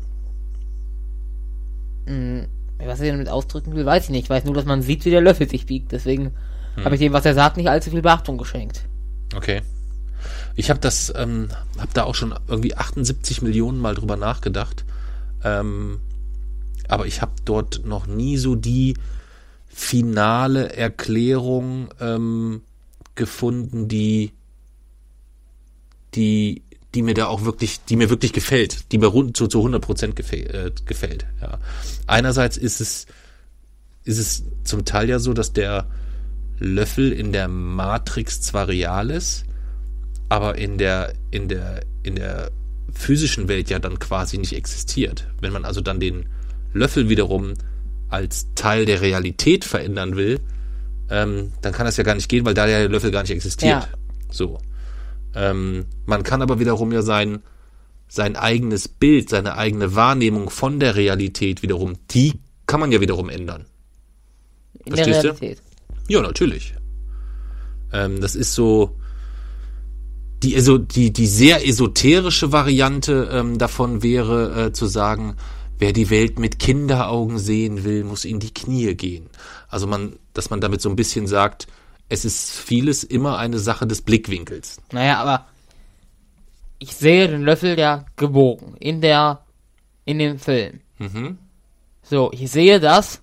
Was 2.79 3.01
er 3.01 3.13
damit 3.13 3.29
ausdrücken 3.29 3.75
will, 3.75 3.87
weiß 3.87 4.05
ich 4.05 4.11
nicht. 4.11 4.25
Ich 4.25 4.31
weiß 4.31 4.45
nur, 4.45 4.55
dass 4.55 4.65
man 4.65 4.83
sieht, 4.83 5.05
wie 5.05 5.11
der 5.11 5.21
Löffel 5.21 5.49
sich 5.49 5.67
biegt. 5.67 5.93
Deswegen 5.93 6.33
habe 6.85 6.95
ich 6.95 7.01
dem, 7.01 7.13
was 7.13 7.27
er 7.27 7.35
sagt, 7.35 7.57
nicht 7.57 7.69
allzu 7.69 7.91
viel 7.91 8.03
Beachtung 8.03 8.39
geschenkt. 8.39 8.83
Okay. 9.35 9.63
Ich 10.55 10.71
habe 10.71 10.81
das, 10.81 11.13
ähm, 11.17 11.49
habe 11.79 11.93
da 11.95 12.05
auch 12.05 12.15
schon 12.15 12.35
irgendwie 12.49 12.77
78 12.77 13.43
Millionen 13.43 13.79
Mal 13.79 13.95
drüber 13.95 14.17
nachgedacht. 14.17 14.85
Ähm, 15.45 16.01
aber 16.89 17.07
ich 17.07 17.23
habe 17.23 17.33
dort 17.45 17.85
noch 17.85 18.07
nie 18.07 18.37
so 18.37 18.55
die 18.55 18.95
finale 19.67 20.77
Erklärung 20.77 21.89
ähm, 22.01 22.63
gefunden, 23.15 23.89
die, 23.89 24.33
die, 26.15 26.63
die 26.95 27.03
mir 27.03 27.15
da 27.15 27.27
auch 27.27 27.45
wirklich, 27.45 27.85
die 27.85 27.97
mir 27.97 28.11
wirklich 28.11 28.33
gefällt, 28.33 28.93
die 28.93 28.99
mir 28.99 29.07
rund 29.07 29.37
zu, 29.37 29.47
zu 29.47 29.59
100 29.59 29.83
Prozent 29.83 30.33
äh, 30.33 30.71
gefällt. 30.85 31.27
Ja. 31.41 31.59
Einerseits 32.07 32.57
ist 32.57 32.81
es, 32.81 33.07
ist 34.05 34.19
es 34.19 34.45
zum 34.65 34.85
Teil 34.85 35.09
ja 35.09 35.19
so, 35.19 35.33
dass 35.33 35.53
der 35.53 35.89
Löffel 36.59 37.13
in 37.13 37.33
der 37.33 37.49
Matrix 37.49 38.41
zwar 38.41 38.69
real 38.69 39.11
ist, 39.11 39.45
aber 40.29 40.57
in 40.57 40.79
der, 40.79 41.15
in 41.31 41.49
der, 41.49 41.83
in 42.03 42.17
der 42.17 42.51
physischen 42.93 43.49
Welt 43.49 43.71
ja 43.71 43.79
dann 43.79 43.99
quasi 43.99 44.39
nicht 44.39 44.55
existiert. 44.55 45.27
Wenn 45.41 45.53
man 45.53 45.65
also 45.65 45.81
dann 45.81 46.01
den 46.01 46.27
Löffel 46.73 47.09
wiederum 47.09 47.55
als 48.09 48.49
Teil 48.55 48.85
der 48.85 49.01
Realität 49.01 49.65
verändern 49.65 50.17
will, 50.17 50.41
ähm, 51.11 51.53
dann 51.61 51.73
kann 51.73 51.87
das 51.87 51.97
ja 51.97 52.05
gar 52.05 52.15
nicht 52.15 52.29
gehen, 52.29 52.45
weil 52.45 52.55
da 52.55 52.67
ja 52.67 52.79
der 52.79 52.89
Löffel 52.89 53.11
gar 53.11 53.23
nicht 53.23 53.31
existiert. 53.31 53.83
Ja. 53.83 53.89
So. 54.31 54.59
Ähm, 55.35 55.87
man 56.07 56.23
kann 56.23 56.43
aber 56.43 56.59
wiederum 56.59 56.93
ja 56.93 57.03
sein, 57.03 57.43
sein 58.09 58.37
eigenes 58.37 58.89
Bild, 58.89 59.31
seine 59.31 59.57
eigene 59.57 59.95
Wahrnehmung 59.95 60.51
von 60.51 60.81
der 60.81 60.97
Realität 60.97 61.63
wiederum, 61.63 61.95
die 62.11 62.41
kann 62.67 62.81
man 62.81 62.93
ja 62.93 63.01
wiederum 63.01 63.29
ändern. 63.29 63.67
In 64.85 64.95
Verstehst 64.95 65.25
du? 65.25 65.29
der 65.29 65.41
Realität. 65.41 65.63
Ja, 66.09 66.21
natürlich. 66.21 66.75
Ähm, 67.93 68.21
das 68.21 68.35
ist 68.35 68.55
so 68.55 68.97
die, 70.43 70.57
also 70.57 70.79
die, 70.79 71.13
die 71.13 71.27
sehr 71.27 71.67
esoterische 71.67 72.53
Variante 72.53 73.31
ähm, 73.33 73.59
davon 73.59 74.03
wäre 74.03 74.67
äh, 74.67 74.73
zu 74.73 74.87
sagen, 74.87 75.37
wer 75.79 75.93
die 75.93 76.11
Welt 76.11 76.39
mit 76.39 76.59
Kinderaugen 76.59 77.39
sehen 77.39 77.85
will, 77.85 78.05
muss 78.05 78.25
in 78.25 78.41
die 78.41 78.53
Knie 78.53 78.95
gehen. 78.95 79.29
Also 79.69 79.87
man, 79.87 80.15
dass 80.35 80.51
man 80.51 80.61
damit 80.61 80.81
so 80.81 80.89
ein 80.89 80.97
bisschen 80.97 81.27
sagt, 81.27 81.67
es 82.09 82.25
ist 82.25 82.51
vieles 82.51 83.05
immer 83.05 83.39
eine 83.39 83.59
Sache 83.59 83.87
des 83.87 84.03
Blickwinkels. 84.03 84.81
Naja, 84.93 85.19
aber 85.19 85.47
ich 86.79 86.95
sehe 86.95 87.29
den 87.29 87.43
Löffel 87.43 87.79
ja 87.79 88.05
gebogen 88.17 88.77
in 88.79 89.01
der, 89.01 89.41
in 90.05 90.19
dem 90.19 90.39
Film. 90.39 90.81
Mhm. 90.99 91.39
So, 92.03 92.31
ich 92.33 92.51
sehe 92.51 92.81
das, 92.81 93.23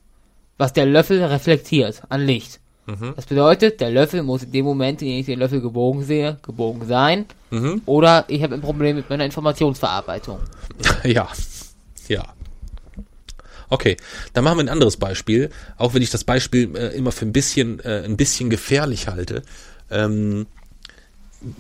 was 0.58 0.74
der 0.74 0.86
Löffel 0.86 1.24
reflektiert 1.24 2.02
an 2.10 2.22
Licht. 2.22 2.60
Mhm. 2.86 3.14
Das 3.16 3.26
bedeutet, 3.26 3.82
der 3.82 3.92
Löffel 3.92 4.24
muss 4.24 4.44
in 4.44 4.52
dem 4.52 4.66
Moment, 4.66 5.02
in 5.02 5.10
dem 5.10 5.20
ich 5.20 5.26
den 5.26 5.40
Löffel 5.40 5.62
gebogen 5.62 6.04
sehe, 6.04 6.38
gebogen 6.42 6.88
sein. 6.88 7.26
Mhm. 7.52 7.82
Oder 7.86 8.26
ich 8.28 8.42
habe 8.42 8.56
ein 8.56 8.62
Problem 8.62 8.96
mit 8.96 9.10
meiner 9.10 9.26
Informationsverarbeitung. 9.26 10.40
Ja, 11.04 11.28
ja. 12.08 12.24
Okay, 13.70 13.98
dann 14.34 14.44
machen 14.44 14.58
wir 14.58 14.64
ein 14.64 14.70
anderes 14.70 14.98
Beispiel, 14.98 15.50
auch 15.78 15.94
wenn 15.94 16.02
ich 16.02 16.10
das 16.10 16.24
Beispiel 16.24 16.76
äh, 16.76 16.96
immer 16.96 17.12
für 17.12 17.26
ein 17.26 17.34
bisschen, 17.34 17.80
äh, 17.82 18.04
ein 18.04 18.18
bisschen 18.18 18.50
gefährlich 18.50 19.08
halte. 19.08 19.44
Ähm, 19.92 20.48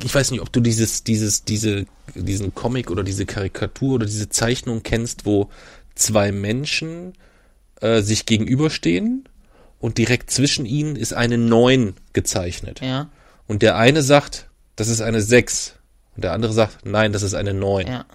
ich 0.04 0.14
weiß 0.14 0.32
nicht, 0.32 0.42
ob 0.42 0.52
du 0.52 0.60
dieses, 0.60 1.04
dieses, 1.04 1.46
diese, 1.46 1.86
diesen 2.16 2.54
Comic 2.54 2.92
oder 2.92 3.04
diese 3.04 3.26
Karikatur 3.26 3.96
oder 3.96 4.06
diese 4.06 4.28
Zeichnung 4.30 4.84
kennst, 4.84 5.26
wo 5.26 5.50
zwei 5.96 6.32
Menschen 6.32 7.14
äh, 7.82 8.02
sich 8.02 8.26
gegenüberstehen 8.26 9.30
und 9.80 9.98
direkt 9.98 10.32
zwischen 10.32 10.66
ihnen 10.66 10.96
ist 10.96 11.14
eine 11.14 11.38
9 11.38 11.94
gezeichnet. 12.12 12.82
Ja, 12.82 13.10
Und 13.48 13.62
der 13.62 13.78
eine 13.78 14.02
sagt, 14.02 14.50
das 14.76 14.90
ist 14.90 15.02
eine 15.02 15.22
6. 15.22 15.76
Und 16.16 16.24
der 16.24 16.34
andere 16.34 16.52
sagt, 16.52 16.86
nein, 16.86 17.14
das 17.14 17.24
ist 17.24 17.34
eine 17.34 17.54
9. 17.54 17.88
ja, 17.88 18.06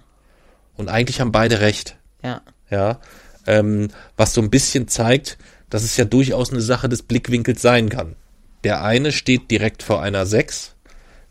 Und 0.77 0.89
eigentlich 0.89 1.21
haben 1.21 1.33
beide 1.33 1.61
recht. 1.61 1.97
ja. 2.23 2.43
Ja. 2.71 2.99
Ähm, 3.47 3.89
was 4.17 4.35
so 4.35 4.41
ein 4.41 4.51
bisschen 4.51 4.89
zeigt, 4.89 5.39
dass 5.71 5.83
es 5.83 5.97
ja 5.97 6.05
durchaus 6.05 6.51
eine 6.51 6.61
Sache 6.61 6.89
des 6.89 7.03
Blickwinkels 7.03 7.61
sein 7.61 7.89
kann. 7.89 8.17
Der 8.63 8.83
eine 8.83 9.13
steht 9.13 9.51
direkt 9.51 9.83
vor 9.83 10.03
einer 10.03 10.25
6, 10.25 10.75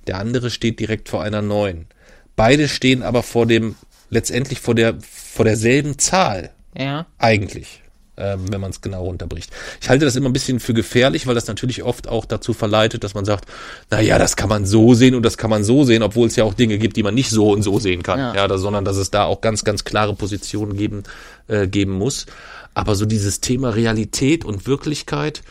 der 0.08 0.18
andere 0.18 0.50
steht 0.50 0.80
direkt 0.80 1.10
vor 1.10 1.24
einer 1.24 1.42
9. 1.42 1.88
Beide 2.36 2.68
stehen 2.68 3.04
aber 3.04 3.24
vor 3.24 3.46
dem, 3.46 3.76
letztendlich 4.10 4.60
vor 4.60 4.76
der, 4.76 4.96
vor 5.02 5.46
derselben 5.46 5.98
Zahl. 5.98 6.52
Ja, 6.78 7.06
Eigentlich. 7.18 7.83
Ähm, 8.16 8.52
wenn 8.52 8.62
man 8.62 8.70
es 8.70 8.80
genau 8.80 9.06
runterbricht. 9.06 9.50
Ich 9.82 9.90
halte 9.90 10.06
das 10.06 10.16
immer 10.16 10.30
ein 10.30 10.34
bisschen 10.34 10.60
für 10.60 10.76
gefährlich, 10.76 11.26
weil 11.26 11.34
das 11.34 11.48
natürlich 11.48 11.82
oft 11.82 12.08
auch 12.08 12.26
dazu 12.26 12.54
verleitet, 12.54 13.04
dass 13.04 13.16
man 13.16 13.26
sagt, 13.26 13.46
na 13.90 14.02
ja, 14.02 14.20
das 14.20 14.36
kann 14.36 14.50
man 14.50 14.68
so 14.68 14.94
sehen 14.94 15.16
und 15.16 15.24
das 15.24 15.36
kann 15.36 15.50
man 15.50 15.64
so 15.64 15.84
sehen, 15.84 16.04
obwohl 16.04 16.28
es 16.28 16.36
ja 16.36 16.44
auch 16.44 16.54
Dinge 16.54 16.78
gibt, 16.78 16.96
die 16.96 17.02
man 17.02 17.16
nicht 17.16 17.32
so 17.32 17.52
und 17.52 17.64
so 17.64 17.80
sehen 17.80 18.04
kann. 18.04 18.20
Ja. 18.20 18.36
Ja, 18.36 18.48
da, 18.48 18.60
sondern 18.60 18.86
dass 18.86 18.98
es 18.98 19.10
da 19.10 19.24
auch 19.24 19.42
ganz, 19.42 19.64
ganz 19.64 19.84
klare 19.84 20.14
Positionen 20.14 20.78
geben, 20.78 21.02
äh, 21.48 21.68
geben 21.68 21.94
muss. 21.94 22.28
Aber 22.76 22.94
so 22.94 23.08
dieses 23.08 23.42
Thema 23.42 23.70
Realität 23.70 24.46
und 24.46 24.68
Wirklichkeit, 24.68 25.42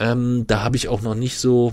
ähm, 0.00 0.44
da 0.48 0.64
habe 0.64 0.76
ich 0.76 0.88
auch 0.88 1.02
noch 1.02 1.14
nicht 1.14 1.38
so, 1.38 1.72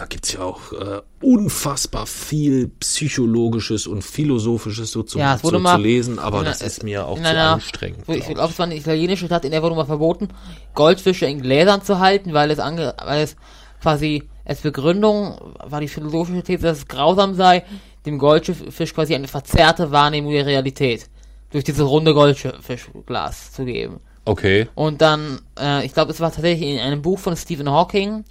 da 0.00 0.06
gibt's 0.06 0.32
ja 0.32 0.40
auch 0.40 0.72
äh, 0.72 1.02
unfassbar 1.20 2.06
viel 2.06 2.68
psychologisches 2.80 3.86
und 3.86 4.02
philosophisches 4.02 4.90
so, 4.92 5.02
zu, 5.02 5.18
Ja, 5.18 5.34
es 5.34 5.44
wurde 5.44 5.58
so 5.58 5.62
mal 5.62 5.76
zu 5.76 5.82
lesen, 5.82 6.18
aber 6.18 6.42
das 6.42 6.60
einer- 6.62 6.66
ist 6.70 6.82
mir 6.82 7.06
auch 7.06 7.18
zu 7.18 7.24
einer- 7.28 7.50
anstrengend. 7.52 8.08
ich 8.08 8.24
glaub 8.24 8.34
glaube, 8.36 8.52
es 8.52 8.58
war 8.58 8.66
eine 8.66 8.76
italienische 8.76 9.26
Stadt, 9.26 9.44
in 9.44 9.50
der 9.50 9.62
wurde 9.62 9.74
mal 9.74 9.84
verboten, 9.84 10.28
Goldfische 10.74 11.26
in 11.26 11.42
Gläsern 11.42 11.82
zu 11.82 11.98
halten, 11.98 12.32
weil 12.32 12.50
es 12.50 12.58
ange, 12.58 12.94
weil 13.04 13.22
es 13.24 13.36
quasi 13.82 14.22
als 14.46 14.60
Begründung 14.62 15.38
war 15.62 15.80
die 15.80 15.88
philosophische 15.88 16.42
These, 16.42 16.62
dass 16.62 16.78
es 16.78 16.88
grausam 16.88 17.34
sei, 17.34 17.62
dem 18.06 18.18
Goldfisch 18.18 18.94
quasi 18.94 19.14
eine 19.14 19.28
verzerrte 19.28 19.90
Wahrnehmung 19.90 20.32
der 20.32 20.46
Realität 20.46 21.10
durch 21.50 21.64
dieses 21.64 21.86
runde 21.86 22.14
Goldfischglas 22.14 23.52
zu 23.52 23.64
geben. 23.66 24.00
Okay. 24.24 24.68
Und 24.74 25.02
dann, 25.02 25.40
äh, 25.58 25.84
ich 25.84 25.92
glaube, 25.92 26.12
es 26.12 26.20
war 26.20 26.32
tatsächlich 26.32 26.70
in 26.70 26.78
einem 26.78 27.02
Buch 27.02 27.18
von 27.18 27.36
Stephen 27.36 27.68
Hawking, 27.70 28.24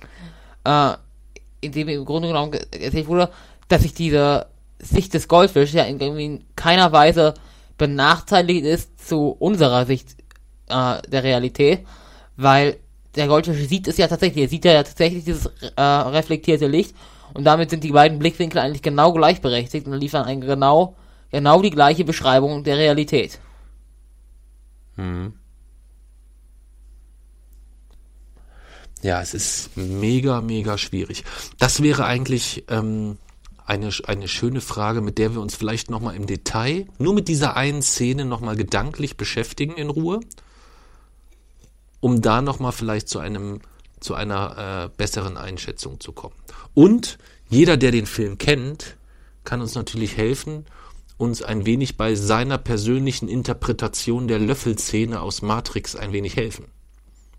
äh, 0.64 0.94
in 1.62 1.72
dem 1.72 1.88
im 1.90 2.06
Grunde 2.06 2.28
genommen 2.30 2.52
ge- 2.52 2.66
erzählt 2.80 3.08
wurde, 3.08 3.30
dass 3.68 3.82
sich 3.82 3.94
diese 3.94 4.48
Sicht 4.80 5.14
des 5.14 5.28
Goldfischs 5.28 5.74
ja 5.74 5.84
in, 5.84 6.00
in 6.00 6.44
keiner 6.56 6.92
Weise 6.92 7.34
benachteiligt 7.78 8.66
ist 8.66 9.08
zu 9.08 9.30
unserer 9.40 9.86
Sicht 9.86 10.16
äh, 10.70 11.02
der 11.08 11.24
Realität, 11.24 11.86
weil 12.38 12.78
der 13.16 13.28
Goldfisch 13.28 13.68
sieht 13.68 13.88
es 13.88 13.98
ja 13.98 14.08
tatsächlich, 14.08 14.44
er 14.44 14.50
sieht 14.50 14.66
ja 14.66 14.84
tatsächlich 14.84 15.24
dieses 15.26 15.48
äh, 15.76 15.82
reflektierte 15.82 16.68
Licht 16.68 16.96
und 17.34 17.44
damit 17.44 17.70
sind 17.70 17.84
die 17.84 17.92
beiden 17.92 18.20
Blickwinkel 18.20 18.60
eigentlich 18.60 18.82
genau 18.82 19.14
gleichberechtigt 19.14 19.88
und 19.88 19.94
liefern 20.00 20.24
eine 20.26 20.46
genau, 20.46 20.96
genau 21.32 21.62
die 21.62 21.72
gleiche 21.72 22.06
Beschreibung 22.06 22.64
der 22.64 22.78
Realität. 22.78 23.40
Ja, 29.02 29.22
es 29.22 29.34
ist 29.34 29.78
mega, 29.78 30.42
mega 30.42 30.78
schwierig. 30.78 31.24
Das 31.58 31.82
wäre 31.82 32.06
eigentlich 32.06 32.66
ähm, 32.68 33.18
eine, 33.66 33.92
eine 34.06 34.28
schöne 34.28 34.62
Frage, 34.62 35.02
mit 35.02 35.18
der 35.18 35.34
wir 35.34 35.42
uns 35.42 35.56
vielleicht 35.56 35.90
nochmal 35.90 36.16
im 36.16 36.26
Detail, 36.26 36.88
nur 36.98 37.14
mit 37.14 37.28
dieser 37.28 37.56
einen 37.56 37.82
Szene 37.82 38.26
nochmal 38.26 38.56
gedanklich 38.56 39.16
beschäftigen 39.16 39.74
in 39.76 39.90
Ruhe, 39.90 40.20
um 42.02 42.22
da 42.22 42.42
nochmal 42.42 42.72
vielleicht 42.72 43.08
zu 43.08 43.20
einem 43.20 43.62
zu 44.00 44.16
einer 44.16 44.86
äh, 44.86 44.90
besseren 44.96 45.36
Einschätzung 45.36 46.00
zu 46.00 46.14
kommen. 46.14 46.36
Und 46.74 47.18
jeder, 47.50 47.76
der 47.76 47.92
den 47.92 48.06
Film 48.06 48.38
kennt, 48.38 48.96
kann 49.44 49.62
uns 49.62 49.76
natürlich 49.76 50.16
helfen, 50.16 50.66
uns 51.18 51.42
ein 51.42 51.66
wenig 51.66 51.98
bei 51.98 52.16
seiner 52.16 52.58
persönlichen 52.58 53.28
Interpretation 53.28 54.30
der 54.30 54.40
Löffelszene 54.40 55.20
aus 55.20 55.42
Matrix 55.42 55.98
ein 55.98 56.14
wenig 56.14 56.38
helfen. 56.38 56.66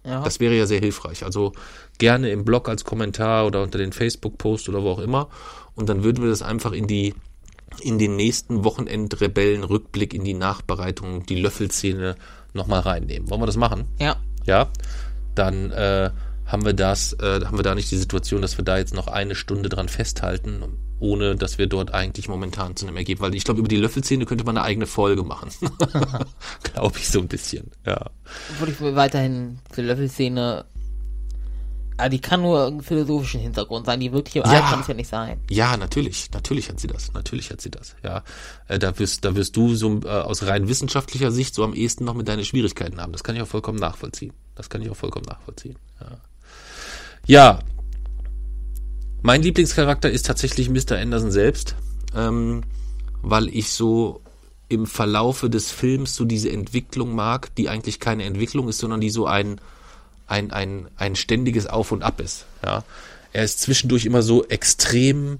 Ja. 0.04 0.22
Das 0.22 0.40
wäre 0.40 0.54
ja 0.54 0.66
sehr 0.66 0.80
hilfreich. 0.80 1.24
Also 1.24 1.52
gerne 1.98 2.30
im 2.30 2.44
Blog 2.44 2.68
als 2.68 2.84
Kommentar 2.84 3.46
oder 3.46 3.62
unter 3.62 3.78
den 3.78 3.92
Facebook-Post 3.92 4.68
oder 4.68 4.82
wo 4.82 4.90
auch 4.90 4.98
immer. 4.98 5.28
Und 5.74 5.88
dann 5.88 6.02
würden 6.02 6.22
wir 6.22 6.30
das 6.30 6.42
einfach 6.42 6.72
in 6.72 6.86
die 6.86 7.14
in 7.82 7.98
den 7.98 8.16
nächsten 8.16 8.64
Wochenend-Rebellen-Rückblick 8.64 10.12
in 10.12 10.24
die 10.24 10.34
Nachbereitung, 10.34 11.24
die 11.26 11.40
Löffelszene 11.40 12.16
nochmal 12.52 12.80
reinnehmen. 12.80 13.30
Wollen 13.30 13.40
wir 13.40 13.46
das 13.46 13.56
machen? 13.56 13.84
ja. 13.98 14.16
Ja. 14.46 14.68
Dann 15.34 15.70
äh, 15.70 16.10
haben 16.44 16.64
wir 16.64 16.72
das, 16.72 17.12
äh, 17.12 17.44
haben 17.44 17.56
wir 17.56 17.62
da 17.62 17.74
nicht 17.74 17.90
die 17.90 17.96
Situation, 17.96 18.42
dass 18.42 18.58
wir 18.58 18.64
da 18.64 18.78
jetzt 18.78 18.94
noch 18.94 19.06
eine 19.06 19.36
Stunde 19.36 19.68
dran 19.68 19.88
festhalten, 19.88 20.64
ohne 21.00 21.34
dass 21.34 21.58
wir 21.58 21.66
dort 21.66 21.92
eigentlich 21.92 22.28
momentan 22.28 22.76
zu 22.76 22.86
einem 22.86 22.96
Ergebnis, 22.96 23.22
weil 23.26 23.34
ich 23.34 23.44
glaube, 23.44 23.60
über 23.60 23.68
die 23.68 23.76
Löffelszene 23.76 24.26
könnte 24.26 24.44
man 24.44 24.56
eine 24.56 24.64
eigene 24.66 24.86
Folge 24.86 25.24
machen. 25.24 25.50
glaube 26.62 26.98
ich 26.98 27.08
so 27.08 27.18
ein 27.20 27.28
bisschen. 27.28 27.70
Ja. 27.86 28.10
Obwohl 28.52 28.68
ich 28.68 28.80
weiterhin 28.96 29.58
die 29.76 29.80
Löffelszene. 29.82 30.64
Ah, 31.96 32.08
die 32.08 32.20
kann 32.20 32.40
nur 32.40 32.66
einen 32.66 32.82
philosophischen 32.82 33.40
Hintergrund 33.40 33.84
sein. 33.84 34.00
Die 34.00 34.10
wirkliche 34.10 34.42
Wahrheit 34.42 34.62
Ja. 34.62 34.70
kann 34.70 34.80
es 34.80 34.86
ja 34.86 34.94
nicht 34.94 35.08
sein. 35.10 35.38
Ja, 35.50 35.76
natürlich, 35.76 36.30
natürlich 36.32 36.70
hat 36.70 36.80
sie 36.80 36.86
das, 36.86 37.12
natürlich 37.12 37.50
hat 37.50 37.60
sie 37.60 37.70
das, 37.70 37.94
ja. 38.02 38.22
Äh, 38.68 38.78
da 38.78 38.98
wirst, 38.98 39.22
da 39.26 39.34
wirst 39.36 39.54
du 39.54 39.74
so 39.74 40.00
äh, 40.04 40.08
aus 40.08 40.42
rein 40.46 40.66
wissenschaftlicher 40.66 41.30
Sicht 41.30 41.54
so 41.54 41.62
am 41.62 41.74
ehesten 41.74 42.04
noch 42.04 42.14
mit 42.14 42.26
deine 42.26 42.46
Schwierigkeiten 42.46 43.02
haben. 43.02 43.12
Das 43.12 43.22
kann 43.22 43.36
ich 43.36 43.42
auch 43.42 43.48
vollkommen 43.48 43.78
nachvollziehen. 43.78 44.32
Das 44.54 44.70
kann 44.70 44.80
ich 44.80 44.88
auch 44.88 44.96
vollkommen 44.96 45.26
nachvollziehen. 45.26 45.76
Ja. 46.00 46.18
ja. 47.26 47.58
Mein 49.22 49.42
Lieblingscharakter 49.42 50.10
ist 50.10 50.26
tatsächlich 50.26 50.70
Mr. 50.70 50.96
Anderson 50.98 51.30
selbst, 51.30 51.76
ähm, 52.16 52.62
weil 53.22 53.48
ich 53.48 53.70
so 53.70 54.22
im 54.68 54.86
Verlaufe 54.86 55.50
des 55.50 55.70
Films 55.70 56.14
so 56.14 56.24
diese 56.24 56.50
Entwicklung 56.50 57.14
mag, 57.14 57.54
die 57.56 57.68
eigentlich 57.68 58.00
keine 58.00 58.24
Entwicklung 58.24 58.68
ist, 58.68 58.78
sondern 58.78 59.00
die 59.00 59.10
so 59.10 59.26
ein 59.26 59.60
ein, 60.30 60.52
ein, 60.52 60.86
ein 60.96 61.16
ständiges 61.16 61.66
Auf 61.66 61.92
und 61.92 62.02
Ab 62.02 62.20
ist. 62.20 62.46
Ja. 62.64 62.84
Er 63.32 63.44
ist 63.44 63.60
zwischendurch 63.60 64.06
immer 64.06 64.22
so 64.22 64.44
extrem 64.44 65.38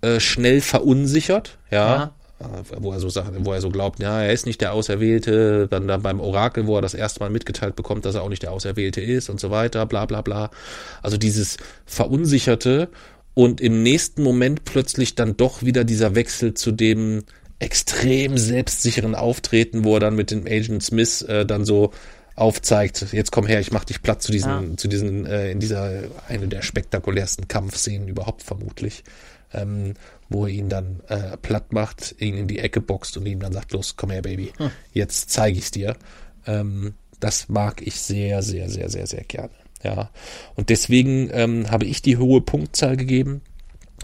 äh, 0.00 0.20
schnell 0.20 0.60
verunsichert, 0.60 1.58
ja. 1.70 2.04
Äh, 2.04 2.46
Wo 2.78 2.92
er 2.92 2.98
so 2.98 3.08
sagt, 3.08 3.30
wo 3.44 3.52
er 3.52 3.60
so 3.60 3.70
glaubt, 3.70 4.00
ja, 4.00 4.20
er 4.20 4.32
ist 4.32 4.46
nicht 4.46 4.60
der 4.60 4.72
Auserwählte, 4.72 5.68
dann, 5.68 5.86
dann 5.86 6.02
beim 6.02 6.18
Orakel, 6.18 6.66
wo 6.66 6.74
er 6.74 6.82
das 6.82 6.92
erste 6.92 7.20
Mal 7.20 7.30
mitgeteilt 7.30 7.76
bekommt, 7.76 8.04
dass 8.04 8.16
er 8.16 8.22
auch 8.22 8.28
nicht 8.28 8.42
der 8.42 8.50
Auserwählte 8.50 9.00
ist 9.00 9.30
und 9.30 9.38
so 9.38 9.52
weiter, 9.52 9.86
bla 9.86 10.06
bla 10.06 10.22
bla. 10.22 10.50
Also 11.02 11.18
dieses 11.18 11.56
Verunsicherte 11.86 12.88
und 13.34 13.60
im 13.60 13.82
nächsten 13.82 14.22
Moment 14.22 14.64
plötzlich 14.64 15.14
dann 15.14 15.36
doch 15.36 15.62
wieder 15.62 15.84
dieser 15.84 16.14
Wechsel 16.14 16.54
zu 16.54 16.72
dem 16.72 17.24
extrem 17.58 18.36
selbstsicheren 18.38 19.14
Auftreten, 19.14 19.84
wo 19.84 19.94
er 19.94 20.00
dann 20.00 20.16
mit 20.16 20.30
dem 20.30 20.46
Agent 20.46 20.82
Smith 20.82 21.22
äh, 21.22 21.46
dann 21.46 21.64
so 21.64 21.92
aufzeigt, 22.34 23.06
jetzt 23.12 23.30
komm 23.30 23.46
her, 23.46 23.60
ich 23.60 23.72
mach 23.72 23.84
dich 23.84 24.02
platt 24.02 24.22
zu 24.22 24.32
diesen, 24.32 24.50
Ja. 24.70 24.76
zu 24.76 24.88
diesen, 24.88 25.26
äh, 25.26 25.50
in 25.52 25.60
dieser, 25.60 26.02
eine 26.28 26.48
der 26.48 26.62
spektakulärsten 26.62 27.46
Kampfszenen 27.46 28.08
überhaupt 28.08 28.42
vermutlich, 28.42 29.04
ähm, 29.52 29.94
wo 30.28 30.46
er 30.46 30.52
ihn 30.52 30.68
dann 30.68 31.00
äh, 31.08 31.36
platt 31.36 31.72
macht, 31.72 32.16
ihn 32.18 32.36
in 32.36 32.48
die 32.48 32.58
Ecke 32.58 32.80
boxt 32.80 33.16
und 33.16 33.26
ihm 33.26 33.40
dann 33.40 33.52
sagt, 33.52 33.72
los, 33.72 33.94
komm 33.96 34.10
her, 34.10 34.22
Baby, 34.22 34.50
jetzt 34.92 35.30
zeige 35.30 35.58
ich's 35.58 35.70
dir. 35.70 35.94
Ähm, 36.46 36.94
das 37.20 37.48
mag 37.48 37.82
ich 37.86 38.00
sehr, 38.00 38.42
sehr, 38.42 38.68
sehr, 38.70 38.88
sehr, 38.88 39.06
sehr 39.06 39.22
gerne. 39.24 39.50
Ja. 39.82 40.10
Und 40.54 40.68
deswegen 40.68 41.30
ähm, 41.32 41.70
habe 41.70 41.86
ich 41.86 42.02
die 42.02 42.16
hohe 42.16 42.40
Punktzahl 42.40 42.96
gegeben, 42.96 43.40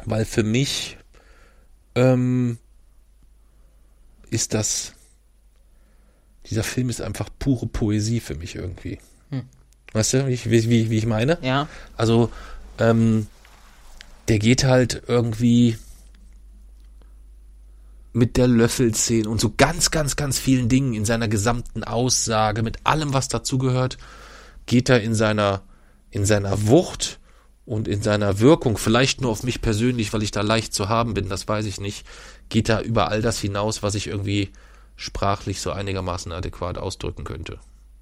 weil 0.04 0.24
für 0.24 0.42
mich 0.42 0.98
ähm, 1.94 2.58
ist 4.30 4.54
das 4.54 4.94
dieser 6.48 6.64
Film 6.64 6.88
ist 6.88 7.02
einfach 7.02 7.28
pure 7.38 7.66
Poesie 7.66 8.20
für 8.20 8.34
mich 8.34 8.54
irgendwie. 8.54 8.98
Weißt 9.92 10.14
du, 10.14 10.26
wie 10.26 10.32
ich, 10.32 10.50
wie, 10.50 10.68
wie, 10.68 10.90
wie 10.90 10.98
ich 10.98 11.06
meine? 11.06 11.38
Ja. 11.42 11.68
Also, 11.96 12.30
ähm, 12.78 13.26
der 14.28 14.38
geht 14.38 14.64
halt 14.64 15.02
irgendwie 15.06 15.78
mit 18.12 18.36
der 18.36 18.48
Löffelszene 18.48 19.28
und 19.28 19.40
so 19.40 19.54
ganz, 19.56 19.90
ganz, 19.90 20.16
ganz 20.16 20.38
vielen 20.38 20.68
Dingen 20.68 20.94
in 20.94 21.04
seiner 21.04 21.28
gesamten 21.28 21.84
Aussage, 21.84 22.62
mit 22.62 22.78
allem, 22.84 23.14
was 23.14 23.28
dazugehört, 23.28 23.96
geht 24.68 24.88
er 24.88 25.00
in 25.00 25.14
seiner, 25.14 25.62
in 26.10 26.24
seiner 26.24 26.68
Wucht 26.68 27.18
und 27.66 27.88
in 27.88 28.02
seiner 28.02 28.38
Wirkung, 28.38 28.78
vielleicht 28.78 29.20
nur 29.20 29.32
auf 29.32 29.42
mich 29.42 29.60
persönlich, 29.60 30.12
weil 30.12 30.22
ich 30.22 30.30
da 30.30 30.42
leicht 30.42 30.72
zu 30.72 30.88
haben 30.88 31.14
bin, 31.14 31.28
das 31.28 31.48
weiß 31.48 31.66
ich 31.66 31.80
nicht, 31.80 32.06
geht 32.48 32.68
er 32.68 32.82
über 32.82 33.08
all 33.08 33.20
das 33.20 33.40
hinaus, 33.40 33.82
was 33.82 33.96
ich 33.96 34.06
irgendwie 34.06 34.50
sprachlich 34.94 35.60
so 35.60 35.72
einigermaßen 35.72 36.30
adäquat 36.32 36.78
ausdrücken 36.78 37.24
könnte. 37.24 37.58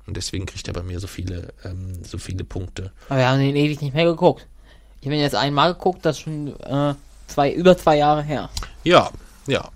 Und 0.06 0.16
deswegen 0.16 0.46
kriegt 0.46 0.68
er 0.68 0.74
bei 0.74 0.82
mir 0.82 1.00
so 1.00 1.06
viele, 1.06 1.52
ähm, 1.64 2.04
so 2.04 2.18
viele 2.18 2.44
Punkte. 2.44 2.92
Aber 3.08 3.18
wir 3.18 3.28
haben 3.28 3.40
den 3.40 3.56
ewig 3.56 3.80
nicht 3.80 3.94
mehr 3.94 4.04
geguckt. 4.04 4.46
Ich 5.00 5.06
habe 5.06 5.16
ihn 5.16 5.22
jetzt 5.22 5.34
einmal 5.34 5.74
geguckt, 5.74 6.04
das 6.04 6.16
ist 6.16 6.22
schon 6.22 6.60
äh, 6.60 6.94
zwei, 7.26 7.52
über 7.52 7.76
zwei 7.76 7.96
Jahre 7.96 8.22
her. 8.22 8.50
Ja, 8.84 9.10
ja, 9.46 9.68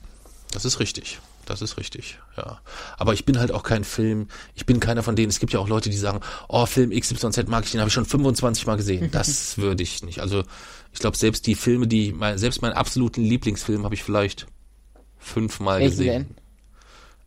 das 0.52 0.64
ist 0.64 0.78
richtig. 0.80 1.18
Das 1.50 1.62
ist 1.62 1.78
richtig, 1.78 2.20
ja. 2.36 2.60
Aber 2.96 3.12
ich 3.12 3.24
bin 3.24 3.40
halt 3.40 3.50
auch 3.50 3.64
kein 3.64 3.82
Film, 3.82 4.28
ich 4.54 4.66
bin 4.66 4.78
keiner 4.78 5.02
von 5.02 5.16
denen, 5.16 5.30
es 5.30 5.40
gibt 5.40 5.52
ja 5.52 5.58
auch 5.58 5.68
Leute, 5.68 5.90
die 5.90 5.96
sagen, 5.96 6.20
oh, 6.48 6.64
Film 6.64 6.90
XYZ 6.90 7.48
mag 7.48 7.64
ich, 7.64 7.72
den 7.72 7.80
habe 7.80 7.88
ich 7.88 7.94
schon 7.94 8.04
25 8.04 8.66
Mal 8.66 8.76
gesehen. 8.76 9.10
Das 9.20 9.58
würde 9.58 9.82
ich 9.82 10.04
nicht. 10.04 10.20
Also 10.20 10.44
ich 10.92 11.00
glaube, 11.00 11.16
selbst 11.16 11.46
die 11.48 11.56
Filme, 11.56 11.88
die, 11.88 12.12
mein, 12.12 12.38
selbst 12.38 12.62
meinen 12.62 12.74
absoluten 12.74 13.22
Lieblingsfilm 13.22 13.84
habe 13.84 13.94
ich 13.96 14.04
vielleicht 14.04 14.46
fünfmal 15.18 15.80
Welchen 15.80 15.90
gesehen. 15.90 16.34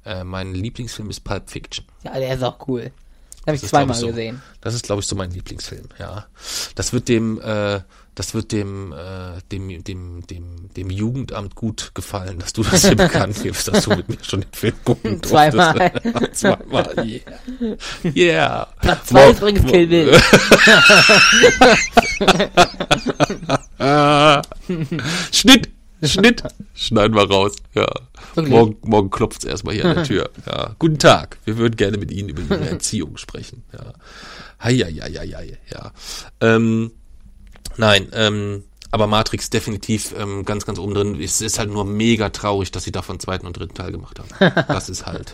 Äh, 0.06 0.24
mein 0.24 0.54
Lieblingsfilm 0.54 1.10
ist 1.10 1.26
Pulp 1.26 1.50
Fiction. 1.50 1.86
Ja, 2.04 2.18
der 2.18 2.34
ist 2.34 2.44
auch 2.44 2.66
cool. 2.68 2.84
Den 2.84 3.48
habe 3.48 3.56
ich 3.58 3.64
ist, 3.64 3.70
zweimal 3.70 3.96
ich, 3.96 4.02
so. 4.02 4.08
gesehen. 4.08 4.42
Das 4.62 4.74
ist, 4.74 4.86
glaube 4.86 5.02
ich, 5.02 5.08
so 5.08 5.18
mein 5.18 5.32
Lieblingsfilm, 5.32 5.90
ja. 6.00 6.28
Das 6.76 6.94
wird 6.94 7.10
dem, 7.10 7.42
äh, 7.42 7.82
das 8.16 8.34
wird 8.34 8.52
dem, 8.52 8.92
äh, 8.92 9.42
dem, 9.52 9.84
dem, 9.84 10.26
dem, 10.28 10.70
dem 10.76 10.90
Jugendamt 10.90 11.56
gut 11.56 11.92
gefallen, 11.94 12.40
dass 12.40 12.54
du 12.54 12.64
das 12.64 12.86
hier 12.86 12.96
bekannt 12.96 13.42
gibst, 13.42 13.68
dass 13.68 13.86
du 13.86 13.96
mit 13.96 14.10
mir 14.10 14.18
schon 14.24 14.42
den 14.42 14.54
Film 14.54 14.76
gucken 14.84 15.22
durftest. 15.22 15.30
Zweimal. 15.30 15.92
Zweimal, 16.34 16.94
yeah. 17.06 17.78
Yeah. 18.16 18.68
Platz 18.82 19.08
zwei 19.08 19.32
ist 19.32 19.40
übrigens 19.40 19.72
Kill 19.72 19.88
Bill. 19.88 20.20
Schnitt! 25.32 25.70
Schnitt! 26.04 26.44
Schneiden 26.74 27.16
wir 27.16 27.30
raus. 27.30 27.56
Ja. 27.74 27.88
Wirklich? 28.36 28.52
Morgen, 28.54 28.78
morgen 28.84 29.10
klopft 29.10 29.44
es 29.44 29.50
erstmal 29.50 29.76
hier 29.76 29.86
an 29.86 29.96
der 29.96 30.04
Tür. 30.08 30.30
Ja. 30.46 30.76
Guten 30.80 31.00
Tag. 31.00 31.38
Wir 31.46 31.58
würden 31.58 31.76
gerne 31.76 31.98
mit 31.98 32.12
Ihnen 32.12 32.30
über 32.30 32.42
Ihre 32.42 32.70
Erziehung 32.72 33.18
sprechen. 33.18 33.64
Ja. 33.72 33.94
Hei, 34.62 34.78
hei, 34.78 34.94
hei, 34.94 35.28
hei, 35.28 35.58
ja. 35.72 35.92
Ähm, 36.42 36.92
nein, 37.78 38.08
ähm, 38.14 38.64
aber 38.92 39.08
Matrix 39.08 39.50
definitiv 39.50 40.14
ähm, 40.18 40.46
ganz, 40.46 40.66
ganz 40.66 40.78
oben 40.78 40.94
drin. 40.94 41.20
Es 41.22 41.42
ist 41.42 41.58
halt 41.58 41.70
nur 41.72 41.84
mega 41.86 42.30
traurig, 42.30 42.72
dass 42.72 42.84
sie 42.84 42.92
davon 42.92 43.20
zweiten 43.20 43.48
und 43.48 43.58
dritten 43.58 43.74
Teil 43.74 43.92
gemacht 43.92 44.20
haben. 44.20 44.64
Das 44.68 44.90
ist 44.90 45.06
halt. 45.06 45.34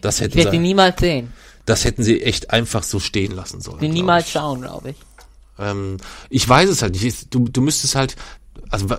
Das 0.00 0.16
Ich 0.16 0.22
hätten 0.22 0.34
werde 0.36 0.50
den 0.52 0.60
sie, 0.62 0.66
niemals 0.66 1.00
sehen. 1.00 1.32
das 1.66 1.84
hätten 1.84 2.02
sie 2.02 2.22
echt 2.22 2.50
einfach 2.50 2.82
so 2.82 2.98
stehen 2.98 3.32
lassen 3.32 3.60
sollen. 3.60 3.78
Glaub 3.80 3.92
niemals 3.92 4.26
ich. 4.26 4.32
schauen, 4.32 4.62
glaube 4.62 4.90
ich. 4.90 4.96
Ähm, 5.58 5.98
ich 6.30 6.48
weiß 6.48 6.68
es 6.70 6.80
halt 6.82 6.94
nicht. 6.94 7.04
Ich- 7.04 7.28
Du, 7.28 7.48
du 7.48 7.60
müsstest 7.60 7.94
halt, 7.96 8.16
also 8.70 8.96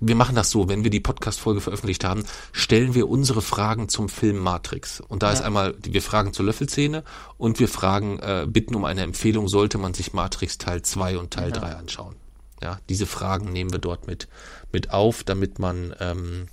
wir 0.00 0.14
machen 0.14 0.34
das 0.34 0.50
so, 0.50 0.68
wenn 0.68 0.84
wir 0.84 0.90
die 0.90 1.00
Podcast-Folge 1.00 1.60
veröffentlicht 1.60 2.04
haben, 2.04 2.24
stellen 2.52 2.94
wir 2.94 3.08
unsere 3.08 3.42
Fragen 3.42 3.88
zum 3.88 4.08
Film 4.08 4.38
Matrix. 4.38 5.00
Und 5.00 5.22
da 5.22 5.32
ist 5.32 5.42
einmal, 5.42 5.74
wir 5.82 6.02
fragen 6.02 6.32
zur 6.32 6.46
Löffelszene 6.46 7.04
und 7.36 7.58
wir 7.60 7.68
fragen, 7.68 8.18
äh, 8.18 8.46
bitten 8.48 8.74
um 8.74 8.84
eine 8.84 9.02
Empfehlung, 9.02 9.48
sollte 9.48 9.78
man 9.78 9.94
sich 9.94 10.12
Matrix 10.12 10.58
Teil 10.58 10.82
2 10.82 11.18
und 11.18 11.32
Teil 11.32 11.52
3 11.52 11.76
anschauen. 11.76 12.16
Ja, 12.62 12.80
diese 12.88 13.06
Fragen 13.06 13.52
nehmen 13.52 13.72
wir 13.72 13.78
dort 13.78 14.06
mit, 14.06 14.28
mit 14.72 14.90
auf, 14.90 15.22
damit 15.22 15.58
man, 15.58 15.94
ähm, 16.00 16.48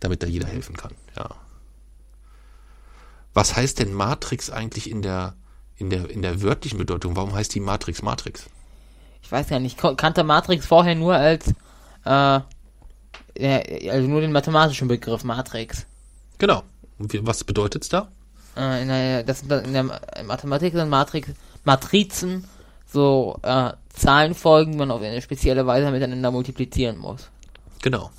damit 0.00 0.22
da 0.22 0.26
jeder 0.26 0.48
helfen 0.48 0.76
kann, 0.76 0.94
ja. 1.16 1.30
was 3.34 3.54
heißt 3.54 3.78
denn 3.78 3.92
Matrix 3.92 4.50
eigentlich 4.50 4.90
in 4.90 5.02
der, 5.02 5.36
in 5.76 5.90
der, 5.90 6.10
in 6.10 6.22
der 6.22 6.42
wörtlichen 6.42 6.78
Bedeutung? 6.78 7.14
Warum 7.14 7.34
heißt 7.34 7.54
die 7.54 7.60
Matrix 7.60 8.02
Matrix? 8.02 8.50
Ich 9.22 9.30
weiß 9.30 9.50
ja 9.50 9.58
nicht, 9.58 9.78
kannte 9.96 10.24
Matrix 10.24 10.66
vorher 10.66 10.94
nur 10.94 11.14
als, 11.14 11.54
äh, 12.04 12.40
also 13.90 14.08
nur 14.08 14.20
den 14.20 14.32
mathematischen 14.32 14.88
Begriff 14.88 15.24
Matrix. 15.24 15.86
Genau. 16.38 16.62
Und 16.98 17.12
wie, 17.12 17.26
was 17.26 17.44
bedeutet's 17.44 17.88
da? 17.88 18.08
Äh, 18.56 18.82
in 18.82 18.88
der, 18.88 19.22
das, 19.22 19.42
in 19.42 19.72
der 19.72 19.84
Mathematik 20.24 20.74
sind 20.74 20.88
Matrix, 20.88 21.28
Matrizen 21.64 22.44
so 22.86 23.38
äh, 23.42 23.72
Zahlenfolgen, 23.90 24.72
die 24.72 24.78
man 24.78 24.90
auf 24.90 25.02
eine 25.02 25.22
spezielle 25.22 25.66
Weise 25.66 25.90
miteinander 25.90 26.30
multiplizieren 26.30 26.98
muss. 26.98 27.28
Genau. 27.82 28.10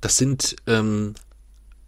Das 0.00 0.16
sind 0.16 0.56
ähm, 0.66 1.14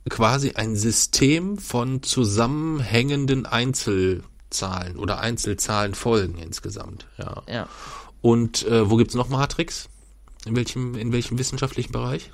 quasi 0.08 0.52
ein 0.52 0.76
System 0.76 1.58
von 1.58 2.02
zusammenhängenden 2.02 3.46
Einzelzahlen 3.46 4.96
oder 4.96 5.20
Einzelzahlenfolgen 5.20 6.38
insgesamt. 6.38 7.06
Ja. 7.18 7.42
Ja. 7.48 7.68
Und 8.22 8.66
äh, 8.66 8.90
wo 8.90 8.96
gibt's 8.96 9.14
noch 9.14 9.28
Matrix? 9.28 9.88
In 10.44 10.56
welchem, 10.56 10.94
in 10.96 11.12
welchem 11.12 11.38
wissenschaftlichen 11.38 11.92
Bereich? 11.92 12.30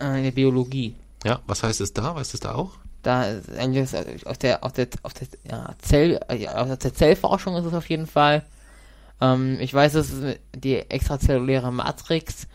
Äh, 0.00 0.18
in 0.18 0.24
der 0.24 0.30
Biologie. 0.32 0.94
Ja, 1.24 1.40
was 1.46 1.62
heißt 1.62 1.80
es 1.80 1.92
da? 1.92 2.14
Weißt 2.14 2.32
du 2.32 2.36
es 2.36 2.40
da 2.40 2.54
auch? 2.54 2.72
Da 3.02 3.24
ist 3.24 3.50
eigentlich 3.50 3.92
ist 3.92 4.26
auf 4.26 4.38
der 4.38 4.62
auf 4.62 4.72
der 4.72 4.88
auf 5.02 5.12
der 5.12 5.26
ja, 5.44 5.74
Zell 5.78 6.20
äh, 6.28 6.36
ja, 6.36 6.56
auf 6.56 6.78
der 6.78 6.94
Zellforschung 6.94 7.56
ist 7.56 7.64
es 7.64 7.74
auf 7.74 7.88
jeden 7.88 8.06
Fall. 8.06 8.44
Ähm, 9.20 9.58
ich 9.60 9.74
weiß, 9.74 9.94
dass 9.94 10.10
es 10.10 10.36
die 10.54 10.76
extrazelluläre 10.76 11.72
Matrix 11.72 12.46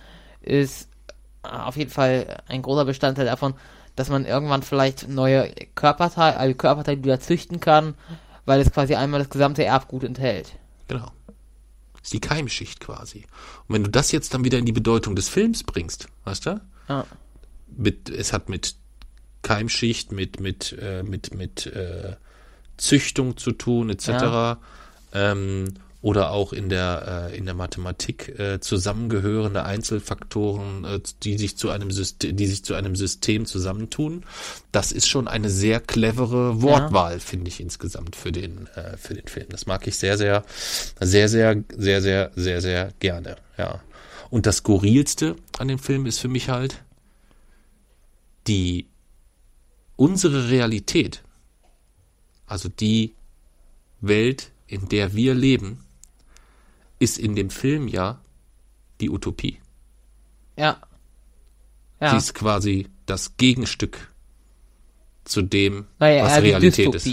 ist 0.42 0.88
äh, 1.44 1.50
auf 1.50 1.76
jeden 1.76 1.92
Fall 1.92 2.42
ein 2.48 2.62
großer 2.62 2.86
Bestandteil 2.86 3.26
davon, 3.26 3.56
dass 3.96 4.10
man 4.10 4.26
irgendwann 4.26 4.64
vielleicht 4.64 5.10
neue 5.10 5.52
Körperteile, 5.76 6.38
also 6.38 6.56
Körperteile 6.56 7.04
wieder 7.04 7.20
züchten 7.20 7.60
kann, 7.60 7.96
weil 8.46 8.62
es 8.62 8.72
quasi 8.72 8.96
einmal 8.96 9.20
das 9.20 9.30
gesamte 9.30 9.64
Erbgut 9.64 10.04
enthält. 10.04 10.54
Genau. 10.88 11.12
Ist 12.08 12.14
die 12.14 12.22
Keimschicht 12.22 12.80
quasi. 12.80 13.26
Und 13.68 13.76
wenn 13.76 13.84
du 13.84 13.90
das 13.90 14.14
jetzt 14.14 14.34
dann 14.34 14.46
wieder 14.46 14.58
in 14.58 14.66
die 14.66 14.72
Bedeutung 14.72 15.14
des 15.14 15.28
Films 15.28 15.66
bringst, 15.66 16.08
weißt 16.24 16.46
du? 16.46 16.62
Ja. 16.88 17.06
Mit, 17.76 18.10
es 18.10 18.32
hat 18.32 18.48
mit 18.48 18.76
Keimschicht, 19.42 20.14
mit, 20.14 20.40
mit, 20.40 20.74
äh, 20.80 21.04
mit, 21.04 21.34
mit 21.34 21.66
äh, 21.66 22.16
Züchtung 22.78 23.36
zu 23.36 23.52
tun, 23.52 23.90
etc. 23.90 24.08
Ja. 24.08 24.62
Ähm, 25.12 25.74
oder 26.02 26.32
auch 26.32 26.54
in 26.54 26.70
der, 26.70 27.30
äh, 27.32 27.38
in 27.38 27.46
der 27.46 27.56
Mathematik 27.56 28.38
äh, 28.40 28.60
zusammengehörende 28.60 29.64
Einzelfaktoren, 29.64 30.86
äh, 30.86 31.00
die 31.24 31.38
sich 31.38 31.58
zu 31.58 31.70
einem 31.70 31.92
System, 31.92 32.36
die 32.36 32.46
sich 32.46 32.64
zu 32.64 32.76
einem 32.76 32.96
System 32.96 33.46
zusammentun. 33.46 34.24
Das 34.72 34.92
ist 34.92 35.08
schon 35.08 35.28
eine 35.28 35.50
sehr 35.50 35.80
clevere 35.80 36.62
Wortwahl, 36.62 37.20
finde 37.20 37.50
ich 37.50 37.60
insgesamt 37.60 38.16
für 38.16 38.32
den, 38.32 38.68
äh, 38.76 38.96
für 38.98 39.16
den 39.16 39.28
Film. 39.28 39.48
Das 39.50 39.66
mag 39.66 39.88
ich 39.88 39.98
sehr, 39.98 40.18
sehr, 40.18 40.44
sehr, 41.00 41.30
sehr, 41.30 41.64
sehr, 41.76 42.02
sehr, 42.02 42.32
sehr, 42.36 42.62
sehr 42.62 42.94
gerne. 43.00 43.38
Ja. 43.58 43.82
Und 44.30 44.46
das 44.46 44.58
skurrilste 44.58 45.36
an 45.58 45.68
dem 45.68 45.80
Film 45.80 46.06
ist 46.06 46.20
für 46.20 46.28
mich 46.28 46.50
halt 46.50 46.84
die 48.48 48.88
unsere 49.96 50.50
Realität, 50.50 51.24
also 52.46 52.70
die 52.70 53.16
Welt, 54.00 54.52
in 54.68 54.88
der 54.90 55.16
wir 55.16 55.34
leben, 55.34 55.84
ist 57.00 57.18
in 57.18 57.36
dem 57.36 57.50
Film 57.50 57.88
ja 57.88 58.22
die 59.02 59.10
Utopie. 59.10 59.60
Ja. 60.58 60.82
Sie 62.00 62.06
Ja. 62.06 62.18
ist 62.18 62.34
quasi 62.34 62.88
das 63.06 63.38
Gegenstück 63.38 64.12
zu 65.26 65.42
dem, 65.42 65.86
Naja, 66.00 66.24
was 66.24 66.42
Realität 66.42 66.94
ist. 66.96 67.10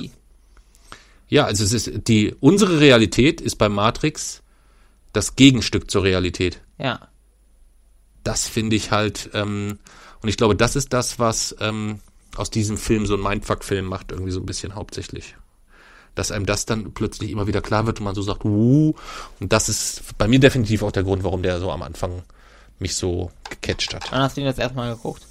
Ja, 1.29 1.45
also 1.47 1.65
es 1.65 1.73
ist 1.73 2.07
die 2.09 2.35
unsere 2.41 2.81
Realität 2.81 3.41
ist 3.41 3.57
bei 3.57 3.69
Matrix 3.69 4.43
das 5.13 5.37
Gegenstück 5.37 5.91
zur 5.91 6.03
Realität. 6.05 6.61
Ja. 6.79 7.09
das 8.25 8.49
finde 8.49 8.75
ich 8.77 8.91
halt, 8.91 9.31
ähm, 9.35 9.79
und 10.23 10.29
ich 10.31 10.37
glaube, 10.39 10.57
das 10.57 10.77
ist 10.77 10.93
das, 10.95 11.19
was 11.19 11.55
ähm, 11.61 12.01
aus 12.37 12.49
diesem 12.51 12.79
Film 12.79 13.05
so 13.07 13.15
ein 13.15 13.23
Mindfuck-Film 13.23 13.85
macht, 13.85 14.13
irgendwie 14.13 14.31
so 14.33 14.41
ein 14.41 14.47
bisschen 14.47 14.75
hauptsächlich. 14.75 15.37
Dass 16.15 16.31
einem 16.31 16.47
das 16.47 16.67
dann 16.67 16.93
plötzlich 16.93 17.31
immer 17.31 17.47
wieder 17.47 17.61
klar 17.61 17.87
wird 17.87 17.99
und 17.99 18.05
man 18.05 18.15
so 18.15 18.23
sagt, 18.23 18.45
uh, 18.45 18.95
und 19.41 19.53
das 19.53 19.69
ist 19.69 20.17
bei 20.17 20.29
mir 20.29 20.39
definitiv 20.39 20.83
auch 20.83 20.93
der 20.93 21.03
Grund, 21.03 21.25
warum 21.25 21.43
der 21.43 21.59
so 21.59 21.71
am 21.71 21.83
Anfang 21.83 22.23
mich 22.79 22.95
so 22.95 23.31
gecatcht 23.49 23.95
hat. 23.95 24.11
Wann 24.13 24.23
hast 24.23 24.37
du 24.37 24.41
ihn 24.41 24.47
das 24.47 24.59
erstmal 24.59 24.95
geguckt? 24.95 25.23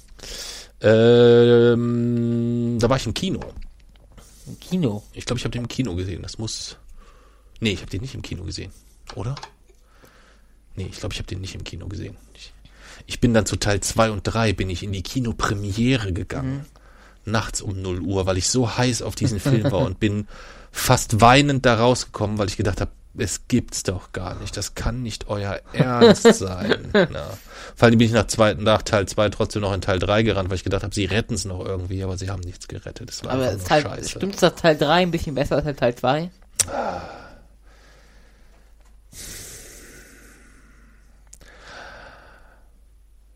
Ähm, 0.80 2.78
da 2.78 2.90
war 2.90 2.96
ich 2.96 3.06
im 3.06 3.14
Kino. 3.14 3.40
Im 4.46 4.60
Kino. 4.60 5.02
Ich 5.12 5.24
glaube, 5.24 5.38
ich 5.38 5.44
habe 5.44 5.52
den 5.52 5.62
im 5.62 5.68
Kino 5.68 5.94
gesehen. 5.94 6.22
Das 6.22 6.38
muss. 6.38 6.76
Nee, 7.60 7.72
ich 7.72 7.80
habe 7.80 7.90
den 7.90 8.02
nicht 8.02 8.14
im 8.14 8.22
Kino 8.22 8.44
gesehen. 8.44 8.72
Oder? 9.14 9.34
Nee, 10.76 10.88
ich 10.90 10.98
glaube, 10.98 11.14
ich 11.14 11.18
habe 11.18 11.28
den 11.28 11.40
nicht 11.40 11.54
im 11.54 11.64
Kino 11.64 11.86
gesehen. 11.86 12.16
Ich, 12.34 12.52
ich 13.06 13.20
bin 13.20 13.32
dann 13.32 13.46
zu 13.46 13.56
Teil 13.56 13.80
2 13.80 14.10
und 14.10 14.22
3 14.24 14.52
bin 14.52 14.68
ich 14.68 14.82
in 14.82 14.92
die 14.92 15.02
Kinopremiere 15.02 16.12
gegangen. 16.12 16.66
Nachts 17.24 17.60
um 17.62 17.80
0 17.80 18.00
Uhr, 18.00 18.26
weil 18.26 18.36
ich 18.38 18.48
so 18.48 18.76
heiß 18.76 19.02
auf 19.02 19.14
diesen 19.14 19.40
Film 19.40 19.64
war 19.70 19.80
und 19.80 19.98
bin 20.00 20.26
fast 20.70 21.20
weinend 21.20 21.64
da 21.64 21.76
rausgekommen, 21.76 22.38
weil 22.38 22.48
ich 22.48 22.56
gedacht 22.56 22.80
habe, 22.80 22.90
es 23.16 23.46
gibt's 23.46 23.84
doch 23.84 24.10
gar 24.12 24.34
nicht. 24.40 24.56
Das 24.56 24.74
kann 24.74 25.02
nicht 25.02 25.28
euer 25.28 25.60
Ernst 25.72 26.22
sein. 26.34 26.90
Ja. 26.92 27.30
Vor 27.76 27.86
allem 27.86 27.98
bin 27.98 28.08
ich 28.08 28.12
nach, 28.12 28.26
zwei, 28.26 28.54
nach 28.54 28.82
Teil 28.82 29.06
2 29.06 29.28
trotzdem 29.30 29.62
noch 29.62 29.72
in 29.72 29.80
Teil 29.80 30.00
3 30.00 30.24
gerannt, 30.24 30.50
weil 30.50 30.56
ich 30.56 30.64
gedacht 30.64 30.82
habe, 30.82 30.94
sie 30.94 31.04
retten 31.04 31.34
es 31.34 31.44
noch 31.44 31.64
irgendwie, 31.64 32.02
aber 32.02 32.18
sie 32.18 32.28
haben 32.28 32.40
nichts 32.40 32.66
gerettet. 32.66 33.08
Das 33.08 33.24
war 33.24 33.32
Aber 33.32 33.52
ist 33.52 33.70
halt, 33.70 33.84
scheiße. 33.84 34.08
stimmt 34.10 34.42
das 34.42 34.54
Teil 34.56 34.76
3 34.76 35.02
ein 35.02 35.10
bisschen 35.12 35.36
besser 35.36 35.64
als 35.64 35.76
Teil 35.78 35.94
2? 35.94 36.30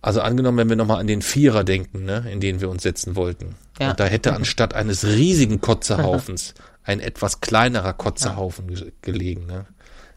Also 0.00 0.20
angenommen, 0.20 0.58
wenn 0.58 0.68
wir 0.68 0.76
nochmal 0.76 1.00
an 1.00 1.06
den 1.06 1.22
Vierer 1.22 1.64
denken, 1.64 2.04
ne, 2.04 2.24
in 2.30 2.40
den 2.40 2.60
wir 2.60 2.68
uns 2.70 2.82
setzen 2.82 3.16
wollten. 3.16 3.56
Ja. 3.78 3.90
Und 3.90 4.00
da 4.00 4.06
hätte 4.06 4.34
anstatt 4.34 4.74
eines 4.74 5.04
riesigen 5.04 5.60
Kotzerhaufens 5.60 6.54
ein 6.84 7.00
etwas 7.00 7.40
kleinerer 7.40 7.92
Kotzerhaufen 7.92 8.68
ge 8.68 8.92
gelegen, 9.02 9.46
ne? 9.46 9.66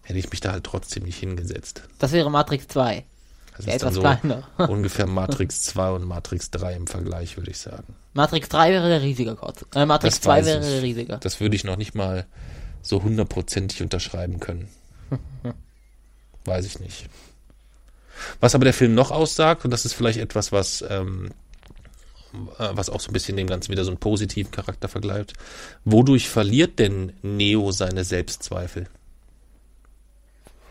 Hätte 0.04 0.18
ich 0.20 0.32
mich 0.32 0.40
da 0.40 0.52
halt 0.52 0.64
trotzdem 0.64 1.04
nicht 1.04 1.20
hingesetzt. 1.20 1.84
Das 2.00 2.12
wäre 2.12 2.32
Matrix 2.32 2.68
2. 2.70 3.06
Das 3.56 3.66
Ja, 3.66 3.74
ist 3.74 3.82
etwas 3.84 3.96
so 3.96 4.02
kleiner. 4.02 4.44
ungefähr 4.70 5.06
Matrix 5.06 5.62
2 5.64 5.92
und 5.92 6.06
Matrix 6.06 6.50
3 6.52 6.74
im 6.74 6.88
Vergleich, 6.88 7.38
würde 7.38 7.52
ich 7.52 7.60
sagen. 7.60 7.96
Matrix 8.14 8.50
3 8.50 8.72
wäre 8.72 8.90
der 8.90 9.02
riesige 9.02 9.36
Kotz. 9.36 9.64
Äh, 9.76 9.86
Matrix 9.86 10.16
Das 10.16 10.22
2 10.24 10.38
weiß 10.40 10.46
wäre 10.48 10.60
der 10.62 10.82
riesige. 10.82 11.18
Das 11.22 11.40
würde 11.40 11.56
ich 11.56 11.64
noch 11.64 11.78
nicht 11.78 11.94
mal 11.94 12.26
so 12.82 13.04
hundertprozentig 13.04 13.82
unterschreiben 13.84 14.40
können. 14.40 14.68
Weiß 16.46 16.66
ich 16.66 16.80
nicht. 16.80 17.08
Was 18.40 18.56
aber 18.56 18.66
der 18.66 18.74
Film 18.74 18.96
noch 18.96 19.12
aussagt, 19.12 19.66
und 19.66 19.72
das 19.72 19.86
ist 19.86 19.94
vielleicht 19.94 20.20
etwas, 20.20 20.52
was, 20.52 20.84
ähm, 20.90 21.28
äh, 21.28 21.32
was 22.58 22.90
auch 22.90 23.00
so 23.00 23.10
ein 23.10 23.14
bisschen 23.14 23.38
dem 23.38 23.48
Ganzen 23.48 23.72
wieder 23.72 23.84
so 23.84 23.92
einen 23.92 24.00
positiven 24.00 24.52
Charakter 24.52 24.88
vergleicht. 24.88 25.34
Wodurch 25.86 26.30
verliert 26.30 26.80
denn 26.80 27.14
Neo 27.22 27.72
seine 27.72 28.04
Selbstzweifel? 28.04 28.88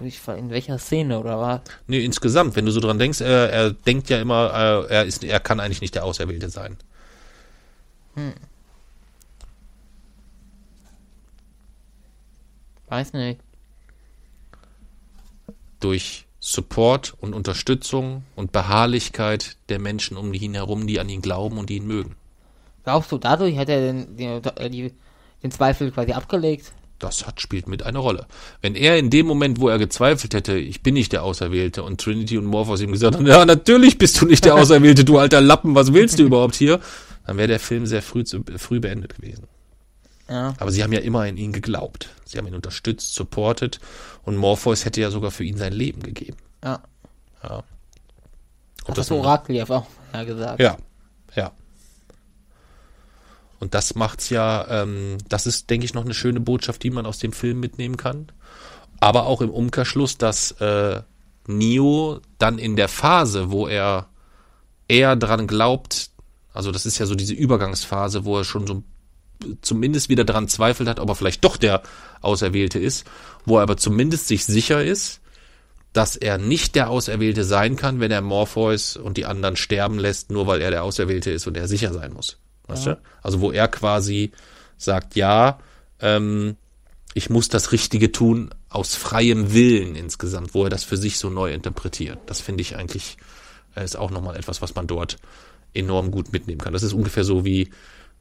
In 0.01 0.49
welcher 0.49 0.79
Szene 0.79 1.21
oder 1.21 1.39
was? 1.39 1.61
Nee, 1.87 2.03
insgesamt, 2.03 2.57
wenn 2.57 2.65
du 2.65 2.73
so 2.73 2.81
dran 2.81 2.99
denkst, 2.99 3.21
er, 3.21 3.51
er 3.51 3.71
denkt 3.73 4.09
ja 4.09 4.19
immer, 4.19 4.87
äh, 4.89 4.95
er 4.95 5.05
ist, 5.05 5.23
er 5.23 5.41
kann 5.41 5.61
eigentlich 5.61 5.83
nicht 5.83 5.95
der 5.95 6.05
Auserwählte 6.05 6.49
sein. 6.49 6.79
Weiß 12.89 13.13
nicht. 13.13 13.41
durch 15.81 16.27
Support 16.41 17.15
und 17.21 17.35
Unterstützung 17.35 18.25
und 18.35 18.51
Beharrlichkeit 18.51 19.57
der 19.69 19.79
Menschen 19.79 20.17
um 20.17 20.33
ihn 20.33 20.55
herum, 20.55 20.87
die 20.87 20.99
an 20.99 21.09
ihn 21.09 21.21
glauben 21.21 21.59
und 21.59 21.69
die 21.69 21.77
ihn 21.77 21.87
mögen. 21.87 22.17
Glaubst 22.85 23.13
du, 23.13 23.19
dadurch 23.19 23.59
hat 23.59 23.69
er 23.69 23.93
den, 23.93 24.17
den, 24.17 24.43
den 25.43 25.51
Zweifel 25.51 25.91
quasi 25.91 26.13
abgelegt? 26.13 26.73
Das 26.99 27.27
hat, 27.27 27.41
spielt 27.41 27.67
mit 27.67 27.83
eine 27.83 27.99
Rolle. 27.99 28.27
Wenn 28.61 28.75
er 28.75 28.99
in 28.99 29.11
dem 29.11 29.27
Moment, 29.27 29.61
wo 29.61 29.69
er 29.69 29.79
gezweifelt 29.79 30.35
hätte, 30.35 30.59
ich 30.59 30.83
bin 30.83 30.95
nicht 30.95 31.13
der 31.13 31.25
Auserwählte 31.25 31.83
und 31.83 32.01
Trinity 32.01 32.37
und 32.37 32.45
Morpheus 32.45 32.81
ihm 32.81 32.93
gesagt 32.93 33.17
haben, 33.17 33.27
ja, 33.27 33.45
natürlich 33.45 33.99
bist 33.99 34.21
du 34.21 34.27
nicht 34.27 34.45
der 34.45 34.55
Auserwählte, 34.61 35.05
du 35.05 35.19
alter 35.19 35.41
Lappen, 35.41 35.75
was 35.75 35.93
willst 35.93 36.19
du 36.19 36.25
überhaupt 36.25 36.55
hier? 36.55 36.81
Dann 37.27 37.37
wäre 37.37 37.49
der 37.49 37.61
Film 37.61 37.87
sehr 37.87 38.03
früh, 38.03 38.25
zu, 38.25 38.45
früh 38.57 38.81
beendet 38.81 39.17
gewesen. 39.17 39.45
Ja. 40.31 40.55
Aber 40.59 40.71
sie 40.71 40.83
haben 40.85 40.93
ja 40.93 41.01
immer 41.01 41.27
in 41.27 41.37
ihn 41.37 41.53
geglaubt. 41.53 42.09
Sie 42.25 42.39
haben 42.39 42.47
ihn 42.47 42.55
unterstützt, 42.55 43.15
supportet 43.15 43.81
und 44.23 44.37
Morpheus 44.37 44.85
hätte 44.85 45.01
ja 45.01 45.11
sogar 45.11 45.33
für 45.33 45.43
ihn 45.43 45.57
sein 45.57 45.73
Leben 45.73 46.03
gegeben. 46.03 46.37
Ja. 46.63 46.81
Ja. 47.43 47.65
Ob 48.87 48.95
das 48.95 49.11
nun- 49.11 49.19
Orakel 49.21 49.57
ja 49.57 49.69
auch 49.69 49.87
ja 50.15 50.25
gesagt. 50.25 50.61
Ja, 50.61 50.77
ja. 51.35 51.51
Und 53.59 53.75
das 53.75 53.95
macht's 53.95 54.31
ja, 54.31 54.67
ähm, 54.83 55.19
das 55.29 55.47
ist, 55.47 55.69
denke 55.69 55.85
ich, 55.85 55.93
noch 55.95 56.05
eine 56.05 56.15
schöne 56.15 56.41
Botschaft, 56.41 56.83
die 56.83 56.91
man 56.91 57.05
aus 57.07 57.19
dem 57.19 57.33
Film 57.33 57.61
mitnehmen 57.61 57.97
kann. 57.97 58.29
Aber 59.01 59.27
auch 59.27 59.41
im 59.43 59.51
Umkehrschluss, 59.51 60.17
dass 60.17 60.53
äh, 60.61 61.03
Neo 61.47 62.21
dann 62.39 62.59
in 62.59 62.77
der 62.77 62.89
Phase, 62.89 63.51
wo 63.51 63.67
er 63.67 64.07
eher 64.89 65.17
dran 65.17 65.47
glaubt, 65.47 66.11
also 66.55 66.71
das 66.73 66.87
ist 66.87 66.99
ja 66.99 67.07
so 67.07 67.15
diese 67.15 67.35
Übergangsphase, 67.35 68.25
wo 68.25 68.39
er 68.39 68.45
schon 68.45 68.67
so 68.67 68.83
zumindest 69.63 70.09
wieder 70.09 70.25
daran 70.25 70.49
zweifelt 70.49 70.89
hat, 70.89 71.01
ob 71.01 71.09
er 71.09 71.15
vielleicht 71.15 71.45
doch 71.45 71.57
der 71.57 71.83
Auserwählte 72.21 72.79
ist, 72.79 73.07
wo 73.45 73.57
er 73.57 73.63
aber 73.63 73.77
zumindest 73.77 74.29
sich 74.29 74.45
sicher 74.45 74.83
ist, 74.83 75.21
dass 75.93 76.17
er 76.17 76.39
nicht 76.39 76.75
der 76.75 76.91
Auserwählte 76.91 77.45
sein 77.45 77.77
kann, 77.77 78.01
wenn 78.01 78.11
er 78.11 78.21
Morpheus 78.21 78.97
und 78.97 79.17
die 79.17 79.27
anderen 79.27 79.57
sterben 79.57 79.99
lässt, 79.99 80.31
nur 80.31 80.47
weil 80.47 80.61
er 80.61 80.71
der 80.71 80.85
Auserwählte 80.85 81.31
ist 81.31 81.47
und 81.47 81.57
er 81.57 81.67
sicher 81.67 81.93
sein 81.93 82.13
muss. 82.13 82.39
Weißt 82.69 82.87
du? 82.87 83.01
Also 83.23 83.41
wo 83.41 83.51
er 83.51 83.67
quasi 83.67 84.31
sagt, 84.77 85.17
ja, 85.17 85.59
ähm, 86.01 86.57
ich 87.15 87.29
muss 87.29 87.49
das 87.49 87.73
Richtige 87.73 88.13
tun 88.13 88.51
aus 88.69 88.95
freiem 88.95 89.53
Willen 89.53 89.97
insgesamt, 89.97 90.55
wo 90.55 90.65
er 90.65 90.71
das 90.71 90.85
für 90.85 90.97
sich 90.97 91.19
so 91.19 91.29
neu 91.29 91.53
interpretiert. 91.53 92.19
Das 92.27 92.41
finde 92.41 92.63
ich 92.63 92.77
eigentlich 92.77 93.17
äh, 93.75 93.85
ist 93.85 93.97
auch 93.97 94.11
nochmal 94.11 94.37
etwas, 94.37 94.63
was 94.63 94.75
man 94.75 94.87
dort 94.87 95.17
enorm 95.75 96.11
gut 96.11 96.33
mitnehmen 96.33 96.61
kann. 96.61 96.73
Das 96.73 96.83
ist 96.83 96.93
ungefähr 96.93 97.25
so 97.25 97.45
wie, 97.45 97.71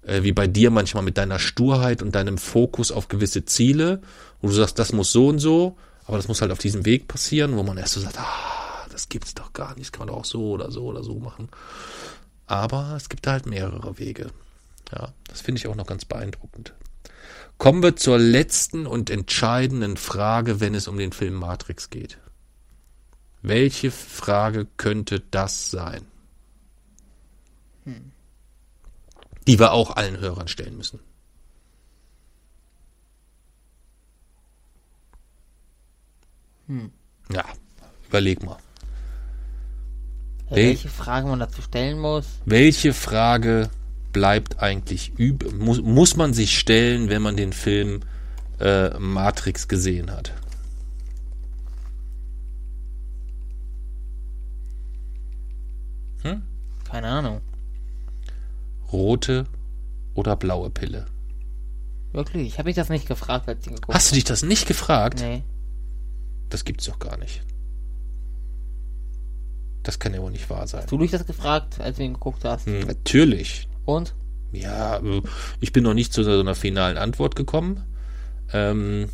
äh, 0.04 0.24
wie 0.24 0.32
bei 0.32 0.48
dir 0.48 0.72
manchmal 0.72 1.04
mit 1.04 1.18
deiner 1.18 1.40
Sturheit 1.40 2.02
und 2.02 2.16
deinem 2.16 2.38
Fokus 2.38 2.92
auf 2.92 3.08
gewisse 3.08 3.46
Ziele, 3.46 4.02
wo 4.42 4.48
du 4.48 4.54
sagst, 4.54 4.80
das 4.80 4.94
muss 4.94 5.12
so 5.12 5.28
und 5.28 5.40
so, 5.40 5.78
aber 6.06 6.18
das 6.18 6.28
muss 6.28 6.42
halt 6.42 6.52
auf 6.52 6.60
diesem 6.60 6.86
Weg 6.86 7.08
passieren, 7.08 7.56
wo 7.56 7.64
man 7.64 7.78
erst 7.78 7.94
so 7.94 8.00
sagt, 8.00 8.20
ah, 8.20 8.86
das 8.92 9.10
gibt's 9.10 9.34
doch 9.34 9.54
gar 9.54 9.76
nicht, 9.76 9.88
das 9.88 9.92
kann 9.92 10.08
man 10.08 10.16
doch 10.16 10.22
auch 10.22 10.26
so 10.26 10.52
oder 10.52 10.72
so 10.72 10.86
oder 10.86 11.04
so 11.04 11.20
machen. 11.20 11.50
Aber 12.48 12.94
es 12.98 13.10
gibt 13.10 13.28
halt 13.28 13.46
mehrere 13.46 14.00
Wege. 14.00 14.32
Ja, 14.92 15.14
das 15.28 15.42
finde 15.42 15.60
ich 15.60 15.68
auch 15.68 15.76
noch 15.76 15.86
ganz 15.86 16.06
beeindruckend. 16.06 16.74
Kommen 17.60 17.84
wir 17.84 17.96
zur 17.96 18.18
letzten 18.18 18.88
und 18.88 19.10
entscheidenden 19.10 19.98
Frage, 19.98 20.60
wenn 20.60 20.74
es 20.74 20.88
um 20.88 20.98
den 20.98 21.12
Film 21.12 21.36
Matrix 21.36 21.90
geht. 21.90 22.18
Welche 23.42 23.92
Frage 23.92 24.66
könnte 24.78 25.20
das 25.20 25.70
sein? 25.70 26.06
Die 29.50 29.60
wir 29.60 29.72
auch 29.72 29.96
allen 29.96 30.20
Hörern 30.20 30.48
stellen 30.48 30.78
müssen. 30.78 31.00
Ja, 37.32 37.44
überleg 38.08 38.44
mal. 38.44 38.58
Ja, 40.50 40.56
Wel- 40.56 40.68
welche 40.70 40.90
Frage 40.90 41.28
man 41.28 41.40
dazu 41.40 41.62
stellen 41.62 42.00
muss? 42.00 42.26
Welche 42.46 42.94
Frage 42.94 43.70
bleibt 44.14 44.60
eigentlich 44.60 45.18
üb 45.20 45.52
muss, 45.54 45.82
muss 45.82 46.16
man 46.16 46.34
sich 46.34 46.58
stellen, 46.60 47.10
wenn 47.10 47.22
man 47.22 47.38
den 47.38 47.54
Film 47.54 48.02
äh, 48.60 48.98
Matrix 49.00 49.68
gesehen 49.68 50.12
hat? 50.12 50.34
Keine 56.90 57.08
Ahnung. 57.08 57.42
Rote 58.92 59.46
oder 60.14 60.36
blaue 60.36 60.70
Pille? 60.70 61.06
Wirklich, 62.12 62.48
ich 62.48 62.58
habe 62.58 62.70
mich 62.70 62.76
das 62.76 62.90
nicht 62.90 63.08
gefragt, 63.08 63.48
als 63.48 63.66
ich 63.66 63.74
geguckt 63.74 63.94
Hast 63.94 64.12
du 64.12 64.16
dich 64.16 64.24
das 64.24 64.42
nicht 64.42 64.68
gefragt? 64.68 65.20
Nee. 65.22 65.44
Das 66.50 66.66
gibt's 66.66 66.86
doch 66.86 66.98
gar 66.98 67.18
nicht. 67.18 67.44
Das 69.84 70.00
kann 70.00 70.14
ja 70.14 70.22
wohl 70.22 70.32
nicht 70.32 70.50
wahr 70.50 70.68
sein. 70.68 70.82
Hast 70.82 70.92
du 70.92 70.98
dich 70.98 71.12
das 71.12 71.26
gefragt, 71.26 71.80
als 71.80 71.98
du 71.98 72.04
ihn 72.04 72.14
geguckt 72.14 72.44
hast? 72.44 72.66
Hm, 72.66 72.82
Natürlich. 72.82 73.68
Und? 73.86 74.16
Ja, 74.52 74.98
äh, 74.98 75.22
ich 75.62 75.72
bin 75.72 75.84
noch 75.84 75.94
nicht 75.94 76.12
zu 76.12 76.24
so 76.24 76.40
einer 76.40 76.56
finalen 76.56 76.98
Antwort 76.98 77.36
gekommen. 77.36 77.84
Ähm, 78.52 79.10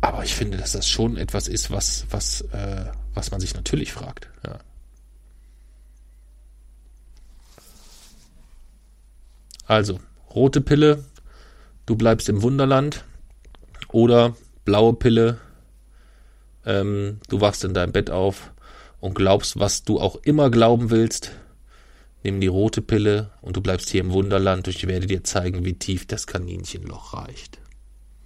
aber 0.00 0.24
ich 0.24 0.34
finde, 0.34 0.56
dass 0.56 0.72
das 0.72 0.88
schon 0.88 1.16
etwas 1.16 1.46
ist, 1.46 1.70
was, 1.70 2.06
was, 2.10 2.40
äh, 2.52 2.86
was 3.14 3.30
man 3.30 3.40
sich 3.40 3.54
natürlich 3.54 3.92
fragt. 3.92 4.30
Ja. 4.44 4.58
Also, 9.66 10.00
rote 10.34 10.60
Pille, 10.60 11.04
du 11.86 11.96
bleibst 11.96 12.28
im 12.28 12.42
Wunderland. 12.42 13.04
Oder 13.88 14.34
blaue 14.64 14.94
Pille, 14.94 15.38
ähm, 16.64 17.20
du 17.28 17.40
wachst 17.40 17.64
in 17.64 17.74
deinem 17.74 17.92
Bett 17.92 18.10
auf 18.10 18.52
und 19.00 19.14
glaubst, 19.14 19.58
was 19.58 19.84
du 19.84 20.00
auch 20.00 20.16
immer 20.22 20.50
glauben 20.50 20.90
willst. 20.90 21.32
Nimm 22.22 22.40
die 22.40 22.46
rote 22.46 22.82
Pille 22.82 23.30
und 23.40 23.56
du 23.56 23.60
bleibst 23.60 23.90
hier 23.90 24.00
im 24.00 24.12
Wunderland 24.12 24.68
und 24.68 24.76
ich 24.76 24.86
werde 24.86 25.06
dir 25.06 25.24
zeigen, 25.24 25.64
wie 25.64 25.74
tief 25.74 26.06
das 26.06 26.26
Kaninchenloch 26.26 27.14
reicht. 27.14 27.58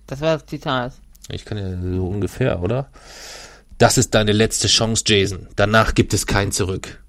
Das 0.07 0.21
war 0.21 0.37
das 0.37 0.47
Zitat. 0.47 0.93
Ich 1.31 1.45
kann 1.45 1.59
ja 1.59 1.71
so 1.71 2.07
ungefähr, 2.07 2.63
oder? 2.63 2.91
Das 3.79 3.99
ist 3.99 4.15
deine 4.15 4.33
letzte 4.33 4.69
Chance, 4.69 5.05
Jason. 5.07 5.49
Danach 5.57 5.95
gibt 5.95 6.15
es 6.15 6.27
kein 6.27 6.53
Zurück. 6.53 7.03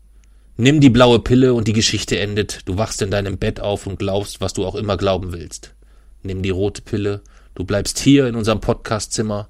Nimm 0.58 0.82
die 0.82 0.90
blaue 0.90 1.20
Pille 1.20 1.54
und 1.54 1.68
die 1.68 1.74
Geschichte 1.74 2.20
endet. 2.20 2.68
Du 2.68 2.78
wachst 2.78 3.02
in 3.02 3.12
deinem 3.12 3.38
Bett 3.38 3.60
auf 3.60 3.86
und 3.86 4.00
glaubst, 4.00 4.42
was 4.42 4.54
du 4.54 4.66
auch 4.66 4.76
immer 4.76 4.98
glauben 4.98 5.32
willst. 5.32 5.76
Nimm 6.24 6.42
die 6.42 6.50
rote 6.50 6.82
Pille. 6.82 7.22
Du 7.54 7.64
bleibst 7.64 8.00
hier 8.00 8.28
in 8.28 8.36
unserem 8.36 8.60
Podcastzimmer, 8.60 9.50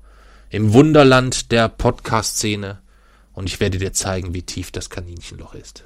im 0.50 0.74
Wunderland 0.74 1.52
der 1.52 1.70
Podcast-Szene 1.70 2.80
und 3.34 3.48
ich 3.48 3.60
werde 3.60 3.78
dir 3.78 3.94
zeigen, 3.94 4.34
wie 4.34 4.44
tief 4.44 4.72
das 4.72 4.90
Kaninchenloch 4.90 5.56
ist. 5.56 5.86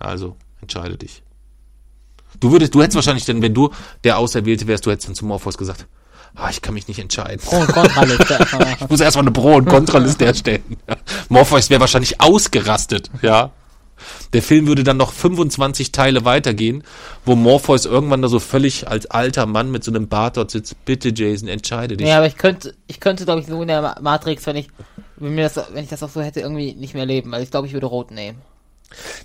Also, 0.00 0.36
entscheide 0.62 0.96
dich. 0.96 1.22
Du 2.40 2.50
würdest, 2.50 2.74
du 2.74 2.80
hättest 2.80 2.96
wahrscheinlich 2.96 3.26
denn, 3.26 3.42
wenn 3.42 3.54
du 3.54 3.70
der 4.02 4.18
Auserwählte 4.18 4.66
wärst, 4.66 4.86
du 4.86 4.90
hättest 4.90 5.08
dann 5.08 5.14
zu 5.14 5.26
Morpheus 5.26 5.58
gesagt, 5.58 5.86
ah, 6.34 6.48
ich 6.48 6.62
kann 6.62 6.74
mich 6.74 6.88
nicht 6.88 6.98
entscheiden. 6.98 7.40
Pro- 7.44 7.60
und 7.60 7.68
Kontraliste. 7.68 8.38
Ich 8.80 8.88
muss 8.88 9.00
erstmal 9.00 9.24
eine 9.24 9.32
Pro- 9.32 9.56
und 9.56 9.66
Kontraliste 9.66 10.24
erstellen. 10.24 10.76
Morpheus 11.30 11.70
wäre 11.70 11.80
wahrscheinlich 11.80 12.20
ausgerastet, 12.20 13.10
ja. 13.22 13.50
Der 14.32 14.42
Film 14.42 14.66
würde 14.66 14.82
dann 14.82 14.96
noch 14.96 15.12
25 15.12 15.92
Teile 15.92 16.24
weitergehen, 16.24 16.82
wo 17.26 17.34
Morpheus 17.36 17.84
irgendwann 17.84 18.22
da 18.22 18.28
so 18.28 18.38
völlig 18.40 18.88
als 18.88 19.06
alter 19.06 19.44
Mann 19.44 19.70
mit 19.70 19.84
so 19.84 19.90
einem 19.90 20.08
Bart 20.08 20.36
dort 20.38 20.50
sitzt. 20.50 20.84
Bitte, 20.86 21.12
Jason, 21.14 21.48
entscheide 21.48 21.96
dich. 21.98 22.06
ja, 22.08 22.16
aber 22.16 22.26
ich 22.26 22.36
könnte, 22.36 22.74
ich 22.86 22.98
könnte, 23.00 23.24
glaube 23.26 23.40
ich, 23.40 23.46
so 23.46 23.60
in 23.60 23.68
der 23.68 23.82
Ma- 23.82 23.96
Matrix, 24.00 24.46
wenn 24.46 24.56
ich, 24.56 24.68
wenn 25.16 25.34
mir 25.34 25.48
das, 25.50 25.60
wenn 25.74 25.84
ich 25.84 25.90
das 25.90 26.02
auch 26.02 26.08
so 26.08 26.22
hätte, 26.22 26.40
irgendwie 26.40 26.72
nicht 26.74 26.94
mehr 26.94 27.04
leben. 27.04 27.34
Also 27.34 27.44
ich 27.44 27.50
glaube, 27.50 27.66
ich 27.66 27.74
würde 27.74 27.86
rot 27.86 28.10
nehmen. 28.10 28.38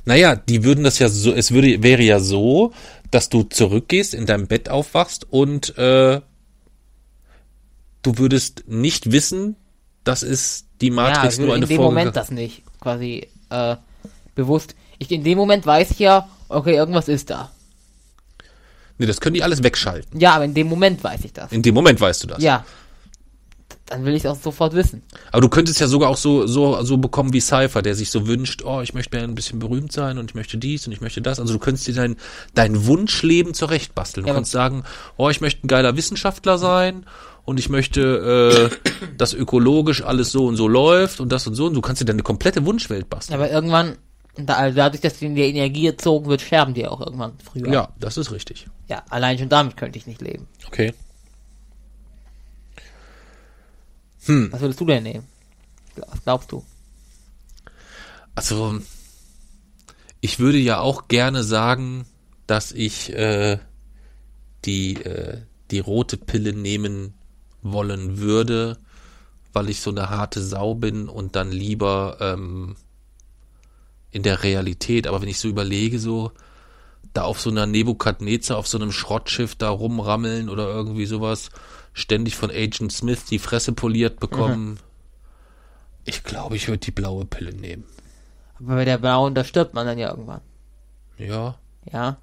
Naja, 0.03 0.35
die 0.35 0.63
würden 0.65 0.83
das 0.83 0.99
ja 0.99 1.07
so, 1.07 1.31
es 1.31 1.51
würde, 1.51 1.81
wäre 1.81 2.03
ja 2.03 2.19
so, 2.19 2.73
dass 3.11 3.29
du 3.29 3.43
zurückgehst, 3.43 4.13
in 4.13 4.25
deinem 4.25 4.47
Bett 4.47 4.67
aufwachst 4.69 5.25
und 5.31 5.77
äh, 5.77 6.19
du 8.01 8.17
würdest 8.17 8.63
nicht 8.67 9.11
wissen, 9.13 9.55
dass 10.05 10.23
es 10.23 10.65
die 10.79 10.87
ja, 10.87 10.93
Matrix 10.93 11.33
ich 11.33 11.39
nur 11.39 11.47
würde 11.49 11.57
in 11.57 11.63
eine 11.63 11.67
dem 11.67 11.77
Folge 11.77 11.91
Moment 11.91 12.15
das 12.15 12.31
nicht 12.31 12.63
quasi 12.79 13.27
äh, 13.49 13.75
bewusst. 14.35 14.75
Ich 14.99 15.11
in 15.11 15.23
dem 15.23 15.37
Moment 15.37 15.65
weiß 15.65 15.91
ich 15.91 15.99
ja, 15.99 16.29
okay, 16.47 16.75
irgendwas 16.75 17.09
ist 17.09 17.29
da. 17.29 17.51
Nee, 18.97 19.07
das 19.07 19.19
können 19.19 19.33
die 19.33 19.43
alles 19.43 19.61
wegschalten. 19.61 20.19
Ja, 20.19 20.35
aber 20.35 20.45
in 20.45 20.53
dem 20.53 20.67
Moment 20.67 21.03
weiß 21.03 21.25
ich 21.25 21.33
das. 21.33 21.51
In 21.51 21.61
dem 21.61 21.75
Moment 21.75 21.99
weißt 21.99 22.23
du 22.23 22.27
das. 22.27 22.41
Ja. 22.41 22.63
Dann 23.87 24.03
will 24.03 24.15
ich 24.15 24.23
es 24.23 24.31
auch 24.31 24.41
sofort 24.41 24.73
wissen. 24.73 25.03
Aber 25.31 25.41
du 25.41 25.49
könntest 25.49 25.79
ja 25.79 25.87
sogar 25.87 26.09
auch 26.09 26.17
so, 26.17 26.47
so, 26.47 26.81
so 26.83 26.97
bekommen 26.97 27.33
wie 27.33 27.41
Cypher, 27.41 27.81
der 27.83 27.93
sich 27.93 28.09
so 28.09 28.25
wünscht, 28.25 28.63
oh, 28.63 28.81
ich 28.81 28.93
möchte 28.93 29.19
ein 29.19 29.35
bisschen 29.35 29.59
berühmt 29.59 29.91
sein 29.91 30.17
und 30.17 30.31
ich 30.31 30.35
möchte 30.35 30.57
dies 30.57 30.87
und 30.87 30.93
ich 30.93 31.01
möchte 31.01 31.21
das. 31.21 31.39
Also 31.39 31.53
du 31.53 31.59
könntest 31.59 31.87
dir 31.87 31.93
dein, 31.93 32.15
dein 32.55 32.87
Wunschleben 32.87 33.53
zurechtbasteln. 33.53 34.25
Du 34.25 34.29
Ja, 34.29 34.35
kannst 34.35 34.51
sagen, 34.51 34.85
oh, 35.17 35.29
ich 35.29 35.41
möchte 35.41 35.65
ein 35.65 35.67
geiler 35.67 35.95
Wissenschaftler 35.97 36.57
sein 36.57 37.05
und 37.45 37.59
ich 37.59 37.69
möchte, 37.69 38.71
äh, 38.73 38.89
dass 39.17 39.33
ökologisch 39.33 40.03
alles 40.03 40.31
so 40.31 40.47
und 40.47 40.55
so 40.55 40.67
läuft 40.67 41.19
und 41.19 41.31
das 41.31 41.47
und 41.47 41.55
so. 41.55 41.67
Und 41.67 41.75
du 41.75 41.81
kannst 41.81 42.01
dir 42.01 42.05
deine 42.05 42.23
komplette 42.23 42.65
Wunschwelt 42.65 43.09
basteln. 43.09 43.35
Aber 43.35 43.49
irgendwann, 43.49 43.97
da, 44.35 44.55
also 44.55 44.75
dadurch, 44.75 45.01
dass 45.01 45.21
in 45.21 45.35
der 45.35 45.47
Energie 45.47 45.83
gezogen 45.83 46.25
wird, 46.27 46.41
sterben 46.41 46.73
die 46.73 46.87
auch 46.87 46.99
irgendwann 47.01 47.33
früher. 47.43 47.71
Ja, 47.71 47.89
das 47.99 48.17
ist 48.17 48.31
richtig. 48.31 48.67
Ja, 48.87 49.03
allein 49.09 49.37
schon 49.37 49.49
damit 49.49 49.77
könnte 49.77 49.97
ich 49.97 50.07
nicht 50.07 50.21
leben. 50.21 50.47
Okay. 50.67 50.93
Was 54.27 54.59
würdest 54.59 54.79
du 54.79 54.85
denn 54.85 55.03
nehmen? 55.03 55.27
Was 55.95 56.23
glaubst 56.23 56.51
du? 56.51 56.63
Also, 58.33 58.79
ich 60.19 60.39
würde 60.39 60.57
ja 60.57 60.79
auch 60.79 61.07
gerne 61.07 61.43
sagen, 61.43 62.07
dass 62.47 62.71
ich 62.71 63.13
äh, 63.13 63.59
die, 64.65 64.95
äh, 64.95 65.41
die 65.69 65.79
rote 65.79 66.17
Pille 66.17 66.53
nehmen 66.53 67.13
wollen 67.71 68.19
würde, 68.19 68.77
weil 69.53 69.69
ich 69.69 69.81
so 69.81 69.89
eine 69.91 70.09
harte 70.09 70.41
Sau 70.41 70.75
bin 70.75 71.09
und 71.09 71.35
dann 71.35 71.51
lieber 71.51 72.17
ähm, 72.19 72.75
in 74.11 74.23
der 74.23 74.43
Realität, 74.43 75.07
aber 75.07 75.21
wenn 75.21 75.27
ich 75.29 75.39
so 75.39 75.47
überlege, 75.47 75.99
so 75.99 76.31
da 77.13 77.23
auf 77.23 77.39
so 77.39 77.49
einer 77.49 77.65
Nebukadnezar, 77.65 78.57
auf 78.57 78.67
so 78.67 78.77
einem 78.77 78.91
Schrottschiff 78.91 79.55
da 79.55 79.69
rumrammeln 79.69 80.49
oder 80.49 80.67
irgendwie 80.67 81.05
sowas, 81.05 81.49
ständig 81.93 82.35
von 82.35 82.49
Agent 82.51 82.91
Smith 82.91 83.25
die 83.25 83.39
Fresse 83.39 83.71
poliert 83.73 84.19
bekommen. 84.19 84.79
Ich 86.03 86.23
glaube, 86.23 86.55
ich 86.55 86.67
würde 86.67 86.79
die 86.79 86.91
blaue 86.91 87.25
Pille 87.25 87.53
nehmen. 87.53 87.85
Aber 88.59 88.75
bei 88.75 88.85
der 88.85 88.97
blauen, 88.97 89.33
da 89.33 89.43
stirbt 89.43 89.73
man 89.73 89.87
dann 89.87 89.97
ja 89.97 90.09
irgendwann. 90.09 90.41
Ja, 91.17 91.57
Ja. 91.91 92.17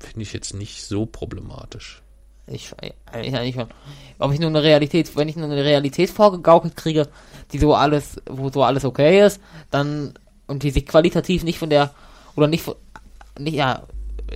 finde 0.00 0.22
ich 0.22 0.32
jetzt 0.32 0.54
nicht 0.54 0.84
so 0.84 1.06
problematisch. 1.06 2.02
Ich, 2.50 2.72
ich 2.82 3.34
eigentlich 3.36 3.54
schon. 3.54 3.68
Ob 4.18 4.32
ich 4.32 4.40
nur 4.40 4.48
eine 4.48 4.62
Realität, 4.62 5.14
wenn 5.16 5.28
ich 5.28 5.36
nur 5.36 5.46
eine 5.46 5.64
Realität 5.64 6.10
vorgegaukelt 6.10 6.76
kriege, 6.76 7.08
die 7.52 7.58
so 7.58 7.74
alles, 7.74 8.20
wo 8.28 8.50
so 8.50 8.62
alles 8.62 8.84
okay 8.84 9.24
ist, 9.24 9.40
dann 9.70 10.14
und 10.46 10.62
die 10.62 10.70
sich 10.70 10.86
qualitativ 10.86 11.44
nicht 11.44 11.58
von 11.58 11.70
der 11.70 11.90
oder 12.36 12.46
nicht 12.46 12.62
von 12.62 12.74
nicht 13.38 13.54
ja 13.54 13.82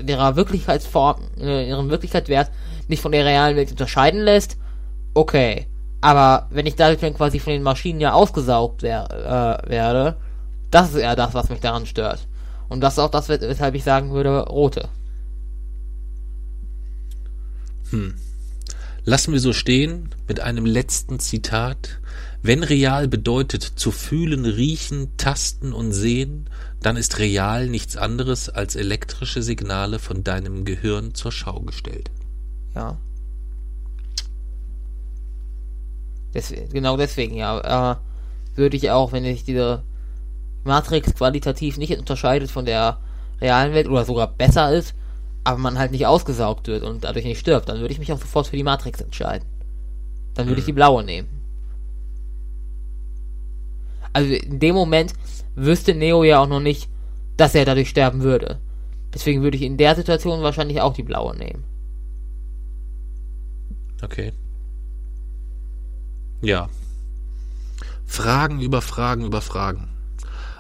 ihrer 0.07 0.37
Wirklichkeitsform, 0.37 1.17
äh, 1.41 1.69
ihrem 1.69 1.91
Wirklichkeitswert 1.91 2.51
nicht 2.89 3.03
von 3.03 3.13
der 3.13 3.25
realen 3.25 3.57
Welt 3.57 3.71
unterscheiden 3.71 4.21
lässt, 4.21 4.57
okay. 5.15 5.67
Aber 6.01 6.47
wenn 6.51 6.67
ich 6.67 6.75
dadurch 6.77 7.01
dann 7.01 7.15
quasi 7.15 7.39
von 7.39 7.53
den 7.53 7.63
Maschinen 7.63 8.01
ja 8.01 8.13
ausgesaugt 8.13 8.83
wer 8.83 9.61
äh, 9.65 9.71
werde, 9.71 10.17
das 10.71 10.91
ist 10.91 10.97
eher 10.97 11.17
das, 11.17 11.35
was 11.35 11.49
mich 11.49 11.61
daran 11.61 11.87
stört. 11.87 12.27
Und 12.69 12.81
das 12.81 12.95
ist 12.95 12.99
auch 12.99 13.11
das, 13.11 13.29
wes- 13.29 13.41
weshalb 13.43 13.75
ich 13.75 13.85
sagen 13.85 14.13
würde, 14.13 14.41
rote. 14.49 14.89
Lassen 19.05 19.33
wir 19.33 19.41
so 19.41 19.53
stehen 19.53 20.11
mit 20.29 20.41
einem 20.41 20.65
letzten 20.65 21.19
Zitat. 21.19 22.01
Wenn 22.43 22.63
real 22.63 23.09
bedeutet 23.09 23.63
zu 23.63 23.91
fühlen, 23.91 24.45
riechen, 24.45 25.17
tasten 25.17 25.73
und 25.73 25.93
sehen, 25.93 26.49
dann 26.81 26.97
ist 26.97 27.19
real 27.19 27.69
nichts 27.69 27.97
anderes 27.97 28.49
als 28.49 28.75
elektrische 28.75 29.43
Signale 29.43 29.99
von 29.99 30.25
deinem 30.25 30.65
Gehirn 30.65 31.15
zur 31.15 31.33
Schau 31.33 31.61
gestellt. 31.61 32.11
Ja. 32.75 32.99
Deswegen, 36.35 36.69
genau 36.71 36.97
deswegen, 36.97 37.37
ja. 37.37 37.93
Äh, 37.93 37.97
würde 38.57 38.77
ich 38.77 38.91
auch, 38.91 39.13
wenn 39.13 39.25
sich 39.25 39.45
diese 39.45 39.83
Matrix 40.65 41.15
qualitativ 41.15 41.77
nicht 41.77 41.97
unterscheidet 41.99 42.51
von 42.51 42.65
der 42.65 42.99
realen 43.41 43.75
Welt 43.75 43.89
oder 43.89 44.05
sogar 44.05 44.29
besser 44.29 44.73
ist, 44.73 44.95
aber 45.45 45.59
man 45.59 45.79
halt 45.79 45.93
nicht 45.93 46.07
ausgesaugt 46.07 46.69
wird 46.69 46.83
und 46.83 47.05
dadurch 47.05 47.25
nicht 47.25 47.39
stirbt, 47.39 47.69
dann 47.69 47.81
würde 47.81 47.93
ich 47.93 47.99
mich 47.99 48.13
auch 48.13 48.21
sofort 48.21 48.47
für 48.47 48.57
die 48.57 48.63
Matrix 48.63 49.01
entscheiden. 49.01 49.47
Dann 50.35 50.47
würde 50.47 50.61
ich 50.61 50.67
die 50.67 50.73
blaue 50.73 51.05
nehmen. 51.05 51.29
Also 54.13 54.33
in 54.33 54.61
dem 54.61 54.75
Moment 54.75 55.15
wüsste 55.55 55.95
Neo 55.95 56.23
ja 56.25 56.41
auch 56.41 56.49
noch 56.49 56.61
nicht, 56.61 56.89
dass 57.37 57.55
er 57.55 57.65
dadurch 57.65 57.89
sterben 57.89 58.23
würde. 58.23 58.61
Deswegen 59.13 59.43
würde 59.43 59.57
ich 59.57 59.63
in 59.63 59.77
der 59.77 59.95
Situation 59.95 60.43
wahrscheinlich 60.43 60.81
auch 60.81 60.95
die 60.95 61.03
blaue 61.03 61.37
nehmen. 61.37 61.65
Okay. 64.03 64.33
Ja. 66.41 66.69
Fragen 68.07 68.61
über 68.61 68.83
Fragen 68.83 69.25
über 69.25 69.41
Fragen. 69.41 69.92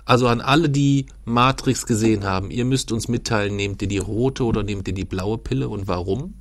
Also 0.04 0.26
an 0.28 0.40
alle, 0.40 0.68
die 0.68 1.06
Matrix 1.24 1.86
gesehen 1.86 2.24
haben, 2.24 2.50
ihr 2.50 2.64
müsst 2.64 2.90
uns 2.92 3.08
mitteilen, 3.08 3.54
nehmt 3.56 3.82
ihr 3.82 3.88
die 3.88 3.98
rote 3.98 4.44
oder 4.44 4.62
nehmt 4.62 4.88
ihr 4.88 4.94
die 4.94 5.04
blaue 5.04 5.38
Pille 5.38 5.68
und 5.68 5.86
warum? 5.88 6.34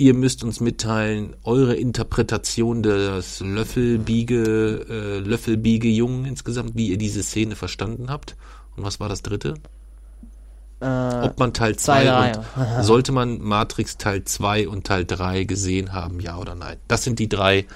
Ihr 0.00 0.14
müsst 0.14 0.44
uns 0.44 0.60
mitteilen, 0.60 1.34
eure 1.42 1.74
Interpretation 1.74 2.84
des 2.84 3.40
Löffelbiege, 3.40 4.86
äh, 4.88 5.18
Löffelbiege-Jungen 5.18 6.24
insgesamt, 6.24 6.76
wie 6.76 6.88
ihr 6.88 6.98
diese 6.98 7.24
Szene 7.24 7.56
verstanden 7.56 8.08
habt. 8.08 8.36
Und 8.76 8.84
was 8.84 9.00
war 9.00 9.08
das 9.08 9.22
dritte? 9.22 9.54
Äh, 10.80 10.86
Ob 10.86 11.40
man 11.40 11.52
Teil 11.52 11.74
zwei, 11.74 12.04
2 12.04 12.32
drei. 12.32 12.32
und 12.78 12.82
sollte 12.84 13.10
man 13.10 13.40
Matrix 13.40 13.96
Teil 13.96 14.22
2 14.22 14.68
und 14.68 14.86
Teil 14.86 15.04
3 15.04 15.42
gesehen 15.44 15.92
haben, 15.92 16.20
ja 16.20 16.38
oder 16.38 16.54
nein? 16.54 16.76
Das 16.86 17.02
sind 17.02 17.18
die 17.18 17.28
drei, 17.28 17.66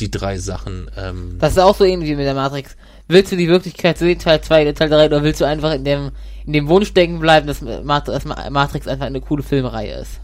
die 0.00 0.10
drei 0.10 0.38
Sachen. 0.38 0.90
Ähm, 0.96 1.36
Das 1.38 1.52
ist 1.52 1.58
auch 1.58 1.76
so 1.76 1.84
ähnlich 1.84 2.08
wie 2.08 2.16
mit 2.16 2.24
der 2.24 2.32
Matrix. 2.34 2.76
Willst 3.08 3.32
du 3.32 3.36
die 3.36 3.48
Wirklichkeit 3.48 3.96
sehen, 3.98 4.18
Teil 4.18 4.40
2 4.42 4.62
oder 4.62 4.74
Teil 4.74 4.90
3, 4.90 5.06
oder 5.06 5.22
willst 5.22 5.40
du 5.40 5.46
einfach 5.46 5.72
in 5.72 5.84
dem, 5.84 6.10
in 6.44 6.52
dem 6.52 6.68
Wunsch 6.68 6.88
stecken 6.88 7.18
bleiben, 7.20 7.46
dass 7.46 7.60
Mat- 7.62 8.06
dass 8.08 8.24
Ma- 8.24 8.50
Matrix 8.50 8.86
einfach 8.86 9.06
eine 9.06 9.20
coole 9.22 9.42
Filmreihe 9.42 9.94
ist? 10.00 10.20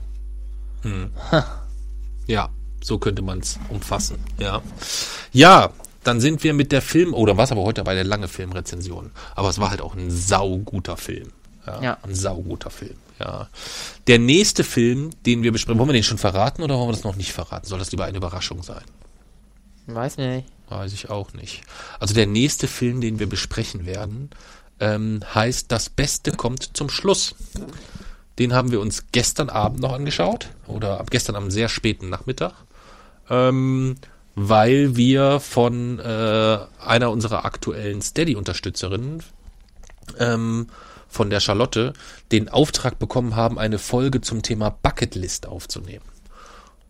ja, 2.27 2.49
so 2.83 2.99
könnte 2.99 3.23
man 3.23 3.39
es 3.41 3.59
umfassen. 3.71 4.19
Ja. 4.39 4.61
Ja, 5.33 5.71
dann 6.03 6.21
sind 6.21 6.45
wir 6.45 6.53
mit 6.53 6.73
der 6.73 6.83
Film, 6.83 7.15
oder 7.15 7.37
was 7.39 7.53
aber 7.53 7.63
heute 7.63 7.83
bei 7.85 7.95
der 7.95 8.05
lange 8.05 8.29
Filmrezension. 8.29 9.11
Aber 9.35 9.49
es 9.49 9.59
war 9.59 9.71
halt 9.71 9.81
auch 9.81 9.95
ein 9.95 10.11
sauguter 10.11 10.97
Film. 10.97 11.33
Ja, 11.67 11.81
Ja. 11.83 11.99
Ein 12.03 12.15
sauguter 12.15 12.69
Film. 12.71 12.97
Ja. 13.19 13.49
Der 14.07 14.19
nächste 14.19 14.65
Film, 14.65 15.11
den 15.25 15.43
wir 15.43 15.53
besprechen, 15.53 15.79
wollen 15.79 15.89
wir 15.89 15.95
den 15.95 16.03
schon 16.03 16.19
verraten 16.19 16.63
oder 16.63 16.77
wollen 16.77 16.89
wir 16.89 16.93
das 16.93 17.05
noch 17.05 17.17
nicht 17.17 17.33
verraten? 17.33 17.67
Soll 17.67 17.79
das 17.79 17.91
lieber 17.93 18.05
eine 18.05 18.19
Überraschung 18.19 18.63
sein? 18.63 18.83
Weiß 19.87 20.17
nicht. 20.17 20.47
Weiß 20.69 20.93
ich 20.93 21.11
auch 21.11 21.33
nicht. 21.35 21.63
Also 22.01 22.15
der 22.15 22.27
nächste 22.27 22.69
Film, 22.69 23.01
den 23.01 23.19
wir 23.19 23.29
besprechen 23.29 23.87
werden, 23.87 24.31
ähm, 24.81 25.21
heißt 25.35 25.71
Das 25.71 25.89
Beste 25.89 26.33
kommt 26.33 26.77
zum 26.77 26.89
Schluss. 26.89 27.35
Den 28.39 28.53
haben 28.53 28.73
wir 28.73 28.81
uns 28.81 29.05
gestern 29.13 29.49
Abend 29.49 29.81
noch 29.81 29.93
angeschaut 29.93 30.49
oder 30.67 30.99
ab 30.99 31.11
gestern 31.11 31.37
am 31.37 31.51
sehr 31.51 31.69
späten 31.69 32.09
Nachmittag, 32.09 32.53
ähm, 33.31 33.97
weil 34.35 34.97
wir 34.97 35.39
von 35.39 36.01
äh, 36.01 36.59
einer 36.81 37.11
unserer 37.11 37.45
aktuellen 37.45 38.03
Steady-Unterstützerinnen 38.03 39.23
ähm, 40.19 40.67
von 41.09 41.31
der 41.31 41.39
Charlotte 41.39 41.93
den 42.33 42.49
Auftrag 42.49 42.99
bekommen 42.99 43.37
haben, 43.37 43.59
eine 43.59 43.79
Folge 43.79 44.21
zum 44.21 44.43
Thema 44.43 44.71
Bucketlist 44.71 45.47
aufzunehmen. 45.47 46.05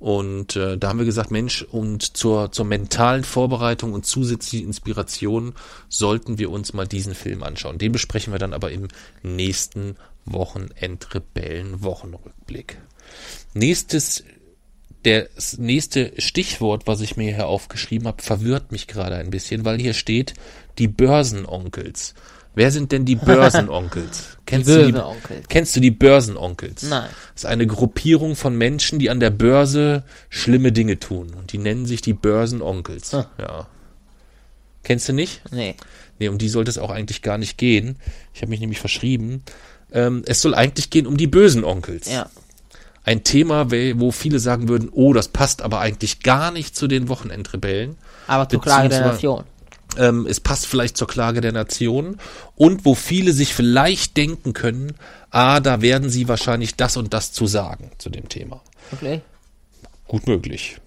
Und 0.04 0.54
äh, 0.56 0.76
da 0.76 0.90
haben 0.90 0.98
wir 0.98 1.06
gesagt, 1.06 1.30
Mensch, 1.30 1.62
und 1.62 2.14
zur, 2.14 2.52
zur 2.52 2.66
mentalen 2.66 3.24
Vorbereitung 3.24 3.94
und 3.94 4.04
zusätzlichen 4.04 4.66
Inspiration 4.66 5.54
sollten 5.88 6.38
wir 6.38 6.50
uns 6.50 6.74
mal 6.74 6.86
diesen 6.86 7.14
Film 7.14 7.42
anschauen. 7.42 7.78
Den 7.78 7.92
besprechen 7.92 8.30
wir 8.30 8.38
dann 8.38 8.52
aber 8.52 8.70
im 8.70 8.88
nächsten 9.22 9.96
Wochenend-Rebellen-Wochenrückblick. 10.26 12.76
Nächstes, 13.54 14.24
das 15.04 15.56
nächste 15.56 16.12
Stichwort, 16.18 16.86
was 16.86 17.00
ich 17.00 17.16
mir 17.16 17.34
hier 17.34 17.46
aufgeschrieben 17.46 18.06
habe, 18.06 18.22
verwirrt 18.22 18.72
mich 18.72 18.86
gerade 18.86 19.16
ein 19.16 19.30
bisschen, 19.30 19.64
weil 19.64 19.80
hier 19.80 19.94
steht 19.94 20.34
die 20.76 20.88
Börsenonkels. 20.88 22.12
Wer 22.54 22.70
sind 22.70 22.92
denn 22.92 23.04
die 23.04 23.16
Börsenonkels? 23.16 24.36
Kennst, 24.46 24.68
du 24.68 24.86
die, 24.86 24.92
Börsenonkels. 24.92 25.48
kennst 25.48 25.76
du 25.76 25.80
die 25.80 25.90
Börsenonkels? 25.90 26.82
Nein. 26.82 27.08
Das 27.32 27.44
ist 27.44 27.46
eine 27.46 27.66
Gruppierung 27.66 28.36
von 28.36 28.56
Menschen, 28.56 28.98
die 28.98 29.08
an 29.08 29.18
der 29.18 29.30
Börse 29.30 30.04
schlimme 30.28 30.70
Dinge 30.70 30.98
tun. 30.98 31.32
Und 31.34 31.52
die 31.52 31.58
nennen 31.58 31.86
sich 31.86 32.02
die 32.02 32.12
Börsenonkels. 32.12 33.12
Hm. 33.12 33.24
Ja. 33.38 33.66
Kennst 34.82 35.08
du 35.08 35.14
nicht? 35.14 35.40
Nee. 35.50 35.76
Nee, 36.18 36.28
um 36.28 36.38
die 36.38 36.48
sollte 36.48 36.70
es 36.70 36.78
auch 36.78 36.90
eigentlich 36.90 37.22
gar 37.22 37.38
nicht 37.38 37.56
gehen. 37.56 37.96
Ich 38.34 38.42
habe 38.42 38.50
mich 38.50 38.60
nämlich 38.60 38.80
verschrieben. 38.80 39.42
Ähm, 39.92 40.22
es 40.26 40.42
soll 40.42 40.54
eigentlich 40.54 40.90
gehen 40.90 41.06
um 41.06 41.16
die 41.16 41.26
bösen 41.26 41.64
Onkels. 41.64 42.10
Ja. 42.10 42.28
Ein 43.04 43.22
Thema, 43.22 43.70
wo 43.70 44.10
viele 44.12 44.38
sagen 44.38 44.68
würden, 44.68 44.88
oh, 44.90 45.12
das 45.12 45.28
passt 45.28 45.60
aber 45.60 45.80
eigentlich 45.80 46.20
gar 46.20 46.50
nicht 46.50 46.74
zu 46.74 46.86
den 46.86 47.08
Wochenendrebellen. 47.08 47.96
Aber 48.26 48.48
zur 48.48 48.62
Klage 48.62 48.88
der 48.88 49.00
Nation. 49.00 49.44
Ähm, 49.98 50.26
es 50.26 50.40
passt 50.40 50.66
vielleicht 50.66 50.96
zur 50.96 51.08
Klage 51.08 51.40
der 51.40 51.52
Nation 51.52 52.18
und 52.56 52.84
wo 52.84 52.94
viele 52.94 53.32
sich 53.32 53.54
vielleicht 53.54 54.16
denken 54.16 54.52
können, 54.52 54.94
ah, 55.30 55.60
da 55.60 55.80
werden 55.80 56.10
sie 56.10 56.28
wahrscheinlich 56.28 56.76
das 56.76 56.96
und 56.96 57.14
das 57.14 57.32
zu 57.32 57.46
sagen 57.46 57.90
zu 57.98 58.10
dem 58.10 58.28
Thema. 58.28 58.62
Wirklich? 58.90 59.20
Gut 60.06 60.26
möglich. 60.26 60.78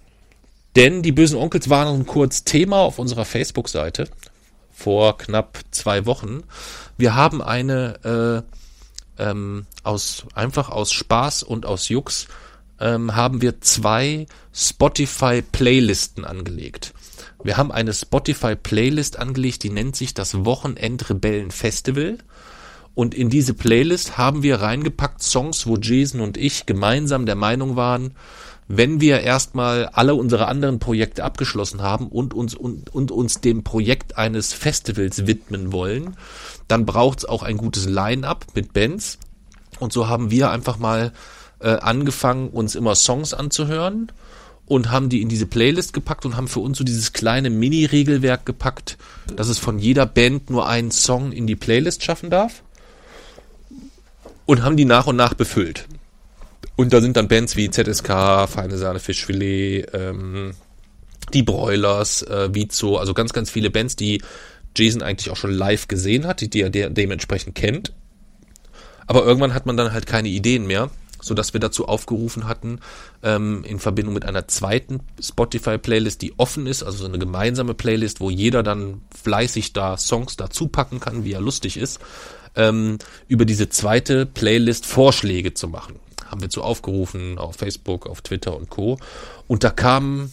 Denn 0.75 1.01
die 1.01 1.11
bösen 1.11 1.37
Onkels 1.37 1.69
waren 1.69 2.05
kurz 2.05 2.43
Thema 2.43 2.77
auf 2.77 2.99
unserer 2.99 3.25
Facebook-Seite 3.25 4.07
vor 4.71 5.17
knapp 5.17 5.59
zwei 5.71 6.05
Wochen. 6.05 6.43
Wir 6.97 7.15
haben 7.15 7.41
eine 7.41 8.45
äh, 9.17 9.21
ähm, 9.23 9.65
aus 9.83 10.25
einfach 10.35 10.69
aus 10.69 10.91
Spaß 10.91 11.43
und 11.43 11.65
aus 11.65 11.89
Jux 11.89 12.27
ähm, 12.79 13.15
haben 13.15 13.41
wir 13.41 13.59
zwei 13.61 14.27
Spotify-Playlisten 14.53 16.25
angelegt. 16.25 16.93
Wir 17.43 17.57
haben 17.57 17.71
eine 17.71 17.93
Spotify-Playlist 17.93 19.19
angelegt, 19.19 19.63
die 19.63 19.69
nennt 19.69 19.95
sich 19.95 20.13
das 20.13 20.45
Wochenend-Rebellen-Festival. 20.45 22.17
Und 22.95 23.13
in 23.13 23.29
diese 23.29 23.53
Playlist 23.53 24.17
haben 24.17 24.41
wir 24.41 24.61
reingepackt 24.61 25.21
Songs, 25.21 25.67
wo 25.67 25.77
Jason 25.77 26.19
und 26.19 26.35
ich 26.35 26.65
gemeinsam 26.65 27.25
der 27.27 27.35
Meinung 27.35 27.75
waren, 27.75 28.15
wenn 28.67 28.99
wir 28.99 29.21
erstmal 29.21 29.85
alle 29.85 30.15
unsere 30.15 30.47
anderen 30.47 30.79
Projekte 30.79 31.23
abgeschlossen 31.23 31.81
haben 31.81 32.07
und 32.07 32.33
uns, 32.33 32.53
und, 32.53 32.93
und 32.93 33.11
uns 33.11 33.39
dem 33.39 33.63
Projekt 33.63 34.17
eines 34.17 34.51
Festivals 34.51 35.25
widmen 35.25 35.71
wollen, 35.71 36.17
dann 36.67 36.85
braucht 36.85 37.19
es 37.19 37.25
auch 37.25 37.43
ein 37.43 37.57
gutes 37.57 37.85
Line-up 37.85 38.47
mit 38.55 38.73
Bands. 38.73 39.19
Und 39.79 39.93
so 39.93 40.09
haben 40.09 40.31
wir 40.31 40.49
einfach 40.49 40.79
mal 40.79 41.13
äh, 41.59 41.69
angefangen, 41.69 42.49
uns 42.49 42.75
immer 42.75 42.95
Songs 42.95 43.33
anzuhören 43.33 44.11
und 44.67 44.91
haben 44.91 45.09
die 45.09 45.21
in 45.21 45.29
diese 45.29 45.45
Playlist 45.45 45.93
gepackt 45.93 46.25
und 46.25 46.35
haben 46.35 46.47
für 46.47 46.59
uns 46.59 46.77
so 46.77 46.83
dieses 46.83 47.13
kleine 47.13 47.49
Mini-Regelwerk 47.49 48.45
gepackt, 48.45 48.97
dass 49.35 49.47
es 49.47 49.57
von 49.57 49.79
jeder 49.79 50.05
Band 50.05 50.49
nur 50.49 50.67
einen 50.67 50.91
Song 50.91 51.31
in 51.31 51.47
die 51.47 51.55
Playlist 51.55 52.03
schaffen 52.03 52.29
darf 52.29 52.63
und 54.45 54.63
haben 54.63 54.77
die 54.77 54.85
nach 54.85 55.07
und 55.07 55.15
nach 55.15 55.33
befüllt. 55.33 55.87
Und 56.75 56.93
da 56.93 57.01
sind 57.01 57.17
dann 57.17 57.27
Bands 57.27 57.55
wie 57.55 57.69
ZSK, 57.69 58.47
Feine 58.47 58.77
Sahne, 58.77 58.99
Fischfilet, 58.99 59.87
ähm, 59.93 60.51
die 61.33 61.43
Broilers, 61.43 62.21
äh, 62.23 62.53
Vizo, 62.53 62.97
also 62.97 63.13
ganz, 63.13 63.33
ganz 63.33 63.49
viele 63.49 63.69
Bands, 63.69 63.95
die 63.95 64.21
Jason 64.75 65.01
eigentlich 65.01 65.31
auch 65.31 65.37
schon 65.37 65.51
live 65.51 65.87
gesehen 65.87 66.27
hat, 66.27 66.41
die, 66.41 66.61
er 66.61 66.69
de 66.69 66.89
dementsprechend 66.89 67.55
kennt. 67.55 67.93
Aber 69.07 69.25
irgendwann 69.25 69.53
hat 69.53 69.65
man 69.65 69.77
dann 69.77 69.93
halt 69.93 70.05
keine 70.05 70.27
Ideen 70.27 70.67
mehr. 70.67 70.91
Sodass 71.21 71.53
wir 71.53 71.59
dazu 71.59 71.87
aufgerufen 71.87 72.47
hatten, 72.47 72.79
ähm, 73.23 73.63
in 73.63 73.79
Verbindung 73.79 74.13
mit 74.13 74.25
einer 74.25 74.47
zweiten 74.47 75.01
Spotify-Playlist, 75.21 76.21
die 76.21 76.37
offen 76.37 76.67
ist, 76.67 76.83
also 76.83 76.99
so 76.99 77.05
eine 77.05 77.19
gemeinsame 77.19 77.73
Playlist, 77.73 78.19
wo 78.19 78.29
jeder 78.29 78.63
dann 78.63 79.01
fleißig 79.23 79.73
da 79.73 79.97
Songs 79.97 80.37
dazu 80.37 80.67
packen 80.67 80.99
kann, 80.99 81.23
wie 81.23 81.33
er 81.33 81.41
lustig 81.41 81.77
ist, 81.77 81.99
ähm, 82.55 82.97
über 83.27 83.45
diese 83.45 83.69
zweite 83.69 84.25
Playlist 84.25 84.85
Vorschläge 84.85 85.53
zu 85.53 85.67
machen. 85.67 85.99
Haben 86.25 86.41
wir 86.41 86.49
zu 86.49 86.63
aufgerufen 86.63 87.37
auf 87.37 87.55
Facebook, 87.55 88.07
auf 88.07 88.21
Twitter 88.21 88.55
und 88.55 88.69
Co. 88.69 88.97
Und 89.47 89.63
da 89.63 89.69
kamen, 89.69 90.31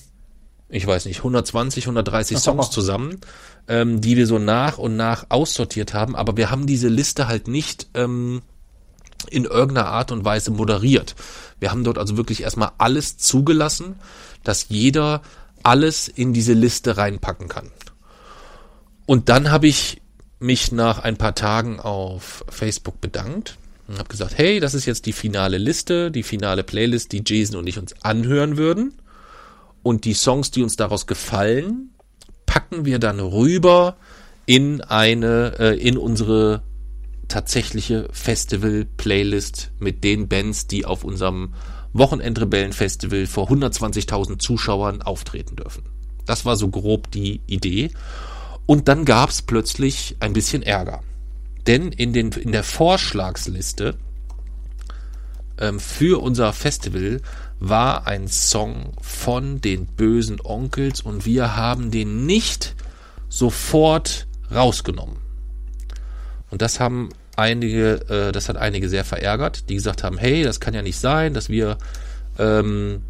ich 0.69 0.86
weiß 0.86 1.06
nicht, 1.06 1.19
120, 1.19 1.85
130 1.85 2.39
Songs 2.39 2.70
zusammen, 2.70 3.20
ähm, 3.69 4.01
die 4.01 4.16
wir 4.16 4.27
so 4.27 4.39
nach 4.39 4.78
und 4.78 4.97
nach 4.97 5.27
aussortiert 5.28 5.94
haben. 5.94 6.16
Aber 6.16 6.36
wir 6.36 6.51
haben 6.51 6.66
diese 6.66 6.89
Liste 6.89 7.28
halt 7.28 7.47
nicht 7.47 7.89
ähm, 7.94 8.43
in 9.24 9.44
irgendeiner 9.44 9.88
Art 9.88 10.12
und 10.12 10.24
Weise 10.24 10.51
moderiert. 10.51 11.14
Wir 11.60 11.70
haben 11.70 11.84
dort 11.84 11.98
also 11.98 12.16
wirklich 12.16 12.42
erstmal 12.42 12.72
alles 12.78 13.16
zugelassen, 13.16 13.96
dass 14.42 14.68
jeder 14.68 15.22
alles 15.62 16.09
in 16.09 16.32
diese 16.32 16.52
Liste 16.52 16.96
reinpacken 16.96 17.48
kann. 17.48 17.70
Und 19.06 19.28
dann 19.28 19.51
habe 19.51 19.66
ich 19.66 20.01
mich 20.38 20.72
nach 20.72 20.98
ein 20.98 21.16
paar 21.16 21.34
Tagen 21.34 21.80
auf 21.80 22.44
Facebook 22.48 23.01
bedankt 23.01 23.59
und 23.88 23.98
habe 23.98 24.09
gesagt, 24.09 24.36
hey, 24.36 24.60
das 24.60 24.74
ist 24.74 24.86
jetzt 24.86 25.06
die 25.06 25.12
finale 25.12 25.59
Liste, 25.59 26.10
die 26.10 26.22
finale 26.22 26.64
Playlist, 26.64 27.12
die 27.12 27.22
Jason 27.24 27.56
und 27.56 27.66
ich 27.66 27.78
uns 27.78 27.94
anhören 28.02 28.56
würden. 28.56 28.94
Und 29.82 30.06
die 30.06 30.14
Songs, 30.14 30.51
die 30.51 30.62
uns 30.62 30.76
daraus 30.76 31.06
gefallen, 31.06 31.90
packen 32.46 32.84
wir 32.84 32.98
dann 32.98 33.20
rüber 33.20 33.96
in 34.46 34.80
eine, 34.80 35.55
äh, 35.59 35.78
in 35.78 35.98
unsere 35.98 36.62
tatsächliche 37.28 38.09
Festival-Playlist 38.12 39.72
mit 39.78 40.05
den 40.05 40.28
Bands, 40.28 40.66
die 40.66 40.84
auf 40.84 41.05
unserem 41.05 41.55
Wochenendrebellen-Festival 41.92 43.26
vor 43.26 43.51
120.000 43.51 44.38
Zuschauern 44.38 45.02
auftreten 45.02 45.56
dürfen. 45.56 45.84
Das 46.26 46.44
war 46.44 46.56
so 46.56 46.68
grob 46.68 47.10
die 47.10 47.40
Idee. 47.46 47.90
Und 48.66 48.88
dann 48.88 49.05
gab 49.05 49.30
es 49.30 49.42
plötzlich 49.42 50.16
ein 50.20 50.32
bisschen 50.32 50.62
Ärger. 50.62 51.02
Denn 51.66 51.92
in, 51.92 52.12
den, 52.12 52.32
in 52.32 52.52
der 52.52 52.64
Vorschlagsliste 52.64 53.96
ähm, 55.59 55.80
für 55.80 56.22
unser 56.22 56.52
Festival 56.52 57.20
war 57.60 58.06
ein 58.06 58.28
Song 58.28 58.92
von 59.01 59.60
den 59.60 59.86
bösen 59.86 60.40
Onkels 60.42 61.01
und 61.01 61.24
wir 61.24 61.56
haben 61.56 61.90
den 61.90 62.26
nicht 62.26 62.74
sofort 63.28 64.26
rausgenommen. 64.52 65.23
Und 66.55 66.62
das 66.62 66.78
haben 66.78 67.09
einige, 67.35 67.94
äh, 68.09 68.31
das 68.31 68.48
hat 68.48 68.56
einige 68.56 68.89
sehr 68.89 69.05
verärgert, 69.05 69.68
die 69.68 69.74
gesagt 69.74 70.05
haben, 70.05 70.18
hey, 70.18 70.44
das 70.44 70.60
kann 70.60 70.72
ja 70.72 70.82
nicht 70.82 71.01
sein, 71.01 71.35
dass 71.35 71.48
wir 71.48 71.78
ähm, 72.39 73.02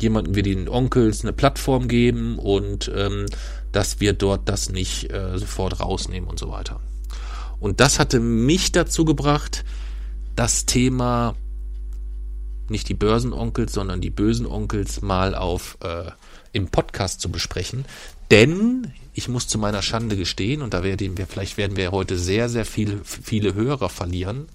jemanden 0.00 0.34
wie 0.34 0.40
den 0.40 0.70
Onkels 0.70 1.22
eine 1.22 1.34
Plattform 1.34 1.86
geben 1.86 2.38
und 2.38 2.90
ähm, 2.96 3.26
dass 3.72 4.00
wir 4.00 4.14
dort 4.14 4.48
das 4.48 4.70
nicht 4.70 5.12
äh, 5.12 5.36
sofort 5.36 5.80
rausnehmen 5.80 6.30
und 6.30 6.38
so 6.38 6.48
weiter. 6.48 6.80
Und 7.60 7.80
das 7.80 7.98
hatte 7.98 8.20
mich 8.20 8.72
dazu 8.72 9.04
gebracht, 9.04 9.66
das 10.34 10.64
Thema 10.64 11.34
nicht 12.70 12.88
die 12.88 12.94
Börsenonkels, 12.94 13.74
sondern 13.74 14.00
die 14.00 14.08
bösen 14.08 14.46
Onkels 14.46 15.02
mal 15.02 15.34
auf 15.34 15.76
äh, 15.82 16.10
im 16.52 16.68
Podcast 16.68 17.20
zu 17.20 17.30
besprechen. 17.30 17.84
Denn 18.30 18.92
ich 19.14 19.28
muss 19.28 19.48
zu 19.48 19.58
meiner 19.58 19.82
Schande 19.82 20.16
gestehen, 20.16 20.62
und 20.62 20.74
da 20.74 20.84
werden 20.84 21.18
wir, 21.18 21.26
vielleicht 21.26 21.56
werden 21.56 21.76
wir 21.76 21.90
heute 21.90 22.18
sehr, 22.18 22.48
sehr 22.48 22.64
viele, 22.64 23.00
viele 23.04 23.54
Hörer 23.54 23.88
verlieren. 23.88 24.48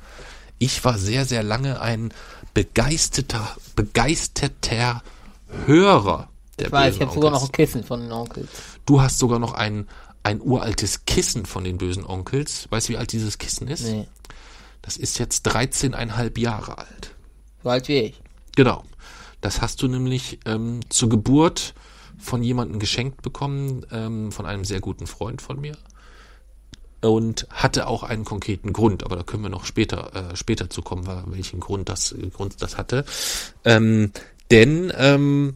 Ich 0.60 0.84
war 0.86 0.98
sehr, 0.98 1.26
sehr 1.26 1.44
lange 1.44 1.82
ein 1.82 2.14
begeisterter, 2.54 3.56
begeisterter 3.76 5.04
Hörer 5.66 6.30
der 6.60 6.68
ich 6.68 6.72
weiß, 6.72 6.96
ich 6.96 7.02
habe 7.02 7.14
sogar 7.14 7.32
noch 7.32 7.44
ein 7.44 7.52
Kissen 7.52 7.84
von 7.84 8.02
den 8.02 8.12
Onkels. 8.12 8.50
Du 8.86 9.02
hast 9.02 9.20
sogar 9.20 9.40
noch 9.40 9.54
ein, 9.54 9.88
ein 10.22 10.42
uraltes 10.42 11.06
Kissen 11.06 11.46
von 11.46 11.64
den 11.64 11.78
bösen 11.78 12.06
Onkels. 12.06 12.68
Weißt 12.70 12.90
du, 12.90 12.94
wie 12.94 12.98
alt 12.98 13.12
dieses 13.12 13.38
Kissen 13.38 13.68
ist? 13.68 13.84
Nee. 13.84 14.08
Das 14.82 14.98
ist 14.98 15.18
jetzt 15.18 15.48
13,5 15.48 16.40
Jahre 16.40 16.78
alt. 16.78 17.16
So 17.64 17.70
alt 17.70 17.88
wie 17.88 17.98
ich. 17.98 18.22
Genau. 18.56 18.84
Das 19.42 19.62
hast 19.62 19.82
du 19.82 19.88
nämlich 19.88 20.40
ähm, 20.46 20.82
zur 20.90 21.10
Geburt 21.10 21.74
von 22.18 22.44
jemandem 22.44 22.80
geschenkt 22.80 23.22
bekommen, 23.22 23.86
ähm, 23.92 24.32
von 24.32 24.46
einem 24.46 24.66
sehr 24.66 24.80
guten 24.80 25.08
Freund 25.08 25.42
von 25.42 25.60
mir. 25.60 25.78
Und 27.02 27.48
hatte 27.50 27.88
auch 27.88 28.04
einen 28.04 28.24
konkreten 28.24 28.72
Grund, 28.72 29.04
aber 29.04 29.18
da 29.18 29.24
können 29.24 29.44
wir 29.44 29.50
noch 29.50 29.66
später, 29.66 30.32
äh, 30.32 30.36
später 30.38 30.70
zu 30.70 30.82
kommen, 30.82 31.06
welchen 31.28 31.60
Grund 31.60 31.90
das, 31.90 32.16
Grund 32.34 32.62
das 32.62 32.78
hatte. 32.78 33.04
Ähm, 33.66 34.12
denn 34.50 34.94
ähm, 34.96 35.56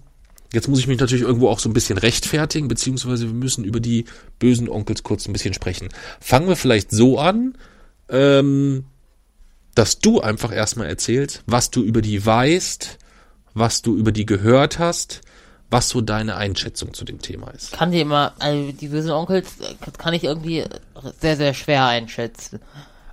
Jetzt 0.54 0.70
muss 0.70 0.80
ich 0.80 0.88
mich 0.88 1.00
natürlich 1.00 1.26
irgendwo 1.26 1.50
auch 1.50 1.60
so 1.60 1.70
ein 1.70 1.74
bisschen 1.74 1.98
rechtfertigen, 1.98 2.68
beziehungsweise 2.68 3.28
wir 3.28 3.34
müssen 3.34 3.66
über 3.66 3.80
die 3.80 4.06
bösen 4.40 4.70
Onkels 4.70 5.04
kurz 5.04 5.28
ein 5.28 5.34
bisschen 5.34 5.54
sprechen. 5.54 5.90
Fangen 6.22 6.48
wir 6.48 6.56
vielleicht 6.56 6.92
so 6.92 7.20
an, 7.20 7.58
ähm, 8.10 8.86
dass 9.76 10.00
du 10.00 10.22
einfach 10.22 10.54
erstmal 10.54 10.88
erzählst, 10.88 11.44
was 11.46 11.70
du 11.70 11.84
über 11.84 12.02
die 12.02 12.26
weißt, 12.26 12.98
was 13.54 13.82
du 13.82 13.96
über 13.96 14.12
die 14.12 14.26
gehört 14.26 14.80
hast, 14.80 15.22
was 15.70 15.90
so 15.90 16.02
deine 16.02 16.38
Einschätzung 16.38 16.94
zu 16.94 17.04
dem 17.04 17.20
Thema 17.20 17.50
ist. 17.52 17.74
Kann 17.74 17.92
dir 17.92 18.02
immer, 18.02 18.34
also 18.40 18.72
die 18.72 18.88
bösen 18.88 19.12
Onkels 19.12 19.56
kann 19.98 20.14
ich 20.14 20.24
irgendwie 20.24 20.64
sehr, 21.20 21.36
sehr 21.36 21.54
schwer 21.54 21.86
einschätzen. 21.86 22.60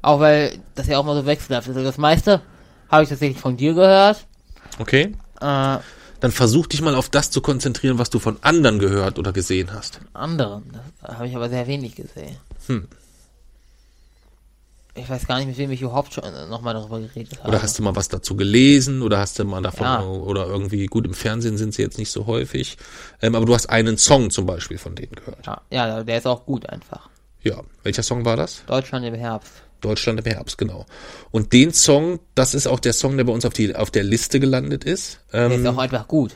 Auch 0.02 0.20
weil 0.20 0.58
das 0.74 0.86
ja 0.86 0.98
auch 0.98 1.04
mal 1.04 1.16
so 1.16 1.26
wechselhaft 1.26 1.66
ist. 1.66 1.76
Also 1.76 1.86
das 1.86 1.98
meiste 1.98 2.42
habe 2.88 3.02
ich 3.02 3.08
tatsächlich 3.08 3.40
von 3.40 3.56
dir 3.56 3.74
gehört. 3.74 4.26
Okay. 4.78 5.14
Äh, 5.40 5.78
dann 6.20 6.32
versuch 6.32 6.66
dich 6.66 6.80
mal 6.80 6.94
auf 6.94 7.08
das 7.08 7.30
zu 7.30 7.40
konzentrieren, 7.40 7.98
was 7.98 8.10
du 8.10 8.18
von 8.18 8.38
anderen 8.42 8.78
gehört 8.78 9.18
oder 9.18 9.32
gesehen 9.32 9.72
hast. 9.72 10.00
Anderen? 10.12 10.64
Habe 11.02 11.26
ich 11.26 11.34
aber 11.36 11.48
sehr 11.48 11.66
wenig 11.66 11.96
gesehen. 11.96 12.36
Hm. 12.66 12.88
Ich 14.96 15.10
weiß 15.10 15.26
gar 15.26 15.38
nicht, 15.38 15.48
mit 15.48 15.58
wem 15.58 15.72
ich 15.72 15.82
überhaupt 15.82 16.14
schon 16.14 16.24
nochmal 16.48 16.74
darüber 16.74 17.00
geredet 17.00 17.38
habe. 17.40 17.48
Oder 17.48 17.62
hast 17.62 17.78
du 17.78 17.82
mal 17.82 17.96
was 17.96 18.08
dazu 18.08 18.36
gelesen 18.36 19.02
oder 19.02 19.18
hast 19.18 19.38
du 19.38 19.44
mal 19.44 19.60
davon 19.60 19.86
ja. 19.86 20.02
oder 20.02 20.46
irgendwie, 20.46 20.86
gut, 20.86 21.04
im 21.04 21.14
Fernsehen 21.14 21.56
sind 21.56 21.74
sie 21.74 21.82
jetzt 21.82 21.98
nicht 21.98 22.12
so 22.12 22.26
häufig, 22.26 22.78
ähm, 23.20 23.34
aber 23.34 23.44
du 23.44 23.54
hast 23.54 23.66
einen 23.66 23.98
Song 23.98 24.30
zum 24.30 24.46
Beispiel 24.46 24.78
von 24.78 24.94
denen 24.94 25.12
gehört. 25.12 25.44
Ja, 25.46 25.62
ja, 25.70 26.04
der 26.04 26.18
ist 26.18 26.26
auch 26.26 26.46
gut 26.46 26.68
einfach. 26.68 27.08
Ja, 27.42 27.60
welcher 27.82 28.04
Song 28.04 28.24
war 28.24 28.36
das? 28.36 28.62
Deutschland 28.66 29.04
im 29.04 29.14
Herbst. 29.14 29.52
Deutschland 29.80 30.20
im 30.20 30.26
Herbst, 30.26 30.56
genau. 30.58 30.86
Und 31.30 31.52
den 31.52 31.72
Song, 31.72 32.20
das 32.34 32.54
ist 32.54 32.66
auch 32.66 32.80
der 32.80 32.92
Song, 32.92 33.16
der 33.16 33.24
bei 33.24 33.32
uns 33.32 33.44
auf, 33.44 33.52
die, 33.52 33.74
auf 33.74 33.90
der 33.90 34.04
Liste 34.04 34.38
gelandet 34.40 34.84
ist. 34.84 35.18
Ähm, 35.32 35.50
der 35.50 35.58
ist 35.58 35.66
auch 35.66 35.78
einfach 35.78 36.08
gut. 36.08 36.32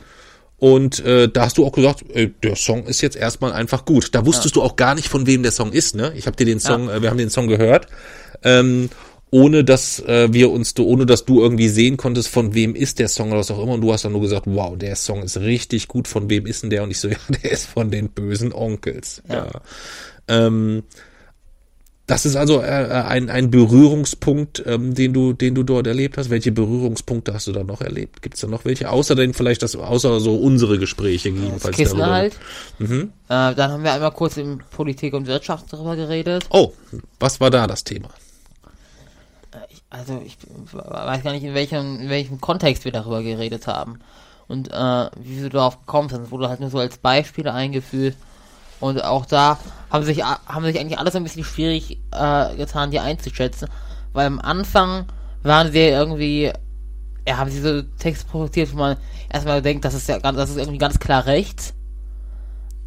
Und 0.59 0.99
äh, 1.05 1.29
da 1.29 1.45
hast 1.45 1.57
du 1.57 1.65
auch 1.65 1.71
gesagt, 1.71 2.03
äh, 2.13 2.29
der 2.43 2.55
Song 2.55 2.85
ist 2.85 3.01
jetzt 3.01 3.15
erstmal 3.15 3.53
einfach 3.53 3.85
gut. 3.85 4.13
Da 4.13 4.25
wusstest 4.25 4.55
ja. 4.55 4.61
du 4.61 4.67
auch 4.67 4.75
gar 4.75 4.93
nicht, 4.93 5.07
von 5.07 5.25
wem 5.25 5.41
der 5.41 5.53
Song 5.53 5.71
ist, 5.71 5.95
ne? 5.95 6.11
Ich 6.15 6.27
habe 6.27 6.35
dir 6.35 6.45
den 6.45 6.59
Song, 6.59 6.87
ja. 6.87 6.97
äh, 6.97 7.01
wir 7.01 7.09
haben 7.09 7.17
den 7.17 7.29
Song 7.29 7.47
gehört, 7.47 7.87
ähm, 8.43 8.89
ohne 9.31 9.63
dass 9.63 9.99
äh, 10.01 10.27
wir 10.33 10.51
uns, 10.51 10.77
ohne 10.77 11.05
dass 11.05 11.23
du 11.23 11.41
irgendwie 11.41 11.69
sehen 11.69 11.95
konntest, 11.95 12.27
von 12.27 12.55
wem 12.55 12.75
ist 12.75 12.99
der 12.99 13.07
Song 13.07 13.29
oder 13.29 13.39
was 13.39 13.51
auch 13.51 13.61
immer. 13.61 13.73
Und 13.73 13.81
du 13.81 13.93
hast 13.93 14.03
dann 14.03 14.11
nur 14.11 14.21
gesagt, 14.21 14.47
wow, 14.47 14.77
der 14.77 14.95
Song 14.97 15.23
ist 15.23 15.37
richtig 15.37 15.87
gut. 15.87 16.07
Von 16.07 16.29
wem 16.29 16.45
ist 16.45 16.63
denn 16.63 16.69
der? 16.69 16.83
Und 16.83 16.91
ich 16.91 16.99
so, 16.99 17.07
ja, 17.09 17.17
der 17.29 17.51
ist 17.51 17.65
von 17.65 17.89
den 17.89 18.09
bösen 18.09 18.51
Onkels. 18.51 19.21
Ja. 19.29 19.45
ja. 19.45 19.61
Ähm, 20.27 20.83
das 22.09 22.25
ist 22.25 22.35
also 22.35 22.61
äh, 22.61 22.65
äh, 22.65 23.03
ein, 23.03 23.29
ein 23.29 23.51
Berührungspunkt, 23.51 24.63
ähm, 24.65 24.95
den 24.95 25.13
du, 25.13 25.33
den 25.33 25.53
du 25.53 25.61
dort 25.61 25.85
erlebt 25.85 26.17
hast. 26.17 26.31
Welche 26.31 26.51
Berührungspunkte 26.51 27.35
hast 27.35 27.45
du 27.45 27.51
da 27.51 27.63
noch 27.63 27.81
erlebt? 27.81 28.23
Gibt 28.23 28.33
es 28.33 28.41
da 28.41 28.47
noch 28.47 28.65
welche? 28.65 28.89
Außer 28.89 29.13
denn 29.13 29.35
vielleicht 29.35 29.61
das, 29.61 29.75
außer 29.75 30.19
so 30.19 30.35
unsere 30.35 30.79
Gespräche 30.79 31.31
gegebenenfalls 31.31 31.77
das 31.77 31.89
darüber. 31.89 32.07
halt. 32.07 32.35
Mhm. 32.79 33.11
Äh, 33.27 33.53
dann 33.53 33.71
haben 33.71 33.83
wir 33.83 33.93
einmal 33.93 34.11
kurz 34.11 34.37
in 34.37 34.63
Politik 34.71 35.13
und 35.13 35.27
Wirtschaft 35.27 35.71
darüber 35.71 35.95
geredet. 35.95 36.47
Oh, 36.49 36.73
was 37.19 37.39
war 37.39 37.51
da 37.51 37.67
das 37.67 37.83
Thema? 37.83 38.09
Äh, 39.51 39.57
also 39.91 40.19
ich 40.25 40.35
weiß 40.73 41.21
gar 41.21 41.33
nicht, 41.33 41.43
in 41.43 41.53
welchem, 41.53 41.99
in 41.99 42.09
welchem 42.09 42.41
Kontext 42.41 42.85
wir 42.85 42.91
darüber 42.91 43.21
geredet 43.21 43.67
haben. 43.67 43.99
Und 44.47 44.69
äh, 44.71 45.09
wie 45.21 45.43
wir 45.43 45.49
darauf 45.51 45.79
gekommen 45.81 46.09
sind. 46.09 46.23
Es 46.23 46.31
wurde 46.31 46.49
halt 46.49 46.59
nur 46.59 46.71
so 46.71 46.79
als 46.79 46.97
Beispiele 46.97 47.53
eingeführt. 47.53 48.15
Und 48.79 49.03
auch 49.03 49.25
da 49.25 49.57
haben 49.89 50.03
sich, 50.03 50.23
haben 50.23 50.65
sich 50.65 50.79
eigentlich 50.79 50.99
alles 50.99 51.15
ein 51.15 51.23
bisschen 51.23 51.43
schwierig 51.43 51.99
äh, 52.11 52.55
getan, 52.55 52.91
die 52.91 52.99
einzuschätzen. 52.99 53.69
Weil 54.13 54.27
am 54.27 54.39
Anfang 54.39 55.05
waren 55.43 55.71
sie 55.71 55.79
irgendwie, 55.79 56.51
ja, 57.27 57.37
haben 57.37 57.49
sie 57.49 57.61
so 57.61 57.81
Text 57.97 58.29
produziert, 58.29 58.71
wo 58.73 58.77
man 58.77 58.97
erstmal 59.31 59.61
denkt, 59.61 59.85
das 59.85 59.93
ist 59.93 60.07
ja 60.07 60.19
ganz, 60.19 60.37
das 60.37 60.49
ist 60.49 60.57
irgendwie 60.57 60.77
ganz 60.77 60.99
klar 60.99 61.25
rechts. 61.25 61.73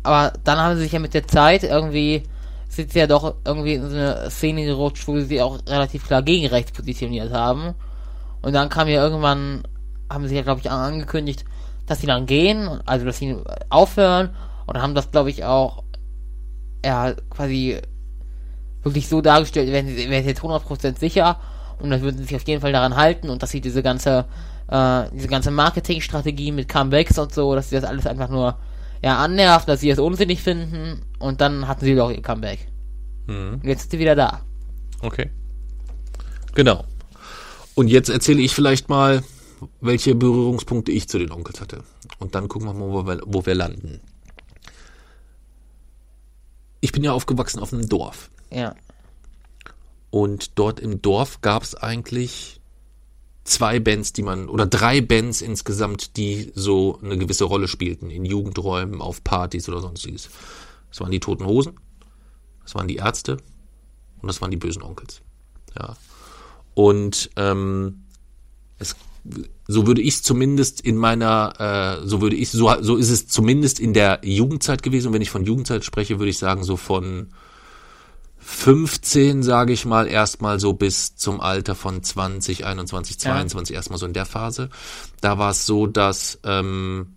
Aber 0.03 0.33
dann 0.45 0.59
haben 0.59 0.77
sie 0.77 0.83
sich 0.83 0.93
ja 0.93 0.99
mit 0.99 1.15
der 1.15 1.27
Zeit 1.27 1.63
irgendwie, 1.63 2.25
sind 2.69 2.93
sie 2.93 2.99
ja 2.99 3.07
doch 3.07 3.37
irgendwie 3.45 3.75
in 3.75 3.89
so 3.89 3.97
eine 3.97 4.31
Szene 4.31 4.65
gerutscht, 4.65 5.07
wo 5.07 5.19
sie 5.21 5.43
auch 5.43 5.59
relativ 5.69 6.07
klar 6.07 6.23
gegen 6.23 6.47
rechts 6.47 6.73
positioniert 6.73 7.33
haben. 7.33 7.75
Und 8.41 8.53
dann 8.55 8.69
kam 8.69 8.89
ja 8.89 9.03
irgendwann, 9.03 9.63
haben 10.11 10.27
sie 10.27 10.35
ja, 10.35 10.43
glaube 10.43 10.61
ich, 10.61 10.71
angekündigt, 10.71 11.45
dass 11.87 12.01
sie 12.01 12.07
dann 12.07 12.27
gehen, 12.27 12.81
also 12.85 13.05
dass 13.05 13.19
sie 13.19 13.37
aufhören 13.69 14.31
und 14.73 14.81
haben 14.81 14.95
das, 14.95 15.11
glaube 15.11 15.31
ich, 15.31 15.45
auch 15.45 15.85
ja, 16.85 17.15
quasi 17.31 17.79
wirklich 18.83 19.09
so 19.09 19.21
dargestellt, 19.21 19.71
werden 19.71 19.89
sie, 19.89 19.97
sie 19.97 20.09
jetzt 20.09 20.43
100% 20.43 20.99
sicher 20.99 21.39
und 21.79 21.91
dann 21.91 22.01
würden 22.01 22.19
sie 22.19 22.25
sich 22.25 22.37
auf 22.37 22.47
jeden 22.47 22.61
Fall 22.61 22.73
daran 22.73 22.97
halten 22.97 23.29
und 23.29 23.43
dass 23.43 23.51
sie 23.51 23.61
diese 23.61 23.83
ganze 23.83 24.27
äh, 24.69 25.05
diese 25.13 25.29
ganze 25.29 25.51
Marketingstrategie 25.51 26.53
mit 26.53 26.69
Comebacks 26.69 27.19
und 27.19 27.33
so, 27.33 27.55
dass 27.55 27.71
sie 27.71 27.77
das 27.77 27.85
alles 27.85 28.07
einfach 28.07 28.29
nur 28.29 28.59
ja 29.03 29.19
annervt, 29.19 29.69
dass 29.69 29.81
sie 29.81 29.91
es 29.91 29.99
unsinnig 29.99 30.41
finden 30.41 31.03
und 31.19 31.41
dann 31.41 31.69
hatten 31.69 31.85
sie 31.85 31.95
doch 31.95 32.11
ihr 32.11 32.23
Comeback. 32.23 32.67
Mhm. 33.27 33.61
Und 33.63 33.65
jetzt 33.65 33.83
sind 33.83 33.91
sie 33.91 33.99
wieder 33.99 34.17
da. 34.17 34.41
Okay. 35.01 35.31
Genau. 36.55 36.85
Und 37.75 37.89
jetzt 37.89 38.09
erzähle 38.09 38.41
ich 38.41 38.55
vielleicht 38.55 38.89
mal, 38.89 39.23
welche 39.81 40.15
Berührungspunkte 40.15 40.93
ich 40.93 41.09
zu 41.09 41.19
den 41.19 41.31
Onkels 41.31 41.61
hatte. 41.61 41.85
Und 42.19 42.35
dann 42.35 42.49
gucken 42.49 42.69
wir 42.69 42.75
mal, 42.75 42.91
wo 42.91 43.07
wir, 43.07 43.21
wo 43.27 43.47
wir 43.47 43.55
landen. 43.55 44.01
Ich 46.83 46.93
bin 46.93 47.05
ja 47.05 47.13
aufgewachsen 47.13 47.61
auf 47.61 47.73
einem 47.73 47.89
Dorf. 47.89 48.31
Ja. 48.51 48.75
Und 50.11 50.59
dort 50.59 50.81
im 50.81 51.01
Dorf 51.01 51.41
gab 51.41 51.63
es 51.63 51.75
eigentlich 51.75 52.61
zwei 53.45 53.79
Bands, 53.81 54.13
die 54.13 54.23
man, 54.23 54.49
oder 54.49 54.67
drei 54.67 55.01
Bands 55.01 55.43
insgesamt, 55.43 56.17
die 56.17 56.53
so 56.57 56.99
eine 57.01 57.17
gewisse 57.17 57.45
Rolle 57.45 57.69
spielten, 57.69 58.11
in 58.11 58.25
Jugendräumen, 58.25 59.01
auf 59.01 59.23
Partys 59.23 59.69
oder 59.69 59.81
sonstiges. 59.81 60.29
Das 60.91 61.01
waren 61.01 61.13
die 61.13 61.21
Toten 61.21 61.47
Hosen, 61.47 61.79
das 62.65 62.75
waren 62.75 62.89
die 62.89 62.97
Ärzte 62.97 63.39
und 64.21 64.27
das 64.27 64.41
waren 64.41 64.51
die 64.51 64.57
bösen 64.57 64.83
Onkels. 64.83 65.23
Ja. 65.79 65.97
Und 66.75 67.31
ähm, 67.37 68.05
es, 68.79 68.97
so 69.73 69.87
würde 69.87 70.03
ich 70.03 70.15
es 70.15 70.23
zumindest 70.23 70.81
in 70.81 70.97
meiner, 70.97 72.01
äh, 72.03 72.07
so 72.07 72.21
würde 72.21 72.37
ich, 72.37 72.51
so, 72.51 72.71
so 72.81 72.97
ist 72.97 73.11
es 73.11 73.27
zumindest 73.27 73.81
in 73.81 73.95
der 73.95 74.21
Jugendzeit 74.23 74.83
gewesen. 74.83 75.09
Und 75.09 75.15
wenn 75.15 75.23
ich 75.23 75.31
von 75.31 75.45
Jugendzeit 75.45 75.85
spreche, 75.85 76.19
würde 76.19 76.31
ich 76.31 76.39
sagen, 76.39 76.63
so 76.63 76.77
von 76.77 77.33
15, 78.39 79.43
sage 79.43 79.73
ich 79.73 79.87
mal, 79.87 80.07
erstmal 80.07 80.61
so 80.61 80.73
bis 80.73 81.17
zum 81.17 81.41
Alter 81.41 81.75
von 81.75 82.03
20, 82.03 82.67
21, 82.67 83.19
22, 83.19 83.73
ja. 83.73 83.79
erstmal 83.79 83.99
so 83.99 84.07
in 84.07 84.13
der 84.13 84.27
Phase. 84.27 84.69
Da 85.21 85.39
war 85.39 85.53
es 85.53 85.65
so, 85.65 85.87
dass 85.87 86.39
ähm, 86.45 87.17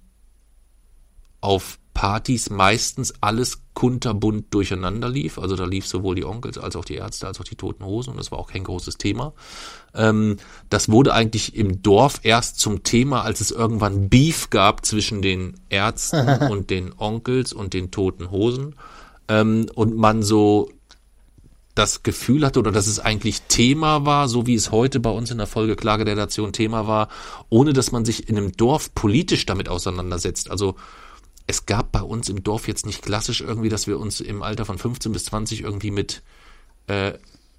auf 1.42 1.80
Partys 1.96 2.52
meistens 2.52 3.14
alles 3.22 3.62
kunterbunt 3.74 4.54
durcheinander 4.54 5.10
lief. 5.10 5.40
Also 5.40 5.56
da 5.56 5.66
lief 5.66 5.88
sowohl 5.88 6.14
die 6.14 6.26
Onkels 6.26 6.60
als 6.60 6.76
auch 6.76 6.86
die 6.86 6.96
Ärzte 6.96 7.26
als 7.26 7.40
auch 7.40 7.46
die 7.46 7.56
Toten 7.56 7.86
Hosen 7.86 8.12
und 8.12 8.18
das 8.18 8.32
war 8.32 8.38
auch 8.38 8.52
kein 8.52 8.66
großes 8.66 8.98
Thema. 8.98 9.34
Ähm, 9.96 10.38
das 10.70 10.90
wurde 10.90 11.14
eigentlich 11.14 11.56
im 11.56 11.82
Dorf 11.82 12.20
erst 12.22 12.60
zum 12.60 12.84
Thema, 12.84 13.24
als 13.24 13.42
es 13.42 13.50
irgendwann 13.50 14.10
Beef 14.10 14.50
gab 14.50 14.86
zwischen 14.86 15.24
den 15.24 15.56
Ärzten 15.70 16.28
und 16.52 16.70
den 16.70 16.94
Onkels 16.96 17.54
und 17.54 17.74
den 17.74 17.90
Toten 17.92 18.30
Hosen 18.30 18.76
ähm, 19.30 19.68
und 19.74 19.96
man 19.96 20.22
so 20.22 20.70
das 21.76 22.04
Gefühl 22.04 22.46
hatte 22.46 22.60
oder 22.60 22.72
dass 22.72 22.88
es 22.88 23.00
eigentlich 23.00 23.44
Thema 23.44 24.06
war, 24.06 24.28
so 24.28 24.46
wie 24.48 24.56
es 24.56 24.72
heute 24.72 25.00
bei 25.00 25.10
uns 25.10 25.32
in 25.32 25.38
der 25.38 25.48
Folge 25.48 25.76
Klage 25.78 26.04
der 26.04 26.16
Nation 26.16 26.52
Thema 26.52 26.88
war, 26.88 27.08
ohne 27.50 27.72
dass 27.72 27.94
man 27.94 28.04
sich 28.04 28.28
in 28.30 28.38
einem 28.38 28.52
Dorf 28.52 28.94
politisch 28.94 29.46
damit 29.46 29.70
auseinandersetzt. 29.70 30.52
Also 30.52 30.76
es 31.48 31.66
gab 31.66 31.92
bei 31.92 32.02
uns 32.02 32.30
im 32.30 32.44
Dorf 32.44 32.68
jetzt 32.68 32.86
nicht 32.86 33.02
klassisch 33.02 33.42
irgendwie, 33.42 33.70
dass 33.70 33.88
wir 33.88 34.00
uns 34.00 34.20
im 34.20 34.42
Alter 34.42 34.66
von 34.66 34.78
15 34.78 35.12
bis 35.12 35.26
20 35.26 35.62
irgendwie 35.62 35.92
mit 35.92 36.24
äh, 36.88 37.14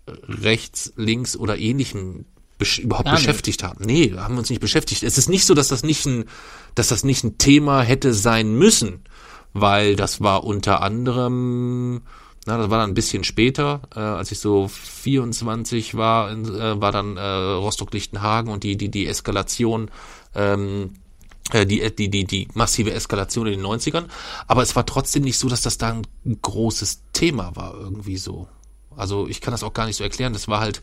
rechts, 0.06 0.92
links 0.96 1.36
oder 1.36 1.58
ähnlichem 1.58 2.24
besch 2.58 2.78
überhaupt 2.78 3.06
Gar 3.06 3.16
beschäftigt 3.16 3.62
nicht. 3.62 3.68
haben. 3.68 3.84
Nee, 3.84 4.14
haben 4.16 4.34
wir 4.34 4.38
uns 4.38 4.50
nicht 4.50 4.60
beschäftigt. 4.60 5.02
Es 5.02 5.18
ist 5.18 5.28
nicht 5.28 5.44
so, 5.44 5.54
dass 5.54 5.68
das 5.68 5.82
nicht 5.82 6.06
ein, 6.06 6.24
dass 6.74 6.88
das 6.88 7.04
nicht 7.04 7.22
ein 7.24 7.38
Thema 7.38 7.82
hätte 7.82 8.14
sein 8.14 8.54
müssen, 8.54 9.04
weil 9.52 9.94
das 9.94 10.20
war 10.20 10.44
unter 10.44 10.82
anderem 10.82 12.02
na, 12.46 12.58
das 12.58 12.70
war 12.70 12.78
dann 12.78 12.90
ein 12.90 12.94
bisschen 12.94 13.24
später, 13.24 13.82
äh, 13.94 13.98
als 13.98 14.30
ich 14.30 14.38
so 14.38 14.68
24 14.68 15.96
war, 15.96 16.30
äh, 16.30 16.80
war 16.80 16.92
dann 16.92 17.16
äh, 17.16 17.20
Rostock-Lichtenhagen 17.20 18.52
und 18.52 18.62
die, 18.62 18.76
die, 18.76 18.88
die 18.88 19.08
Eskalation, 19.08 19.90
ähm, 20.34 20.92
äh, 20.92 21.05
die, 21.52 21.94
die, 21.94 22.08
die, 22.08 22.24
die 22.24 22.48
massive 22.54 22.92
Eskalation 22.92 23.46
in 23.46 23.60
den 23.60 23.66
90ern. 23.66 24.04
Aber 24.46 24.62
es 24.62 24.76
war 24.76 24.86
trotzdem 24.86 25.22
nicht 25.22 25.38
so, 25.38 25.48
dass 25.48 25.62
das 25.62 25.78
da 25.78 25.90
ein 25.90 26.06
großes 26.42 27.02
Thema 27.12 27.54
war, 27.56 27.74
irgendwie 27.74 28.16
so. 28.16 28.48
Also 28.96 29.26
ich 29.28 29.40
kann 29.40 29.52
das 29.52 29.62
auch 29.62 29.74
gar 29.74 29.86
nicht 29.86 29.96
so 29.96 30.04
erklären. 30.04 30.32
Das 30.32 30.48
war 30.48 30.60
halt, 30.60 30.82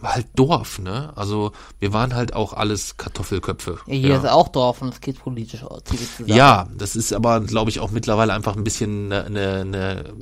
war 0.00 0.14
halt 0.14 0.26
Dorf, 0.34 0.78
ne? 0.78 1.12
Also 1.16 1.52
wir 1.80 1.92
waren 1.92 2.14
halt 2.14 2.34
auch 2.34 2.52
alles 2.52 2.96
Kartoffelköpfe. 2.96 3.78
Ja, 3.86 3.94
hier 3.94 4.08
ja. 4.10 4.18
ist 4.18 4.28
auch 4.28 4.48
Dorf 4.48 4.82
und 4.82 4.94
es 4.94 5.00
geht 5.00 5.18
politisch 5.18 5.60
zusammen. 5.60 6.26
Ja, 6.26 6.68
das 6.76 6.94
ist 6.94 7.12
aber, 7.12 7.40
glaube 7.40 7.70
ich, 7.70 7.80
auch 7.80 7.90
mittlerweile 7.90 8.32
einfach 8.32 8.56
ein 8.56 8.64
bisschen 8.64 9.12
eine, 9.12 9.24
eine, 9.24 9.64
ne, 9.64 10.14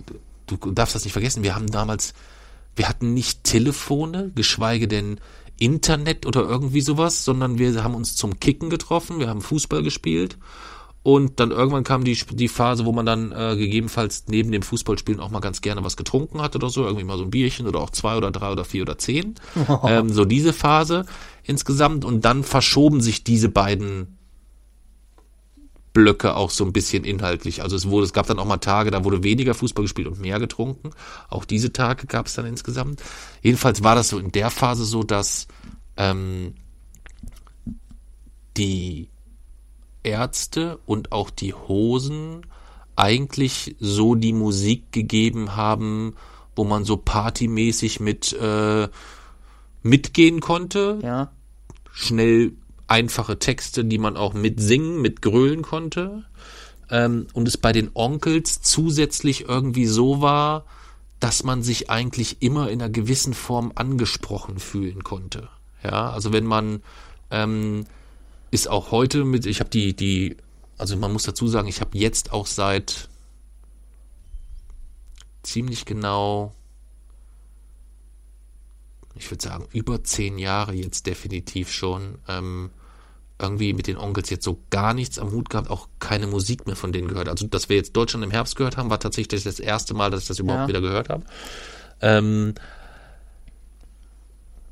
du 0.46 0.56
darfst 0.72 0.94
das 0.94 1.04
nicht 1.04 1.12
vergessen, 1.12 1.42
wir 1.42 1.54
haben 1.54 1.70
damals, 1.70 2.14
wir 2.76 2.88
hatten 2.88 3.12
nicht 3.12 3.44
Telefone, 3.44 4.30
geschweige 4.34 4.88
denn 4.88 5.20
Internet 5.62 6.26
oder 6.26 6.42
irgendwie 6.42 6.80
sowas, 6.80 7.24
sondern 7.24 7.58
wir 7.58 7.82
haben 7.84 7.94
uns 7.94 8.16
zum 8.16 8.40
Kicken 8.40 8.70
getroffen, 8.70 9.18
wir 9.18 9.28
haben 9.28 9.40
Fußball 9.40 9.82
gespielt 9.82 10.38
und 11.04 11.40
dann 11.40 11.50
irgendwann 11.50 11.82
kam 11.82 12.04
die, 12.04 12.16
die 12.30 12.46
Phase, 12.46 12.84
wo 12.84 12.92
man 12.92 13.04
dann 13.04 13.32
äh, 13.32 13.56
gegebenenfalls 13.56 14.24
neben 14.28 14.52
dem 14.52 14.62
Fußballspielen 14.62 15.20
auch 15.20 15.30
mal 15.30 15.40
ganz 15.40 15.60
gerne 15.60 15.82
was 15.82 15.96
getrunken 15.96 16.40
hat 16.40 16.54
oder 16.54 16.70
so, 16.70 16.84
irgendwie 16.84 17.04
mal 17.04 17.18
so 17.18 17.24
ein 17.24 17.30
Bierchen 17.30 17.66
oder 17.66 17.80
auch 17.80 17.90
zwei 17.90 18.16
oder 18.16 18.30
drei 18.30 18.52
oder 18.52 18.64
vier 18.64 18.82
oder 18.82 18.98
zehn. 18.98 19.34
ähm, 19.84 20.10
so 20.10 20.24
diese 20.24 20.52
Phase 20.52 21.04
insgesamt. 21.42 22.04
Und 22.04 22.24
dann 22.24 22.44
verschoben 22.44 23.00
sich 23.00 23.24
diese 23.24 23.48
beiden 23.48 24.16
Blöcke 25.92 26.36
auch 26.36 26.50
so 26.50 26.64
ein 26.64 26.72
bisschen 26.72 27.04
inhaltlich. 27.04 27.62
Also 27.62 27.76
es 27.76 27.88
wurde, 27.88 28.06
es 28.06 28.12
gab 28.12 28.26
dann 28.26 28.38
auch 28.38 28.46
mal 28.46 28.58
Tage, 28.58 28.90
da 28.90 29.04
wurde 29.04 29.22
weniger 29.22 29.54
Fußball 29.54 29.84
gespielt 29.84 30.08
und 30.08 30.20
mehr 30.20 30.38
getrunken. 30.38 30.90
Auch 31.28 31.44
diese 31.44 31.72
Tage 31.72 32.06
gab 32.06 32.26
es 32.26 32.34
dann 32.34 32.46
insgesamt. 32.46 33.02
Jedenfalls 33.42 33.82
war 33.82 33.94
das 33.94 34.08
so 34.08 34.18
in 34.18 34.32
der 34.32 34.50
Phase 34.50 34.84
so, 34.84 35.02
dass 35.02 35.48
ähm, 35.96 36.54
die 38.56 39.08
Ärzte 40.02 40.78
und 40.86 41.12
auch 41.12 41.30
die 41.30 41.54
Hosen 41.54 42.46
eigentlich 42.96 43.76
so 43.78 44.14
die 44.14 44.32
Musik 44.32 44.92
gegeben 44.92 45.56
haben, 45.56 46.14
wo 46.56 46.64
man 46.64 46.84
so 46.84 46.96
partymäßig 46.96 48.00
mit 48.00 48.32
äh, 48.34 48.88
mitgehen 49.82 50.40
konnte. 50.40 50.98
Ja. 51.02 51.32
Schnell 51.92 52.52
einfache 52.92 53.38
Texte, 53.38 53.86
die 53.86 53.96
man 53.96 54.18
auch 54.18 54.34
mitsingen, 54.34 55.00
mitgrölen 55.00 55.62
konnte. 55.62 56.24
Ähm, 56.90 57.26
und 57.32 57.48
es 57.48 57.56
bei 57.56 57.72
den 57.72 57.90
Onkels 57.94 58.60
zusätzlich 58.60 59.48
irgendwie 59.48 59.86
so 59.86 60.20
war, 60.20 60.66
dass 61.18 61.42
man 61.42 61.62
sich 61.62 61.88
eigentlich 61.88 62.42
immer 62.42 62.68
in 62.70 62.82
einer 62.82 62.90
gewissen 62.90 63.32
Form 63.32 63.72
angesprochen 63.76 64.58
fühlen 64.58 65.02
konnte. 65.04 65.48
Ja, 65.82 66.10
also 66.10 66.34
wenn 66.34 66.44
man 66.44 66.82
ähm, 67.30 67.86
ist 68.50 68.68
auch 68.68 68.90
heute 68.90 69.24
mit, 69.24 69.46
ich 69.46 69.60
habe 69.60 69.70
die, 69.70 69.96
die, 69.96 70.36
also 70.76 70.96
man 70.98 71.12
muss 71.12 71.22
dazu 71.22 71.48
sagen, 71.48 71.68
ich 71.68 71.80
habe 71.80 71.96
jetzt 71.96 72.30
auch 72.30 72.46
seit 72.46 73.08
ziemlich 75.42 75.86
genau, 75.86 76.54
ich 79.14 79.30
würde 79.30 79.42
sagen, 79.42 79.66
über 79.72 80.04
zehn 80.04 80.38
Jahre 80.38 80.74
jetzt 80.74 81.06
definitiv 81.06 81.72
schon, 81.72 82.18
ähm, 82.28 82.70
irgendwie 83.42 83.72
mit 83.72 83.86
den 83.86 83.96
Onkels 83.96 84.30
jetzt 84.30 84.44
so 84.44 84.58
gar 84.70 84.94
nichts 84.94 85.18
am 85.18 85.32
Hut 85.32 85.50
gehabt, 85.50 85.70
auch 85.70 85.88
keine 85.98 86.26
Musik 86.26 86.66
mehr 86.66 86.76
von 86.76 86.92
denen 86.92 87.08
gehört. 87.08 87.28
Also, 87.28 87.46
dass 87.46 87.68
wir 87.68 87.76
jetzt 87.76 87.96
Deutschland 87.96 88.24
im 88.24 88.30
Herbst 88.30 88.56
gehört 88.56 88.76
haben, 88.76 88.90
war 88.90 89.00
tatsächlich 89.00 89.44
das 89.44 89.60
erste 89.60 89.94
Mal, 89.94 90.10
dass 90.10 90.22
ich 90.22 90.28
das 90.28 90.38
überhaupt 90.38 90.62
ja. 90.62 90.68
wieder 90.68 90.80
gehört 90.80 91.08
habe. 91.08 91.24
Ähm, 92.00 92.54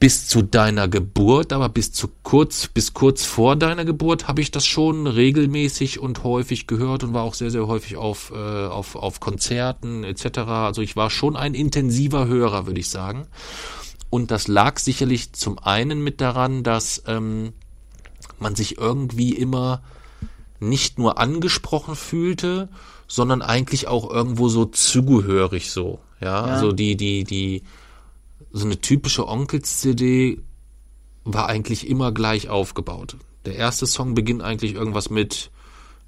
bis 0.01 0.27
zu 0.27 0.41
deiner 0.41 0.89
Geburt, 0.89 1.53
aber 1.53 1.69
bis 1.69 1.93
zu 1.93 2.09
kurz, 2.23 2.69
bis 2.69 2.95
kurz 2.95 3.27
vor 3.27 3.55
deiner 3.55 3.85
Geburt 3.85 4.29
habe 4.29 4.41
ich 4.41 4.51
das 4.51 4.65
schon 4.65 5.07
regelmäßig 5.07 6.01
und 6.01 6.25
häufig 6.25 6.67
gehört 6.67 7.05
und 7.05 7.13
war 7.13 7.23
auch 7.23 7.35
sehr, 7.35 7.51
sehr 7.51 7.67
häufig 7.67 7.99
auf, 7.99 8.33
äh, 8.35 8.67
auf, 8.67 8.97
auf 8.97 9.21
Konzerten 9.21 10.03
etc. 10.03 10.39
Also 10.39 10.81
ich 10.81 10.97
war 10.97 11.11
schon 11.11 11.37
ein 11.37 11.53
intensiver 11.53 12.27
Hörer, 12.27 12.67
würde 12.67 12.81
ich 12.81 12.89
sagen. 12.89 13.27
Und 14.09 14.31
das 14.31 14.49
lag 14.49 14.79
sicherlich 14.79 15.35
zum 15.35 15.59
einen 15.59 16.03
mit 16.03 16.23
daran, 16.23 16.63
dass 16.63 17.03
ähm, 17.07 17.53
man 18.41 18.55
sich 18.55 18.79
irgendwie 18.79 19.33
immer 19.35 19.83
nicht 20.61 20.99
nur 20.99 21.19
angesprochen 21.19 21.97
fühlte, 21.97 22.69
sondern 23.09 23.43
eigentlich 23.43 23.89
auch 23.89 24.11
irgendwo 24.11 24.49
so 24.49 24.67
zugehörig 24.67 25.71
so. 25.71 26.01
Ja, 26.21 26.47
ja. 26.47 26.55
also 26.55 26.73
die, 26.73 26.97
die, 26.97 27.25
die, 27.25 27.63
so 28.53 28.67
eine 28.67 28.81
typische 28.81 29.27
Onkels-CD 29.27 30.41
war 31.25 31.49
eigentlich 31.49 31.89
immer 31.89 32.13
gleich 32.13 32.49
aufgebaut. 32.49 33.17
Der 33.47 33.57
erste 33.57 33.87
Song 33.87 34.15
beginnt 34.15 34.43
eigentlich 34.43 34.75
irgendwas 34.75 35.11
mit 35.11 35.51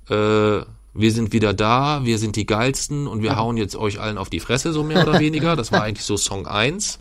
äh, 0.08 0.62
wir 0.94 1.10
sind 1.10 1.32
wieder 1.32 1.54
da, 1.54 2.04
wir 2.04 2.18
sind 2.18 2.36
die 2.36 2.44
geilsten 2.44 3.06
und 3.06 3.22
wir 3.22 3.36
hauen 3.36 3.56
jetzt 3.56 3.76
euch 3.76 3.98
allen 4.00 4.18
auf 4.18 4.28
die 4.28 4.40
Fresse, 4.40 4.72
so 4.72 4.84
mehr 4.84 5.08
oder 5.08 5.18
weniger. 5.18 5.56
Das 5.56 5.72
war 5.72 5.82
eigentlich 5.84 6.04
so 6.04 6.16
Song 6.16 6.46
1. 6.46 6.98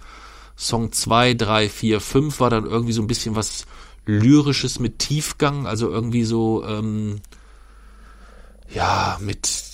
Song 0.56 0.92
2, 0.92 1.34
3, 1.34 1.70
4, 1.70 2.00
5 2.00 2.40
war 2.40 2.50
dann 2.50 2.66
irgendwie 2.66 2.94
so 2.94 3.02
ein 3.02 3.08
bisschen 3.08 3.36
was 3.36 3.66
Lyrisches 4.06 4.80
mit 4.80 5.00
Tiefgang, 5.00 5.68
also 5.68 5.90
irgendwie 5.90 6.24
so, 6.24 6.66
ähm, 6.66 7.22
ja, 8.74 9.18
mit 9.22 9.72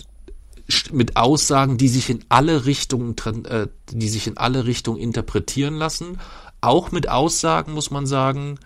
mit 0.91 1.15
Aussagen, 1.15 1.77
die 1.77 1.87
sich 1.87 2.09
in 2.09 2.25
alle 2.29 2.65
Richtungen, 2.65 3.15
äh, 3.45 3.67
die 3.91 4.09
sich 4.09 4.27
in 4.27 4.37
alle 4.37 4.65
Richtungen 4.65 4.99
interpretieren 4.99 5.75
lassen. 5.75 6.19
Auch 6.59 6.91
mit 6.91 7.07
Aussagen, 7.07 7.73
muss 7.73 7.89
man 7.89 8.05
sagen, 8.05 8.59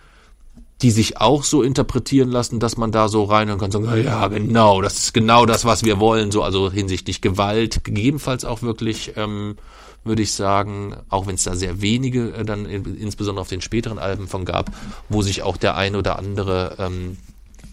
die 0.81 0.91
sich 0.91 1.21
auch 1.21 1.43
so 1.43 1.61
interpretieren 1.61 2.31
lassen, 2.31 2.59
dass 2.59 2.75
man 2.77 2.91
da 2.91 3.07
so 3.07 3.23
rein 3.23 3.51
und 3.51 3.59
kann 3.59 3.71
sagen, 3.71 3.85
ja, 4.03 4.27
genau, 4.27 4.81
das 4.81 4.97
ist 4.97 5.13
genau 5.13 5.45
das, 5.45 5.63
was 5.65 5.83
wir 5.83 5.99
wollen, 5.99 6.31
so 6.31 6.41
also 6.41 6.71
hinsichtlich 6.71 7.21
Gewalt, 7.21 7.83
gegebenenfalls 7.83 8.45
auch 8.45 8.63
wirklich, 8.63 9.13
ähm, 9.15 9.57
würde 10.03 10.21
ich 10.21 10.33
sagen, 10.33 10.95
auch 11.09 11.27
wenn 11.27 11.35
es 11.35 11.43
da 11.43 11.55
sehr 11.55 11.81
wenige 11.81 12.33
äh, 12.33 12.45
dann 12.45 12.65
in, 12.65 12.95
insbesondere 12.95 13.41
auf 13.41 13.49
den 13.49 13.61
späteren 13.61 13.99
Alben 13.99 14.27
von 14.27 14.45
gab, 14.45 14.71
wo 15.09 15.21
sich 15.21 15.43
auch 15.43 15.57
der 15.57 15.75
ein 15.75 15.95
oder 15.95 16.17
andere 16.17 16.75
ähm, 16.79 17.17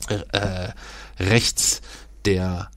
äh, 0.09 0.71
rechts 1.19 1.81
der 2.25 2.71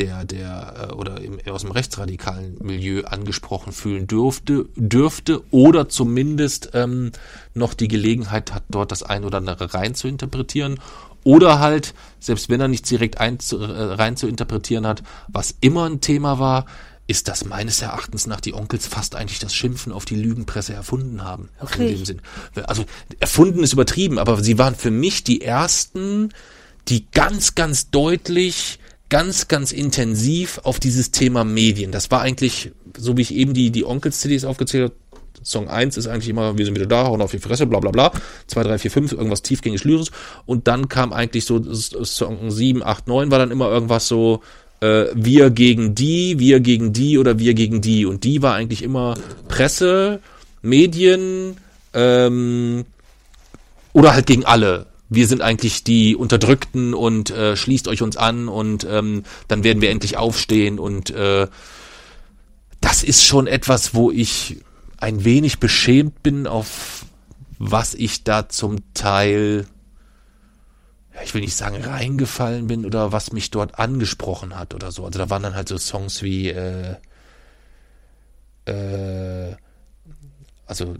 der, 0.00 0.24
der 0.24 0.88
äh, 0.90 0.94
oder 0.94 1.20
im, 1.20 1.38
aus 1.50 1.60
dem 1.62 1.70
rechtsradikalen 1.70 2.56
Milieu 2.60 3.04
angesprochen 3.04 3.72
fühlen 3.72 4.06
dürfte, 4.06 4.66
dürfte 4.74 5.42
oder 5.50 5.88
zumindest 5.88 6.70
ähm, 6.72 7.12
noch 7.54 7.74
die 7.74 7.88
Gelegenheit 7.88 8.52
hat, 8.54 8.64
dort 8.70 8.92
das 8.92 9.02
ein 9.02 9.24
oder 9.24 9.38
andere 9.38 9.74
rein 9.74 9.94
zu 9.94 10.08
interpretieren. 10.08 10.80
Oder 11.22 11.58
halt, 11.58 11.92
selbst 12.18 12.48
wenn 12.48 12.62
er 12.62 12.68
nicht 12.68 12.88
direkt 12.90 13.20
ein, 13.20 13.38
äh, 13.52 13.54
rein 13.56 14.16
zu 14.16 14.26
interpretieren 14.26 14.86
hat, 14.86 15.02
was 15.28 15.54
immer 15.60 15.84
ein 15.84 16.00
Thema 16.00 16.38
war, 16.38 16.64
ist 17.10 17.26
das 17.26 17.44
meines 17.44 17.82
Erachtens 17.82 18.28
nach 18.28 18.40
die 18.40 18.54
Onkels 18.54 18.86
fast 18.86 19.16
eigentlich 19.16 19.40
das 19.40 19.52
Schimpfen 19.52 19.92
auf 19.92 20.04
die 20.04 20.14
Lügenpresse 20.14 20.72
erfunden 20.72 21.24
haben. 21.24 21.48
Okay. 21.58 21.88
In 21.88 21.96
dem 21.96 22.04
Sinn. 22.04 22.22
Also 22.66 22.84
erfunden 23.18 23.64
ist 23.64 23.72
übertrieben, 23.72 24.16
aber 24.16 24.40
sie 24.44 24.58
waren 24.58 24.76
für 24.76 24.92
mich 24.92 25.24
die 25.24 25.42
ersten, 25.42 26.28
die 26.86 27.10
ganz, 27.10 27.56
ganz 27.56 27.90
deutlich 27.90 28.78
ganz, 29.08 29.48
ganz 29.48 29.72
intensiv 29.72 30.60
auf 30.62 30.78
dieses 30.78 31.10
Thema 31.10 31.42
Medien. 31.42 31.90
Das 31.90 32.12
war 32.12 32.20
eigentlich, 32.20 32.70
so 32.96 33.16
wie 33.16 33.22
ich 33.22 33.34
eben 33.34 33.54
die, 33.54 33.72
die 33.72 33.84
Onkels-CDs 33.84 34.44
aufgezählt 34.44 34.84
habe, 34.84 34.94
Song 35.42 35.68
1 35.68 35.96
ist 35.96 36.06
eigentlich 36.06 36.28
immer, 36.28 36.58
wir 36.58 36.64
sind 36.64 36.76
wieder 36.76 36.86
da, 36.86 37.04
hauen 37.04 37.22
auf 37.22 37.32
die 37.32 37.38
Fresse, 37.38 37.66
bla 37.66 37.80
bla 37.80 37.90
bla. 37.90 38.12
2, 38.46 38.62
3, 38.62 38.78
4, 38.78 38.90
5, 38.90 39.12
irgendwas 39.12 39.42
tiefgängig 39.42 39.82
Lyrisches. 39.82 40.12
Und 40.46 40.68
dann 40.68 40.88
kam 40.88 41.12
eigentlich 41.12 41.44
so 41.44 41.60
Song 41.72 42.52
7, 42.52 42.84
8, 42.84 43.08
9 43.08 43.30
war 43.32 43.38
dann 43.40 43.50
immer 43.50 43.68
irgendwas 43.68 44.06
so, 44.06 44.42
äh, 44.80 45.06
wir 45.14 45.50
gegen 45.50 45.94
die, 45.94 46.38
wir 46.38 46.60
gegen 46.60 46.92
die 46.92 47.18
oder 47.18 47.38
wir 47.38 47.54
gegen 47.54 47.80
die. 47.80 48.06
Und 48.06 48.24
die 48.24 48.42
war 48.42 48.54
eigentlich 48.54 48.82
immer 48.82 49.14
Presse, 49.48 50.20
Medien, 50.62 51.56
ähm, 51.94 52.84
oder 53.92 54.14
halt 54.14 54.26
gegen 54.26 54.44
alle 54.44 54.86
wir 55.10 55.26
sind 55.26 55.42
eigentlich 55.42 55.82
die 55.82 56.14
Unterdrückten 56.14 56.94
und 56.94 57.30
äh, 57.30 57.56
schließt 57.56 57.88
euch 57.88 58.00
uns 58.00 58.16
an 58.16 58.48
und 58.48 58.86
ähm, 58.88 59.24
dann 59.48 59.64
werden 59.64 59.82
wir 59.82 59.90
endlich 59.90 60.16
aufstehen 60.16 60.78
und 60.78 61.10
äh, 61.10 61.48
das 62.80 63.02
ist 63.02 63.24
schon 63.24 63.46
etwas, 63.48 63.92
wo 63.92 64.10
ich 64.10 64.58
ein 64.98 65.24
wenig 65.24 65.58
beschämt 65.58 66.22
bin, 66.22 66.46
auf 66.46 67.04
was 67.58 67.94
ich 67.94 68.22
da 68.22 68.48
zum 68.48 68.78
Teil, 68.94 69.66
ich 71.24 71.34
will 71.34 71.40
nicht 71.40 71.56
sagen 71.56 71.82
reingefallen 71.82 72.66
bin 72.66 72.86
oder 72.86 73.12
was 73.12 73.32
mich 73.32 73.50
dort 73.50 73.78
angesprochen 73.78 74.58
hat 74.58 74.74
oder 74.74 74.92
so. 74.92 75.04
Also 75.04 75.18
da 75.18 75.30
waren 75.30 75.42
dann 75.42 75.54
halt 75.54 75.68
so 75.68 75.78
Songs 75.78 76.22
wie, 76.22 76.48
äh, 76.48 76.96
äh, 78.66 79.56
also 80.66 80.96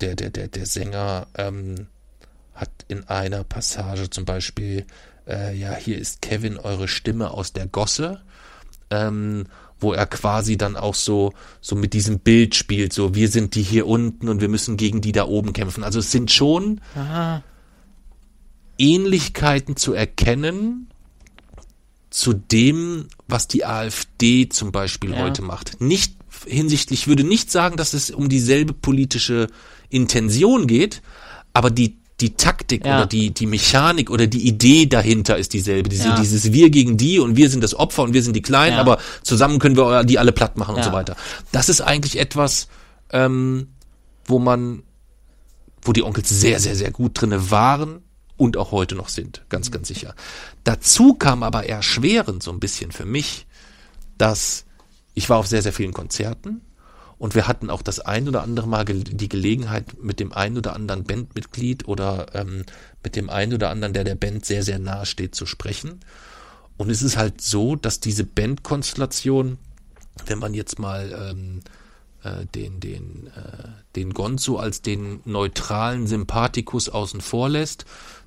der, 0.00 0.16
der, 0.16 0.30
der, 0.30 0.48
der 0.48 0.66
Sänger, 0.66 1.26
ähm, 1.36 1.86
hat 2.54 2.70
in 2.88 3.08
einer 3.08 3.44
Passage 3.44 4.10
zum 4.10 4.24
Beispiel, 4.24 4.86
äh, 5.26 5.56
ja, 5.56 5.74
hier 5.74 5.98
ist 5.98 6.22
Kevin, 6.22 6.58
eure 6.58 6.88
Stimme 6.88 7.30
aus 7.30 7.52
der 7.52 7.66
Gosse, 7.66 8.20
ähm, 8.90 9.46
wo 9.80 9.92
er 9.92 10.06
quasi 10.06 10.56
dann 10.56 10.76
auch 10.76 10.94
so, 10.94 11.32
so 11.60 11.74
mit 11.74 11.92
diesem 11.92 12.20
Bild 12.20 12.54
spielt, 12.54 12.92
so 12.92 13.14
wir 13.14 13.28
sind 13.28 13.54
die 13.54 13.62
hier 13.62 13.86
unten 13.86 14.28
und 14.28 14.40
wir 14.40 14.48
müssen 14.48 14.76
gegen 14.76 15.00
die 15.00 15.12
da 15.12 15.26
oben 15.26 15.52
kämpfen. 15.52 15.82
Also 15.82 15.98
es 15.98 16.10
sind 16.10 16.30
schon 16.30 16.80
Aha. 16.94 17.42
Ähnlichkeiten 18.78 19.76
zu 19.76 19.92
erkennen 19.92 20.88
zu 22.10 22.32
dem, 22.34 23.06
was 23.26 23.48
die 23.48 23.64
AfD 23.64 24.48
zum 24.48 24.70
Beispiel 24.72 25.12
Ja. 25.12 25.18
heute 25.22 25.42
macht. 25.42 25.80
Nicht 25.80 26.16
hinsichtlich, 26.46 27.00
ich 27.02 27.08
würde 27.08 27.24
nicht 27.24 27.50
sagen, 27.50 27.76
dass 27.76 27.94
es 27.94 28.10
um 28.10 28.28
dieselbe 28.28 28.72
politische 28.74 29.48
Intention 29.88 30.66
geht, 30.66 31.02
aber 31.52 31.70
die 31.70 31.98
die 32.20 32.34
Taktik 32.36 32.86
Ja. 32.86 32.98
oder 32.98 33.06
die, 33.06 33.32
die 33.34 33.46
Mechanik 33.46 34.08
oder 34.08 34.28
die 34.28 34.46
Idee 34.46 34.86
dahinter 34.86 35.38
ist 35.38 35.54
dieselbe. 35.54 35.88
Diese, 35.88 36.08
Ja. 36.08 36.20
Dieses 36.20 36.52
Wir 36.52 36.70
gegen 36.70 36.96
die 36.96 37.18
und 37.18 37.36
wir 37.36 37.50
sind 37.50 37.64
das 37.64 37.74
Opfer 37.74 38.04
und 38.04 38.12
wir 38.14 38.22
sind 38.22 38.36
die 38.36 38.42
Kleinen, 38.42 38.74
Ja. 38.76 38.80
aber 38.80 38.98
zusammen 39.24 39.58
können 39.58 39.76
wir 39.76 40.04
die 40.04 40.20
alle 40.20 40.30
platt 40.30 40.56
machen 40.56 40.76
und 40.76 40.84
so 40.84 40.92
weiter. 40.92 41.16
Das 41.50 41.68
ist 41.68 41.80
eigentlich 41.80 42.20
etwas, 42.20 42.68
ähm, 43.10 43.68
wo 44.24 44.38
man, 44.38 44.84
wo 45.82 45.92
die 45.92 46.04
Onkels 46.04 46.28
sehr, 46.28 46.60
sehr, 46.60 46.76
sehr 46.76 46.92
gut 46.92 47.20
drinne 47.20 47.50
waren 47.50 48.02
und 48.42 48.56
auch 48.56 48.72
heute 48.72 48.96
noch 48.96 49.08
sind, 49.08 49.42
ganz, 49.48 49.70
ganz 49.70 49.86
sicher. 49.86 50.14
Dazu 50.64 51.14
kam 51.14 51.44
aber 51.44 51.66
erschwerend 51.66 52.42
so 52.42 52.50
ein 52.50 52.58
bisschen 52.58 52.90
für 52.90 53.04
mich, 53.04 53.46
dass 54.18 54.64
ich 55.14 55.28
war 55.28 55.38
auf 55.38 55.46
sehr, 55.46 55.62
sehr 55.62 55.72
vielen 55.72 55.92
Konzerten 55.92 56.62
und 57.18 57.36
wir 57.36 57.46
hatten 57.46 57.70
auch 57.70 57.82
das 57.82 58.00
ein 58.00 58.26
oder 58.26 58.42
andere 58.42 58.66
Mal 58.66 58.84
die 58.84 59.28
Gelegenheit, 59.28 60.02
mit 60.02 60.18
dem 60.18 60.32
ein 60.32 60.58
oder 60.58 60.74
anderen 60.74 61.04
Bandmitglied 61.04 61.86
oder 61.86 62.34
ähm, 62.34 62.64
mit 63.04 63.14
dem 63.14 63.30
einen 63.30 63.54
oder 63.54 63.70
anderen, 63.70 63.94
der 63.94 64.02
der 64.02 64.16
Band 64.16 64.44
sehr, 64.44 64.64
sehr 64.64 64.80
nahe 64.80 65.06
steht, 65.06 65.36
zu 65.36 65.46
sprechen. 65.46 66.00
Und 66.76 66.90
es 66.90 67.00
ist 67.00 67.16
halt 67.16 67.40
so, 67.40 67.76
dass 67.76 68.00
diese 68.00 68.24
Bandkonstellation, 68.24 69.58
wenn 70.26 70.40
man 70.40 70.52
jetzt 70.52 70.80
mal 70.80 71.30
ähm, 71.30 71.60
äh, 72.24 72.46
den, 72.46 72.80
den, 72.80 73.28
äh, 73.28 73.68
den 73.94 74.14
Gonzo 74.14 74.56
als 74.56 74.82
den 74.82 75.20
neutralen 75.24 76.08
Sympathikus 76.08 76.88
außen 76.88 77.20
vor 77.20 77.48
lässt, 77.48 77.84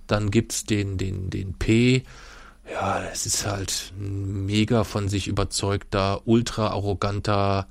dann 0.07 0.31
gibt's 0.31 0.65
den, 0.65 0.97
den, 0.97 1.29
den 1.29 1.53
P, 1.53 2.03
ja, 2.71 3.03
es 3.03 3.25
ist 3.25 3.45
halt 3.45 3.93
ein 3.99 4.45
mega 4.45 4.83
von 4.83 5.07
sich 5.07 5.27
überzeugter, 5.27 6.21
ultra 6.25 6.67
arroganter 6.69 7.67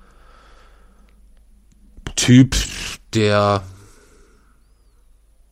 Typ, 2.14 2.54
der 3.12 3.64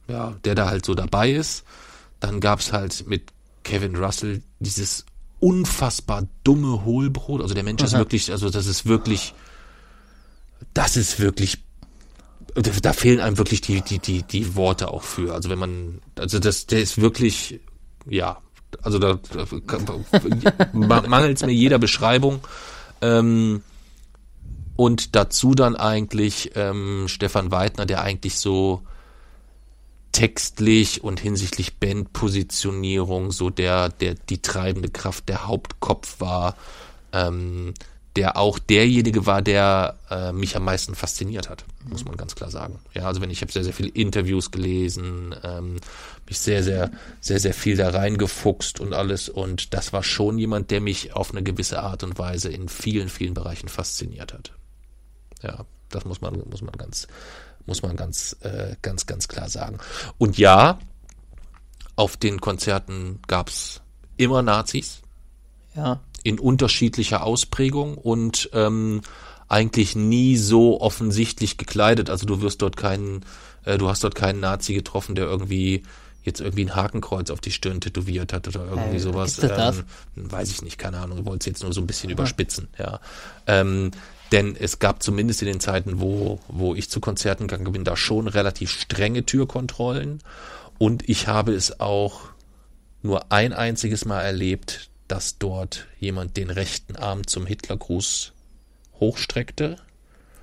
ja, 0.08 0.34
der 0.44 0.54
da 0.54 0.66
halt 0.66 0.84
so 0.84 0.94
dabei 0.94 1.32
ist. 1.32 1.64
Dann 2.20 2.40
gab's 2.40 2.72
halt 2.72 3.06
mit 3.08 3.32
Kevin 3.64 3.96
Russell 3.96 4.42
dieses 4.60 5.06
unfassbar 5.40 6.28
dumme 6.44 6.84
Hohlbrot. 6.84 7.40
Also 7.40 7.54
der 7.54 7.64
Mensch 7.64 7.82
ist 7.82 7.94
wirklich, 7.94 8.30
also 8.30 8.50
das 8.50 8.66
ist 8.66 8.86
wirklich, 8.86 9.34
das 10.74 10.96
ist 10.96 11.18
wirklich, 11.18 11.64
da 12.54 12.92
fehlen 12.92 13.20
einem 13.20 13.38
wirklich 13.38 13.60
die, 13.60 13.80
die, 13.80 13.98
die, 13.98 14.22
die 14.22 14.54
Worte 14.54 14.88
auch 14.88 15.02
für. 15.02 15.34
Also 15.34 15.48
wenn 15.48 15.58
man, 15.58 16.00
also 16.18 16.38
das, 16.38 16.66
der 16.66 16.80
ist 16.80 17.00
wirklich, 17.00 17.60
ja, 18.06 18.38
also 18.82 18.98
da, 18.98 19.18
da 19.32 19.46
mangelt 20.72 21.36
es 21.36 21.46
mir 21.46 21.52
jeder 21.52 21.78
Beschreibung. 21.78 22.40
Ähm, 23.00 23.62
und 24.76 25.14
dazu 25.14 25.54
dann 25.54 25.76
eigentlich 25.76 26.52
ähm, 26.54 27.06
Stefan 27.08 27.50
Weidner, 27.50 27.86
der 27.86 28.02
eigentlich 28.02 28.36
so 28.36 28.82
textlich 30.12 31.02
und 31.02 31.20
hinsichtlich 31.20 31.78
Bandpositionierung 31.78 33.32
so 33.32 33.50
der, 33.50 33.88
der, 33.88 34.14
die 34.14 34.40
treibende 34.42 34.90
Kraft, 34.90 35.28
der 35.28 35.46
Hauptkopf 35.46 36.20
war, 36.20 36.56
ähm, 37.12 37.74
der 38.16 38.36
auch 38.36 38.58
derjenige 38.58 39.26
war, 39.26 39.40
der 39.40 39.96
äh, 40.10 40.32
mich 40.32 40.54
am 40.56 40.64
meisten 40.64 40.94
fasziniert 40.94 41.48
hat, 41.48 41.64
muss 41.84 42.04
man 42.04 42.16
ganz 42.16 42.34
klar 42.34 42.50
sagen. 42.50 42.78
Ja, 42.92 43.06
also 43.06 43.20
wenn 43.20 43.30
ich 43.30 43.40
habe 43.40 43.52
sehr, 43.52 43.64
sehr 43.64 43.72
viele 43.72 43.88
Interviews 43.88 44.50
gelesen, 44.50 45.34
ähm, 45.42 45.76
mich 46.28 46.38
sehr, 46.38 46.62
sehr, 46.62 46.90
sehr, 47.20 47.40
sehr 47.40 47.54
viel 47.54 47.76
da 47.76 47.90
reingefuchst 47.90 48.80
und 48.80 48.92
alles 48.92 49.28
und 49.28 49.72
das 49.72 49.92
war 49.92 50.02
schon 50.02 50.38
jemand, 50.38 50.70
der 50.70 50.80
mich 50.80 51.14
auf 51.14 51.30
eine 51.30 51.42
gewisse 51.42 51.82
Art 51.82 52.02
und 52.02 52.18
Weise 52.18 52.50
in 52.50 52.68
vielen, 52.68 53.08
vielen 53.08 53.34
Bereichen 53.34 53.68
fasziniert 53.68 54.34
hat. 54.34 54.52
Ja, 55.42 55.64
das 55.88 56.04
muss 56.04 56.20
man, 56.20 56.42
muss 56.50 56.62
man 56.62 56.72
ganz, 56.72 57.08
muss 57.66 57.82
man 57.82 57.96
ganz, 57.96 58.36
äh, 58.40 58.76
ganz, 58.82 59.06
ganz 59.06 59.28
klar 59.28 59.48
sagen. 59.48 59.78
Und 60.18 60.36
ja, 60.38 60.78
auf 61.96 62.16
den 62.16 62.40
Konzerten 62.40 63.20
gab's 63.26 63.80
immer 64.16 64.42
Nazis 64.42 65.02
Ja. 65.74 66.00
In 66.22 66.38
unterschiedlicher 66.38 67.24
Ausprägung 67.24 67.96
und 67.98 68.50
ähm, 68.52 69.00
eigentlich 69.48 69.96
nie 69.96 70.36
so 70.36 70.80
offensichtlich 70.80 71.56
gekleidet. 71.58 72.08
Also 72.10 72.26
du 72.26 72.40
wirst 72.40 72.62
dort 72.62 72.76
keinen, 72.76 73.24
äh, 73.64 73.76
du 73.78 73.88
hast 73.88 74.02
dort 74.04 74.14
keinen 74.14 74.40
Nazi 74.40 74.74
getroffen, 74.74 75.14
der 75.14 75.26
irgendwie 75.26 75.82
jetzt 76.24 76.40
irgendwie 76.40 76.64
ein 76.64 76.76
Hakenkreuz 76.76 77.30
auf 77.30 77.40
die 77.40 77.50
Stirn 77.50 77.80
tätowiert 77.80 78.32
hat 78.32 78.46
oder 78.46 78.64
irgendwie 78.64 78.96
Äh, 78.96 79.00
sowas. 79.00 79.32
ist 79.32 79.42
das 79.42 79.50
das? 79.50 79.78
Ähm, 80.16 80.30
weiß 80.30 80.50
ich 80.50 80.62
nicht, 80.62 80.78
keine 80.78 80.98
Ahnung. 80.98 81.18
Ich 81.18 81.24
wollte 81.24 81.40
es 81.40 81.46
jetzt 81.46 81.62
nur 81.64 81.72
so 81.72 81.80
ein 81.80 81.86
bisschen 81.86 82.10
überspitzen, 82.10 82.68
ja. 82.78 83.00
Ähm, 83.46 83.90
denn 84.30 84.56
es 84.58 84.78
gab 84.78 85.02
zumindest 85.02 85.42
in 85.42 85.48
den 85.48 85.60
Zeiten, 85.60 86.00
wo, 86.00 86.38
wo 86.48 86.74
ich 86.74 86.88
zu 86.88 87.00
Konzerten 87.00 87.48
gegangen 87.48 87.70
bin, 87.72 87.84
da 87.84 87.96
schon 87.96 88.28
relativ 88.28 88.70
strenge 88.70 89.26
Türkontrollen. 89.26 90.20
Und 90.78 91.06
ich 91.08 91.26
habe 91.28 91.52
es 91.52 91.80
auch 91.80 92.20
nur 93.02 93.30
ein 93.32 93.52
einziges 93.52 94.04
Mal 94.06 94.22
erlebt, 94.22 94.88
dass 95.08 95.38
dort 95.38 95.86
jemand 95.98 96.36
den 96.36 96.50
rechten 96.50 96.96
Arm 96.96 97.26
zum 97.26 97.46
Hitlergruß 97.46 98.32
hochstreckte 99.00 99.76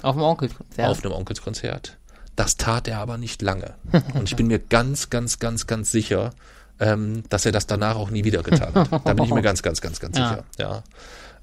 Auf 0.01 0.15
dem 0.15 0.23
Onkelkonzert. 0.23 0.89
auf 0.89 1.03
einem 1.03 1.13
Onkelskonzert. 1.13 1.97
Das 2.35 2.57
tat 2.57 2.87
er 2.87 2.99
aber 2.99 3.17
nicht 3.17 3.41
lange. 3.41 3.75
Und 4.13 4.29
ich 4.29 4.35
bin 4.35 4.47
mir 4.47 4.59
ganz, 4.59 5.09
ganz, 5.09 5.39
ganz, 5.39 5.67
ganz 5.67 5.91
sicher, 5.91 6.31
ähm, 6.79 7.23
dass 7.29 7.45
er 7.45 7.51
das 7.51 7.67
danach 7.67 7.95
auch 7.95 8.09
nie 8.09 8.23
wieder 8.23 8.43
getan 8.43 8.73
hat. 8.73 8.91
Da 8.91 9.13
bin 9.13 9.25
ich 9.25 9.33
mir 9.33 9.41
ganz, 9.41 9.61
ganz, 9.61 9.81
ganz, 9.81 9.99
ganz 9.99 10.15
sicher. 10.15 10.45
Ja. 10.57 10.83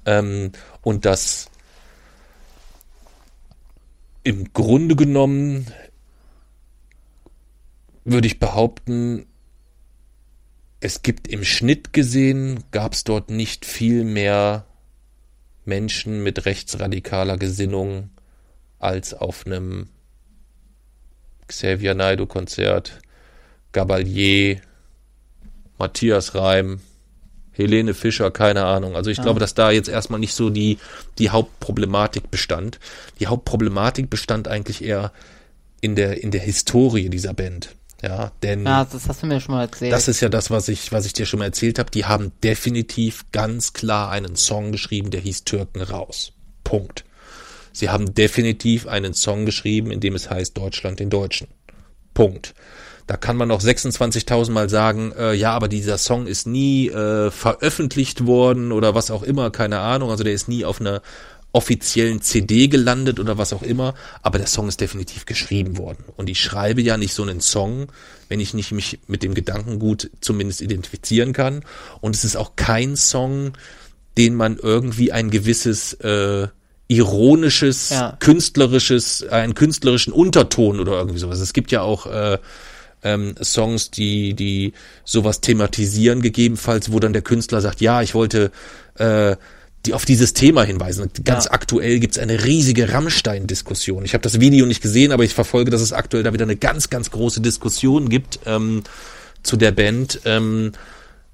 Ähm, 0.05 0.51
und 0.81 1.05
das 1.05 1.49
im 4.23 4.51
Grunde 4.53 4.95
genommen 4.95 5.67
würde 8.03 8.27
ich 8.27 8.39
behaupten, 8.39 9.25
es 10.79 11.01
gibt 11.01 11.27
im 11.27 11.43
Schnitt 11.43 11.93
gesehen, 11.93 12.63
gab 12.71 12.93
es 12.93 13.03
dort 13.03 13.29
nicht 13.29 13.65
viel 13.65 14.03
mehr 14.03 14.65
Menschen 15.65 16.23
mit 16.23 16.45
rechtsradikaler 16.45 17.37
Gesinnung 17.37 18.09
als 18.79 19.13
auf 19.13 19.45
einem 19.45 19.89
Xavier 21.47 21.93
Naidoo 21.93 22.27
Konzert, 22.27 22.99
Gabalier, 23.71 24.61
Matthias 25.77 26.35
Reim, 26.35 26.79
Helene 27.51 27.95
Fischer, 27.95 28.29
keine 28.29 28.65
Ahnung. 28.65 28.95
Also 28.95 29.09
ich 29.09 29.19
glaube, 29.19 29.39
dass 29.39 29.55
da 29.55 29.71
jetzt 29.71 29.89
erstmal 29.89 30.19
nicht 30.19 30.35
so 30.35 30.51
die, 30.51 30.77
die 31.17 31.31
Hauptproblematik 31.31 32.29
bestand. 32.29 32.79
Die 33.19 33.27
Hauptproblematik 33.27 34.09
bestand 34.09 34.47
eigentlich 34.47 34.83
eher 34.83 35.11
in 35.81 35.95
der, 35.95 36.21
in 36.21 36.29
der 36.29 36.41
Historie 36.41 37.09
dieser 37.09 37.33
Band. 37.33 37.75
Ja, 38.01 38.31
denn 38.43 38.65
Ja, 38.65 38.85
das 38.85 39.07
hast 39.09 39.23
du 39.23 39.27
mir 39.27 39.39
schon 39.39 39.55
mal 39.55 39.61
erzählt. 39.63 39.91
das 39.91 40.07
ist 40.07 40.21
ja 40.21 40.29
das, 40.29 40.51
was 40.51 40.67
ich, 40.67 40.91
was 40.91 41.05
ich 41.05 41.13
dir 41.13 41.25
schon 41.25 41.39
mal 41.39 41.45
erzählt 41.45 41.79
habe. 41.79 41.89
Die 41.89 42.05
haben 42.05 42.31
definitiv 42.43 43.25
ganz 43.31 43.73
klar 43.73 44.11
einen 44.11 44.35
Song 44.35 44.71
geschrieben, 44.71 45.09
der 45.09 45.21
hieß 45.21 45.43
Türken 45.45 45.81
raus. 45.81 46.33
Punkt. 46.63 47.05
Sie 47.73 47.89
haben 47.89 48.13
definitiv 48.13 48.87
einen 48.87 49.13
Song 49.13 49.45
geschrieben, 49.45 49.91
in 49.91 49.99
dem 49.99 50.15
es 50.15 50.29
heißt 50.29 50.57
Deutschland 50.57 50.99
den 50.99 51.09
Deutschen. 51.09 51.47
Punkt. 52.13 52.53
Da 53.07 53.15
kann 53.15 53.37
man 53.37 53.47
noch 53.47 53.61
26.000 53.61 54.51
Mal 54.51 54.69
sagen, 54.69 55.13
äh, 55.17 55.33
ja, 55.33 55.51
aber 55.53 55.67
dieser 55.69 55.97
Song 55.97 56.27
ist 56.27 56.45
nie 56.45 56.89
äh, 56.89 57.31
veröffentlicht 57.31 58.25
worden 58.25 58.71
oder 58.71 58.95
was 58.95 59.11
auch 59.11 59.23
immer, 59.23 59.49
keine 59.49 59.79
Ahnung. 59.79 60.09
Also 60.09 60.23
der 60.23 60.33
ist 60.33 60.49
nie 60.49 60.65
auf 60.65 60.81
einer 60.81 61.01
offiziellen 61.57 62.21
CD 62.21 62.67
gelandet 62.67 63.19
oder 63.19 63.39
was 63.39 63.51
auch 63.51 63.63
immer, 63.63 63.95
aber 64.21 64.37
der 64.37 64.45
Song 64.45 64.67
ist 64.67 64.79
definitiv 64.79 65.25
geschrieben 65.25 65.79
worden. 65.79 66.03
Und 66.15 66.29
ich 66.29 66.39
schreibe 66.39 66.83
ja 66.83 66.97
nicht 66.97 67.15
so 67.15 67.23
einen 67.23 67.41
Song, 67.41 67.87
wenn 68.29 68.39
ich 68.39 68.53
nicht 68.53 68.71
mich 68.71 68.99
mit 69.07 69.23
dem 69.23 69.33
Gedankengut 69.33 70.11
zumindest 70.21 70.61
identifizieren 70.61 71.33
kann. 71.33 71.63
Und 71.99 72.15
es 72.15 72.23
ist 72.23 72.35
auch 72.37 72.51
kein 72.55 72.95
Song, 72.95 73.53
den 74.19 74.35
man 74.35 74.57
irgendwie 74.57 75.11
ein 75.11 75.31
gewisses 75.31 75.93
äh, 75.93 76.47
ironisches, 76.89 77.89
Ja. 77.89 78.15
künstlerisches, 78.19 79.27
einen 79.27 79.55
künstlerischen 79.55 80.13
Unterton 80.13 80.79
oder 80.79 80.91
irgendwie 80.93 81.17
sowas. 81.17 81.39
Es 81.39 81.53
gibt 81.53 81.71
ja 81.71 81.81
auch 81.81 82.05
äh, 82.05 82.37
ähm, 83.01 83.33
Songs, 83.41 83.89
die, 83.89 84.35
die 84.35 84.73
sowas 85.05 85.41
thematisieren, 85.41 86.21
gegebenenfalls, 86.21 86.91
wo 86.91 86.99
dann 86.99 87.13
der 87.13 87.23
Künstler 87.23 87.61
sagt, 87.61 87.81
ja, 87.81 88.03
ich 88.03 88.13
wollte 88.13 88.51
äh, 88.99 89.35
die 89.87 89.93
auf 89.93 90.05
dieses 90.05 90.33
Thema 90.33 90.63
hinweisen. 90.63 91.09
Ganz 91.23 91.45
Ja. 91.45 91.51
aktuell 91.51 91.99
gibt's 91.99 92.17
eine 92.17 92.43
riesige 92.43 92.93
Rammstein-Diskussion. 92.93 94.05
Ich 94.05 94.13
habe 94.13 94.21
das 94.21 94.39
Video 94.39 94.65
nicht 94.65 94.81
gesehen, 94.81 95.11
aber 95.11 95.23
ich 95.23 95.33
verfolge, 95.33 95.71
dass 95.71 95.81
es 95.81 95.93
aktuell 95.93 96.23
da 96.23 96.33
wieder 96.33 96.43
eine 96.45 96.55
ganz, 96.57 96.89
ganz 96.89 97.09
große 97.11 97.41
Diskussion 97.41 98.09
gibt 98.09 98.39
ähm, 98.45 98.83
zu 99.43 99.57
der 99.57 99.71
Band. 99.71 100.21
Ähm, 100.25 100.73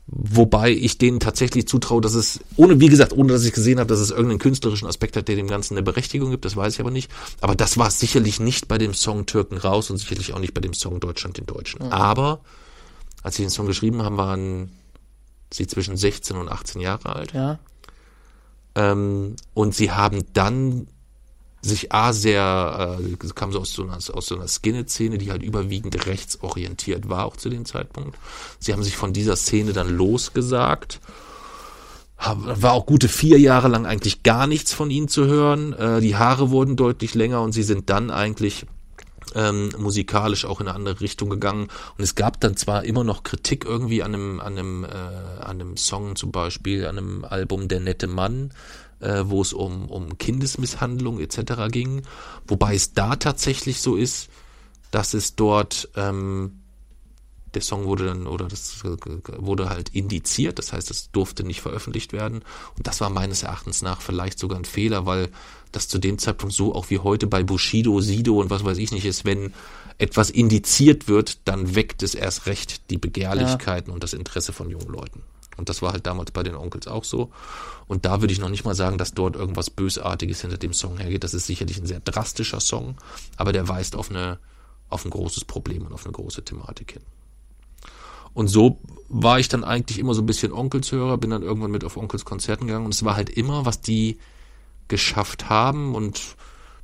Wobei 0.05 0.71
ich 0.71 0.97
denen 0.97 1.21
tatsächlich 1.21 1.65
zutraue, 1.65 2.01
dass 2.01 2.13
es, 2.13 2.41
ohne, 2.57 2.81
wie 2.81 2.89
gesagt, 2.89 3.13
ohne 3.13 3.31
dass 3.31 3.45
ich 3.45 3.53
gesehen 3.53 3.79
habe, 3.79 3.87
dass 3.87 4.01
es 4.01 4.11
irgendeinen 4.11 4.39
künstlerischen 4.39 4.85
Aspekt 4.85 5.15
hat, 5.15 5.29
der 5.29 5.37
dem 5.37 5.47
Ganzen 5.47 5.75
eine 5.75 5.81
Berechtigung 5.83 6.29
gibt, 6.29 6.43
das 6.43 6.57
weiß 6.57 6.73
ich 6.73 6.79
aber 6.81 6.91
nicht. 6.91 7.09
Aber 7.39 7.55
das 7.55 7.77
war 7.77 7.87
es 7.87 7.99
sicherlich 7.99 8.41
nicht 8.41 8.67
bei 8.67 8.77
dem 8.77 8.93
Song 8.93 9.25
Türken 9.25 9.55
raus 9.55 9.89
und 9.89 9.97
sicherlich 9.97 10.33
auch 10.33 10.39
nicht 10.39 10.53
bei 10.53 10.59
dem 10.59 10.73
Song 10.73 10.99
Deutschland 10.99 11.37
den 11.37 11.45
Deutschen. 11.45 11.81
Aber 11.83 12.41
als 13.23 13.37
sie 13.37 13.43
den 13.43 13.49
Song 13.49 13.65
geschrieben 13.65 14.03
haben, 14.03 14.17
waren 14.17 14.71
sie 15.53 15.67
zwischen 15.67 15.95
16 15.95 16.35
und 16.35 16.49
18 16.49 16.81
Jahre 16.81 17.15
alt. 17.15 17.31
ja. 17.33 17.59
Ähm, 18.75 19.35
und 19.53 19.75
sie 19.75 19.91
haben 19.91 20.23
dann 20.33 20.87
sich 21.61 21.93
A 21.93 22.11
sehr, 22.11 22.99
äh, 22.99 23.27
kam 23.33 23.51
so 23.51 23.59
aus 23.61 23.73
so 23.73 23.83
einer, 23.83 23.95
aus 23.95 24.25
so 24.25 24.35
einer 24.35 24.47
Skinhead-Szene, 24.47 25.17
die 25.17 25.31
halt 25.31 25.43
überwiegend 25.43 26.05
rechtsorientiert 26.05 27.09
war, 27.09 27.25
auch 27.25 27.37
zu 27.37 27.49
dem 27.49 27.65
Zeitpunkt. 27.65 28.17
Sie 28.59 28.73
haben 28.73 28.83
sich 28.83 28.97
von 28.97 29.13
dieser 29.13 29.35
Szene 29.35 29.71
dann 29.73 29.89
losgesagt. 29.89 30.99
War 32.17 32.73
auch 32.73 32.85
gute 32.85 33.09
vier 33.09 33.39
Jahre 33.39 33.67
lang 33.67 33.85
eigentlich 33.85 34.23
gar 34.23 34.47
nichts 34.47 34.73
von 34.73 34.89
ihnen 34.89 35.07
zu 35.07 35.25
hören. 35.25 35.73
Äh, 35.73 36.01
die 36.01 36.15
Haare 36.15 36.51
wurden 36.51 36.75
deutlich 36.75 37.15
länger 37.15 37.41
und 37.41 37.53
sie 37.53 37.63
sind 37.63 37.89
dann 37.89 38.11
eigentlich 38.11 38.65
ähm, 39.35 39.69
musikalisch 39.77 40.45
auch 40.45 40.61
in 40.61 40.67
eine 40.67 40.75
andere 40.75 41.01
Richtung 41.01 41.29
gegangen. 41.29 41.67
Und 41.97 42.03
es 42.03 42.15
gab 42.15 42.39
dann 42.39 42.57
zwar 42.57 42.85
immer 42.85 43.03
noch 43.03 43.23
Kritik 43.23 43.65
irgendwie 43.65 44.03
an 44.03 44.13
einem, 44.13 44.39
an 44.39 44.57
einem, 44.57 44.83
äh, 44.83 44.87
an 44.87 45.61
einem 45.61 45.77
Song 45.77 46.15
zum 46.15 46.31
Beispiel, 46.31 46.85
an 46.85 46.97
einem 46.97 47.25
Album 47.25 47.67
Der 47.67 47.79
nette 47.79 48.07
Mann, 48.07 48.51
äh, 48.99 49.23
wo 49.25 49.41
es 49.41 49.53
um, 49.53 49.89
um 49.89 50.17
Kindesmisshandlung 50.17 51.19
etc. 51.19 51.69
ging. 51.71 52.03
Wobei 52.47 52.75
es 52.75 52.93
da 52.93 53.15
tatsächlich 53.15 53.81
so 53.81 53.95
ist, 53.95 54.29
dass 54.91 55.13
es 55.13 55.35
dort 55.35 55.89
ähm, 55.95 56.62
der 57.53 57.61
Song 57.61 57.85
wurde 57.85 58.05
dann 58.05 58.27
oder 58.27 58.47
das 58.47 58.83
wurde 58.83 59.69
halt 59.69 59.89
indiziert, 59.89 60.59
das 60.59 60.73
heißt, 60.73 60.89
es 60.91 61.11
durfte 61.11 61.43
nicht 61.43 61.61
veröffentlicht 61.61 62.13
werden 62.13 62.43
und 62.77 62.87
das 62.87 63.01
war 63.01 63.09
meines 63.09 63.43
Erachtens 63.43 63.81
nach 63.81 64.01
vielleicht 64.01 64.39
sogar 64.39 64.59
ein 64.59 64.65
Fehler, 64.65 65.05
weil 65.05 65.29
das 65.71 65.87
zu 65.87 65.99
dem 65.99 66.17
Zeitpunkt 66.17 66.55
so 66.55 66.73
auch 66.75 66.89
wie 66.89 66.99
heute 66.99 67.27
bei 67.27 67.43
Bushido, 67.43 67.99
Sido 68.01 68.39
und 68.39 68.49
was 68.49 68.63
weiß 68.63 68.77
ich 68.77 68.91
nicht 68.91 69.05
ist, 69.05 69.25
wenn 69.25 69.53
etwas 69.97 70.29
indiziert 70.29 71.07
wird, 71.07 71.39
dann 71.47 71.75
weckt 71.75 72.03
es 72.03 72.15
erst 72.15 72.45
recht 72.45 72.89
die 72.89 72.97
Begehrlichkeiten 72.97 73.91
und 73.91 74.03
das 74.03 74.13
Interesse 74.13 74.53
von 74.53 74.69
jungen 74.69 74.87
Leuten. 74.87 75.23
Und 75.57 75.69
das 75.69 75.81
war 75.81 75.93
halt 75.93 76.07
damals 76.07 76.31
bei 76.31 76.43
den 76.43 76.55
Onkels 76.55 76.87
auch 76.87 77.03
so. 77.03 77.31
Und 77.87 78.05
da 78.05 78.21
würde 78.21 78.33
ich 78.33 78.39
noch 78.39 78.49
nicht 78.49 78.65
mal 78.65 78.75
sagen, 78.75 78.97
dass 78.97 79.13
dort 79.13 79.35
irgendwas 79.35 79.69
Bösartiges 79.69 80.41
hinter 80.41 80.57
dem 80.57 80.73
Song 80.73 80.97
hergeht. 80.97 81.23
Das 81.23 81.33
ist 81.33 81.45
sicherlich 81.45 81.77
ein 81.77 81.85
sehr 81.85 81.99
drastischer 81.99 82.59
Song, 82.59 82.95
aber 83.37 83.53
der 83.53 83.67
weist 83.67 83.95
auf 83.95 84.09
eine, 84.09 84.39
auf 84.89 85.05
ein 85.05 85.11
großes 85.11 85.45
Problem 85.45 85.85
und 85.85 85.93
auf 85.93 86.05
eine 86.05 86.13
große 86.13 86.43
Thematik 86.43 86.93
hin. 86.93 87.03
Und 88.33 88.47
so 88.47 88.79
war 89.09 89.39
ich 89.39 89.47
dann 89.47 89.63
eigentlich 89.63 89.99
immer 89.99 90.13
so 90.13 90.21
ein 90.21 90.25
bisschen 90.25 90.51
Onkelshörer, 90.51 91.17
bin 91.17 91.29
dann 91.29 91.43
irgendwann 91.43 91.71
mit 91.71 91.83
auf 91.83 91.97
Onkels 91.97 92.25
Konzerten 92.25 92.67
gegangen 92.67 92.85
und 92.85 92.93
es 92.93 93.05
war 93.05 93.15
halt 93.15 93.29
immer, 93.29 93.65
was 93.65 93.81
die 93.81 94.17
geschafft 94.87 95.49
haben 95.49 95.95
und 95.95 96.35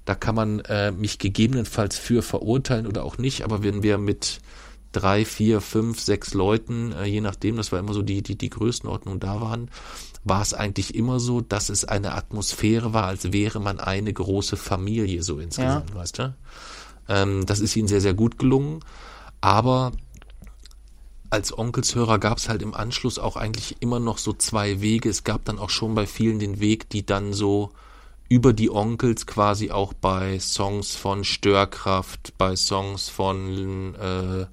da 0.05 0.15
kann 0.15 0.35
man 0.35 0.59
äh, 0.61 0.91
mich 0.91 1.19
gegebenenfalls 1.19 1.97
für 1.97 2.21
verurteilen 2.21 2.88
oder 2.88 3.03
auch 3.03 3.17
nicht, 3.17 3.43
aber 3.43 3.63
wenn 3.63 3.84
wir 3.84 3.97
mit 3.97 4.39
drei, 4.91 5.26
vier, 5.26 5.61
fünf, 5.61 5.99
sechs 5.99 6.34
Leuten, 6.34 6.93
äh, 6.93 7.05
je 7.05 7.21
nachdem, 7.21 7.57
das 7.57 7.71
war 7.71 7.80
immer 7.80 7.93
so 7.93 8.01
die, 8.01 8.21
die, 8.21 8.38
die 8.38 8.49
Größenordnung 8.49 9.19
da 9.19 9.41
waren, 9.41 9.69
war 10.23 10.41
es 10.41 10.53
eigentlich 10.53 10.95
immer 10.95 11.19
so, 11.19 11.41
dass 11.41 11.69
es 11.69 11.85
eine 11.85 12.13
Atmosphäre 12.13 12.93
war, 12.93 13.05
als 13.05 13.31
wäre 13.31 13.59
man 13.59 13.80
eine 13.80 14.11
große 14.11 14.57
Familie 14.57 15.23
so 15.23 15.39
insgesamt, 15.39 15.93
weißt 15.95 16.19
du? 16.19 16.35
Ähm, 17.07 17.45
das 17.45 17.59
ist 17.59 17.76
ihnen 17.76 17.88
sehr, 17.88 18.01
sehr 18.01 18.13
gut 18.13 18.38
gelungen, 18.38 18.80
aber 19.41 19.91
als 21.30 21.56
Onkelshörer 21.57 22.19
gab 22.19 22.38
es 22.38 22.49
halt 22.49 22.61
im 22.61 22.73
Anschluss 22.73 23.19
auch 23.19 23.35
eigentlich 23.35 23.77
immer 23.81 23.99
noch 23.99 24.18
so 24.18 24.34
zwei 24.34 24.81
Wege. 24.81 25.10
Es 25.10 25.23
gab 25.23 25.45
dann 25.45 25.60
auch 25.60 25.69
schon 25.69 25.95
bei 25.95 26.07
vielen 26.07 26.39
den 26.39 26.60
Weg, 26.60 26.89
die 26.89 27.06
dann 27.06 27.34
so 27.34 27.72
über 28.30 28.53
die 28.53 28.69
Onkels 28.69 29.26
quasi 29.26 29.72
auch 29.72 29.93
bei 29.93 30.39
Songs 30.39 30.95
von 30.95 31.23
Störkraft, 31.23 32.34
bei 32.38 32.56
Songs 32.56 33.10
von, 33.10 33.95
äh, 33.95 34.45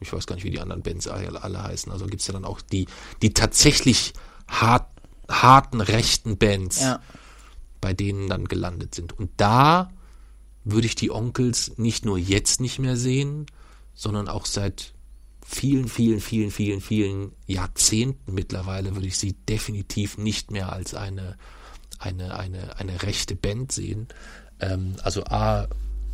ich 0.00 0.12
weiß 0.12 0.26
gar 0.26 0.34
nicht, 0.34 0.44
wie 0.44 0.50
die 0.50 0.60
anderen 0.60 0.82
Bands 0.82 1.08
alle, 1.08 1.42
alle 1.42 1.62
heißen. 1.62 1.90
Also 1.90 2.06
gibt's 2.06 2.26
ja 2.26 2.34
dann 2.34 2.44
auch 2.44 2.60
die, 2.60 2.86
die 3.22 3.32
tatsächlich 3.32 4.12
hart, 4.46 4.86
harten 5.30 5.80
rechten 5.80 6.36
Bands, 6.38 6.80
Ja. 6.82 7.00
bei 7.80 7.94
denen 7.94 8.28
dann 8.28 8.46
gelandet 8.46 8.94
sind. 8.94 9.18
Und 9.18 9.30
da 9.38 9.90
würde 10.64 10.86
ich 10.86 10.94
die 10.94 11.10
Onkels 11.10 11.72
nicht 11.78 12.04
nur 12.04 12.18
jetzt 12.18 12.60
nicht 12.60 12.78
mehr 12.78 12.96
sehen, 12.96 13.46
sondern 13.94 14.28
auch 14.28 14.44
seit 14.46 14.92
vielen, 15.50 15.88
vielen, 15.88 16.20
vielen, 16.20 16.50
vielen, 16.50 16.80
vielen 16.82 17.32
Jahrzehnten 17.46 18.34
mittlerweile 18.34 18.94
würde 18.94 19.06
ich 19.06 19.16
sie 19.16 19.32
definitiv 19.32 20.18
nicht 20.18 20.50
mehr 20.50 20.70
als 20.74 20.92
eine, 20.94 21.38
eine, 21.98 22.38
eine, 22.38 22.78
eine 22.78 23.02
rechte 23.02 23.34
Band 23.34 23.72
sehen. 23.72 24.08
Ähm, 24.60 24.96
also 25.02 25.24
A, 25.24 25.66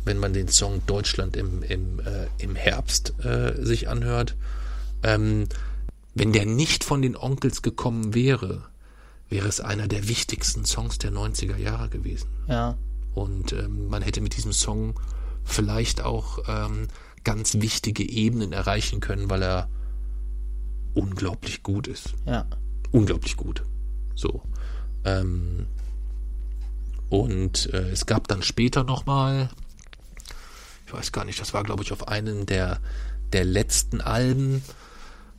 wenn 0.05 0.19
man 0.19 0.31
den 0.31 0.47
Song 0.47 0.81
Deutschland 0.85 1.35
im, 1.35 1.63
im, 1.63 1.99
äh, 1.99 2.27
im 2.37 2.55
Herbst 2.55 3.13
äh, 3.25 3.61
sich 3.61 3.89
anhört, 3.89 4.37
ähm, 5.03 5.49
wenn 6.13 6.31
der 6.31 6.45
nicht 6.45 6.85
von 6.85 7.01
den 7.01 7.17
Onkels 7.17 7.61
gekommen 7.61 8.15
wäre, 8.15 8.63
wäre 9.27 9.49
es 9.49 9.59
einer 9.59 9.89
der 9.89 10.07
wichtigsten 10.07 10.63
Songs 10.63 10.97
der 10.97 11.11
90er 11.11 11.57
Jahre 11.57 11.89
gewesen. 11.89 12.29
Ja. 12.47 12.77
Und 13.13 13.51
ähm, 13.51 13.89
man 13.89 14.01
hätte 14.01 14.21
mit 14.21 14.37
diesem 14.37 14.53
Song 14.53 14.97
vielleicht 15.43 16.01
auch 16.01 16.39
ähm, 16.47 16.87
ganz 17.25 17.55
wichtige 17.55 18.07
Ebenen 18.07 18.53
erreichen 18.53 19.01
können, 19.01 19.29
weil 19.29 19.43
er 19.43 19.69
unglaublich 20.93 21.61
gut 21.61 21.87
ist. 21.87 22.13
Ja. 22.25 22.45
Unglaublich 22.91 23.35
gut. 23.35 23.63
So. 24.15 24.43
Ähm, 25.03 25.67
und 27.09 27.71
äh, 27.73 27.89
es 27.89 28.05
gab 28.05 28.29
dann 28.29 28.41
später 28.41 28.83
nochmal, 28.83 29.49
ich 30.87 30.93
weiß 30.93 31.11
gar 31.11 31.25
nicht, 31.25 31.41
das 31.41 31.53
war 31.53 31.63
glaube 31.63 31.83
ich 31.83 31.91
auf 31.91 32.07
einem 32.07 32.45
der, 32.45 32.79
der 33.33 33.43
letzten 33.43 33.99
Alben, 34.01 34.63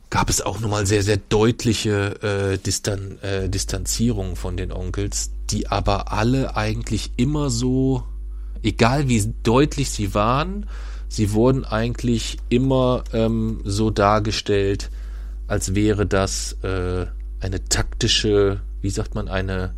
gab 0.09 0.29
es 0.29 0.41
auch 0.41 0.59
nochmal 0.59 0.85
sehr, 0.85 1.03
sehr 1.03 1.17
deutliche 1.17 2.21
äh, 2.21 2.57
Distan 2.57 3.19
äh, 3.19 3.49
Distanzierungen 3.49 4.35
von 4.35 4.55
den 4.55 4.71
Onkels, 4.71 5.31
die 5.49 5.67
aber 5.67 6.11
alle 6.11 6.55
eigentlich 6.55 7.11
immer 7.17 7.49
so, 7.49 8.03
egal 8.63 9.09
wie 9.09 9.33
deutlich 9.43 9.89
sie 9.89 10.13
waren, 10.13 10.67
sie 11.07 11.33
wurden 11.33 11.65
eigentlich 11.65 12.37
immer 12.49 13.03
ähm, 13.13 13.61
so 13.63 13.89
dargestellt, 13.89 14.89
als 15.47 15.75
wäre 15.75 16.05
das 16.05 16.53
äh, 16.63 17.05
eine 17.39 17.63
taktische, 17.69 18.61
wie 18.81 18.89
sagt 18.89 19.15
man, 19.15 19.27
eine, 19.27 19.73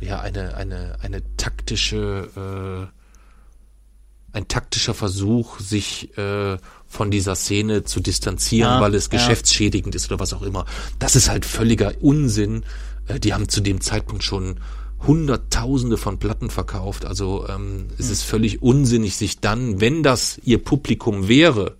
ja, 0.00 0.20
eine, 0.20 0.54
eine, 0.56 0.96
eine 1.00 1.22
taktische, 1.36 2.88
äh, 2.92 4.36
ein 4.36 4.46
taktischer 4.46 4.94
Versuch, 4.94 5.58
sich 5.58 6.16
äh, 6.18 6.58
von 6.86 7.10
dieser 7.10 7.34
Szene 7.34 7.84
zu 7.84 8.00
distanzieren, 8.00 8.74
Ja, 8.74 8.80
weil 8.80 8.94
es 8.94 9.06
ja. 9.06 9.12
geschäftsschädigend 9.12 9.94
ist 9.94 10.10
oder 10.10 10.20
was 10.20 10.34
auch 10.34 10.42
immer. 10.42 10.66
Das 10.98 11.16
ist 11.16 11.28
halt 11.30 11.44
völliger 11.44 11.92
Unsinn. 12.00 12.64
Äh, 13.06 13.18
die 13.20 13.32
haben 13.32 13.48
zu 13.48 13.60
dem 13.60 13.80
Zeitpunkt 13.80 14.22
schon 14.22 14.60
Hunderttausende 15.06 15.96
von 15.96 16.18
Platten 16.18 16.50
verkauft. 16.50 17.04
Also 17.04 17.46
ähm, 17.48 17.86
es 17.98 18.06
Hm. 18.06 18.12
ist 18.12 18.22
völlig 18.24 18.62
unsinnig, 18.62 19.16
sich 19.16 19.40
dann, 19.40 19.80
wenn 19.80 20.02
das 20.02 20.40
ihr 20.44 20.62
Publikum 20.62 21.28
wäre, 21.28 21.76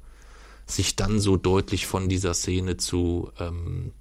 sich 0.66 0.96
dann 0.96 1.18
so 1.18 1.36
deutlich 1.36 1.86
von 1.86 2.08
dieser 2.08 2.34
Szene 2.34 2.76
zu, 2.76 3.30
ähm, 3.40 3.92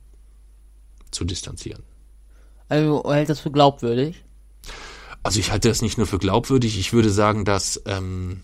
zu 1.11 1.25
distanzieren. 1.25 1.83
Also 2.69 3.03
hält 3.11 3.29
das 3.29 3.39
für 3.39 3.51
glaubwürdig? 3.51 4.23
Also 5.23 5.39
ich 5.39 5.51
halte 5.51 5.69
das 5.69 5.81
nicht 5.81 5.97
nur 5.97 6.07
für 6.07 6.19
glaubwürdig, 6.19 6.77
ich 6.77 6.93
würde 6.93 7.09
sagen, 7.09 7.43
dass, 7.45 7.81
ähm, 7.85 8.41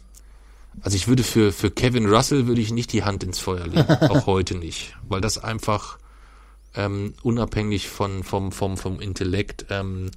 also 0.81 0.95
ich 0.95 1.07
würde 1.07 1.23
für, 1.23 1.51
für 1.51 1.69
Kevin 1.69 2.07
Russell 2.07 2.47
würde 2.47 2.61
ich 2.61 2.71
nicht 2.71 2.93
die 2.93 3.03
Hand 3.03 3.23
ins 3.23 3.39
Feuer 3.39 3.67
legen, 3.67 3.87
auch 4.09 4.25
heute 4.25 4.55
nicht, 4.55 4.95
weil 5.07 5.21
das 5.21 5.37
einfach 5.37 5.97
ähm, 6.75 7.13
unabhängig 7.21 7.89
von, 7.89 8.23
vom, 8.23 8.51
vom, 8.51 8.77
vom 8.77 8.99
Intellekt 8.99 9.65
ähm, 9.69 10.09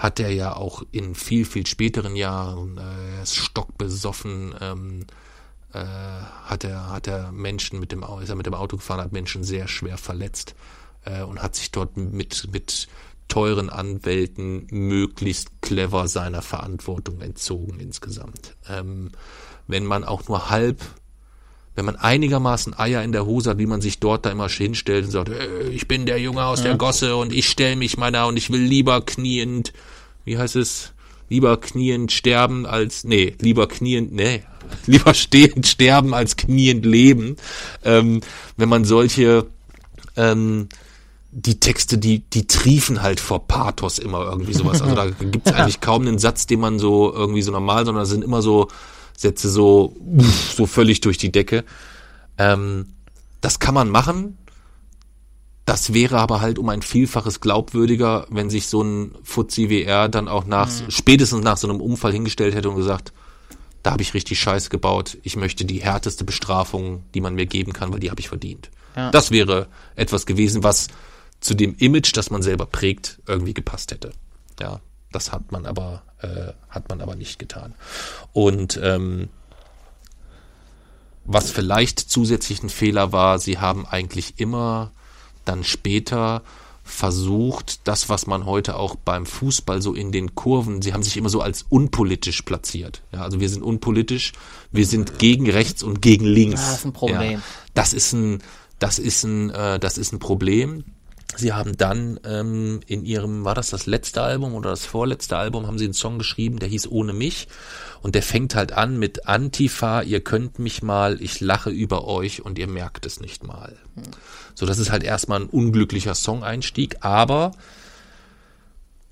hat 0.00 0.18
er 0.18 0.32
ja 0.32 0.56
auch 0.56 0.82
in 0.92 1.14
viel, 1.14 1.44
viel 1.44 1.66
späteren 1.66 2.16
Jahren, 2.16 2.78
äh, 2.78 3.16
er 3.16 3.22
ist 3.22 3.36
stockbesoffen, 3.36 4.54
ähm, 4.58 5.06
äh, 5.74 5.84
hat 5.84 6.64
er, 6.64 6.90
hat 6.90 7.06
er 7.06 7.30
Menschen 7.32 7.78
mit 7.78 7.92
dem, 7.92 8.02
ist 8.22 8.30
er 8.30 8.34
mit 8.34 8.46
dem 8.46 8.54
Auto 8.54 8.78
gefahren, 8.78 9.02
hat 9.02 9.12
Menschen 9.12 9.44
sehr 9.44 9.68
schwer 9.68 9.98
verletzt 9.98 10.54
äh, 11.04 11.22
und 11.22 11.42
hat 11.42 11.54
sich 11.54 11.70
dort 11.70 11.98
mit, 11.98 12.48
mit 12.50 12.88
teuren 13.28 13.68
Anwälten 13.68 14.66
möglichst 14.70 15.60
clever 15.60 16.08
seiner 16.08 16.40
Verantwortung 16.40 17.20
entzogen 17.20 17.78
insgesamt. 17.78 18.56
Ähm, 18.70 19.10
wenn 19.66 19.84
man 19.84 20.04
auch 20.04 20.26
nur 20.28 20.48
halb, 20.48 20.80
wenn 21.80 21.86
man 21.86 21.96
einigermaßen 21.96 22.78
Eier 22.78 23.02
in 23.02 23.12
der 23.12 23.24
Hose 23.24 23.48
hat, 23.48 23.58
wie 23.58 23.64
man 23.64 23.80
sich 23.80 24.00
dort 24.00 24.26
da 24.26 24.30
immer 24.30 24.50
hinstellt 24.50 25.06
und 25.06 25.10
sagt, 25.12 25.30
äh, 25.30 25.70
ich 25.70 25.88
bin 25.88 26.04
der 26.04 26.20
Junge 26.20 26.44
aus 26.44 26.62
der 26.62 26.76
Gosse 26.76 27.16
und 27.16 27.32
ich 27.32 27.48
stelle 27.48 27.74
mich 27.74 27.96
meiner 27.96 28.26
und 28.26 28.36
ich 28.36 28.50
will 28.50 28.60
lieber 28.60 29.00
kniend, 29.00 29.72
wie 30.26 30.36
heißt 30.36 30.56
es, 30.56 30.92
lieber 31.30 31.58
kniend 31.58 32.12
sterben 32.12 32.66
als, 32.66 33.04
nee, 33.04 33.34
lieber 33.40 33.66
kniend, 33.66 34.12
nee, 34.12 34.42
lieber 34.86 35.14
stehend 35.14 35.66
sterben 35.66 36.12
als 36.12 36.36
kniend 36.36 36.84
leben. 36.84 37.36
Ähm, 37.82 38.20
wenn 38.58 38.68
man 38.68 38.84
solche, 38.84 39.46
ähm, 40.18 40.68
die 41.32 41.60
Texte, 41.60 41.96
die, 41.96 42.18
die 42.18 42.46
triefen 42.46 43.00
halt 43.00 43.20
vor 43.20 43.46
Pathos 43.46 43.98
immer 43.98 44.26
irgendwie 44.26 44.52
sowas. 44.52 44.82
Also 44.82 44.94
da 44.94 45.06
gibt's 45.18 45.50
eigentlich 45.50 45.80
kaum 45.80 46.06
einen 46.06 46.18
Satz, 46.18 46.44
den 46.46 46.60
man 46.60 46.78
so 46.78 47.10
irgendwie 47.10 47.40
so 47.40 47.52
normal, 47.52 47.86
sondern 47.86 48.04
sind 48.04 48.22
immer 48.22 48.42
so 48.42 48.68
Sätze 49.20 49.50
so, 49.50 49.94
uff, 49.98 50.54
so 50.56 50.64
völlig 50.64 51.02
durch 51.02 51.18
die 51.18 51.30
Decke. 51.30 51.64
Ähm, 52.38 52.86
das 53.42 53.58
kann 53.58 53.74
man 53.74 53.90
machen. 53.90 54.38
Das 55.66 55.92
wäre 55.92 56.18
aber 56.18 56.40
halt 56.40 56.58
um 56.58 56.70
ein 56.70 56.80
Vielfaches 56.80 57.42
glaubwürdiger, 57.42 58.26
wenn 58.30 58.48
sich 58.48 58.66
so 58.66 58.82
ein 58.82 59.14
Fuzzi 59.22 59.68
wie 59.68 59.82
er 59.82 60.08
dann 60.08 60.26
auch 60.26 60.46
nach, 60.46 60.70
spätestens 60.88 61.44
nach 61.44 61.58
so 61.58 61.68
einem 61.68 61.82
Unfall 61.82 62.12
hingestellt 62.12 62.54
hätte 62.54 62.70
und 62.70 62.76
gesagt, 62.76 63.12
da 63.82 63.92
habe 63.92 64.02
ich 64.02 64.14
richtig 64.14 64.40
Scheiße 64.40 64.70
gebaut. 64.70 65.18
Ich 65.22 65.36
möchte 65.36 65.66
die 65.66 65.82
härteste 65.82 66.24
Bestrafung, 66.24 67.04
die 67.14 67.20
man 67.20 67.34
mir 67.34 67.46
geben 67.46 67.74
kann, 67.74 67.92
weil 67.92 68.00
die 68.00 68.10
habe 68.10 68.20
ich 68.20 68.28
verdient. 68.28 68.70
Ja. 68.96 69.10
Das 69.10 69.30
wäre 69.30 69.68
etwas 69.96 70.24
gewesen, 70.24 70.62
was 70.62 70.88
zu 71.40 71.52
dem 71.52 71.74
Image, 71.76 72.16
das 72.16 72.30
man 72.30 72.40
selber 72.40 72.64
prägt, 72.64 73.20
irgendwie 73.26 73.54
gepasst 73.54 73.92
hätte. 73.92 74.12
Ja, 74.58 74.80
das 75.12 75.32
hat 75.32 75.52
man 75.52 75.66
aber 75.66 76.02
äh, 76.22 76.52
hat 76.68 76.88
man 76.88 77.00
aber 77.00 77.16
nicht 77.16 77.38
getan. 77.38 77.74
Und 78.32 78.78
ähm, 78.82 79.28
was 81.24 81.50
vielleicht 81.50 82.00
zusätzlich 82.00 82.62
ein 82.62 82.70
Fehler 82.70 83.12
war, 83.12 83.38
sie 83.38 83.58
haben 83.58 83.86
eigentlich 83.86 84.38
immer 84.38 84.90
dann 85.44 85.64
später 85.64 86.42
versucht, 86.82 87.86
das, 87.86 88.08
was 88.08 88.26
man 88.26 88.46
heute 88.46 88.76
auch 88.76 88.96
beim 88.96 89.24
Fußball 89.24 89.80
so 89.80 89.94
in 89.94 90.12
den 90.12 90.34
Kurven, 90.34 90.82
sie 90.82 90.92
haben 90.92 91.02
sich 91.02 91.16
immer 91.16 91.28
so 91.28 91.40
als 91.40 91.64
unpolitisch 91.68 92.42
platziert. 92.42 93.02
Ja, 93.12 93.22
also 93.22 93.38
wir 93.40 93.48
sind 93.48 93.62
unpolitisch, 93.62 94.32
wir 94.72 94.86
sind 94.86 95.18
gegen 95.18 95.48
rechts 95.48 95.82
und 95.82 96.02
gegen 96.02 96.26
links. 96.26 96.60
Das 96.60 96.78
ist 96.78 96.84
ein 96.84 96.92
Problem. 96.92 97.32
Ja, 97.32 97.42
das 97.74 97.92
ist 97.92 98.12
ein, 98.12 98.42
das 98.78 98.98
ist 98.98 99.24
ein, 99.24 99.50
äh, 99.50 99.78
das 99.78 99.98
ist 99.98 100.12
ein 100.12 100.18
Problem. 100.18 100.84
Sie 101.36 101.52
haben 101.52 101.76
dann 101.76 102.20
ähm, 102.24 102.80
in 102.86 103.04
ihrem, 103.04 103.44
war 103.44 103.54
das 103.54 103.70
das 103.70 103.86
letzte 103.86 104.22
Album 104.22 104.54
oder 104.54 104.70
das 104.70 104.84
vorletzte 104.84 105.36
Album, 105.36 105.66
haben 105.66 105.78
sie 105.78 105.84
einen 105.84 105.94
Song 105.94 106.18
geschrieben, 106.18 106.58
der 106.58 106.68
hieß 106.68 106.88
Ohne 106.88 107.12
mich. 107.12 107.48
Und 108.02 108.14
der 108.14 108.22
fängt 108.22 108.54
halt 108.54 108.72
an 108.72 108.98
mit 108.98 109.26
Antifa, 109.26 110.02
ihr 110.02 110.20
könnt 110.20 110.58
mich 110.58 110.82
mal, 110.82 111.20
ich 111.20 111.40
lache 111.40 111.70
über 111.70 112.06
euch 112.06 112.42
und 112.42 112.58
ihr 112.58 112.66
merkt 112.66 113.06
es 113.06 113.20
nicht 113.20 113.44
mal. 113.44 113.76
So, 114.54 114.66
das 114.66 114.78
ist 114.78 114.90
halt 114.90 115.02
erstmal 115.02 115.40
ein 115.40 115.48
unglücklicher 115.48 116.14
Song-Einstieg, 116.14 116.98
aber 117.00 117.52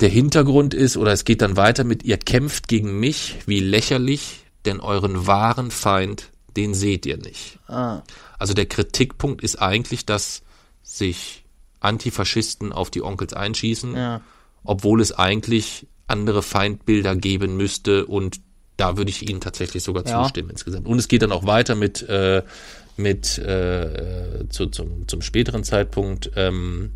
der 0.01 0.09
Hintergrund 0.09 0.75
ist, 0.75 0.97
oder 0.97 1.13
es 1.13 1.25
geht 1.25 1.43
dann 1.43 1.57
weiter 1.57 1.85
mit, 1.85 2.03
ihr 2.05 2.19
kämpft 2.19 2.69
gegen 2.69 2.99
mich, 2.99 3.37
wie 3.47 3.61
lächerlich, 3.61 4.45
denn 4.65 4.81
euren 4.81 5.27
wahren 5.27 5.71
Feind, 5.71 6.31
den 6.57 6.75
seht 6.75 7.07
ihr 7.07 7.17
nicht. 7.17 7.59
Ah, 7.69 8.03
Also 8.39 8.55
der 8.55 8.67
Kritikpunkt 8.67 9.43
ist 9.43 9.57
eigentlich, 9.57 10.07
dass 10.07 10.43
sich 10.83 11.45
Antifaschisten 11.81 12.73
auf 12.73 12.91
die 12.91 13.03
Onkels 13.03 13.33
einschießen, 13.33 13.95
ja. 13.97 14.21
obwohl 14.65 15.01
es 15.01 15.13
eigentlich 15.13 15.87
andere 16.07 16.43
Feindbilder 16.43 17.15
geben 17.17 17.57
müsste 17.57 18.07
und 18.07 18.41
da 18.77 18.97
würde 18.97 19.11
ich 19.11 19.29
Ihnen 19.29 19.41
tatsächlich 19.41 19.83
sogar 19.83 20.07
Ja. 20.07 20.23
zustimmen 20.23 20.51
insgesamt. 20.51 20.87
Und 20.87 20.99
es 20.99 21.09
geht 21.09 21.23
dann 21.23 21.33
auch 21.33 21.47
weiter 21.47 21.75
mit, 21.75 22.09
äh, 22.09 22.43
mit 22.97 23.37
äh, 23.39 24.45
zu, 24.49 24.67
zum, 24.67 25.07
zum 25.09 25.21
späteren 25.21 25.65
Zeitpunkt. 25.65 26.31
Ähm, 26.37 26.93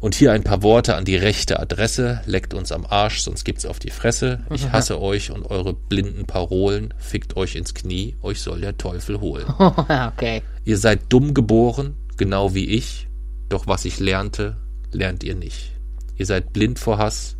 und 0.00 0.14
hier 0.14 0.32
ein 0.32 0.44
paar 0.44 0.62
Worte 0.62 0.96
an 0.96 1.04
die 1.04 1.16
rechte 1.16 1.60
Adresse. 1.60 2.22
Leckt 2.24 2.54
uns 2.54 2.72
am 2.72 2.86
Arsch, 2.86 3.20
sonst 3.20 3.44
gibt's 3.44 3.66
auf 3.66 3.78
die 3.78 3.90
Fresse. 3.90 4.40
Ich 4.50 4.72
hasse 4.72 5.00
euch 5.00 5.30
und 5.30 5.44
eure 5.50 5.74
blinden 5.74 6.24
Parolen. 6.26 6.94
Fickt 6.98 7.36
euch 7.36 7.54
ins 7.54 7.74
Knie, 7.74 8.16
euch 8.22 8.40
soll 8.40 8.62
der 8.62 8.78
Teufel 8.78 9.20
holen. 9.20 9.44
okay. 9.58 10.42
Ihr 10.64 10.78
seid 10.78 11.00
dumm 11.10 11.34
geboren, 11.34 11.96
genau 12.16 12.54
wie 12.54 12.64
ich, 12.66 13.08
doch 13.50 13.66
was 13.66 13.84
ich 13.84 14.00
lernte, 14.00 14.56
lernt 14.92 15.22
ihr 15.22 15.34
nicht. 15.34 15.72
Ihr 16.16 16.24
seid 16.26 16.52
blind 16.52 16.78
vor 16.78 16.96
Hass, 16.98 17.36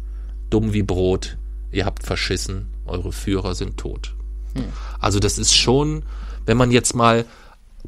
dumm 0.50 0.72
wie 0.72 0.82
Brot, 0.82 1.38
ihr 1.70 1.84
habt 1.86 2.04
verschissen, 2.04 2.66
eure 2.84 3.12
Führer 3.12 3.54
sind 3.54 3.76
tot. 3.78 4.14
Also 4.98 5.18
das 5.20 5.38
ist 5.38 5.54
schon, 5.56 6.02
wenn 6.44 6.56
man 6.56 6.70
jetzt 6.72 6.94
mal 6.94 7.24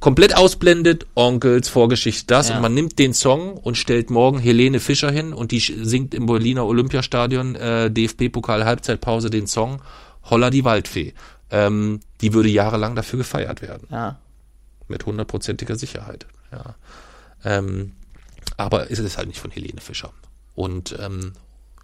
komplett 0.00 0.36
ausblendet, 0.36 1.06
Onkels, 1.14 1.68
Vorgeschichte, 1.68 2.24
das, 2.26 2.48
Ja. 2.48 2.56
und 2.56 2.62
man 2.62 2.72
nimmt 2.74 2.98
den 2.98 3.12
Song 3.14 3.54
und 3.56 3.76
stellt 3.76 4.10
morgen 4.10 4.38
Helene 4.38 4.78
Fischer 4.80 5.10
hin 5.10 5.32
und 5.32 5.50
die 5.50 5.58
singt 5.60 6.14
im 6.14 6.26
Berliner 6.26 6.64
Olympiastadion 6.66 7.56
äh, 7.56 7.90
DFB-Pokal 7.90 8.64
Halbzeitpause 8.64 9.28
den 9.28 9.46
Song 9.46 9.82
Holla 10.30 10.50
die 10.50 10.64
Waldfee. 10.64 11.14
Ähm, 11.50 12.00
die 12.20 12.32
würde 12.32 12.48
jahrelang 12.48 12.94
dafür 12.94 13.18
gefeiert 13.18 13.60
werden 13.60 13.88
Ja. 13.90 14.18
mit 14.88 15.04
hundertprozentiger 15.04 15.76
Sicherheit. 15.76 16.26
Ja. 16.52 16.76
Ähm, 17.44 17.92
aber 18.62 18.90
es 18.90 18.98
ist 18.98 19.18
halt 19.18 19.28
nicht 19.28 19.40
von 19.40 19.50
Helene 19.50 19.80
Fischer. 19.80 20.12
Und 20.54 20.96
ähm, 21.00 21.32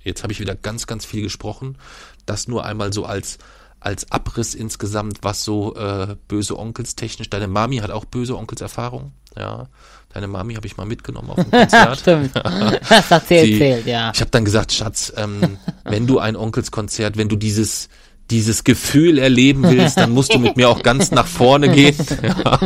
jetzt 0.03 0.23
habe 0.23 0.33
ich 0.33 0.41
wieder 0.41 0.55
ganz, 0.55 0.87
ganz 0.87 1.05
viel 1.05 1.23
gesprochen. 1.23 1.79
Das 2.27 2.49
nur 2.49 2.65
einmal 2.65 2.93
so 2.93 3.05
als 3.05 3.39
als 3.81 4.11
Abriss 4.11 4.55
insgesamt, 4.55 5.19
was 5.23 5.45
so 5.45 5.75
äh, 5.77 6.17
böse 6.27 6.59
Onkels 6.59 6.97
technisch. 6.97 7.31
Deine 7.31 7.47
Mami 7.47 7.77
hat 7.77 7.91
auch 7.91 8.05
böse 8.05 8.37
Onkels 8.37 8.61
Erfahrung. 8.61 9.13
Ja, 9.37 9.69
deine 10.13 10.27
Mami 10.27 10.55
habe 10.55 10.67
ich 10.67 10.77
mal 10.77 10.87
mitgenommen 10.87 11.31
auf 11.31 11.37
dem 11.37 11.51
Konzert. 11.51 11.99
Stimmt. 12.01 12.33
Das 12.89 13.11
hat 13.11 13.29
sie 13.29 13.37
erzählt, 13.37 13.87
ja. 13.87 14.11
Ich 14.13 14.21
habe 14.21 14.31
dann 14.31 14.45
gesagt, 14.45 14.73
Schatz, 14.73 15.13
ähm, 15.17 15.59
wenn 15.85 16.07
du 16.07 16.19
ein 16.19 16.35
Onkelskonzert, 16.35 17.17
wenn 17.17 17.29
du 17.29 17.37
dieses 17.37 17.89
dieses 18.31 18.65
Gefühl 18.65 19.19
erleben 19.19 19.63
willst, 19.63 19.97
dann 19.97 20.11
musst 20.11 20.35
du 20.35 20.39
mit 20.39 20.57
mir 20.57 20.69
auch 20.69 20.83
ganz 20.83 21.11
nach 21.11 21.27
vorne 21.27 21.69
gehen. 21.71 21.97
Ja. 22.29 22.59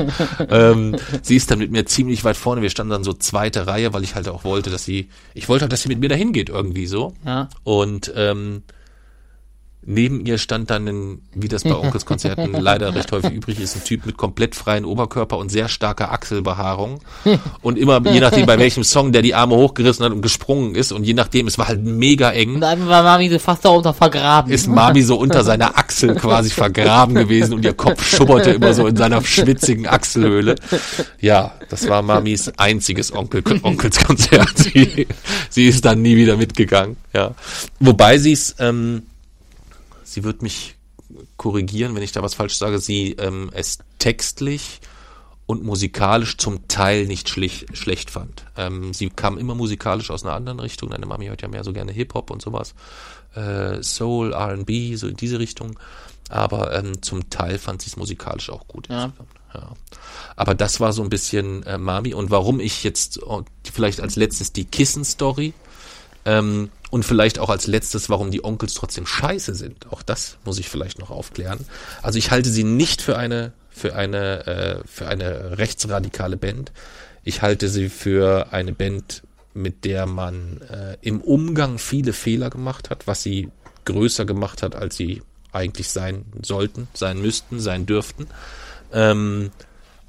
Ähm, 0.49 0.97
sie 1.23 1.37
ist 1.37 1.51
dann 1.51 1.59
mit 1.59 1.71
mir 1.71 1.85
ziemlich 1.85 2.25
weit 2.25 2.37
vorne. 2.37 2.63
Wir 2.63 2.71
standen 2.71 2.91
dann 2.91 3.05
so 3.05 3.13
zweite 3.13 3.67
Reihe, 3.67 3.93
weil 3.93 4.03
ich 4.03 4.15
halt 4.15 4.29
auch 4.29 4.45
wollte, 4.45 4.71
dass 4.71 4.85
sie, 4.85 5.09
ich 5.35 5.49
wollte 5.49 5.63
halt, 5.63 5.73
dass 5.73 5.83
sie 5.83 5.89
mit 5.89 6.01
mir 6.01 6.09
dahin 6.09 6.33
geht 6.33 6.49
irgendwie 6.49 6.87
so. 6.87 7.15
Ja. 7.25 7.49
Und 7.65 8.13
ähm, 8.17 8.63
Neben 9.85 10.25
ihr 10.25 10.39
stand 10.39 10.71
dann, 10.71 10.87
ein, 10.87 11.23
wie 11.35 11.49
das 11.49 11.65
bei 11.65 11.75
Onkelskonzerten 11.75 12.53
leider 12.61 12.95
recht 12.95 13.11
häufig 13.11 13.33
übrig 13.33 13.59
ist, 13.59 13.77
ein 13.77 13.85
Typ 13.85 14.07
mit 14.07 14.17
komplett 14.17 14.55
freien 14.55 14.85
Oberkörper 14.85 15.39
und 15.39 15.51
sehr 15.51 15.69
starker 15.69 16.13
Achselbehaarung. 16.13 17.01
Und 17.63 17.79
immer, 17.79 18.01
je 18.09 18.21
nachdem, 18.21 18.47
bei 18.47 18.59
welchem 18.59 18.85
Song 18.85 19.11
der 19.11 19.23
die 19.23 19.35
Arme 19.35 19.57
hochgerissen 19.57 20.05
hat 20.05 20.13
und 20.13 20.23
gesprungen 20.23 20.77
ist, 20.77 20.93
und 20.93 21.03
je 21.03 21.15
nachdem, 21.15 21.49
es 21.49 21.59
war 21.59 21.67
halt 21.67 21.83
mega 21.83 22.31
eng. 22.31 22.55
Und 22.55 22.61
dann 22.61 22.87
war 22.87 23.03
Mami 23.03 23.29
so 23.29 23.41
fast 23.41 23.65
darunter 23.65 23.93
vergraben. 23.93 24.53
Ist 24.53 24.69
Mami 24.69 25.03
so 25.03 25.17
unter 25.17 25.43
seiner 25.43 25.77
Achsel 25.77 26.15
quasi 26.15 26.51
vergraben 26.51 27.17
gewesen 27.17 27.55
und 27.55 27.65
ihr 27.65 27.75
Kopf 27.75 28.07
schubberte 28.09 28.51
immer 28.51 28.75
so 28.75 28.87
in 28.87 28.97
seiner 28.97 29.23
schwitzigen 29.25 29.89
Achselhöhle. 29.89 30.55
Ja, 31.21 31.55
das 31.69 31.89
war 31.89 32.03
Mamis 32.03 32.53
einziges 32.57 33.13
Onkel, 33.13 33.43
Onkelskonzert. 33.63 34.53
Sie, 34.59 35.07
sie 35.51 35.67
ist 35.67 35.85
dann 35.85 36.03
nie 36.03 36.17
wieder 36.17 36.37
mitgegangen. 36.37 36.97
Ja, 37.13 37.35
wobei 37.81 38.19
sie 38.19 38.33
es 38.33 38.55
ähm, 38.59 39.03
sie 40.13 40.25
wird 40.25 40.43
mich 40.43 40.77
korrigieren, 41.37 41.95
wenn 41.95 42.03
ich 42.03 42.13
da 42.13 42.23
was 42.23 42.35
falsch 42.35 42.57
sage, 42.57 42.79
sie 42.79 43.13
ähm, 43.13 43.51
es 43.53 43.79
textlich 43.99 44.81
und 45.47 45.65
musikalisch 45.65 46.37
zum 46.39 46.69
Teil 46.69 47.07
nicht 47.07 47.29
schlicht, 47.29 47.77
schlecht 47.77 48.11
fand. 48.11 48.45
Ähm, 48.57 48.95
sie 48.95 49.11
kam 49.11 49.39
immer 49.39 49.55
musikalisch 49.55 50.11
aus 50.11 50.25
einer 50.25 50.35
anderen 50.35 50.61
Richtung. 50.61 50.91
Deine 50.91 51.07
Mami 51.07 51.27
hört 51.27 51.43
ja 51.43 51.49
mehr 51.49 51.65
so 51.65 51.73
gerne 51.73 51.93
Hip-Hop 51.93 52.31
und 52.31 52.41
sowas. 52.41 52.75
Äh, 53.35 53.83
Soul, 53.83 54.35
RB, 54.35 54.97
so 54.97 55.09
in 55.09 55.17
diese 55.17 55.39
Richtung. 55.39 55.79
Aber 56.29 56.75
ähm, 56.75 57.03
zum 57.03 57.29
Teil 57.29 57.59
fand 57.59 57.83
sie 57.83 57.89
es 57.89 57.97
musikalisch 57.97 58.51
auch 58.51 58.67
gut. 58.67 58.89
Ja. 58.89 59.13
Ja. 59.53 59.73
Aber 60.37 60.55
das 60.55 60.81
war 60.81 60.93
so 60.93 61.03
ein 61.03 61.11
bisschen 61.11 61.63
äh, 61.65 61.77
Mami. 61.77 62.15
Und 62.15 62.31
warum 62.31 62.61
ich 62.61 62.85
jetzt 62.85 63.23
oh, 63.23 63.43
vielleicht 63.71 64.01
als 64.01 64.17
letztes 64.17 64.53
die 64.53 64.65
Kissen-Story 64.65 65.53
ähm, 66.25 66.71
und 66.93 67.07
vielleicht 67.07 67.39
auch 67.39 67.49
als 67.49 67.67
letztes, 67.67 68.11
warum 68.11 68.31
die 68.31 68.45
Onkels 68.45 68.75
trotzdem 68.75 69.07
scheiße 69.07 69.55
sind. 69.55 69.91
Auch 69.91 70.03
das 70.03 70.37
muss 70.45 70.59
ich 70.59 70.69
vielleicht 70.69 70.99
noch 70.99 71.09
aufklären. 71.09 71.65
Also 72.03 72.19
ich 72.19 72.31
halte 72.31 72.51
sie 72.51 72.65
nicht 72.65 73.01
für 73.01 73.17
eine, 73.17 73.55
für 73.71 73.97
eine, 73.97 74.47
äh, 74.47 74.81
für 74.85 75.09
eine 75.09 75.57
rechtsradikale 75.57 76.37
Band. 76.37 76.71
Ich 77.25 77.41
halte 77.41 77.71
sie 77.71 77.89
für 77.89 78.53
eine 78.53 78.75
Band, 78.75 79.23
mit 79.55 79.87
der 79.87 80.05
man 80.05 80.61
äh, 80.69 80.99
im 81.01 81.23
Umgang 81.23 81.79
viele 81.79 82.13
Fehler 82.13 82.51
gemacht 82.51 82.91
hat, 82.91 83.07
was 83.07 83.23
sie 83.23 83.49
größer 83.87 84.27
gemacht 84.27 84.63
hat, 84.63 84.75
als 84.75 84.95
sie 84.95 85.23
eigentlich 85.51 85.89
sein 85.89 86.27
sollten, 86.43 86.89
sein 86.93 87.23
müssten, 87.23 87.59
sein 87.59 87.87
dürften. 87.87 88.27
Ähm, 88.93 89.51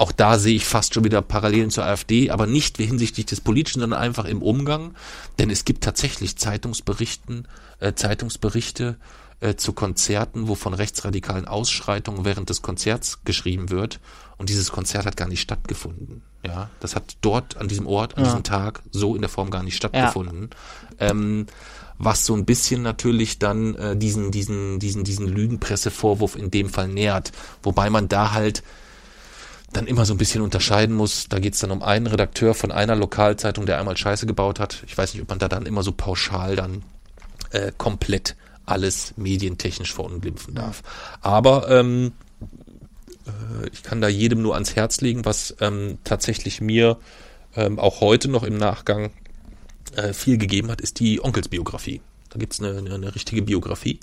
auch 0.04 0.12
da 0.12 0.38
sehe 0.38 0.56
ich 0.56 0.66
fast 0.66 0.94
schon 0.94 1.06
wieder 1.06 1.22
Parallelen 1.22 1.70
zur 1.70 1.86
AfD, 1.86 2.30
aber 2.30 2.46
nicht 2.46 2.76
hinsichtlich 2.76 3.26
des 3.26 3.40
Politischen, 3.40 3.80
sondern 3.80 4.02
einfach 4.02 4.26
im 4.26 4.42
Umgang. 4.42 4.96
Denn 5.40 5.50
es 5.50 5.64
gibt 5.64 5.82
tatsächlich 5.82 6.36
Zeitungsberichten, 6.36 7.48
äh, 7.80 7.94
Zeitungsberichte 7.94 8.98
äh, 9.40 9.56
zu 9.56 9.72
Konzerten, 9.72 10.50
wo 10.50 10.56
von 10.56 10.74
rechtsradikalen 10.74 11.48
Ausschreitungen 11.48 12.26
während 12.26 12.50
des 12.50 12.62
Konzerts 12.62 13.24
geschrieben 13.24 13.70
wird. 13.70 14.02
Und 14.38 14.50
dieses 14.50 14.74
Konzert 14.74 15.06
hat 15.06 15.16
gar 15.16 15.30
nicht 15.30 15.40
stattgefunden. 15.40 16.22
Ja, 16.46 16.70
das 16.82 16.98
hat 16.98 17.16
dort 17.22 17.56
an 17.56 17.70
diesem 17.70 17.88
Ort, 17.88 18.18
an 18.18 18.24
Ja. 18.24 18.30
diesem 18.30 18.44
Tag 18.44 18.82
so 18.92 19.16
in 19.16 19.22
der 19.22 19.30
Form 19.30 19.52
gar 19.52 19.64
nicht 19.64 19.78
stattgefunden. 19.78 20.50
Ähm, 21.00 21.48
was 21.98 22.26
so 22.26 22.34
ein 22.36 22.44
bisschen 22.44 22.82
natürlich 22.82 23.40
dann 23.40 23.76
äh, 23.76 23.96
diesen, 23.96 24.32
diesen, 24.32 24.80
diesen, 24.80 25.06
diesen 25.06 25.28
Lügenpressevorwurf 25.28 26.36
in 26.36 26.52
dem 26.52 26.68
Fall 26.68 26.90
nährt. 26.90 27.32
Wobei 27.62 27.90
man 27.90 28.10
da 28.10 28.34
halt 28.34 28.64
dann 29.74 29.88
immer 29.88 30.06
so 30.06 30.14
ein 30.14 30.18
bisschen 30.18 30.42
unterscheiden 30.42 30.96
muss. 30.96 31.28
Da 31.30 31.40
geht's 31.40 31.60
dann 31.60 31.72
um 31.72 31.84
einen 31.84 32.08
Redakteur 32.08 32.54
von 32.54 32.72
einer 32.72 32.96
Lokalzeitung, 32.96 33.66
der 33.66 33.80
einmal 33.80 33.98
Scheiße 33.98 34.26
gebaut 34.26 34.60
hat. 34.60 34.84
Ich 34.88 34.98
weiß 34.98 35.14
nicht, 35.14 35.24
ob 35.24 35.30
man 35.30 35.40
da 35.40 35.48
dann 35.48 35.66
immer 35.66 35.84
so 35.84 35.92
pauschal 35.92 36.56
dann 36.56 36.84
äh, 37.52 37.72
komplett 37.78 38.36
alles 38.66 39.14
medientechnisch 39.18 39.94
verunglimpfen 39.94 40.56
darf. 40.56 40.84
Aber 41.22 41.70
ähm, 41.70 42.14
äh, 43.26 43.68
ich 43.72 43.84
kann 43.84 44.02
da 44.02 44.08
jedem 44.08 44.42
nur 44.42 44.54
ans 44.54 44.76
Herz 44.76 45.02
legen, 45.02 45.26
was 45.26 45.56
ähm, 45.60 45.98
tatsächlich 46.04 46.62
mir 46.62 46.98
ähm, 47.56 47.80
auch 47.80 48.02
heute 48.02 48.30
noch 48.30 48.44
im 48.44 48.58
Nachgang 48.58 49.12
äh, 49.96 50.14
viel 50.14 50.38
gegeben 50.38 50.72
hat, 50.72 50.82
ist 50.82 51.00
die 51.00 51.24
Onkelsbiografie. 51.24 52.02
Da 52.30 52.40
gibt's 52.40 52.60
eine, 52.60 52.78
eine, 52.78 52.96
eine 52.96 53.16
richtige 53.16 53.44
Biografie, 53.44 54.00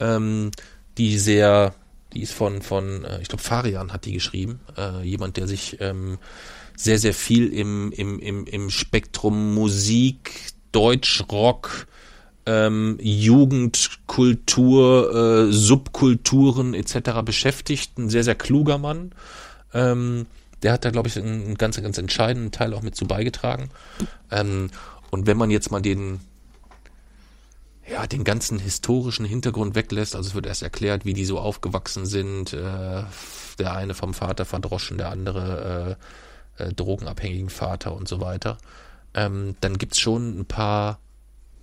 ähm, 0.00 0.50
die 0.98 1.18
sehr, 1.18 1.74
die 2.14 2.22
ist 2.22 2.32
von, 2.32 2.62
von 2.62 3.04
äh, 3.04 3.20
ich 3.20 3.28
glaube, 3.28 3.42
Farian 3.42 3.92
hat 3.92 4.04
die 4.04 4.12
geschrieben. 4.12 4.60
Äh, 4.76 5.02
jemand, 5.02 5.36
der 5.36 5.46
sich 5.46 5.78
ähm, 5.80 6.18
sehr, 6.76 6.98
sehr 6.98 7.14
viel 7.14 7.52
im, 7.52 7.92
im, 7.92 8.18
im, 8.18 8.46
im 8.46 8.70
Spektrum 8.70 9.54
Musik, 9.54 10.52
Deutsch, 10.72 11.24
Rock, 11.30 11.86
ähm, 12.46 12.98
Jugendkultur, 13.00 15.48
äh, 15.48 15.52
Subkulturen 15.52 16.74
etc. 16.74 17.22
beschäftigt. 17.24 17.98
Ein 17.98 18.08
sehr, 18.08 18.24
sehr 18.24 18.34
kluger 18.34 18.78
Mann. 18.78 19.12
Ähm, 19.72 20.26
der 20.62 20.72
hat 20.72 20.84
da, 20.84 20.90
glaube 20.90 21.08
ich, 21.08 21.16
einen, 21.18 21.44
einen 21.44 21.54
ganz, 21.56 21.80
ganz 21.80 21.98
entscheidenden 21.98 22.50
Teil 22.50 22.74
auch 22.74 22.82
mit 22.82 22.96
zu 22.96 23.06
beigetragen. 23.06 23.70
Ähm, 24.30 24.70
und 25.10 25.26
wenn 25.26 25.36
man 25.36 25.50
jetzt 25.50 25.70
mal 25.70 25.82
den, 25.82 26.20
ja, 27.90 28.06
den 28.06 28.24
ganzen 28.24 28.58
historischen 28.58 29.26
Hintergrund 29.26 29.74
weglässt, 29.74 30.16
also 30.16 30.28
es 30.28 30.34
wird 30.34 30.46
erst 30.46 30.62
erklärt, 30.62 31.04
wie 31.04 31.12
die 31.12 31.24
so 31.24 31.38
aufgewachsen 31.38 32.06
sind, 32.06 32.52
äh, 32.52 33.04
der 33.58 33.72
eine 33.72 33.94
vom 33.94 34.14
Vater 34.14 34.44
verdroschen, 34.44 34.98
der 34.98 35.10
andere 35.10 35.98
äh, 36.58 36.64
äh, 36.64 36.72
drogenabhängigen 36.72 37.50
Vater 37.50 37.94
und 37.94 38.08
so 38.08 38.20
weiter, 38.20 38.58
ähm, 39.12 39.56
dann 39.60 39.78
gibt's 39.78 40.00
schon 40.00 40.40
ein 40.40 40.46
paar 40.46 40.98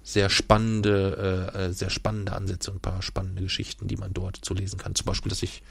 sehr 0.03 0.29
spannende, 0.29 1.51
äh, 1.55 1.65
äh, 1.65 1.73
sehr 1.73 1.89
spannende 1.89 2.33
Ansätze 2.33 2.71
und 2.71 2.77
ein 2.77 2.81
paar 2.81 3.01
spannende 3.01 3.43
Geschichten, 3.43 3.87
die 3.87 3.97
man 3.97 4.13
dort 4.13 4.37
zu 4.37 4.53
lesen 4.53 4.79
kann. 4.79 4.95
Zum 4.95 5.05
Beispiel, 5.05 5.29
dass 5.29 5.39
sich 5.39 5.63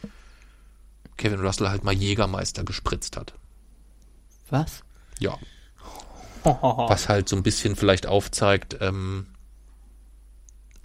Kevin 1.16 1.40
Russell 1.40 1.68
halt 1.68 1.85
mal 1.85 1.93
Jägermeister 1.93 2.64
gespritzt 2.64 3.16
hat. 3.16 3.35
Was? 4.48 4.82
Ja. 5.18 5.36
Was 6.43 7.09
halt 7.09 7.28
so 7.28 7.36
ein 7.36 7.43
bisschen 7.43 7.77
vielleicht 7.77 8.06
aufzeigt, 8.06 8.78
ähm, 8.81 9.27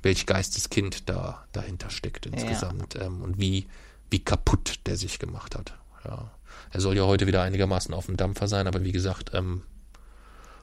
welch 0.06 0.28
Geisteskind 0.28 1.10
da 1.10 1.44
dahinter 1.52 1.90
steckt 1.90 2.28
insgesamt 2.28 2.96
ähm, 2.96 3.24
und 3.24 3.40
wie, 3.40 3.68
wie 4.12 4.24
kaputt 4.24 4.80
der 4.86 4.98
sich 4.98 5.18
gemacht 5.18 5.56
hat. 5.56 5.74
Ja. 6.06 6.32
Er 6.72 6.80
soll 6.80 6.96
ja 6.96 7.04
heute 7.04 7.26
wieder 7.26 7.42
einigermaßen 7.42 7.92
auf 7.92 8.06
dem 8.06 8.16
Dampfer 8.16 8.48
sein, 8.48 8.68
aber 8.68 8.84
wie 8.84 8.92
gesagt, 8.92 9.32
ähm, 9.34 9.64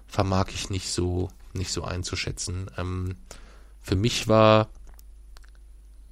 vermag 0.06 0.47
ich 0.55 0.70
nicht 0.70 0.93
so, 0.93 1.28
nicht 1.55 1.73
so 1.73 1.82
einzuschätzen. 1.82 2.70
Ähm, 2.78 3.16
für 3.81 3.97
mich 3.97 4.28
war, 4.28 4.69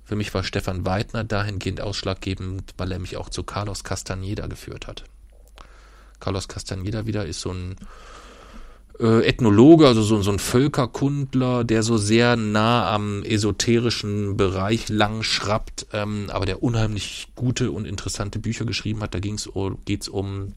für 0.03 0.17
mich 0.17 0.35
war 0.35 0.43
Stefan 0.43 0.85
Weidner 0.85 1.23
dahingehend 1.23 1.81
ausschlaggebend, 1.81 2.75
weil 2.79 2.91
er 2.91 2.99
mich 2.99 3.17
auch 3.17 3.29
zu 3.29 3.45
Carlos 3.45 3.85
Castaneda 3.85 4.49
geführt 4.49 4.89
hat. 4.89 5.05
Carlos 6.19 6.49
Castaneda 6.49 7.07
wieder 7.07 7.27
ist 7.27 7.41
so 7.43 7.53
ein 7.53 7.77
äh, 9.01 9.25
Ethnologe, 9.27 9.87
also 9.87 10.03
so, 10.03 10.21
so 10.23 10.31
ein 10.31 10.39
Völkerkundler, 10.39 11.65
der 11.65 11.83
so 11.83 11.97
sehr 11.97 12.37
nah 12.37 12.93
am 12.93 13.23
esoterischen 13.23 14.37
Bereich 14.37 14.89
lang 14.89 15.23
schrappt, 15.23 15.87
ähm, 15.93 16.27
aber 16.31 16.47
der 16.47 16.63
unheimlich 16.63 17.29
gute 17.35 17.71
und 17.71 17.87
interessante 17.87 18.39
Bücher 18.39 18.65
geschrieben 18.65 19.01
hat. 19.03 19.15
Da 19.15 19.21
ging's, 19.21 19.47
um- 19.47 19.79
geht's 19.85 20.09
um 20.09 20.55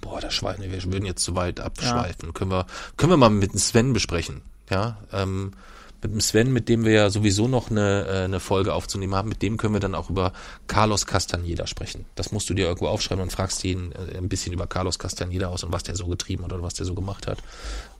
Boah, 0.00 0.20
das 0.20 0.34
Schweine, 0.34 0.70
wir 0.70 0.84
würden 0.84 1.04
jetzt 1.04 1.24
zu 1.24 1.34
weit 1.34 1.58
abschweifen. 1.58 2.32
Können 2.32 2.52
wir, 2.52 2.66
können 2.96 3.10
wir 3.10 3.16
mal 3.16 3.28
mit 3.28 3.58
Sven 3.58 3.92
besprechen. 3.92 4.42
Ja, 4.70 4.98
ähm, 5.12 5.50
mit 6.02 6.12
dem 6.12 6.20
Sven, 6.20 6.52
mit 6.52 6.68
dem 6.68 6.84
wir 6.84 6.92
ja 6.92 7.10
sowieso 7.10 7.48
noch 7.48 7.70
eine, 7.70 8.06
äh, 8.06 8.24
eine 8.24 8.40
Folge 8.40 8.74
aufzunehmen 8.74 9.14
haben, 9.14 9.28
mit 9.28 9.42
dem 9.42 9.56
können 9.56 9.74
wir 9.74 9.80
dann 9.80 9.94
auch 9.94 10.10
über 10.10 10.32
Carlos 10.66 11.06
Castaneda 11.06 11.66
sprechen. 11.66 12.04
Das 12.14 12.32
musst 12.32 12.48
du 12.50 12.54
dir 12.54 12.66
irgendwo 12.66 12.88
aufschreiben 12.88 13.22
und 13.22 13.30
fragst 13.30 13.64
ihn 13.64 13.92
äh, 13.92 14.16
ein 14.16 14.28
bisschen 14.28 14.52
über 14.52 14.66
Carlos 14.66 14.98
Castaneda 14.98 15.48
aus 15.48 15.64
und 15.64 15.72
was 15.72 15.82
der 15.82 15.96
so 15.96 16.06
getrieben 16.06 16.44
hat 16.44 16.52
oder 16.52 16.62
was 16.62 16.74
der 16.74 16.86
so 16.86 16.94
gemacht 16.94 17.26
hat. 17.26 17.38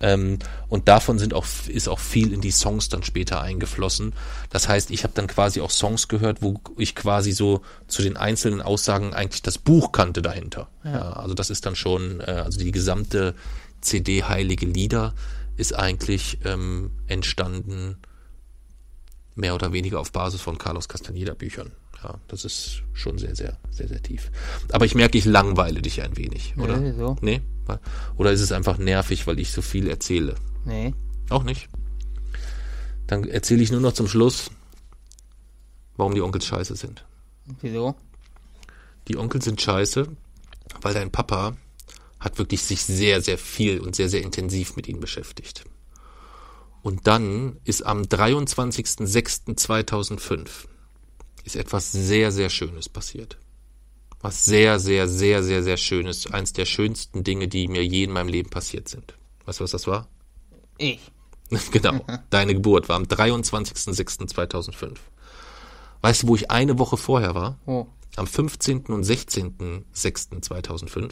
Ähm, 0.00 0.38
und 0.68 0.88
davon 0.88 1.18
sind 1.18 1.34
auch, 1.34 1.46
ist 1.68 1.88
auch 1.88 1.98
viel 1.98 2.32
in 2.32 2.40
die 2.40 2.50
Songs 2.50 2.88
dann 2.88 3.02
später 3.02 3.40
eingeflossen. 3.40 4.12
Das 4.50 4.68
heißt, 4.68 4.90
ich 4.90 5.02
habe 5.02 5.14
dann 5.14 5.26
quasi 5.26 5.60
auch 5.60 5.70
Songs 5.70 6.08
gehört, 6.08 6.42
wo 6.42 6.60
ich 6.76 6.94
quasi 6.94 7.32
so 7.32 7.62
zu 7.86 8.02
den 8.02 8.16
einzelnen 8.16 8.60
Aussagen 8.60 9.14
eigentlich 9.14 9.42
das 9.42 9.58
Buch 9.58 9.92
kannte 9.92 10.22
dahinter. 10.22 10.68
Ja. 10.84 11.14
also 11.14 11.34
das 11.34 11.50
ist 11.50 11.66
dann 11.66 11.74
schon, 11.74 12.20
äh, 12.20 12.42
also 12.44 12.58
die 12.58 12.72
gesamte 12.72 13.34
CD 13.80 14.24
Heilige 14.24 14.66
Lieder 14.66 15.14
ist 15.56 15.74
eigentlich 15.74 16.38
ähm, 16.44 16.90
entstanden 17.06 17.96
mehr 19.34 19.54
oder 19.54 19.72
weniger 19.72 20.00
auf 20.00 20.12
Basis 20.12 20.40
von 20.40 20.58
Carlos 20.58 20.88
Castaneda 20.88 21.34
Büchern. 21.34 21.72
Ja, 22.02 22.18
das 22.28 22.44
ist 22.44 22.82
schon 22.92 23.18
sehr, 23.18 23.34
sehr, 23.34 23.58
sehr, 23.70 23.88
sehr 23.88 24.02
tief. 24.02 24.30
Aber 24.72 24.84
ich 24.84 24.94
merke, 24.94 25.18
ich 25.18 25.24
langweile 25.24 25.82
dich 25.82 26.02
ein 26.02 26.16
wenig, 26.16 26.54
oder? 26.56 26.76
Nee, 26.76 26.92
so. 26.92 27.16
Nee? 27.20 27.40
Oder 28.16 28.32
ist 28.32 28.40
es 28.40 28.52
einfach 28.52 28.78
nervig, 28.78 29.26
weil 29.26 29.38
ich 29.38 29.50
so 29.50 29.62
viel 29.62 29.88
erzähle? 29.88 30.34
Nee. 30.64 30.94
Auch 31.30 31.42
nicht. 31.42 31.68
Dann 33.06 33.24
erzähle 33.24 33.62
ich 33.62 33.72
nur 33.72 33.80
noch 33.80 33.92
zum 33.92 34.08
Schluss, 34.08 34.50
warum 35.96 36.14
die 36.14 36.22
Onkels 36.22 36.46
scheiße 36.46 36.76
sind. 36.76 37.04
Wieso? 37.60 37.94
Die 39.08 39.16
Onkels 39.16 39.44
sind 39.44 39.60
scheiße, 39.60 40.08
weil 40.82 40.94
dein 40.94 41.10
Papa 41.10 41.56
hat 42.20 42.38
wirklich 42.38 42.62
sich 42.62 42.84
sehr, 42.84 43.20
sehr 43.22 43.38
viel 43.38 43.80
und 43.80 43.96
sehr, 43.96 44.08
sehr 44.08 44.22
intensiv 44.22 44.76
mit 44.76 44.86
ihnen 44.88 45.00
beschäftigt. 45.00 45.64
Und 46.82 47.06
dann 47.06 47.58
ist 47.64 47.84
am 47.84 48.02
23.06.2005 48.02 50.66
ist 51.46 51.56
etwas 51.56 51.92
sehr, 51.92 52.32
sehr 52.32 52.50
Schönes 52.50 52.88
passiert. 52.88 53.38
Was 54.20 54.44
sehr, 54.44 54.80
sehr, 54.80 55.08
sehr, 55.08 55.42
sehr, 55.42 55.62
sehr 55.62 55.76
Schönes. 55.76 56.32
Eins 56.32 56.52
der 56.52 56.64
schönsten 56.64 57.22
Dinge, 57.22 57.48
die 57.48 57.68
mir 57.68 57.84
je 57.84 58.04
in 58.04 58.12
meinem 58.12 58.28
Leben 58.28 58.48
passiert 58.50 58.88
sind. 58.88 59.14
Weißt 59.44 59.60
du, 59.60 59.64
was 59.64 59.70
das 59.70 59.86
war? 59.86 60.08
Ich. 60.78 61.00
genau. 61.70 62.04
Deine 62.30 62.54
Geburt 62.54 62.88
war 62.88 62.96
am 62.96 63.04
23.06.2005. 63.04 64.96
Weißt 66.02 66.24
du, 66.24 66.28
wo 66.28 66.34
ich 66.34 66.50
eine 66.50 66.78
Woche 66.78 66.96
vorher 66.96 67.34
war? 67.34 67.58
Oh. 67.66 67.86
Am 68.16 68.26
15. 68.26 68.86
und 68.86 69.04
16.06.2005. 69.04 71.10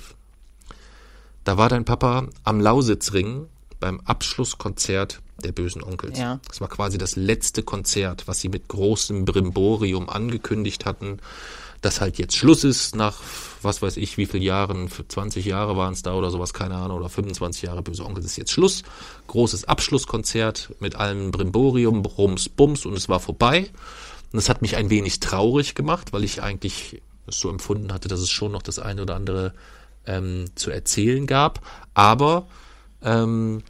Da 1.44 1.56
war 1.56 1.68
dein 1.68 1.84
Papa 1.84 2.28
am 2.42 2.60
Lausitzring 2.60 3.46
beim 3.80 4.00
Abschlusskonzert 4.00 5.20
der 5.42 5.52
bösen 5.52 5.82
Onkels. 5.82 6.18
Ja. 6.18 6.40
Das 6.48 6.60
war 6.60 6.68
quasi 6.68 6.96
das 6.96 7.16
letzte 7.16 7.62
Konzert, 7.62 8.26
was 8.26 8.40
sie 8.40 8.48
mit 8.48 8.68
großem 8.68 9.24
Brimborium 9.24 10.08
angekündigt 10.08 10.86
hatten, 10.86 11.18
dass 11.82 12.00
halt 12.00 12.18
jetzt 12.18 12.34
Schluss 12.34 12.64
ist 12.64 12.96
nach 12.96 13.20
was 13.64 13.82
weiß 13.82 13.96
ich 13.96 14.16
wie 14.16 14.26
viel 14.26 14.42
Jahren, 14.42 14.88
20 14.88 15.44
Jahre 15.44 15.76
waren 15.76 15.94
es 15.94 16.02
da 16.02 16.14
oder 16.14 16.30
sowas, 16.30 16.52
keine 16.52 16.76
Ahnung, 16.76 16.98
oder 16.98 17.08
25 17.08 17.62
Jahre 17.62 17.82
böse 17.82 18.04
Onkels 18.04 18.26
ist 18.26 18.36
jetzt 18.36 18.52
Schluss. 18.52 18.82
Großes 19.26 19.64
Abschlusskonzert 19.64 20.70
mit 20.80 20.96
allem 20.96 21.30
Brimborium, 21.30 22.04
Rums, 22.04 22.48
Bums 22.48 22.86
und 22.86 22.94
es 22.94 23.08
war 23.08 23.20
vorbei. 23.20 23.70
Und 24.32 24.36
das 24.36 24.48
hat 24.48 24.62
mich 24.62 24.76
ein 24.76 24.90
wenig 24.90 25.20
traurig 25.20 25.74
gemacht, 25.74 26.12
weil 26.12 26.24
ich 26.24 26.42
eigentlich 26.42 27.02
so 27.26 27.48
empfunden 27.48 27.92
hatte, 27.92 28.08
dass 28.08 28.20
es 28.20 28.30
schon 28.30 28.52
noch 28.52 28.62
das 28.62 28.78
eine 28.78 29.02
oder 29.02 29.16
andere 29.16 29.54
ähm, 30.06 30.46
zu 30.54 30.70
erzählen 30.70 31.26
gab. 31.26 31.60
Aber 31.94 32.46
ähm, 33.02 33.62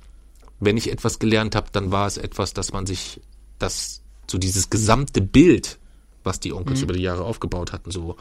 wenn 0.60 0.76
ich 0.76 0.90
etwas 0.90 1.18
gelernt 1.18 1.56
habe, 1.56 1.68
dann 1.72 1.92
war 1.92 2.06
es 2.06 2.16
etwas, 2.16 2.54
dass 2.54 2.72
man 2.72 2.86
sich 2.86 3.20
das 3.58 4.02
so 4.26 4.38
dieses 4.38 4.70
gesamte 4.70 5.20
Bild, 5.20 5.78
was 6.22 6.40
die 6.40 6.52
Onkels 6.52 6.82
über 6.82 6.94
die 6.94 7.02
Jahre 7.02 7.24
aufgebaut 7.24 7.72
hatten, 7.72 7.90
so 7.90 8.16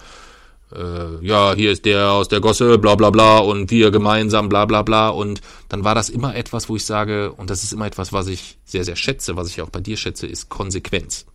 äh, 0.75 1.25
ja, 1.25 1.53
hier 1.55 1.71
ist 1.71 1.85
der 1.85 2.11
aus 2.11 2.27
der 2.27 2.41
Gosse, 2.41 2.77
bla 2.77 2.95
bla 2.95 3.09
bla 3.09 3.39
und 3.39 3.69
wir 3.71 3.91
gemeinsam, 3.91 4.49
bla 4.49 4.65
bla 4.65 4.81
bla. 4.81 5.09
Und 5.09 5.41
dann 5.69 5.83
war 5.83 5.95
das 5.95 6.09
immer 6.09 6.35
etwas, 6.35 6.69
wo 6.69 6.75
ich 6.75 6.85
sage, 6.85 7.31
und 7.33 7.49
das 7.49 7.63
ist 7.63 7.73
immer 7.73 7.85
etwas, 7.85 8.13
was 8.13 8.27
ich 8.27 8.57
sehr, 8.65 8.83
sehr 8.83 8.95
schätze, 8.95 9.35
was 9.35 9.49
ich 9.49 9.61
auch 9.61 9.69
bei 9.69 9.79
dir 9.79 9.97
schätze, 9.97 10.27
ist 10.27 10.49
Konsequenz. 10.49 11.25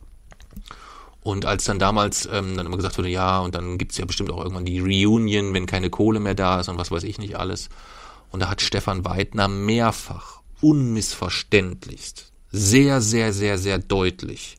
Und 1.29 1.45
als 1.45 1.65
dann 1.65 1.79
damals 1.79 2.27
ähm, 2.33 2.57
dann 2.57 2.65
immer 2.65 2.79
gesagt 2.79 2.97
wurde, 2.97 3.11
ja, 3.11 3.41
und 3.41 3.55
dann 3.55 3.77
gibt's 3.77 3.99
ja 3.99 4.07
bestimmt 4.07 4.31
auch 4.31 4.39
irgendwann 4.39 4.65
die 4.65 4.81
Reunion, 4.81 5.53
wenn 5.53 5.67
keine 5.67 5.91
Kohle 5.91 6.21
mehr 6.21 6.35
da 6.35 6.59
ist 6.59 6.71
und 6.71 6.79
was 6.79 6.91
weiß 6.91 7.03
ich 7.03 7.19
nicht 7.19 7.37
alles. 7.37 7.69
Und 8.31 8.41
da 8.41 8.49
hat 8.49 8.63
Stefan 8.63 9.05
Weidner 9.05 9.47
mehrfach, 9.47 10.41
unmissverständlichst, 10.63 12.33
sehr, 12.51 13.03
sehr, 13.03 13.35
sehr, 13.35 13.59
sehr 13.59 13.79
deutlich 13.79 14.57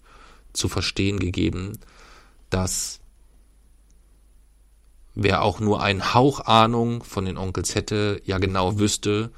zu 0.53 0.69
verstehen 0.69 1.19
gegeben, 1.19 1.79
dass 2.51 2.99
wer 5.15 5.41
auch 5.41 5.59
nur 5.59 5.81
einen 5.81 6.13
Hauch 6.13 6.41
Ahnung 6.41 7.01
von 7.01 7.25
den 7.25 7.39
Onkels 7.39 7.73
hätte, 7.73 8.21
ja 8.25 8.37
genau 8.37 8.77
wüsste, 8.77 9.31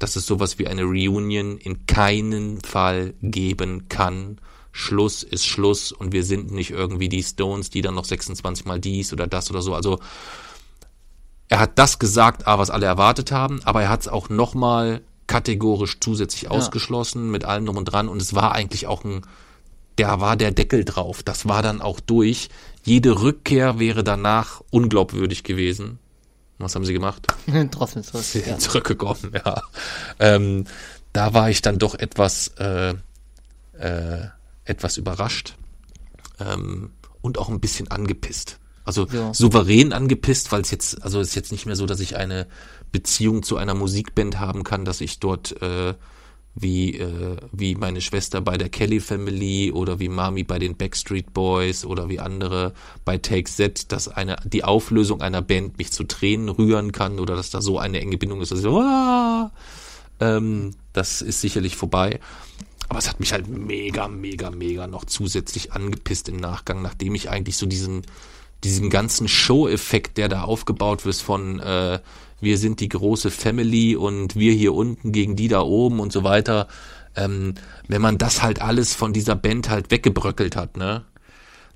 dass 0.00 0.16
es 0.16 0.26
sowas 0.26 0.58
wie 0.58 0.66
eine 0.66 0.82
Reunion 0.82 1.58
in 1.58 1.86
keinen 1.86 2.60
Fall 2.60 3.14
geben 3.22 3.88
kann. 3.88 4.40
Schluss 4.72 5.22
ist 5.22 5.46
Schluss 5.46 5.92
und 5.92 6.12
wir 6.12 6.24
sind 6.24 6.50
nicht 6.50 6.70
irgendwie 6.70 7.08
die 7.10 7.22
Stones, 7.22 7.70
die 7.70 7.82
dann 7.82 7.94
noch 7.94 8.06
26 8.06 8.64
mal 8.64 8.80
dies 8.80 9.12
oder 9.12 9.26
das 9.26 9.50
oder 9.50 9.60
so. 9.62 9.74
Also 9.74 10.00
er 11.48 11.60
hat 11.60 11.78
das 11.78 11.98
gesagt, 11.98 12.44
was 12.46 12.70
alle 12.70 12.86
erwartet 12.86 13.30
haben, 13.30 13.60
aber 13.64 13.82
er 13.82 13.90
hat 13.90 14.00
es 14.00 14.08
auch 14.08 14.30
nochmal 14.30 15.02
kategorisch 15.26 15.98
zusätzlich 16.00 16.50
ausgeschlossen 16.50 17.30
mit 17.30 17.44
allem 17.44 17.66
drum 17.66 17.76
und 17.76 17.84
dran 17.84 18.08
und 18.08 18.20
es 18.22 18.34
war 18.34 18.52
eigentlich 18.52 18.86
auch 18.86 19.04
ein, 19.04 19.22
da 19.96 20.20
war 20.20 20.36
der 20.36 20.50
Deckel 20.52 20.84
drauf. 20.84 21.22
Das 21.22 21.46
war 21.46 21.62
dann 21.62 21.82
auch 21.82 22.00
durch. 22.00 22.48
Jede 22.82 23.20
Rückkehr 23.20 23.78
wäre 23.78 24.02
danach 24.02 24.62
unglaubwürdig 24.70 25.44
gewesen. 25.44 25.98
Was 26.58 26.74
haben 26.74 26.84
sie 26.86 26.92
gemacht? 26.94 27.26
Trotzdem 27.70 28.02
zurück. 28.02 28.22
Sie 28.24 28.40
Ja. 28.40 28.58
zurückgekommen, 28.58 29.32
ja. 29.34 29.62
Ähm, 30.18 30.64
da 31.12 31.34
war 31.34 31.50
ich 31.50 31.60
dann 31.60 31.78
doch 31.78 31.94
etwas, 31.94 32.48
äh, 32.58 32.94
äh, 33.78 34.28
etwas 34.72 34.96
überrascht 34.96 35.56
ähm, 36.40 36.90
und 37.20 37.38
auch 37.38 37.48
ein 37.48 37.60
bisschen 37.60 37.90
angepisst. 37.90 38.58
Also 38.84 39.06
Ja. 39.12 39.32
souverän 39.32 39.92
angepisst, 39.92 40.50
weil 40.50 40.62
es 40.62 40.70
jetzt, 40.72 41.02
also 41.02 41.20
es 41.20 41.28
ist 41.28 41.34
jetzt 41.36 41.52
nicht 41.52 41.66
mehr 41.66 41.76
so, 41.76 41.86
dass 41.86 42.00
ich 42.00 42.16
eine 42.16 42.46
Beziehung 42.90 43.42
zu 43.44 43.56
einer 43.56 43.74
Musikband 43.74 44.40
haben 44.40 44.64
kann, 44.64 44.84
dass 44.84 45.00
ich 45.00 45.20
dort 45.20 45.62
äh, 45.62 45.94
wie, 46.54 46.98
äh, 46.98 47.36
wie 47.52 47.74
meine 47.76 48.00
Schwester 48.00 48.40
bei 48.40 48.58
der 48.58 48.68
Kelly 48.68 49.00
Family 49.00 49.72
oder 49.72 50.00
wie 50.00 50.08
Mami 50.08 50.44
bei 50.44 50.58
den 50.58 50.76
Backstreet 50.76 51.32
Boys 51.32 51.84
oder 51.84 52.08
wie 52.08 52.20
andere 52.20 52.74
bei 53.04 53.16
Take 53.18 53.44
Z, 53.50 53.90
dass 53.92 54.08
eine, 54.08 54.36
die 54.44 54.64
Auflösung 54.64 55.22
einer 55.22 55.40
Band 55.42 55.78
mich 55.78 55.92
zu 55.92 56.04
Tränen 56.04 56.48
rühren 56.50 56.92
kann 56.92 57.20
oder 57.20 57.36
dass 57.36 57.50
da 57.50 57.62
so 57.62 57.78
eine 57.78 58.00
enge 58.00 58.18
Bindung 58.18 58.42
ist, 58.42 58.52
dass 58.52 58.58
ich 58.58 58.64
so, 58.64 58.80
ah, 58.80 59.50
ähm, 60.20 60.72
das 60.92 61.22
ist 61.22 61.40
sicherlich 61.40 61.76
vorbei. 61.76 62.20
Aber 62.88 62.98
es 62.98 63.08
hat 63.08 63.20
mich 63.20 63.32
halt 63.32 63.48
mega, 63.48 64.08
mega, 64.08 64.50
mega 64.50 64.86
noch 64.86 65.04
zusätzlich 65.04 65.72
angepisst 65.72 66.28
im 66.28 66.36
Nachgang, 66.36 66.82
nachdem 66.82 67.14
ich 67.14 67.30
eigentlich 67.30 67.56
so 67.56 67.66
diesen, 67.66 68.02
diesen 68.64 68.90
ganzen 68.90 69.28
Show-Effekt, 69.28 70.18
der 70.18 70.28
da 70.28 70.42
aufgebaut 70.42 71.04
wird 71.04 71.16
von 71.16 71.60
äh, 71.60 72.00
wir 72.42 72.58
sind 72.58 72.80
die 72.80 72.88
große 72.88 73.30
Family 73.30 73.94
und 73.96 74.34
wir 74.34 74.52
hier 74.52 74.74
unten 74.74 75.12
gegen 75.12 75.36
die 75.36 75.48
da 75.48 75.62
oben 75.62 76.00
und 76.00 76.12
so 76.12 76.24
weiter, 76.24 76.66
ähm, 77.14 77.54
wenn 77.86 78.02
man 78.02 78.18
das 78.18 78.42
halt 78.42 78.60
alles 78.60 78.94
von 78.94 79.12
dieser 79.12 79.36
Band 79.36 79.70
halt 79.70 79.90
weggebröckelt 79.90 80.56
hat, 80.56 80.76
ne, 80.76 81.04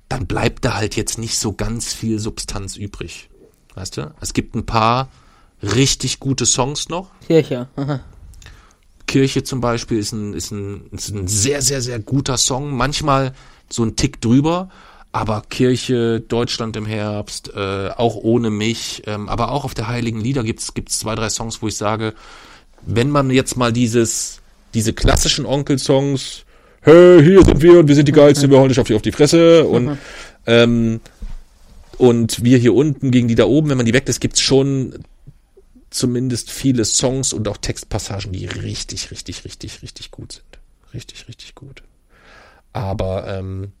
dann 0.09 0.27
bleibt 0.27 0.65
da 0.65 0.75
halt 0.75 0.95
jetzt 0.95 1.17
nicht 1.17 1.37
so 1.37 1.53
ganz 1.53 1.93
viel 1.93 2.19
Substanz 2.19 2.75
übrig. 2.75 3.29
Weißt 3.75 3.97
du? 3.97 4.13
Es 4.19 4.33
gibt 4.33 4.55
ein 4.55 4.65
paar 4.65 5.09
richtig 5.61 6.19
gute 6.19 6.45
Songs 6.45 6.89
noch. 6.89 7.11
Kirche. 7.25 7.69
Kirche 9.07 9.43
zum 9.43 9.61
Beispiel 9.61 9.97
ist 9.97 10.11
ein, 10.11 10.33
ist 10.33 10.51
ein, 10.51 10.87
ist 10.91 11.09
ein 11.09 11.27
sehr, 11.27 11.61
sehr, 11.61 11.81
sehr 11.81 11.99
guter 11.99 12.37
Song. 12.37 12.75
Manchmal 12.75 13.33
so 13.69 13.83
ein 13.83 13.95
Tick 13.95 14.21
drüber. 14.21 14.69
Aber 15.11 15.41
Kirche, 15.49 16.19
Deutschland 16.19 16.75
im 16.75 16.85
Herbst, 16.85 17.51
äh, 17.55 17.89
auch 17.89 18.15
ohne 18.17 18.51
mich, 18.51 19.03
ähm, 19.07 19.29
aber 19.29 19.51
auch 19.51 19.63
auf 19.63 19.73
der 19.73 19.87
Heiligen 19.87 20.19
Lieder 20.19 20.43
gibt's 20.43 20.73
gibt's 20.73 20.99
zwei, 20.99 21.15
drei 21.15 21.29
Songs, 21.29 21.61
wo 21.61 21.67
ich 21.67 21.75
sage, 21.75 22.13
wenn 22.85 23.09
man 23.09 23.31
jetzt 23.31 23.57
mal 23.57 23.73
dieses, 23.73 24.41
diese 24.73 24.93
klassischen 24.93 25.45
Onkel-Songs, 25.45 26.43
hey, 26.81 27.23
hier 27.23 27.43
sind 27.43 27.61
wir 27.61 27.79
und 27.79 27.87
wir 27.87 27.95
sind 27.95 28.07
die 28.07 28.11
Geilsten, 28.11 28.51
wir 28.51 28.59
holen 28.59 28.69
dich 28.69 28.79
auf 28.79 28.87
die, 28.87 28.95
auf 28.95 29.01
die 29.01 29.11
Fresse 29.11 29.65
und, 29.65 29.97
ähm, 30.45 30.99
und 31.97 32.43
wir 32.43 32.57
hier 32.59 32.75
unten 32.75 33.09
gegen 33.09 33.27
die 33.27 33.35
da 33.35 33.45
oben, 33.45 33.69
wenn 33.69 33.77
man 33.77 33.85
die 33.87 33.93
weglässt, 33.93 34.21
gibt's 34.21 34.41
schon 34.41 34.93
zumindest 35.89 36.51
viele 36.51 36.85
Songs 36.85 37.33
und 37.33 37.47
auch 37.47 37.57
Textpassagen, 37.57 38.31
die 38.31 38.45
richtig, 38.45 39.11
richtig, 39.11 39.45
richtig, 39.45 39.81
richtig 39.81 40.11
gut 40.11 40.33
sind. 40.33 40.59
Richtig, 40.93 41.27
richtig 41.27 41.55
gut. 41.55 41.83
Aber 42.73 43.27
ähm, 43.27 43.71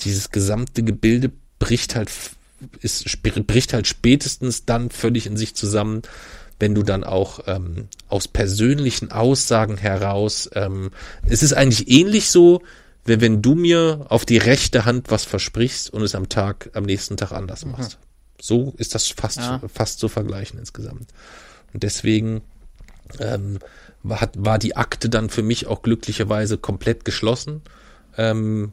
dieses 0.00 0.30
gesamte 0.30 0.82
Gebilde 0.82 1.30
bricht 1.58 1.94
halt, 1.94 2.10
ist, 2.80 3.22
bricht 3.22 3.72
halt 3.72 3.86
spätestens 3.86 4.64
dann 4.64 4.90
völlig 4.90 5.26
in 5.26 5.36
sich 5.36 5.54
zusammen, 5.54 6.02
wenn 6.58 6.74
du 6.74 6.82
dann 6.82 7.02
auch 7.02 7.40
ähm, 7.46 7.88
aus 8.08 8.28
persönlichen 8.28 9.10
Aussagen 9.10 9.76
heraus, 9.76 10.48
ähm, 10.54 10.90
es 11.26 11.42
ist 11.42 11.54
eigentlich 11.54 11.88
ähnlich 11.88 12.30
so, 12.30 12.62
wenn, 13.04 13.20
wenn 13.20 13.42
du 13.42 13.56
mir 13.56 14.06
auf 14.08 14.24
die 14.24 14.38
rechte 14.38 14.84
Hand 14.84 15.10
was 15.10 15.24
versprichst 15.24 15.90
und 15.90 16.02
es 16.02 16.14
am 16.14 16.28
Tag, 16.28 16.70
am 16.74 16.84
nächsten 16.84 17.16
Tag 17.16 17.32
anders 17.32 17.64
machst. 17.64 17.98
So 18.42 18.74
ist 18.76 18.96
das 18.96 19.06
fast, 19.06 19.38
Ja. 19.38 19.60
fast 19.72 20.00
zu 20.00 20.08
vergleichen 20.08 20.58
insgesamt. 20.58 21.12
Und 21.72 21.84
deswegen 21.84 22.42
ähm, 23.20 23.60
war, 24.02 24.28
war 24.36 24.58
die 24.58 24.74
Akte 24.74 25.08
dann 25.08 25.30
für 25.30 25.44
mich 25.44 25.68
auch 25.68 25.82
glücklicherweise 25.82 26.58
komplett 26.58 27.04
geschlossen. 27.04 27.62
Ähm, 28.16 28.72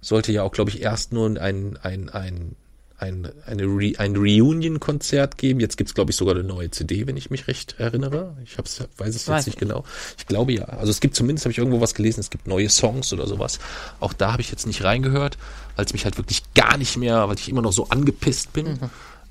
sollte 0.00 0.32
ja 0.32 0.42
auch, 0.44 0.52
glaube 0.52 0.70
ich, 0.70 0.80
erst 0.80 1.12
nur 1.12 1.26
ein, 1.26 1.76
ein, 1.76 2.08
ein, 2.08 2.56
ein, 3.02 3.28
eine 3.44 3.64
Re, 3.64 3.92
ein 3.98 4.16
Reunion-Konzert 4.16 5.36
geben. 5.36 5.60
Jetzt 5.60 5.76
gibt's 5.76 5.92
glaube 5.92 6.12
ich, 6.12 6.16
sogar 6.16 6.34
eine 6.34 6.44
neue 6.44 6.70
CD, 6.70 7.06
wenn 7.06 7.16
ich 7.16 7.30
mich 7.30 7.48
recht 7.48 7.74
erinnere. 7.78 8.36
Ich 8.44 8.58
hab's, 8.58 8.82
weiß 8.96 9.14
es 9.14 9.28
Weiß 9.28 9.38
jetzt 9.38 9.46
nicht 9.46 9.58
genau. 9.58 9.84
Ich 10.16 10.26
glaube 10.26 10.52
ja. 10.52 10.64
Also 10.64 10.90
es 10.90 11.00
gibt 11.00 11.16
zumindest, 11.16 11.44
habe 11.44 11.52
ich 11.52 11.58
irgendwo 11.58 11.80
was 11.80 11.94
gelesen, 11.94 12.20
es 12.20 12.30
gibt 12.30 12.46
neue 12.46 12.68
Songs 12.68 13.12
oder 13.12 13.26
sowas. 13.26 13.58
Auch 14.00 14.12
da 14.12 14.32
habe 14.32 14.42
ich 14.42 14.50
jetzt 14.50 14.66
nicht 14.66 14.84
reingehört, 14.84 15.36
weil 15.76 15.84
es 15.84 15.92
mich 15.92 16.04
halt 16.04 16.16
wirklich 16.16 16.42
gar 16.54 16.78
nicht 16.78 16.96
mehr, 16.96 17.28
weil 17.28 17.36
ich 17.36 17.48
immer 17.48 17.62
noch 17.62 17.72
so 17.72 17.88
angepisst 17.88 18.52
bin. 18.52 18.78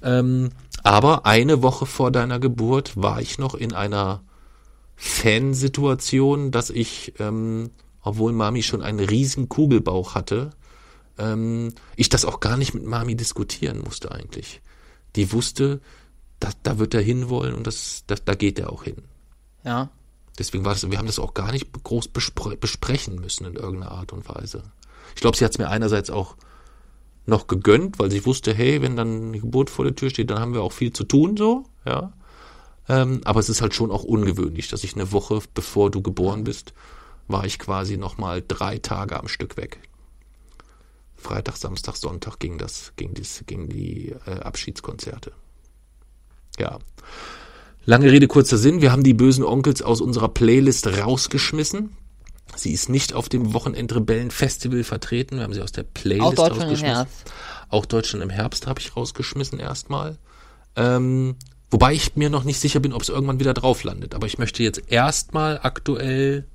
Ähm, 0.04 0.50
aber 0.84 1.26
eine 1.26 1.62
Woche 1.62 1.86
vor 1.86 2.12
deiner 2.12 2.40
Geburt 2.40 2.98
war 2.98 3.22
ich 3.22 3.38
noch 3.38 3.56
in 3.56 3.74
einer 3.74 4.22
Fansituation, 4.98 6.52
dass 6.52 6.70
ich, 6.70 7.14
ähm, 7.20 7.72
obwohl 8.04 8.34
Mami 8.34 8.64
schon 8.64 8.82
einen 8.82 9.00
riesen 9.00 9.48
Kugelbauch 9.48 10.16
hatte, 10.16 10.52
ähm, 11.22 11.74
ich 11.96 12.10
das 12.10 12.26
auch 12.26 12.40
gar 12.40 12.58
nicht 12.58 12.74
mit 12.74 12.86
Mami 12.86 13.16
diskutieren 13.16 13.80
musste 13.80 14.12
eigentlich. 14.12 14.62
Die 15.16 15.32
wusste, 15.32 15.82
da, 16.40 16.50
da 16.64 16.80
wird 16.80 16.94
er 16.94 17.02
hinwollen 17.02 17.54
und 17.54 17.68
das, 17.68 18.04
das, 18.08 18.26
da 18.26 18.34
geht 18.34 18.60
er 18.60 18.72
auch 18.72 18.84
hin. 18.84 19.04
Ja. 19.64 19.90
Deswegen 20.40 20.66
war 20.66 20.74
das, 20.74 20.90
wir 20.90 20.98
haben 20.98 21.08
das 21.08 21.20
auch 21.20 21.34
gar 21.34 21.52
nicht 21.52 21.72
groß 21.84 22.08
bespre 22.08 22.58
besprechen 22.58 23.20
müssen 23.20 23.46
in 23.46 23.56
irgendeiner 23.56 23.92
Art 23.92 24.14
und 24.14 24.28
Weise. 24.28 24.64
Ich 25.16 25.22
glaube, 25.22 25.38
sie 25.38 25.46
hat 25.46 25.52
es 25.52 25.58
mir 25.58 25.70
einerseits 25.70 26.10
auch 26.10 26.36
noch 27.26 27.48
gegönnt, 27.48 28.00
weil 28.00 28.10
sie 28.10 28.26
wusste, 28.26 28.54
hey, 28.54 28.82
wenn 28.82 28.96
dann 28.96 29.34
die 29.34 29.42
Geburt 29.42 29.70
vor 29.70 29.86
der 29.86 29.96
Tür 29.96 30.10
steht, 30.10 30.30
dann 30.30 30.40
haben 30.40 30.54
wir 30.54 30.64
auch 30.64 30.72
viel 30.72 30.92
zu 30.94 31.04
tun, 31.04 31.38
so, 31.38 31.66
ja. 31.86 32.14
Ähm, 32.90 33.22
aber 33.26 33.40
es 33.40 33.50
ist 33.50 33.62
halt 33.62 33.76
schon 33.76 33.92
auch 33.92 34.04
ungewöhnlich, 34.04 34.70
dass 34.70 34.84
ich 34.84 34.96
eine 34.96 35.12
Woche 35.12 35.40
bevor 35.54 35.92
du 35.92 36.02
geboren 36.02 36.44
bist, 36.44 36.74
war 37.28 37.46
ich 37.46 37.60
quasi 37.60 37.98
nochmal 37.98 38.44
drei 38.46 38.80
Tage 38.80 39.20
am 39.20 39.28
Stück 39.28 39.56
weg. 39.58 39.80
Freitag, 41.22 41.58
Samstag, 41.58 41.96
Sonntag 41.96 42.40
ging 42.40 42.58
das, 42.58 42.94
ging 42.96 43.14
dies, 43.14 43.44
ging 43.46 43.70
die 43.70 44.16
äh, 44.26 44.40
Abschiedskonzerte. 44.40 45.32
Ja. 46.60 46.80
Lange 47.86 48.12
Rede, 48.12 48.28
kurzer 48.28 48.58
Sinn. 48.58 48.82
Wir 48.82 48.92
haben 48.92 49.04
die 49.04 49.14
bösen 49.14 49.44
Onkels 49.44 49.82
aus 49.82 50.02
unserer 50.02 50.30
Playlist 50.30 50.88
rausgeschmissen. 50.88 51.96
Sie 52.56 52.72
ist 52.72 52.90
nicht 52.90 53.14
auf 53.14 53.30
dem 53.30 53.54
Wochenendrebellen-Festival 53.54 54.84
vertreten. 54.84 55.38
Wir 55.38 55.44
haben 55.44 55.54
sie 55.54 55.62
aus 55.62 55.72
der 55.72 55.84
Playlist 55.84 56.24
Auch 56.26 56.34
Deutschland 56.34 56.56
im 56.56 56.62
rausgeschmissen. 56.62 56.96
Herbst. 56.96 57.34
Auch 57.70 57.86
Deutschland 57.86 58.24
im 58.24 58.30
Herbst 58.30 58.68
habe 58.68 58.80
ich 58.82 58.96
rausgeschmissen 58.96 59.60
erstmal. 59.60 60.18
Ähm, 60.76 61.36
wobei 61.70 61.94
ich 61.94 62.16
mir 62.16 62.30
noch 62.30 62.44
nicht 62.44 62.60
sicher 62.60 62.80
bin, 62.80 62.94
ob 62.94 63.02
es 63.02 63.10
irgendwann 63.10 63.40
wieder 63.40 63.54
drauf 63.54 63.84
landet. 63.84 64.14
Aber 64.14 64.28
ich 64.28 64.38
möchte 64.38 64.64
jetzt 64.64 64.92
erstmal 64.92 65.60
aktuell 65.64 66.46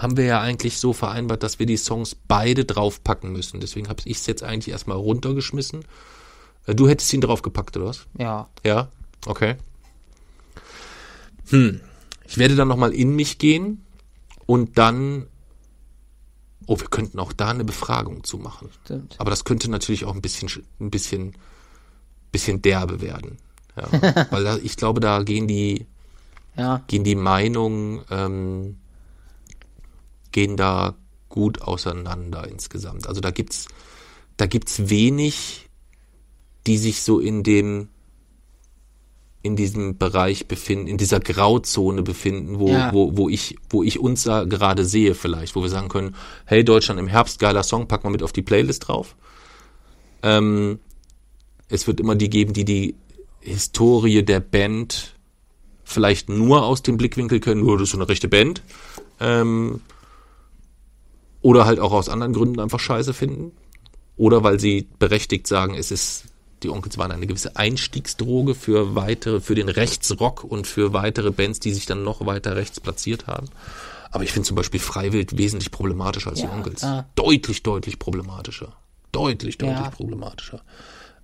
haben 0.00 0.16
wir 0.16 0.24
ja 0.24 0.40
eigentlich 0.40 0.78
so 0.78 0.92
vereinbart, 0.92 1.42
dass 1.42 1.58
wir 1.58 1.66
die 1.66 1.76
Songs 1.76 2.14
beide 2.14 2.64
draufpacken 2.64 3.32
müssen. 3.32 3.60
Deswegen 3.60 3.88
habe 3.88 4.00
ich 4.04 4.18
es 4.18 4.26
jetzt 4.26 4.42
eigentlich 4.42 4.72
erstmal 4.72 4.96
runtergeschmissen. 4.96 5.84
Äh, 6.66 6.74
Du 6.74 6.88
hättest 6.88 7.12
ihn 7.12 7.20
draufgepackt, 7.20 7.76
oder 7.76 7.86
was? 7.86 8.06
Ja. 8.18 8.48
Ja, 8.64 8.88
okay. 9.26 9.56
Hm. 11.50 11.80
Ich 12.26 12.38
werde 12.38 12.54
dann 12.56 12.68
nochmal 12.68 12.92
in 12.94 13.16
mich 13.16 13.38
gehen 13.38 13.84
und 14.46 14.78
dann. 14.78 15.26
Oh, 16.66 16.78
wir 16.78 16.86
könnten 16.86 17.18
auch 17.18 17.32
da 17.32 17.48
eine 17.50 17.64
Befragung 17.64 18.22
zu 18.22 18.38
machen. 18.38 18.68
Stimmt. 18.84 19.16
Aber 19.18 19.30
das 19.30 19.44
könnte 19.44 19.68
natürlich 19.70 20.04
auch 20.04 20.14
ein 20.14 20.22
bisschen, 20.22 20.48
sch- 20.48 20.62
ein 20.78 20.90
bisschen, 20.90 21.34
bisschen 22.30 22.62
derbe 22.62 23.00
werden. 23.00 23.38
Ja, 23.76 24.26
weil 24.30 24.44
da, 24.44 24.56
ich 24.58 24.76
glaube, 24.76 25.00
da 25.00 25.22
gehen 25.24 25.48
die, 25.48 25.86
Ja. 26.56 26.82
gehen 26.86 27.02
die 27.02 27.16
Meinungen, 27.16 28.02
ähm, 28.10 28.76
gehen 30.32 30.56
da 30.56 30.94
gut 31.28 31.62
auseinander 31.62 32.48
insgesamt. 32.48 33.06
Also 33.06 33.20
da 33.20 33.30
gibt's, 33.30 33.66
da 34.36 34.46
gibt's 34.46 34.88
wenig, 34.90 35.68
die 36.66 36.76
sich 36.78 37.02
so 37.02 37.20
in 37.20 37.42
dem, 37.42 37.88
in 39.42 39.56
diesem 39.56 39.96
Bereich 39.96 40.48
befinden, 40.48 40.86
in 40.86 40.98
dieser 40.98 41.20
Grauzone 41.20 42.02
befinden, 42.02 42.58
wo, 42.58 42.68
Ja. 42.68 42.92
wo, 42.92 43.16
wo 43.16 43.28
ich, 43.28 43.56
wo 43.70 43.82
ich 43.82 43.98
uns 43.98 44.24
da 44.24 44.44
gerade 44.44 44.84
sehe 44.84 45.14
vielleicht, 45.14 45.56
wo 45.56 45.62
wir 45.62 45.70
sagen 45.70 45.88
können, 45.88 46.14
hey 46.44 46.64
Deutschland 46.64 47.00
im 47.00 47.06
Herbst, 47.06 47.38
geiler 47.38 47.62
Song, 47.62 47.88
pack 47.88 48.04
mal 48.04 48.10
mit 48.10 48.22
auf 48.22 48.32
die 48.32 48.42
Playlist 48.42 48.88
drauf. 48.88 49.16
Ähm, 50.22 50.78
es 51.68 51.86
wird 51.86 52.00
immer 52.00 52.16
die 52.16 52.28
geben, 52.28 52.52
die 52.52 52.64
die 52.64 52.96
Historie 53.40 54.22
der 54.22 54.40
Band 54.40 55.14
vielleicht 55.84 56.28
nur 56.28 56.64
aus 56.64 56.82
dem 56.82 56.98
Blickwinkel 56.98 57.40
können, 57.40 57.62
nur 57.62 57.78
das 57.78 57.84
ist 57.84 57.92
so 57.92 57.98
eine 57.98 58.08
rechte 58.08 58.28
Band. 58.28 58.62
Ähm, 59.18 59.80
oder 61.42 61.64
halt 61.66 61.78
auch 61.80 61.92
aus 61.92 62.08
anderen 62.08 62.32
Gründen 62.32 62.60
einfach 62.60 62.80
scheiße 62.80 63.14
finden. 63.14 63.52
Oder 64.16 64.42
weil 64.44 64.60
sie 64.60 64.88
berechtigt 64.98 65.46
sagen, 65.46 65.74
es 65.74 65.90
ist, 65.90 66.24
die 66.62 66.68
Onkels 66.68 66.98
waren 66.98 67.10
eine 67.10 67.26
gewisse 67.26 67.56
Einstiegsdroge 67.56 68.54
für 68.54 68.94
weitere, 68.94 69.40
für 69.40 69.54
den 69.54 69.68
Rechtsrock 69.70 70.44
und 70.44 70.66
für 70.66 70.92
weitere 70.92 71.30
Bands, 71.30 71.58
die 71.60 71.72
sich 71.72 71.86
dann 71.86 72.02
noch 72.04 72.26
weiter 72.26 72.54
rechts 72.56 72.80
platziert 72.80 73.26
haben. 73.26 73.48
Aber 74.10 74.24
ich 74.24 74.32
finde 74.32 74.46
zum 74.46 74.56
Beispiel 74.56 74.80
Freiwild 74.80 75.38
wesentlich 75.38 75.70
problematischer 75.70 76.30
als 76.30 76.40
die 76.40 76.46
Ja, 76.46 76.52
Onkels. 76.52 76.80
klar. 76.80 77.08
Deutlich, 77.14 77.62
deutlich 77.62 77.98
problematischer. 77.98 78.76
Deutlich, 79.12 79.56
deutlich 79.56 79.78
Ja. 79.78 79.90
problematischer. 79.90 80.60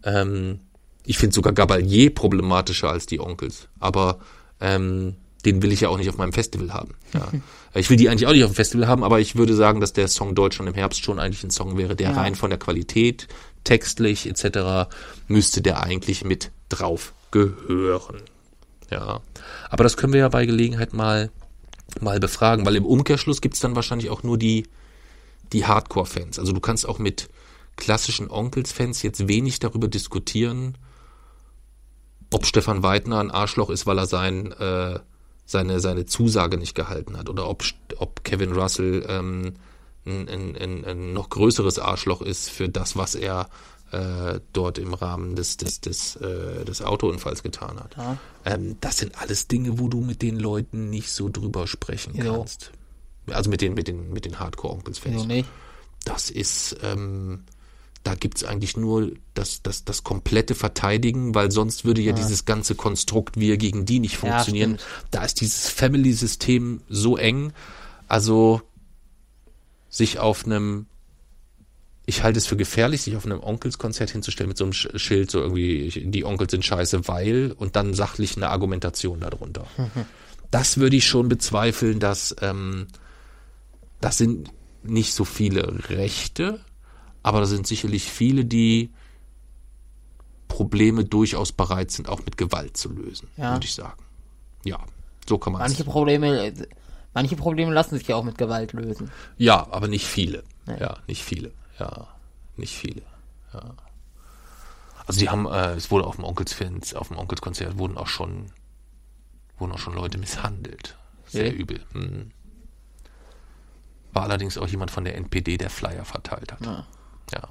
Ähm, 0.04 0.60
ich 1.04 1.18
finde 1.18 1.34
sogar 1.34 1.52
Gabalier 1.52 2.14
problematischer 2.14 2.90
als 2.90 3.06
die 3.06 3.20
Onkels. 3.20 3.68
Aber 3.80 4.20
ähm, 4.60 5.16
den 5.46 5.62
will 5.62 5.72
ich 5.72 5.80
ja 5.80 5.88
auch 5.88 5.96
nicht 5.96 6.10
auf 6.10 6.18
meinem 6.18 6.32
Festival 6.32 6.72
haben. 6.72 6.94
Ja. 7.14 7.28
ich 7.74 7.88
will 7.88 7.96
die 7.96 8.08
eigentlich 8.08 8.26
auch 8.26 8.32
nicht 8.32 8.44
auf 8.44 8.50
dem 8.50 8.56
Festival 8.56 8.86
haben, 8.86 9.02
aber 9.04 9.20
ich 9.20 9.36
würde 9.36 9.54
sagen, 9.54 9.80
dass 9.80 9.92
der 9.92 10.08
Song 10.08 10.34
Deutschland 10.34 10.68
im 10.68 10.74
Herbst 10.74 11.02
schon 11.02 11.18
eigentlich 11.18 11.44
ein 11.44 11.50
Song 11.50 11.78
wäre, 11.78 11.96
der 11.96 12.10
Ja. 12.10 12.16
rein 12.16 12.34
von 12.34 12.50
der 12.50 12.58
Qualität, 12.58 13.28
textlich 13.64 14.28
etc. 14.28 14.90
müsste 15.28 15.62
der 15.62 15.82
eigentlich 15.82 16.24
mit 16.24 16.50
drauf 16.68 17.14
gehören. 17.30 18.22
Ja. 18.90 19.20
Aber 19.70 19.84
das 19.84 19.96
können 19.96 20.12
wir 20.12 20.20
ja 20.20 20.28
bei 20.28 20.46
Gelegenheit 20.46 20.92
mal, 20.92 21.30
mal 22.00 22.20
befragen, 22.20 22.66
weil 22.66 22.76
im 22.76 22.86
Umkehrschluss 22.86 23.40
gibt's 23.40 23.60
dann 23.60 23.74
wahrscheinlich 23.74 24.10
auch 24.10 24.22
nur 24.22 24.38
die, 24.38 24.68
die 25.52 25.64
Hardcore-Fans. 25.66 26.38
Also 26.38 26.52
du 26.52 26.60
kannst 26.60 26.88
auch 26.88 26.98
mit 26.98 27.28
klassischen 27.76 28.30
Onkels-Fans 28.30 29.02
jetzt 29.02 29.28
wenig 29.28 29.58
darüber 29.58 29.88
diskutieren, 29.88 30.78
ob 32.32 32.46
Stefan 32.46 32.82
Weidner 32.82 33.20
ein 33.20 33.30
Arschloch 33.30 33.70
ist, 33.70 33.86
weil 33.86 33.98
er 33.98 34.06
sein, 34.06 34.52
äh, 34.52 34.98
seine, 35.46 35.80
seine 35.80 36.04
Zusage 36.04 36.58
nicht 36.58 36.74
gehalten 36.74 37.16
hat, 37.16 37.28
oder 37.30 37.48
ob, 37.48 37.64
ob 37.96 38.24
Kevin 38.24 38.52
Russell 38.52 39.06
ähm, 39.08 39.54
ein, 40.04 40.56
ein, 40.56 40.84
ein, 40.84 41.12
noch 41.12 41.30
größeres 41.30 41.78
Arschloch 41.78 42.20
ist 42.20 42.50
für 42.50 42.68
das, 42.68 42.96
was 42.96 43.14
er 43.14 43.48
äh, 43.92 44.40
dort 44.52 44.78
im 44.78 44.94
Rahmen 44.94 45.36
des, 45.36 45.56
des, 45.56 45.80
des, 45.80 46.16
äh, 46.16 46.64
des 46.64 46.82
Autounfalls 46.82 47.42
getan 47.42 47.78
hat. 47.78 47.96
Ja. 47.96 48.18
Ähm, 48.44 48.76
das 48.80 48.98
sind 48.98 49.20
alles 49.20 49.48
Dinge, 49.48 49.78
wo 49.78 49.88
du 49.88 50.00
mit 50.00 50.22
den 50.22 50.38
Leuten 50.38 50.90
nicht 50.90 51.10
so 51.10 51.28
drüber 51.28 51.66
sprechen 51.66 52.12
Wieso? 52.14 52.32
kannst. 52.32 52.72
Also 53.28 53.50
mit 53.50 53.60
den, 53.60 53.74
mit 53.74 53.88
den, 53.88 54.12
mit 54.12 54.24
den 54.24 54.38
Hardcore-Onkels-Fans 54.38 55.14
Wieso 55.14 55.26
nicht? 55.26 55.48
das 56.04 56.30
ist, 56.30 56.76
ähm, 56.82 57.44
da 58.06 58.14
gibt's 58.14 58.44
eigentlich 58.44 58.76
nur 58.76 59.12
das, 59.34 59.62
das, 59.62 59.84
das 59.84 60.04
komplette 60.04 60.54
Verteidigen, 60.54 61.34
weil 61.34 61.50
sonst 61.50 61.84
würde 61.84 62.00
ja, 62.02 62.12
dieses 62.12 62.44
ganze 62.44 62.74
Konstrukt 62.74 63.38
wir 63.40 63.56
gegen 63.56 63.84
die 63.84 63.98
nicht 63.98 64.14
Ja, 64.14 64.18
funktionieren. 64.20 64.78
stimmt. 64.78 65.10
da 65.10 65.24
ist 65.24 65.40
dieses 65.40 65.68
Family-System 65.68 66.82
so 66.88 67.16
eng. 67.16 67.52
Also 68.08 68.62
sich 69.88 70.18
auf 70.18 70.44
einem, 70.44 70.86
ich 72.04 72.22
halte 72.22 72.38
es 72.38 72.46
für 72.46 72.56
gefährlich, 72.56 73.02
sich 73.02 73.16
auf 73.16 73.24
einem 73.26 73.40
Onkelskonzert 73.42 74.10
hinzustellen 74.10 74.48
mit 74.48 74.58
so 74.58 74.64
einem 74.64 74.72
Sch- 74.72 74.96
Schild, 74.98 75.30
so 75.30 75.40
irgendwie, 75.40 75.90
die 76.06 76.24
Onkels 76.24 76.52
sind 76.52 76.64
scheiße, 76.64 77.08
weil, 77.08 77.52
und 77.56 77.74
dann 77.76 77.94
sachlich 77.94 78.36
eine 78.36 78.48
Argumentation 78.50 79.20
darunter. 79.20 79.66
Das 80.52 80.78
würde 80.78 80.94
ich 80.94 81.04
schon 81.08 81.28
bezweifeln, 81.28 81.98
dass, 81.98 82.34
ähm, 82.40 82.86
das 84.00 84.16
sind 84.18 84.50
nicht 84.84 85.12
so 85.12 85.24
viele 85.24 85.80
Rechte, 85.90 86.60
aber 87.26 87.40
da 87.40 87.46
sind 87.46 87.66
sicherlich 87.66 88.04
viele, 88.08 88.44
die 88.44 88.92
Probleme 90.46 91.04
durchaus 91.04 91.50
bereit 91.50 91.90
sind, 91.90 92.08
auch 92.08 92.24
mit 92.24 92.36
Gewalt 92.36 92.76
zu 92.76 92.88
lösen, 92.92 93.28
Ja. 93.36 93.52
würde 93.54 93.66
ich 93.66 93.74
sagen. 93.74 94.00
Ja, 94.64 94.78
so 95.28 95.36
kann 95.36 95.52
man 95.52 95.60
Manche 95.62 95.82
Probleme, 95.82 96.52
manche 97.14 97.34
Probleme 97.34 97.72
lassen 97.72 97.98
sich 97.98 98.06
ja 98.06 98.14
auch 98.14 98.22
mit 98.22 98.38
Gewalt 98.38 98.72
lösen. 98.74 99.10
Ja, 99.38 99.66
aber 99.72 99.88
nicht 99.88 100.06
viele. 100.06 100.44
Nee. 100.66 100.78
Ja, 100.78 100.98
nicht 101.08 101.24
viele. 101.24 101.50
Ja, 101.80 102.06
nicht 102.56 102.76
viele. 102.76 103.02
Ja. 103.52 103.74
Also 105.04 105.18
die 105.18 105.28
haben, 105.28 105.46
äh, 105.46 105.72
es 105.74 105.90
wurde 105.90 106.06
auf 106.06 106.14
dem 106.16 106.24
Onkelsfans, 106.24 106.94
auf 106.94 107.08
dem 107.08 107.18
Onkelskonzert 107.18 107.76
wurden 107.76 107.96
auch 107.98 108.06
schon, 108.06 108.52
wurden 109.58 109.72
auch 109.72 109.78
schon 109.80 109.94
Leute 109.94 110.16
misshandelt. 110.18 110.96
Sehr 111.26 111.48
Okay. 111.48 111.56
übel. 111.56 111.80
Hm. 111.92 112.30
War 114.12 114.22
allerdings 114.22 114.56
auch 114.58 114.68
jemand 114.68 114.92
von 114.92 115.02
der 115.04 115.16
NPD, 115.16 115.58
der 115.58 115.70
Flyer 115.70 116.04
verteilt 116.04 116.52
hat. 116.52 116.64
Ja. 116.64 116.86
Ja. 117.32 117.48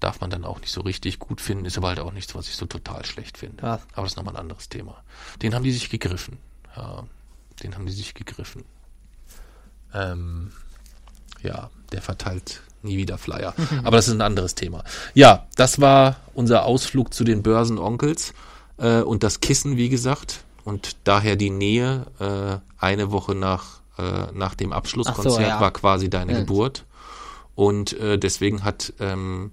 Darf 0.00 0.20
man 0.20 0.30
dann 0.30 0.44
auch 0.44 0.60
nicht 0.60 0.72
so 0.72 0.80
richtig 0.80 1.18
gut 1.20 1.40
finden, 1.40 1.64
ist 1.64 1.78
aber 1.78 1.88
halt 1.88 2.00
auch 2.00 2.12
nichts, 2.12 2.34
was 2.34 2.48
ich 2.48 2.56
so 2.56 2.66
total 2.66 3.04
schlecht 3.04 3.38
finde. 3.38 3.62
Was? 3.62 3.82
Aber 3.92 4.02
das 4.02 4.12
ist 4.12 4.16
nochmal 4.16 4.34
ein 4.34 4.40
anderes 4.40 4.68
Thema. 4.68 5.02
Den 5.42 5.54
haben 5.54 5.62
die 5.62 5.70
sich 5.72 5.90
gegriffen. 5.90 6.38
Ja, 6.76 7.04
den 7.62 7.74
haben 7.74 7.86
die 7.86 7.92
sich 7.92 8.14
gegriffen. 8.14 8.64
Ähm, 9.94 10.52
ja, 11.42 11.70
der 11.92 12.02
verteilt 12.02 12.62
nie 12.82 12.96
wieder 12.96 13.18
Flyer. 13.18 13.54
Aber 13.84 13.96
das 13.96 14.08
ist 14.08 14.14
ein 14.14 14.22
anderes 14.22 14.54
Thema. 14.54 14.82
Ja, 15.14 15.46
das 15.56 15.80
war 15.80 16.16
unser 16.34 16.64
Ausflug 16.64 17.14
zu 17.14 17.24
den 17.24 17.42
Börsenonkels 17.42 18.34
äh, 18.78 19.00
und 19.02 19.22
das 19.22 19.40
Kissen, 19.40 19.76
wie 19.76 19.88
gesagt. 19.88 20.44
Und 20.64 20.96
daher 21.04 21.36
die 21.36 21.50
Nähe, 21.50 22.06
äh, 22.18 22.58
eine 22.84 23.10
Woche 23.10 23.34
nach, 23.34 23.80
äh, 23.98 24.32
nach 24.32 24.54
dem 24.54 24.72
Abschlusskonzert 24.72 25.34
so, 25.34 25.40
ja. 25.40 25.60
war 25.60 25.72
quasi 25.72 26.08
deine 26.08 26.32
Ja. 26.32 26.38
Geburt. 26.40 26.84
Und 27.54 27.92
äh, 27.94 28.18
deswegen 28.18 28.64
hat 28.64 28.92
ähm, 29.00 29.50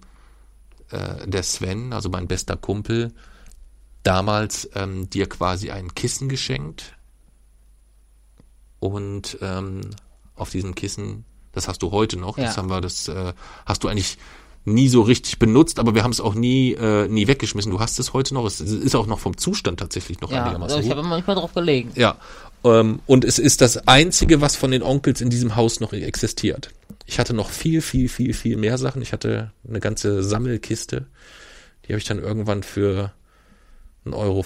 äh, 0.92 1.28
der 1.28 1.44
Sven, 1.44 1.94
also 1.94 2.10
mein 2.10 2.28
bester 2.28 2.56
Kumpel, 2.58 3.12
damals 4.04 4.70
ähm, 4.76 5.10
dir 5.10 5.28
quasi 5.28 5.72
ein 5.72 5.94
Kissen 5.94 6.30
geschenkt. 6.30 6.96
Und 8.80 9.38
ähm, 9.42 9.82
auf 10.36 10.50
diesem 10.52 10.74
Kissen, 10.76 11.26
das 11.52 11.68
hast 11.68 11.82
du 11.84 11.92
heute 11.92 12.18
noch, 12.18 12.38
das 12.38 12.56
Ja. 12.56 12.58
haben 12.58 12.70
wir, 12.70 12.80
das 12.82 13.08
äh, 13.10 13.34
hast 13.66 13.84
du 13.84 13.90
eigentlich 13.90 14.18
nie 14.66 14.88
so 14.88 15.02
richtig 15.02 15.40
benutzt, 15.40 15.80
aber 15.80 15.96
wir 15.96 16.04
haben 16.04 16.12
es 16.12 16.22
auch 16.22 16.36
nie, 16.36 16.74
äh, 16.74 17.08
nie 17.08 17.28
weggeschmissen. 17.28 17.72
Du 17.72 17.80
hast 17.80 18.00
es 18.00 18.14
heute 18.14 18.34
noch. 18.34 18.46
Es 18.46 18.60
ist 18.62 18.96
auch 18.96 19.08
noch 19.08 19.20
vom 19.20 19.38
Zustand 19.38 19.80
tatsächlich 19.80 20.22
noch 20.22 20.32
Ja, 20.32 20.44
einigermaßen 20.44 20.78
also 20.78 20.86
ich 20.86 20.92
habe 20.96 21.04
manchmal 21.04 21.36
drauf 21.36 21.54
gelegen. 21.54 21.92
Ja. 21.96 22.18
Ähm, 22.64 23.00
und 23.06 23.26
es 23.26 23.40
ist 23.40 23.62
das 23.62 23.88
einzige, 23.88 24.42
was 24.42 24.56
von 24.56 24.72
den 24.72 24.84
Onkels 24.84 25.22
in 25.22 25.30
diesem 25.30 25.56
Haus 25.56 25.80
noch 25.80 25.94
existiert. 25.94 26.72
Ich 27.10 27.18
hatte 27.18 27.34
noch 27.34 27.49
viel, 27.49 27.81
viel, 27.81 28.07
viel, 28.07 28.36
viel 28.36 28.56
mehr 28.56 28.77
Sachen. 28.77 29.02
Ich 29.02 29.14
hatte 29.14 29.52
eine 29.68 29.80
ganze 29.80 30.22
Sammelkiste. 30.22 31.07
Die 31.84 31.94
habe 31.94 31.98
ich 31.98 32.06
dann 32.06 32.19
irgendwann 32.19 32.61
für 32.61 33.11
1,50 34.06 34.14
Euro 34.14 34.45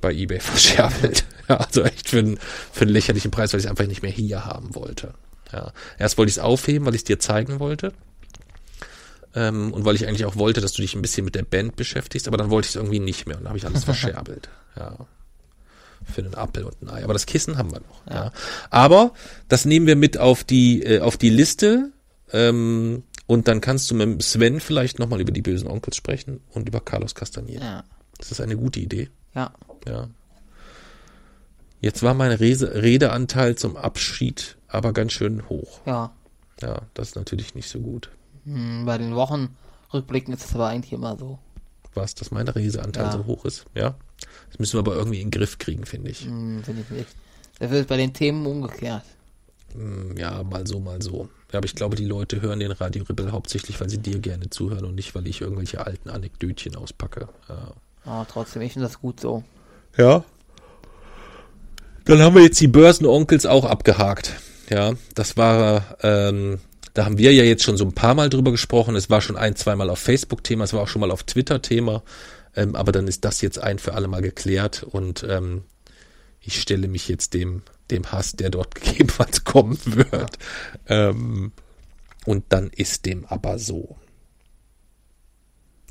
bei 0.00 0.14
Ebay 0.14 0.40
verscherbelt. 0.40 1.26
Ja, 1.50 1.58
also 1.58 1.82
echt 1.82 2.08
für 2.08 2.20
einen, 2.20 2.38
für 2.72 2.82
einen 2.82 2.92
lächerlichen 2.92 3.30
Preis, 3.30 3.52
weil 3.52 3.60
ich 3.60 3.66
es 3.66 3.70
einfach 3.70 3.86
nicht 3.86 4.00
mehr 4.00 4.10
hier 4.10 4.46
haben 4.46 4.74
wollte. 4.74 5.12
Ja. 5.52 5.74
Erst 5.98 6.16
wollte 6.16 6.30
ich 6.30 6.36
es 6.36 6.42
aufheben, 6.42 6.86
weil 6.86 6.94
ich 6.94 7.02
es 7.02 7.04
dir 7.04 7.18
zeigen 7.18 7.60
wollte. 7.60 7.92
Ähm, 9.34 9.74
und 9.74 9.84
weil 9.84 9.94
ich 9.94 10.08
eigentlich 10.08 10.24
auch 10.24 10.36
wollte, 10.36 10.62
dass 10.62 10.72
du 10.72 10.80
dich 10.80 10.94
ein 10.94 11.02
bisschen 11.02 11.26
mit 11.26 11.34
der 11.34 11.42
Band 11.42 11.76
beschäftigst, 11.76 12.26
aber 12.26 12.38
dann 12.38 12.48
wollte 12.48 12.66
ich 12.66 12.70
es 12.70 12.76
irgendwie 12.76 13.00
nicht 13.00 13.26
mehr 13.26 13.36
und 13.36 13.42
dann 13.42 13.50
habe 13.50 13.58
ich 13.58 13.66
alles 13.66 13.84
verscherbelt. 13.84 14.48
Ja. 14.76 14.96
Für 16.10 16.22
einen 16.22 16.34
Appel 16.34 16.64
und 16.64 16.80
ein 16.80 16.88
Ei. 16.88 17.04
Aber 17.04 17.12
das 17.12 17.26
Kissen 17.26 17.58
haben 17.58 17.70
wir 17.70 17.80
noch. 17.80 18.06
Ja. 18.10 18.32
Aber 18.70 19.12
das 19.48 19.66
nehmen 19.66 19.86
wir 19.86 19.96
mit 19.96 20.16
auf 20.16 20.42
die, 20.42 20.82
äh, 20.82 21.00
auf 21.00 21.18
die 21.18 21.28
Liste. 21.28 21.92
Ähm, 22.32 23.02
und 23.26 23.46
dann 23.48 23.60
kannst 23.60 23.90
du 23.90 23.94
mit 23.94 24.22
Sven 24.22 24.60
vielleicht 24.60 24.98
nochmal 24.98 25.20
über 25.20 25.32
die 25.32 25.42
bösen 25.42 25.68
Onkels 25.68 25.96
sprechen 25.96 26.40
und 26.54 26.68
über 26.68 26.80
Carlos 26.80 27.14
Castaneda. 27.14 27.64
Ja. 27.64 27.84
Das 28.18 28.30
ist 28.32 28.40
eine 28.40 28.56
gute 28.56 28.80
Idee. 28.80 29.10
Ja. 29.34 29.52
Ja. 29.86 30.08
Jetzt 31.80 32.02
war 32.02 32.14
mein 32.14 32.32
Rese 32.32 32.74
Redeanteil 32.82 33.54
zum 33.56 33.76
Abschied 33.76 34.56
aber 34.66 34.92
ganz 34.92 35.12
schön 35.12 35.48
hoch. 35.48 35.80
Ja. 35.86 36.12
Ja, 36.60 36.82
das 36.94 37.08
ist 37.10 37.16
natürlich 37.16 37.54
nicht 37.54 37.68
so 37.70 37.78
gut. 37.80 38.10
Hm, 38.44 38.84
Bei 38.84 38.98
den 38.98 39.14
Wochenrückblicken 39.14 40.34
ist 40.34 40.44
es 40.44 40.54
aber 40.54 40.66
eigentlich 40.68 40.92
immer 40.92 41.16
so. 41.16 41.38
Was, 41.94 42.14
dass 42.14 42.30
mein 42.30 42.48
Redeanteil 42.48 43.04
Ja. 43.06 43.12
so 43.12 43.24
hoch 43.26 43.44
ist? 43.44 43.64
Ja. 43.74 43.94
Das 44.50 44.58
müssen 44.58 44.74
wir 44.74 44.80
aber 44.80 44.96
irgendwie 44.96 45.20
in 45.20 45.30
den 45.30 45.38
Griff 45.38 45.58
kriegen, 45.58 45.86
finde 45.86 46.10
ich. 46.10 46.22
Hm, 46.24 46.62
Finde 46.64 46.82
ich 46.82 46.90
nicht. 46.90 47.08
Das 47.60 47.70
wird 47.70 47.88
bei 47.88 47.96
den 47.96 48.12
Themen 48.12 48.44
umgekehrt. 48.46 49.04
Hm, 49.72 50.16
Ja, 50.16 50.42
mal 50.42 50.66
so, 50.66 50.80
mal 50.80 51.00
so. 51.00 51.28
Ja, 51.52 51.58
aber 51.58 51.66
ich 51.66 51.74
glaube, 51.74 51.96
die 51.96 52.04
Leute 52.04 52.42
hören 52.42 52.60
den 52.60 52.72
Radio 52.72 53.04
Rebell 53.04 53.30
hauptsächlich, 53.30 53.80
weil 53.80 53.88
sie 53.88 53.98
dir 53.98 54.18
gerne 54.18 54.50
zuhören 54.50 54.84
und 54.84 54.94
nicht, 54.94 55.14
weil 55.14 55.26
ich 55.26 55.40
irgendwelche 55.40 55.86
alten 55.86 56.10
Anekdötchen 56.10 56.76
auspacke. 56.76 57.28
Ja. 57.48 57.72
Aber 58.04 58.26
trotzdem, 58.28 58.62
ich 58.62 58.74
finde 58.74 58.86
das 58.86 59.00
gut 59.00 59.20
so. 59.20 59.44
Ja. 59.96 60.24
Dann 62.04 62.20
haben 62.20 62.34
wir 62.34 62.42
jetzt 62.42 62.60
die 62.60 62.68
Börsenonkels 62.68 63.46
auch 63.46 63.64
abgehakt. 63.64 64.34
Ja, 64.70 64.94
das 65.14 65.36
war, 65.36 65.96
ähm, 66.02 66.58
da 66.92 67.06
haben 67.06 67.16
wir 67.18 67.32
ja 67.32 67.44
jetzt 67.44 67.62
schon 67.62 67.78
so 67.78 67.84
ein 67.84 67.94
paar 67.94 68.14
Mal 68.14 68.28
drüber 68.28 68.50
gesprochen. 68.50 68.96
Es 68.96 69.08
war 69.08 69.20
schon 69.20 69.36
ein, 69.36 69.56
zweimal 69.56 69.88
auf 69.88 69.98
Facebook 69.98 70.44
Thema, 70.44 70.64
es 70.64 70.74
war 70.74 70.82
auch 70.82 70.88
schon 70.88 71.00
mal 71.00 71.10
auf 71.10 71.22
Twitter 71.22 71.62
Thema. 71.62 72.02
Ähm, 72.54 72.76
aber 72.76 72.92
dann 72.92 73.08
ist 73.08 73.24
das 73.24 73.40
jetzt 73.40 73.58
ein 73.58 73.78
für 73.78 73.94
alle 73.94 74.08
Mal 74.08 74.20
geklärt 74.20 74.82
und 74.82 75.24
ähm, 75.28 75.62
ich 76.40 76.60
stelle 76.60 76.88
mich 76.88 77.08
jetzt 77.08 77.34
dem, 77.34 77.62
dem 77.90 78.10
Hass, 78.12 78.32
der 78.32 78.50
dort 78.50 78.74
gegebenenfalls 78.74 79.44
kommen 79.44 79.78
wird. 79.84 80.38
Ähm, 80.86 81.52
und 82.26 82.44
dann 82.50 82.68
ist 82.70 83.06
dem 83.06 83.24
aber 83.26 83.58
so. 83.58 83.96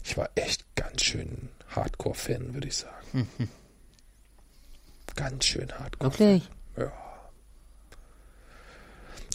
Ich 0.04 0.18
war 0.18 0.30
echt 0.36 0.64
ganz 0.76 1.04
schön 1.04 1.50
Hardcore-Fan, 1.70 2.54
würde 2.54 2.68
ich 2.68 2.78
sagen. 2.78 3.28
Ganz 5.16 5.46
schön 5.46 5.72
Hardcore. 5.72 6.12
Wirklich? 6.12 6.50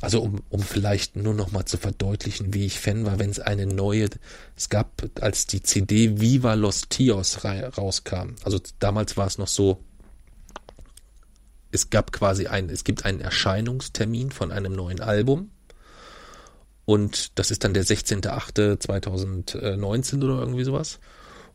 Also 0.03 0.21
um, 0.21 0.43
um 0.51 0.61
vielleicht 0.61 1.15
nur 1.15 1.33
noch 1.33 1.53
mal 1.53 1.65
zu 1.65 1.79
verdeutlichen, 1.79 2.53
wie 2.53 2.67
ich 2.67 2.81
Fan 2.81 3.07
war, 3.07 3.21
wenn 3.21 3.31
es 3.31 3.39
eine 3.39 3.67
neue, 3.67 4.11
es 4.57 4.69
gab, 4.69 5.05
als 5.21 5.47
die 5.47 5.63
CD 5.63 6.21
Viva 6.21 6.55
Los 6.55 6.89
Tios 6.89 7.45
rauskam, 7.45 8.35
also 8.43 8.61
damals 8.81 9.17
war 9.17 9.29
es 9.29 9.39
noch 9.39 9.47
so, 9.47 9.79
es 11.73 11.91
gab 11.91 12.13
quasi 12.13 12.47
ein, 12.47 12.71
es 12.71 12.85
gibt 12.85 13.05
einen 13.05 13.21
Erscheinungstermin 13.21 14.31
von 14.31 14.53
einem 14.53 14.75
neuen 14.75 15.01
Album 15.01 15.51
und 16.85 17.39
das 17.39 17.51
ist 17.51 17.65
dann 17.65 17.73
der 17.75 17.85
16.08.2019 17.85 20.23
oder 20.23 20.39
irgendwie 20.41 20.65
sowas. 20.65 20.99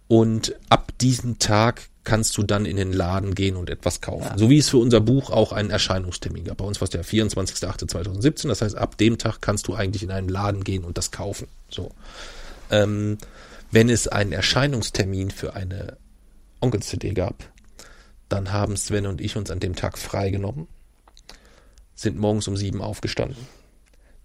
Und 0.07 0.55
ab 0.69 0.93
diesem 0.99 1.37
Tag 1.37 1.89
kannst 2.05 2.37
du 2.37 2.43
dann 2.43 2.65
in 2.65 2.77
den 2.77 2.93
Laden 2.93 3.35
gehen 3.35 3.57
und 3.57 3.69
etwas 3.69 3.99
kaufen. 3.99 4.37
So 4.37 4.49
wie 4.49 4.57
es 4.57 4.69
für 4.69 4.77
unser 4.77 5.01
Buch 5.01 5.29
auch 5.29 5.51
einen 5.51 5.69
Erscheinungstermin 5.69 6.45
gab. 6.45 6.55
Bei 6.57 6.65
uns 6.65 6.79
war 6.79 6.85
es 6.85 6.91
der 6.91 7.03
24.08.2017. 7.03 8.47
Das 8.47 8.61
heißt, 8.61 8.77
ab 8.77 8.97
dem 8.97 9.17
Tag 9.17 9.41
kannst 9.41 9.67
du 9.67 9.75
eigentlich 9.75 10.03
in 10.03 10.11
einen 10.11 10.29
Laden 10.29 10.63
gehen 10.63 10.85
und 10.85 10.97
das 10.97 11.11
kaufen. 11.11 11.49
So. 11.69 11.91
Ähm, 12.71 13.17
wenn 13.71 13.89
es 13.89 14.07
einen 14.07 14.31
Erscheinungstermin 14.31 15.31
für 15.31 15.55
eine 15.55 15.97
Onkel-CD 16.61 17.13
gab, 17.13 17.43
dann 18.29 18.51
haben 18.51 18.75
Sven 18.75 19.07
und 19.07 19.21
ich 19.21 19.35
uns 19.37 19.51
an 19.51 19.59
dem 19.59 19.75
Tag 19.75 19.97
freigenommen, 19.97 20.67
sind 21.95 22.17
morgens 22.17 22.47
um 22.47 22.57
sieben 22.57 22.81
aufgestanden, 22.81 23.47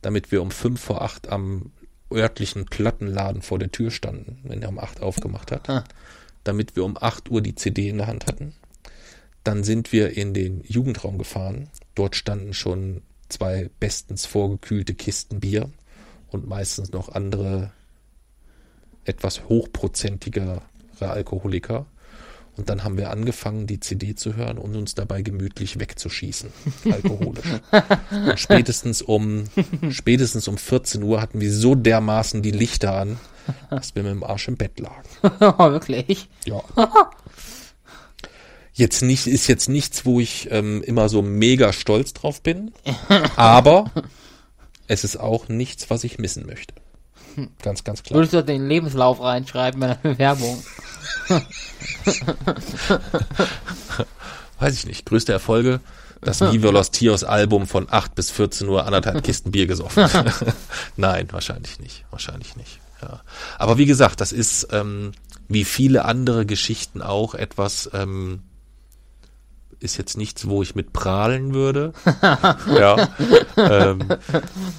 damit 0.03 0.33
wir 0.33 0.43
um 0.43 0.51
fünf 0.51 0.81
vor 0.81 1.03
acht 1.03 1.29
am 1.29 1.73
örtlichen 2.13 2.67
Plattenladen 2.67 3.43
vor 3.43 3.59
der 3.59 3.73
Tür 3.73 3.91
standen, 3.91 4.41
wenn 4.45 4.63
er 4.63 4.69
um 4.69 4.79
acht 4.79 5.01
aufgemacht 5.01 5.51
hat, 5.51 5.69
Ah. 5.71 5.85
damit 6.45 6.77
wir 6.77 6.85
um 6.85 6.99
acht 7.01 7.31
Uhr 7.31 7.41
die 7.41 7.55
CD 7.55 7.89
in 7.89 7.99
der 7.99 8.07
Hand 8.07 8.27
hatten. 8.27 8.55
Dann 9.45 9.65
sind 9.65 9.93
wir 9.93 10.17
in 10.17 10.35
den 10.35 10.63
Jugendraum 10.63 11.19
gefahren. 11.19 11.69
Dort 11.95 12.15
standen 12.15 12.53
schon 12.55 13.03
zwei 13.29 13.71
bestens 13.81 14.27
vorgekühlte 14.27 14.95
Kisten 14.95 15.41
Bier 15.41 15.71
und 16.31 16.47
meistens 16.47 16.93
noch 16.93 17.09
andere 17.09 17.73
etwas 19.05 19.49
hochprozentigere 19.49 20.63
Alkoholiker. 21.01 21.87
Und 22.57 22.69
dann 22.69 22.85
haben 22.85 22.99
wir 22.99 23.11
angefangen, 23.11 23.67
die 23.67 23.81
CD 23.81 24.15
zu 24.15 24.37
hören 24.37 24.59
und 24.59 24.77
uns 24.77 24.95
dabei 24.95 25.23
gemütlich 25.23 25.81
wegzuschießen, 25.81 26.51
alkoholisch. 26.91 27.47
Und 28.11 28.39
spätestens 28.39 29.01
um, 29.01 29.45
spätestens 29.91 30.49
um 30.49 30.59
14 30.59 31.03
Uhr 31.03 31.23
hatten 31.23 31.41
wir 31.41 31.51
so 31.51 31.75
dermaßen 31.75 32.43
die 32.43 32.51
Lichter 32.51 32.95
an, 32.95 33.19
dass 33.71 33.95
wir 33.95 34.03
mit 34.03 34.13
dem 34.13 34.23
Arsch 34.23 34.49
im 34.49 34.57
Bett 34.57 34.79
lagen. 34.79 35.09
Wirklich? 35.73 36.29
Ja. 36.45 36.63
Jetzt 38.75 39.03
nicht, 39.03 39.27
ist 39.27 39.49
jetzt 39.49 39.69
nichts, 39.69 40.07
wo 40.07 40.19
ich 40.19 40.49
ähm, 40.51 40.83
immer 40.83 41.11
so 41.11 41.21
mega 41.21 41.75
stolz 41.75 42.15
drauf 42.15 42.41
bin, 42.41 42.73
aber 43.37 43.91
es 44.87 45.05
ist 45.05 45.19
auch 45.19 45.49
nichts, 45.49 45.91
was 45.91 46.05
ich 46.05 46.17
missen 46.17 46.47
möchte. 46.47 46.73
Ganz, 47.63 47.85
ganz 47.85 48.03
klar. 48.03 48.17
Würdest 48.17 48.33
du 48.33 48.43
den 48.43 48.67
Lebenslauf 48.67 49.21
reinschreiben 49.21 49.81
bei 49.81 49.89
der 49.89 49.97
Bewerbung? 49.97 50.63
Weiß 54.59 54.75
ich 54.75 54.87
nicht. 54.87 55.07
Größte 55.07 55.33
Erfolge, 55.33 55.81
das 56.21 56.41
Viva 56.41 56.71
Los 56.71 56.91
Tios 56.91 57.25
Album 57.25 57.67
von 57.67 57.89
8 57.91 58.15
bis 58.15 58.31
14 58.31 58.69
Uhr 58.69 58.87
anderthalb 58.87 59.25
Kisten 59.25 59.51
Bier 59.51 59.67
gesoffen. 59.67 60.09
Nein, 60.97 61.29
wahrscheinlich 61.33 61.81
nicht. 61.81 62.05
Wahrscheinlich 62.11 62.55
nicht. 62.57 62.79
Ja. 63.03 63.23
Aber 63.59 63.79
wie 63.79 63.87
gesagt, 63.87 64.21
das 64.21 64.33
ist 64.33 64.69
ähm, 64.71 65.13
wie 65.49 65.65
viele 65.65 66.05
andere 66.05 66.47
Geschichten 66.47 67.03
auch 67.03 67.35
etwas, 67.35 67.91
ähm, 67.93 68.43
ist 69.83 69.97
jetzt 69.97 70.17
nichts, 70.17 70.49
wo 70.49 70.63
ich 70.63 70.75
mit 70.75 70.93
prahlen 70.93 71.55
würde. 71.55 71.93
ja. 72.67 73.09
Ähm, 73.57 74.05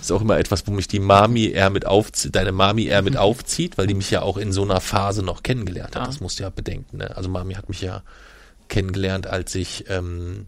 ist 0.02 0.12
auch 0.12 0.22
immer 0.22 0.38
etwas, 0.38 0.68
wo 0.68 0.72
mich 0.72 0.88
die 0.88 1.00
Mami 1.00 1.48
eher 1.48 1.70
mit 1.70 1.86
aufzieht, 1.86 2.36
deine 2.36 2.52
Mami 2.52 2.86
eher 2.86 3.02
mit 3.02 3.18
aufzieht, 3.18 3.78
weil 3.78 3.88
die 3.88 3.94
mich 3.94 4.12
ja 4.12 4.22
auch 4.22 4.38
in 4.38 4.52
so 4.52 4.64
einer 4.64 4.82
Phase 4.82 5.24
noch 5.24 5.44
kennengelernt 5.44 5.96
hat. 5.96 6.08
Das 6.08 6.20
musst 6.20 6.40
du 6.40 6.44
ja 6.44 6.50
bedenken. 6.50 6.98
Ne? 6.98 7.16
Also 7.16 7.30
Mami 7.30 7.54
hat 7.54 7.70
mich 7.70 7.82
ja 7.82 8.04
kennengelernt, 8.68 9.28
als 9.28 9.54
ich 9.56 9.86
ähm, 9.90 10.48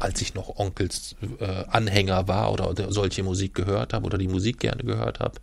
als 0.00 0.20
ich 0.20 0.34
noch 0.34 0.58
Onkels 0.58 1.16
äh, 1.40 1.64
Anhänger 1.68 2.28
war 2.28 2.52
oder, 2.52 2.70
oder 2.70 2.92
solche 2.92 3.22
Musik 3.22 3.54
gehört 3.54 3.92
habe 3.92 4.06
oder 4.06 4.18
die 4.18 4.28
Musik 4.28 4.60
gerne 4.60 4.84
gehört 4.84 5.20
habe, 5.20 5.40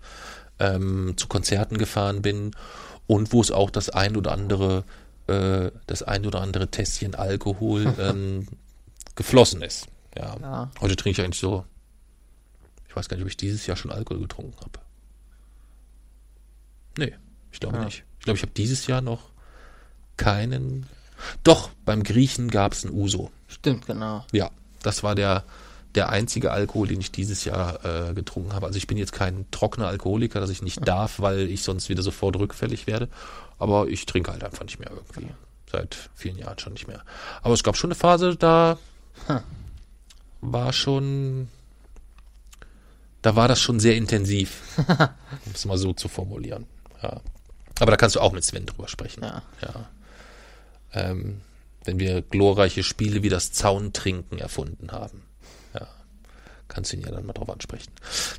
ähm, 0.60 1.14
zu 1.18 1.28
Konzerten 1.28 1.78
gefahren 1.78 2.22
bin 2.22 2.52
und 3.08 3.34
wo 3.34 3.42
es 3.42 3.52
auch 3.52 3.70
das 3.70 3.90
ein 3.90 4.16
oder 4.16 4.32
andere 4.32 4.84
äh, 5.28 5.72
das 5.88 6.04
ein 6.04 6.26
oder 6.26 6.42
andere 6.42 6.70
Tässchen 6.70 7.16
Alkohol 7.16 7.94
ähm, 8.00 8.48
geflossen 9.16 9.62
ist. 9.62 9.88
Ja. 10.18 10.38
Ja. 10.42 10.72
Heute 10.82 10.96
trinke 10.96 11.20
ich 11.22 11.26
eigentlich 11.26 11.40
so. 11.40 11.66
Ich 12.88 12.96
weiß 12.96 13.10
gar 13.10 13.18
nicht, 13.18 13.24
ob 13.24 13.30
ich 13.30 13.38
dieses 13.38 13.66
Jahr 13.68 13.76
schon 13.78 13.92
Alkohol 13.92 14.22
getrunken 14.22 14.56
habe. 14.62 14.80
Nee, 16.98 17.14
ich 17.52 17.60
glaube 17.60 17.78
Ja. 17.78 17.86
nicht. 17.86 18.04
Ich 18.20 18.26
glaube, 18.26 18.38
ich 18.38 18.44
habe 18.44 18.54
dieses 18.54 18.88
Jahr 18.88 19.02
noch 19.02 19.30
keinen. 20.18 20.86
Doch, 21.44 21.70
beim 21.86 22.04
Griechen 22.04 22.50
gab 22.50 22.74
es 22.74 22.84
ein 22.84 22.92
Uso. 22.92 23.32
Stimmt, 23.48 23.86
genau. 23.86 24.26
Ja, 24.32 24.50
das 24.82 25.04
war 25.04 25.16
der, 25.16 25.44
der 25.96 26.10
einzige 26.10 26.52
Alkohol, 26.52 26.88
den 26.88 27.00
ich 27.00 27.12
dieses 27.12 27.46
Jahr 27.46 27.84
äh, 27.86 28.14
getrunken 28.14 28.54
habe. 28.54 28.66
Also 28.66 28.78
ich 28.78 28.88
bin 28.88 28.98
jetzt 28.98 29.14
kein 29.14 29.46
trockener 29.52 29.88
Alkoholiker, 29.88 30.40
dass 30.40 30.50
ich 30.50 30.62
nicht 30.62 30.86
darf, 30.88 31.20
weil 31.20 31.42
ich 31.50 31.64
sonst 31.64 31.90
wieder 31.90 32.02
sofort 32.04 32.38
rückfällig 32.38 32.88
werde. 32.88 33.10
Aber 33.58 33.88
ich 33.88 34.06
trinke 34.06 34.32
halt 34.32 34.44
einfach 34.44 34.64
nicht 34.64 34.80
mehr 34.80 34.92
irgendwie. 34.92 35.30
Seit 35.72 36.10
vielen 36.14 36.38
Jahren 36.38 36.60
schon 36.60 36.74
nicht 36.74 36.88
mehr. 36.88 37.04
Aber 37.42 37.54
es 37.54 37.64
gab 37.64 37.76
schon 37.78 37.90
eine 37.90 37.96
Phase, 37.96 38.36
da 38.36 38.78
war 40.42 40.74
schon, 40.74 41.48
da 43.22 43.36
war 43.36 43.48
das 43.48 43.60
schon 43.60 43.80
sehr 43.80 43.96
intensiv, 43.96 44.62
um 44.88 45.52
es 45.54 45.66
mal 45.66 45.78
so 45.78 45.94
zu 45.94 46.08
formulieren. 46.08 46.68
Ja. 47.02 47.22
Aber 47.80 47.92
da 47.92 47.98
kannst 47.98 48.16
du 48.16 48.22
auch 48.22 48.32
mit 48.32 48.44
Sven 48.44 48.66
drüber 48.66 48.88
sprechen. 48.88 49.24
Ja. 49.24 49.42
ja. 49.62 49.90
Ähm, 50.94 51.42
wenn 51.84 52.00
wir 52.00 52.22
glorreiche 52.22 52.84
Spiele 52.84 53.22
wie 53.24 53.30
das 53.30 53.52
Zauntrinken 53.52 54.40
erfunden 54.40 54.92
haben. 54.92 55.24
Ja. 55.74 55.88
Kannst 56.68 56.92
du 56.92 56.98
ihn 56.98 57.04
ja 57.04 57.12
dann 57.12 57.26
mal 57.26 57.34
drauf 57.34 57.50
ansprechen. 57.50 57.92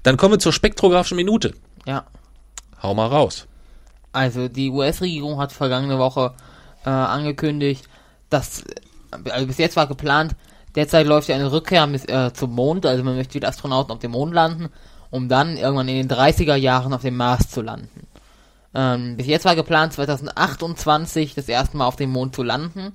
Dann 0.03 0.17
kommen 0.17 0.35
wir 0.35 0.39
zur 0.39 0.53
spektrographischen 0.53 1.17
Minute. 1.17 1.55
Ja. 1.85 2.07
Hau 2.83 2.95
mal 2.95 3.07
raus. 3.07 3.47
Also 4.17 4.49
die 4.49 4.71
US-Regierung 4.71 5.39
hat 5.39 5.53
vergangene 5.53 5.99
Woche 5.99 6.33
äh, 6.87 6.89
angekündigt, 6.89 7.87
dass 8.31 8.65
also 9.31 9.47
bis 9.47 9.59
jetzt 9.59 9.77
war 9.77 9.87
geplant, 9.87 10.35
derzeit 10.75 11.07
läuft 11.07 11.29
ja 11.29 11.35
eine 11.35 11.53
Rückkehr 11.53 11.87
mit, 11.87 12.09
äh, 12.09 12.33
zum 12.33 12.55
Mond, 12.55 12.87
also 12.87 13.05
man 13.05 13.17
möchte 13.17 13.35
wieder 13.35 13.49
Astronauten 13.49 13.93
auf 13.93 13.99
dem 13.99 14.13
Mond 14.13 14.33
landen, 14.33 14.71
um 15.11 15.29
dann 15.29 15.59
irgendwann 15.59 15.89
in 15.89 16.09
den 16.09 16.09
30er 16.09 16.55
Jahren 16.55 16.95
auf 16.95 17.03
dem 17.03 17.17
Mars 17.17 17.51
zu 17.51 17.61
landen. 17.61 18.07
Ähm, 18.75 19.19
bis 19.19 19.27
jetzt 19.27 19.45
war 19.45 19.55
geplant 19.55 19.93
2028 19.93 21.35
das 21.35 21.49
erste 21.49 21.77
Mal 21.77 21.87
auf 21.87 21.97
dem 21.97 22.11
Mond 22.11 22.35
zu 22.35 22.43
landen. 22.43 22.93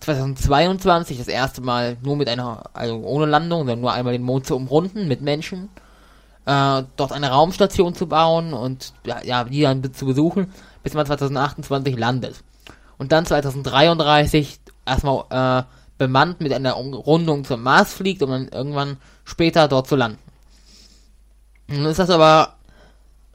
2022 0.00 1.16
das 1.16 1.28
erste 1.28 1.62
Mal 1.62 1.96
nur 2.02 2.16
mit 2.16 2.28
einer, 2.28 2.64
also 2.74 2.96
ohne 2.96 3.24
Landung, 3.24 3.60
sondern 3.60 3.80
nur 3.80 3.92
einmal 3.92 4.12
den 4.12 4.22
Mond 4.22 4.46
zu 4.46 4.56
umrunden 4.56 5.08
mit 5.08 5.22
Menschen. 5.22 5.70
Äh, 6.50 6.82
dort 6.96 7.12
eine 7.12 7.30
Raumstation 7.30 7.94
zu 7.94 8.08
bauen 8.08 8.52
und 8.52 8.92
ja, 9.04 9.44
die 9.44 9.60
dann 9.60 9.94
zu 9.94 10.04
besuchen, 10.04 10.52
bis 10.82 10.94
man 10.94 11.06
2028 11.06 11.96
landet. 11.96 12.42
Und 12.98 13.12
dann 13.12 13.24
2033 13.24 14.58
erstmal 14.84 15.26
äh, 15.30 15.62
bemannt 15.96 16.40
mit 16.40 16.52
einer 16.52 16.76
Umrundung 16.76 17.44
zum 17.44 17.62
Mars 17.62 17.92
fliegt, 17.92 18.20
um 18.24 18.30
dann 18.30 18.48
irgendwann 18.48 18.96
später 19.22 19.68
dort 19.68 19.86
zu 19.86 19.94
landen. 19.94 20.18
Nun 21.68 21.84
ist 21.84 22.00
das 22.00 22.10
aber 22.10 22.54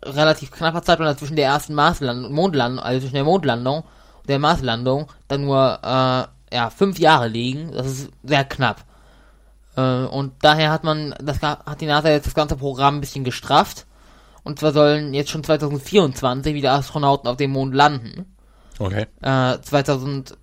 relativ 0.04 0.52
knapper 0.52 0.82
Zeitplan 0.82 1.18
zwischen 1.18 1.38
der 1.38 1.46
ersten 1.46 1.74
Marslandung, 1.74 2.34
Mondlandung, 2.34 2.84
also 2.84 3.00
zwischen 3.00 3.16
der 3.16 3.24
Mondlandung 3.24 3.78
und 3.78 4.28
der 4.28 4.40
Marslandung, 4.40 5.10
dann 5.30 5.46
nur 5.46 5.80
äh, 5.82 6.54
ja, 6.54 6.70
fünf 6.70 7.00
Jahre 7.00 7.30
liegen. 7.30 7.72
Das 7.72 7.88
ist 7.88 8.10
sehr 8.24 8.44
knapp. 8.44 8.84
Äh, 9.76 10.06
und 10.06 10.34
daher 10.42 10.72
hat 10.72 10.84
man, 10.84 11.16
das 11.22 11.42
hat 11.42 11.82
die 11.82 11.86
NASA 11.86 12.10
jetzt 12.10 12.28
das 12.28 12.36
ganze 12.36 12.56
Programm 12.56 12.98
ein 12.98 13.02
bisschen 13.02 13.24
gestrafft. 13.24 13.86
Und 14.44 14.60
zwar 14.60 14.74
sollen 14.74 15.14
jetzt 15.14 15.32
schon 15.32 15.44
2024 15.44 16.54
wieder 16.54 16.74
Astronauten 16.74 17.28
auf 17.28 17.38
dem 17.38 17.52
Mond 17.52 17.74
landen. 17.74 18.36
Okay. 18.78 19.08
Äh, 19.22 19.60
2000, 19.62 20.38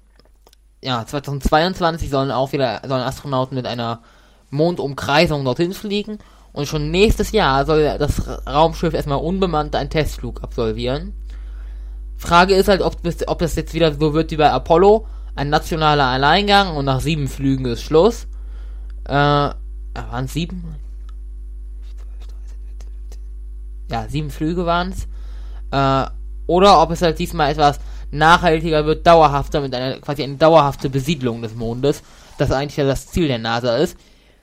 ja, 0.82 1.06
2022 1.06 2.10
sollen 2.10 2.30
auch 2.30 2.52
wieder, 2.52 2.82
sollen 2.86 3.02
Astronauten 3.02 3.54
mit 3.54 3.66
einer 3.66 4.02
Mondumkreisung 4.50 5.44
dorthin 5.44 5.72
fliegen. 5.72 6.18
Und 6.52 6.66
schon 6.66 6.90
nächstes 6.90 7.32
Jahr 7.32 7.64
soll 7.64 7.96
das 7.98 8.46
Raumschiff 8.46 8.92
erstmal 8.92 9.18
unbemannt 9.18 9.74
einen 9.74 9.88
Testflug 9.88 10.42
absolvieren. 10.42 11.14
Frage 12.16 12.54
ist 12.54 12.68
halt, 12.68 12.82
ob, 12.82 12.96
ob 13.26 13.38
das 13.38 13.56
jetzt 13.56 13.74
wieder 13.74 13.94
so 13.94 14.14
wird 14.14 14.30
wie 14.30 14.36
bei 14.36 14.50
Apollo, 14.50 15.06
ein 15.34 15.48
nationaler 15.48 16.04
Alleingang 16.04 16.76
und 16.76 16.84
nach 16.84 17.00
sieben 17.00 17.26
Flügen 17.26 17.64
ist 17.66 17.82
Schluss. 17.82 18.26
Äh, 19.04 19.12
waren 19.12 20.24
es 20.24 20.32
sieben? 20.32 20.76
Ja, 23.90 24.08
sieben 24.08 24.30
Flüge 24.30 24.64
waren 24.64 24.90
es. 24.90 25.06
Äh, 25.70 26.10
oder 26.46 26.80
ob 26.80 26.90
es 26.90 27.02
halt 27.02 27.18
diesmal 27.18 27.50
etwas 27.52 27.78
nachhaltiger 28.10 28.84
wird, 28.86 29.06
dauerhafter, 29.06 29.60
mit 29.60 29.74
einer 29.74 29.98
quasi 30.00 30.22
eine 30.22 30.36
dauerhafte 30.36 30.90
Besiedlung 30.90 31.42
des 31.42 31.54
Mondes, 31.54 32.02
das 32.38 32.50
eigentlich 32.50 32.76
ja 32.76 32.84
das 32.84 33.06
Ziel 33.06 33.28
der 33.28 33.38
NASA 33.38 33.76
ist. 33.76 33.96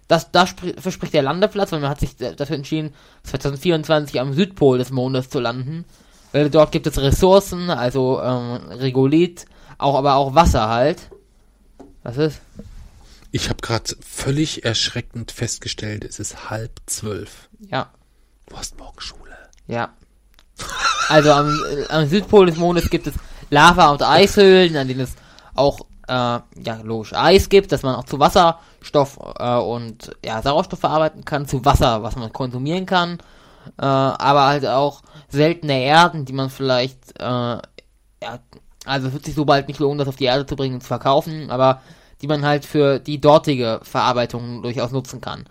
Das, 0.08 0.32
das 0.32 0.56
verspricht 0.80 1.14
der 1.14 1.22
Landeplatz, 1.22 1.72
weil 1.72 1.82
man 1.82 1.90
hat 1.92 2.00
sich 2.00 2.16
dafür 2.16 2.56
entschieden, 2.56 2.94
2024 3.24 4.20
am 4.20 4.34
Südpol 4.34 4.80
des 4.80 4.90
Mondes 4.90 5.30
zu 5.30 5.40
landen. 5.40 5.86
Weil 6.32 6.50
dort 6.50 6.72
gibt 6.72 6.88
es 6.88 7.00
Ressourcen, 7.00 7.70
also 7.70 8.20
ähm, 8.22 8.58
Regolith, 8.72 9.46
auch 9.78 9.96
aber 9.96 10.16
auch 10.16 10.34
Wasser 10.34 10.68
halt. 10.68 11.10
Was 12.02 12.18
ist? 12.18 12.42
Ich 13.32 13.50
habe 13.50 13.62
gerade 13.62 13.96
völlig 14.02 14.66
erschreckend 14.66 15.32
festgestellt, 15.32 16.04
es 16.04 16.20
ist 16.20 16.50
halb 16.50 16.72
zwölf. 16.88 17.50
Ja. 17.70 17.90
Du 18.48 18.58
hast 18.58 18.78
morgen 18.80 19.00
Schule. 19.00 19.38
Ja. 19.68 19.94
Also 21.10 21.32
am, 21.32 21.48
äh, 21.48 21.86
am 21.90 22.08
Südpol 22.08 22.48
des 22.48 22.58
Mondes 22.58 22.90
gibt 22.90 23.08
es 23.08 23.14
Lava- 23.50 23.92
und 23.92 24.02
Eishöhlen, 24.02 24.76
an 24.76 24.88
denen 24.88 25.02
es 25.02 25.14
auch 25.56 25.80
äh, 26.08 26.12
ja 26.12 26.82
logisch 26.84 27.14
Eis 27.14 27.50
gibt, 27.50 27.72
dass 27.72 27.84
man 27.84 27.96
auch 27.96 28.06
zu 28.06 28.20
Wasserstoff 28.20 29.20
äh, 29.38 29.56
und 29.58 30.12
ja 30.26 30.42
Sauerstoff 30.42 30.80
verarbeiten 30.80 31.24
kann, 31.24 31.48
zu 31.48 31.64
Wasser, 31.64 32.02
was 32.02 32.16
man 32.16 32.34
konsumieren 32.34 32.86
kann, 32.86 33.20
äh, 33.78 33.86
aber 33.86 34.48
halt 34.48 34.66
auch 34.66 35.04
seltene 35.30 35.84
Erden, 35.84 36.26
die 36.26 36.34
man 36.34 36.50
vielleicht 36.50 37.20
äh, 37.20 37.24
ja 37.24 38.40
also 38.86 39.08
es 39.08 39.14
wird 39.14 39.26
sich 39.26 39.36
so 39.36 39.46
bald 39.46 39.68
nicht 39.68 39.80
lohnen, 39.80 40.00
das 40.00 40.08
auf 40.08 40.16
die 40.16 40.26
Erde 40.26 40.46
zu 40.46 40.56
bringen 40.56 40.76
und 40.76 40.82
zu 40.82 40.88
verkaufen, 40.88 41.52
aber 41.52 41.82
die 42.22 42.28
man 42.28 42.46
halt 42.46 42.66
für 42.66 43.00
die 43.00 43.20
dortige 43.22 43.80
Verarbeitung 43.84 44.62
durchaus 44.62 44.92
nutzen 44.92 45.22
kann. 45.22 45.46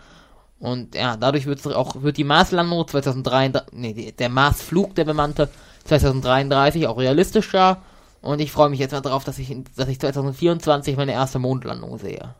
Und 0.58 0.94
ja, 0.94 1.16
dadurch 1.16 1.46
wird 1.46 1.64
auch 1.68 2.02
wird 2.02 2.16
die 2.16 2.24
Marslandung 2.24 2.86
2033, 2.86 3.72
nee, 3.72 4.12
der 4.18 4.28
Marsflug, 4.28 4.94
der 4.94 5.04
bemannte 5.04 5.48
2033 5.84 6.86
auch 6.86 6.98
realistischer. 6.98 7.82
Und 8.20 8.40
ich 8.40 8.50
freue 8.50 8.68
mich 8.68 8.80
jetzt 8.80 8.90
mal 8.92 9.00
darauf, 9.00 9.22
dass 9.24 9.38
ich, 9.38 9.54
dass 9.76 9.88
ich 9.88 10.00
2024 10.00 10.96
meine 10.96 11.12
erste 11.12 11.38
Mondlandung 11.38 11.98
sehe. 11.98 12.34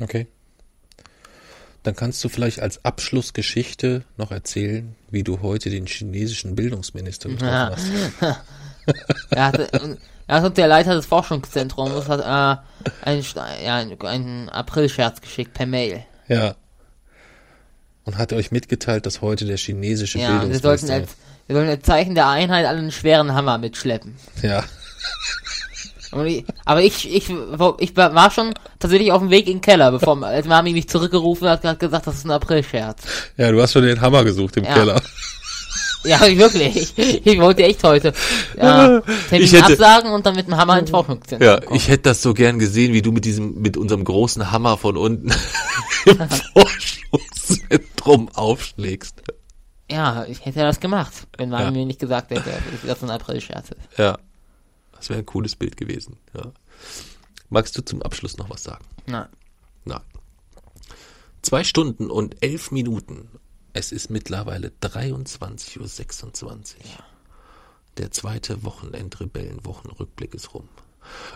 Okay. 0.00 0.28
Dann 1.82 1.96
kannst 1.96 2.22
du 2.24 2.28
vielleicht 2.28 2.60
als 2.60 2.84
Abschlussgeschichte 2.84 4.04
noch 4.16 4.30
erzählen, 4.30 4.94
wie 5.10 5.22
du 5.24 5.42
heute 5.42 5.68
den 5.70 5.86
chinesischen 5.86 6.54
Bildungsminister 6.54 7.28
getroffen 7.30 7.48
Ja. 7.52 7.72
hast. 7.72 7.86
er, 9.30 9.46
hatte, 9.46 9.68
er 10.26 10.38
ist 10.38 10.44
uns 10.44 10.54
der 10.54 10.68
Leiter 10.68 10.94
des 10.94 11.06
Forschungszentrums, 11.06 12.08
hat 12.08 12.20
äh, 12.20 13.08
einen, 13.08 13.24
ja, 13.64 13.76
einen, 14.08 14.48
Aprilscherz 14.48 15.20
geschickt 15.20 15.54
per 15.54 15.66
Mail. 15.66 16.04
Ja. 16.28 16.54
Und 18.04 18.18
hat 18.18 18.32
euch 18.32 18.50
mitgeteilt, 18.50 19.06
dass 19.06 19.22
heute 19.22 19.46
der 19.46 19.56
chinesische 19.56 20.18
Ja, 20.18 20.28
wir 20.28 20.58
sollten 20.58 20.86
Bildungsminister... 20.86 20.94
als, 20.94 21.16
wir 21.46 21.56
sollen 21.56 21.68
als 21.68 21.82
Zeichen 21.82 22.14
der 22.14 22.28
Einheit 22.28 22.66
alle 22.66 22.78
einen 22.78 22.92
schweren 22.92 23.34
Hammer 23.34 23.58
mitschleppen. 23.58 24.16
ja. 24.42 24.64
Und 26.14 26.26
ich, 26.26 26.44
aber 26.64 26.80
ich, 26.80 27.12
ich, 27.12 27.28
ich 27.78 27.96
war 27.96 28.30
schon 28.30 28.54
tatsächlich 28.78 29.10
auf 29.10 29.20
dem 29.20 29.30
Weg 29.30 29.48
in 29.48 29.54
den 29.54 29.60
Keller, 29.60 29.90
bevor 29.90 30.22
als 30.22 30.46
Mami 30.46 30.72
mich 30.72 30.88
zurückgerufen 30.88 31.48
hat, 31.48 31.64
hat 31.64 31.80
gesagt, 31.80 32.06
das 32.06 32.14
ist 32.14 32.24
ein 32.24 32.30
Aprilscherz. 32.30 33.02
Ja, 33.36 33.50
du 33.50 33.60
hast 33.60 33.72
schon 33.72 33.82
den 33.82 34.00
Hammer 34.00 34.22
gesucht 34.22 34.56
im 34.56 34.64
Ja. 34.64 34.74
Keller. 34.74 35.02
Ja, 36.08 36.20
wirklich. 36.20 36.92
Ich, 36.98 37.40
wollte 37.40 37.62
echt 37.64 37.82
heute 37.82 38.12
ja, 38.56 39.00
Termin 39.00 39.44
Ich 39.44 39.52
hätte- 39.52 39.72
absagen 39.72 40.10
und 40.12 40.26
dann 40.26 40.36
mit 40.36 40.46
dem 40.46 40.56
Hammer 40.56 40.78
ins 40.78 40.90
Forschungszentrum 40.90 41.48
Ja, 41.48 41.60
kommen. 41.60 41.76
ich 41.76 41.88
hätte 41.88 42.02
das 42.10 42.20
so 42.22 42.34
gern 42.34 42.58
gesehen, 42.58 42.92
wie 42.92 43.00
du 43.02 43.10
mit 43.12 43.24
diesem, 43.24 43.60
mit 43.60 43.76
unserem 43.76 44.04
großen 44.04 44.50
Hammer 44.52 44.76
von 44.76 44.96
unten 44.96 45.30
im 46.04 46.18
Forschungszentrum 46.54 48.28
aufschlägst. 48.34 49.22
Ja, 49.90 50.24
ich 50.28 50.44
hätte 50.44 50.60
das 50.60 50.80
gemacht, 50.80 51.12
wenn 51.36 51.50
Mami 51.50 51.64
Ja. 51.64 51.70
mir 51.70 51.86
nicht 51.86 52.00
gesagt 52.00 52.30
hätte, 52.30 52.50
dass 52.82 53.00
das 53.00 53.02
ein 53.02 53.10
Aprilscherz 53.10 53.70
ist. 53.70 53.98
Ja. 53.98 54.18
Das 54.96 55.08
wäre 55.10 55.18
ein 55.18 55.26
cooles 55.26 55.56
Bild 55.56 55.76
gewesen. 55.76 56.16
Ja. 56.34 56.52
Magst 57.50 57.76
du 57.76 57.82
zum 57.84 58.00
Abschluss 58.02 58.36
noch 58.38 58.48
was 58.50 58.62
sagen? 58.62 58.84
Nein. 59.06 59.26
Nein. 59.84 60.00
Zwei 61.42 61.62
Stunden 61.64 62.10
und 62.10 62.36
elf 62.42 62.70
Minuten. 62.70 63.28
Es 63.76 63.90
ist 63.92 64.08
mittlerweile 64.08 64.70
23.26 64.82 66.44
Uhr. 66.44 66.58
Der 67.98 68.10
zweite 68.12 68.62
Wochenendrebellenwochenrückblick 68.64 70.32
ist 70.34 70.54
rum. 70.54 70.68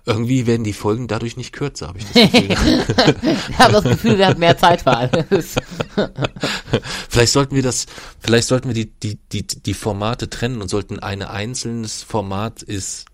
Irgendwie 0.06 0.46
werden 0.46 0.64
die 0.64 0.72
Folgen 0.72 1.08
dadurch 1.08 1.36
nicht 1.36 1.52
kürzer, 1.52 1.88
habe 1.88 1.98
ich 1.98 2.06
das 2.06 2.14
Gefühl. 2.32 2.84
Ich 3.50 3.58
habe 3.58 3.72
das 3.74 3.84
Gefühl, 3.84 4.16
wir 4.16 4.28
haben 4.28 4.38
mehr 4.40 4.56
Zeit 4.56 4.82
für 4.82 4.96
alles. 4.96 5.56
vielleicht 7.10 7.32
sollten 7.32 7.54
wir 7.54 7.62
das, 7.62 7.86
vielleicht 8.20 8.48
sollten 8.48 8.68
wir 8.68 8.74
die, 8.74 8.86
die, 8.86 9.16
die, 9.30 9.46
die 9.46 9.74
Formate 9.74 10.30
trennen 10.30 10.62
und 10.62 10.68
sollten 10.68 11.00
ein 11.00 11.22
einzelnes 11.22 12.02
Format 12.02 12.62
ist 12.62 13.04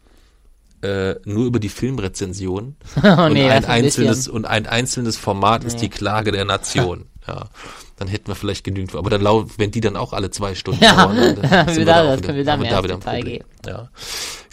äh, 0.82 1.14
nur 1.24 1.46
über 1.46 1.58
die 1.58 1.70
Filmrezension 1.70 2.76
Oh 3.02 3.22
und 3.24 3.32
nee, 3.32 3.50
ein 3.50 3.62
ist 3.62 3.68
ein 3.68 3.84
einzelnes 3.84 4.16
bisschen- 4.18 4.32
und 4.34 4.44
ein 4.44 4.66
einzelnes 4.66 5.16
Format 5.16 5.64
ist 5.64 5.74
Nee. 5.74 5.80
die 5.80 5.88
Klage 5.88 6.30
der 6.30 6.44
Nation. 6.44 7.06
Ja, 7.26 7.48
dann 7.96 8.08
hätten 8.08 8.28
wir 8.28 8.34
vielleicht 8.34 8.64
genügend, 8.64 8.94
aber 8.94 9.08
dann 9.10 9.22
lau 9.22 9.46
wenn 9.56 9.70
die 9.70 9.80
dann 9.80 9.96
auch 9.96 10.12
alle 10.12 10.30
zwei 10.30 10.54
Stunden 10.54 10.82
Ja, 10.84 11.06
dauern, 11.06 11.38
dann 11.40 11.68
sind 11.68 11.78
wir 11.78 11.84
da- 11.86 12.16
wieder, 12.16 12.20
können 12.26 12.36
wir 12.38 12.44
da 12.44 12.56
da 12.56 12.84
wieder 12.84 12.94
ein 12.94 13.00
Detail 13.00 13.16
Problem. 13.20 13.24
gehen. 13.38 13.44
Ja. 13.66 13.90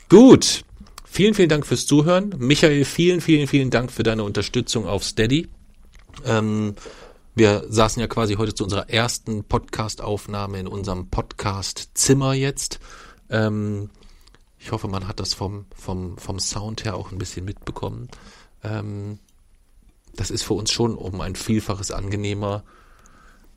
Gut. 0.09 0.63
Vielen, 1.05 1.33
vielen 1.33 1.49
Dank 1.49 1.65
fürs 1.65 1.85
Zuhören. 1.85 2.33
Michael, 2.37 2.85
vielen, 2.85 3.19
vielen, 3.19 3.47
vielen 3.47 3.69
Dank 3.69 3.91
für 3.91 4.03
deine 4.03 4.23
Unterstützung 4.23 4.87
auf 4.87 5.03
Steady. 5.03 5.49
Ähm, 6.25 6.75
wir 7.35 7.65
saßen 7.67 7.99
ja 7.99 8.07
quasi 8.07 8.35
heute 8.35 8.53
zu 8.55 8.63
unserer 8.63 8.89
ersten 8.89 9.43
Podcast-Aufnahme 9.43 10.59
in 10.59 10.67
unserem 10.67 11.09
Podcast-Zimmer 11.09 12.33
jetzt. 12.33 12.79
Ähm, 13.29 13.89
ich 14.57 14.71
hoffe, 14.71 14.87
man 14.87 15.07
hat 15.09 15.19
das 15.19 15.33
vom, 15.33 15.65
vom, 15.75 16.17
vom 16.17 16.39
Sound 16.39 16.85
her 16.85 16.95
auch 16.95 17.11
ein 17.11 17.17
bisschen 17.17 17.43
mitbekommen. 17.43 18.07
Ähm, 18.63 19.19
das 20.15 20.31
ist 20.31 20.43
für 20.43 20.53
uns 20.53 20.71
schon 20.71 20.95
um 20.95 21.21
ein 21.21 21.35
Vielfaches 21.35 21.91
angenehmer, 21.91 22.63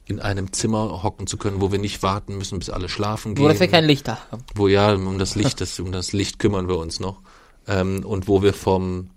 in 0.06 0.20
einem 0.20 0.52
Zimmer 0.52 1.02
hocken 1.02 1.26
zu 1.26 1.38
können, 1.38 1.60
wo 1.60 1.72
wir 1.72 1.78
nicht 1.78 2.02
warten 2.02 2.36
müssen, 2.36 2.58
bis 2.58 2.70
alle 2.70 2.88
schlafen 2.88 3.34
gehen. 3.34 3.48
Dass 3.48 3.60
wir 3.60 3.68
kein 3.68 3.84
Licht 3.84 4.06
haben. 4.08 4.44
wo 4.54 4.68
ja, 4.68 4.92
um 4.92 5.18
das 5.18 5.34
Licht, 5.34 5.60
das, 5.60 5.80
um 5.80 5.92
das 5.92 6.12
Licht 6.12 6.38
kümmern 6.38 6.68
wir 6.68 6.76
uns 6.78 7.00
noch. 7.00 7.20
Ähm, 7.66 8.04
und 8.04 8.28
wo 8.28 8.42
wir 8.42 8.52
vom 8.52 9.10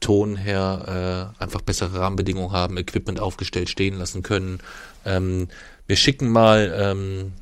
Ton 0.00 0.36
her 0.36 1.34
äh, 1.38 1.42
einfach 1.42 1.60
bessere 1.60 2.00
Rahmenbedingungen 2.00 2.52
haben, 2.52 2.78
Equipment 2.78 3.20
aufgestellt 3.20 3.68
stehen 3.68 3.98
lassen 3.98 4.22
können. 4.22 4.60
Ähm, 5.04 5.48
wir 5.86 5.96
schicken 5.96 6.30
mal 6.30 6.72
ähm, 6.74 7.32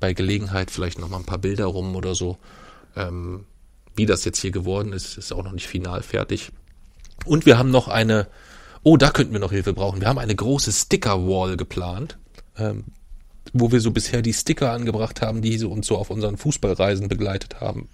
bei 0.00 0.12
Gelegenheit 0.12 0.72
vielleicht 0.72 0.98
noch 0.98 1.08
mal 1.08 1.18
ein 1.18 1.24
paar 1.24 1.38
Bilder 1.38 1.66
rum 1.66 1.94
oder 1.94 2.16
so. 2.16 2.38
Ähm, 2.96 3.44
wie 3.94 4.06
das 4.06 4.24
jetzt 4.24 4.40
hier 4.40 4.50
geworden 4.50 4.92
ist, 4.92 5.16
ist 5.16 5.32
auch 5.32 5.44
noch 5.44 5.52
nicht 5.52 5.68
final 5.68 6.02
fertig. 6.02 6.50
Und 7.24 7.46
wir 7.46 7.56
haben 7.56 7.70
noch 7.70 7.88
eine, 7.88 8.26
oh, 8.86 8.96
da 8.96 9.10
könnten 9.10 9.32
wir 9.32 9.40
noch 9.40 9.50
Hilfe 9.50 9.72
brauchen. 9.72 10.00
Wir 10.00 10.06
haben 10.06 10.18
eine 10.18 10.36
große 10.36 10.70
Sticker-Wall 10.70 11.56
geplant, 11.56 12.18
ähm, 12.56 12.84
wo 13.52 13.72
wir 13.72 13.80
so 13.80 13.90
bisher 13.90 14.22
die 14.22 14.32
Sticker 14.32 14.70
angebracht 14.70 15.20
haben, 15.22 15.42
die 15.42 15.58
so 15.58 15.72
uns 15.72 15.88
so 15.88 15.98
auf 15.98 16.08
unseren 16.08 16.36
Fußballreisen 16.36 17.08
begleitet 17.08 17.60
haben 17.60 17.88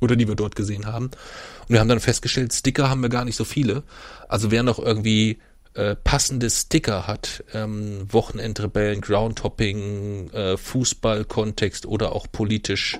oder 0.00 0.14
die 0.14 0.28
wir 0.28 0.36
dort 0.36 0.54
gesehen 0.54 0.86
haben. 0.86 1.06
Und 1.06 1.70
wir 1.70 1.80
haben 1.80 1.88
dann 1.88 1.98
festgestellt, 1.98 2.52
Sticker 2.52 2.88
haben 2.88 3.02
wir 3.02 3.08
gar 3.08 3.24
nicht 3.24 3.34
so 3.34 3.44
viele. 3.44 3.82
Also 4.28 4.52
wer 4.52 4.62
noch 4.62 4.78
irgendwie 4.78 5.38
äh, 5.74 5.96
passende 5.96 6.50
Sticker 6.50 7.08
hat, 7.08 7.42
ähm, 7.52 8.06
Wochenendrebellen, 8.08 9.00
Groundhopping, 9.00 10.30
äh, 10.30 10.56
Fußballkontext 10.56 11.84
oder 11.84 12.12
auch 12.12 12.28
politisch 12.30 12.96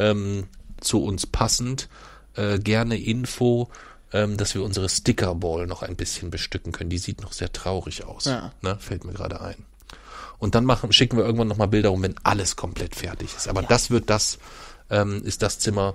ähm, 0.00 0.48
zu 0.80 1.00
uns 1.04 1.28
passend, 1.28 1.88
äh, 2.34 2.58
gerne 2.58 3.00
Info, 3.00 3.70
ähm, 4.12 4.36
dass 4.36 4.54
wir 4.54 4.62
unsere 4.62 4.88
Stickerball 4.88 5.66
noch 5.66 5.82
ein 5.82 5.96
bisschen 5.96 6.30
bestücken 6.30 6.72
können. 6.72 6.90
Die 6.90 6.98
sieht 6.98 7.22
noch 7.22 7.32
sehr 7.32 7.52
traurig 7.52 8.04
aus. 8.04 8.26
Ja. 8.26 8.52
Ne? 8.60 8.76
Fällt 8.78 9.04
mir 9.04 9.12
gerade 9.12 9.40
ein. 9.40 9.64
Und 10.38 10.54
dann 10.54 10.64
machen, 10.64 10.92
schicken 10.92 11.16
wir 11.16 11.24
irgendwann 11.24 11.48
nochmal 11.48 11.68
Bilder 11.68 11.90
rum, 11.90 12.02
wenn 12.02 12.16
alles 12.24 12.56
komplett 12.56 12.96
fertig 12.96 13.34
ist. 13.36 13.48
Aber 13.48 13.62
das 13.62 13.90
wird 13.90 14.10
das, 14.10 14.38
ähm, 14.90 15.22
ist 15.24 15.42
das 15.42 15.60
Zimmer, 15.60 15.94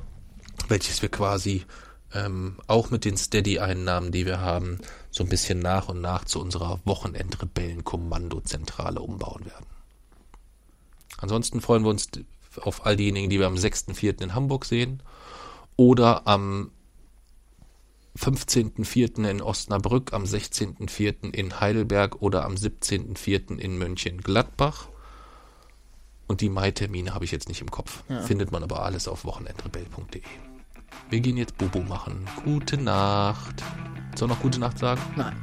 welches 0.69 1.01
wir 1.01 1.09
quasi 1.09 1.65
ähm, 2.13 2.57
auch 2.67 2.89
mit 2.89 3.03
den 3.05 3.17
Steady-Einnahmen, 3.17 4.11
die 4.11 4.25
wir 4.25 4.39
haben, 4.39 4.79
so 5.11 5.23
ein 5.23 5.29
bisschen 5.29 5.59
nach 5.59 5.89
und 5.89 6.01
nach 6.01 6.25
zu 6.25 6.39
unserer 6.39 6.79
Wochenendrebellen-Kommandozentrale 6.85 9.01
umbauen 9.01 9.45
werden. 9.45 9.65
Ansonsten 11.17 11.61
freuen 11.61 11.83
wir 11.83 11.89
uns 11.89 12.07
auf 12.61 12.85
all 12.85 12.95
diejenigen, 12.95 13.29
die 13.29 13.39
wir 13.39 13.47
am 13.47 13.55
6.4. 13.55 14.21
in 14.21 14.33
Hamburg 14.33 14.63
sehen 14.65 15.03
oder 15.75 16.27
am 16.27 16.71
15.04. 18.17 19.29
in 19.29 19.41
Osnabrück, 19.41 20.13
am 20.13 20.23
16.04. 20.23 21.33
in 21.33 21.59
Heidelberg 21.59 22.21
oder 22.21 22.45
am 22.45 22.55
17.04. 22.55 23.57
in 23.57 23.77
Mönchengladbach. 23.77 24.89
Und 26.27 26.41
die 26.41 26.49
Mai-Termine 26.49 27.13
habe 27.13 27.25
ich 27.25 27.31
jetzt 27.31 27.47
nicht 27.47 27.61
im 27.61 27.71
Kopf. 27.71 28.03
Findet 28.25 28.51
man 28.51 28.63
aber 28.63 28.83
alles 28.83 29.07
auf 29.07 29.23
wochenendrebell.de. 29.23 30.21
Wir 31.09 31.19
gehen 31.19 31.37
jetzt 31.37 31.57
Bobo 31.57 31.79
machen. 31.79 32.27
Gute 32.43 32.77
Nacht. 32.77 33.63
Soll 34.15 34.27
noch 34.27 34.41
gute 34.41 34.59
Nacht 34.59 34.79
sagen? 34.79 35.01
Nein. 35.15 35.35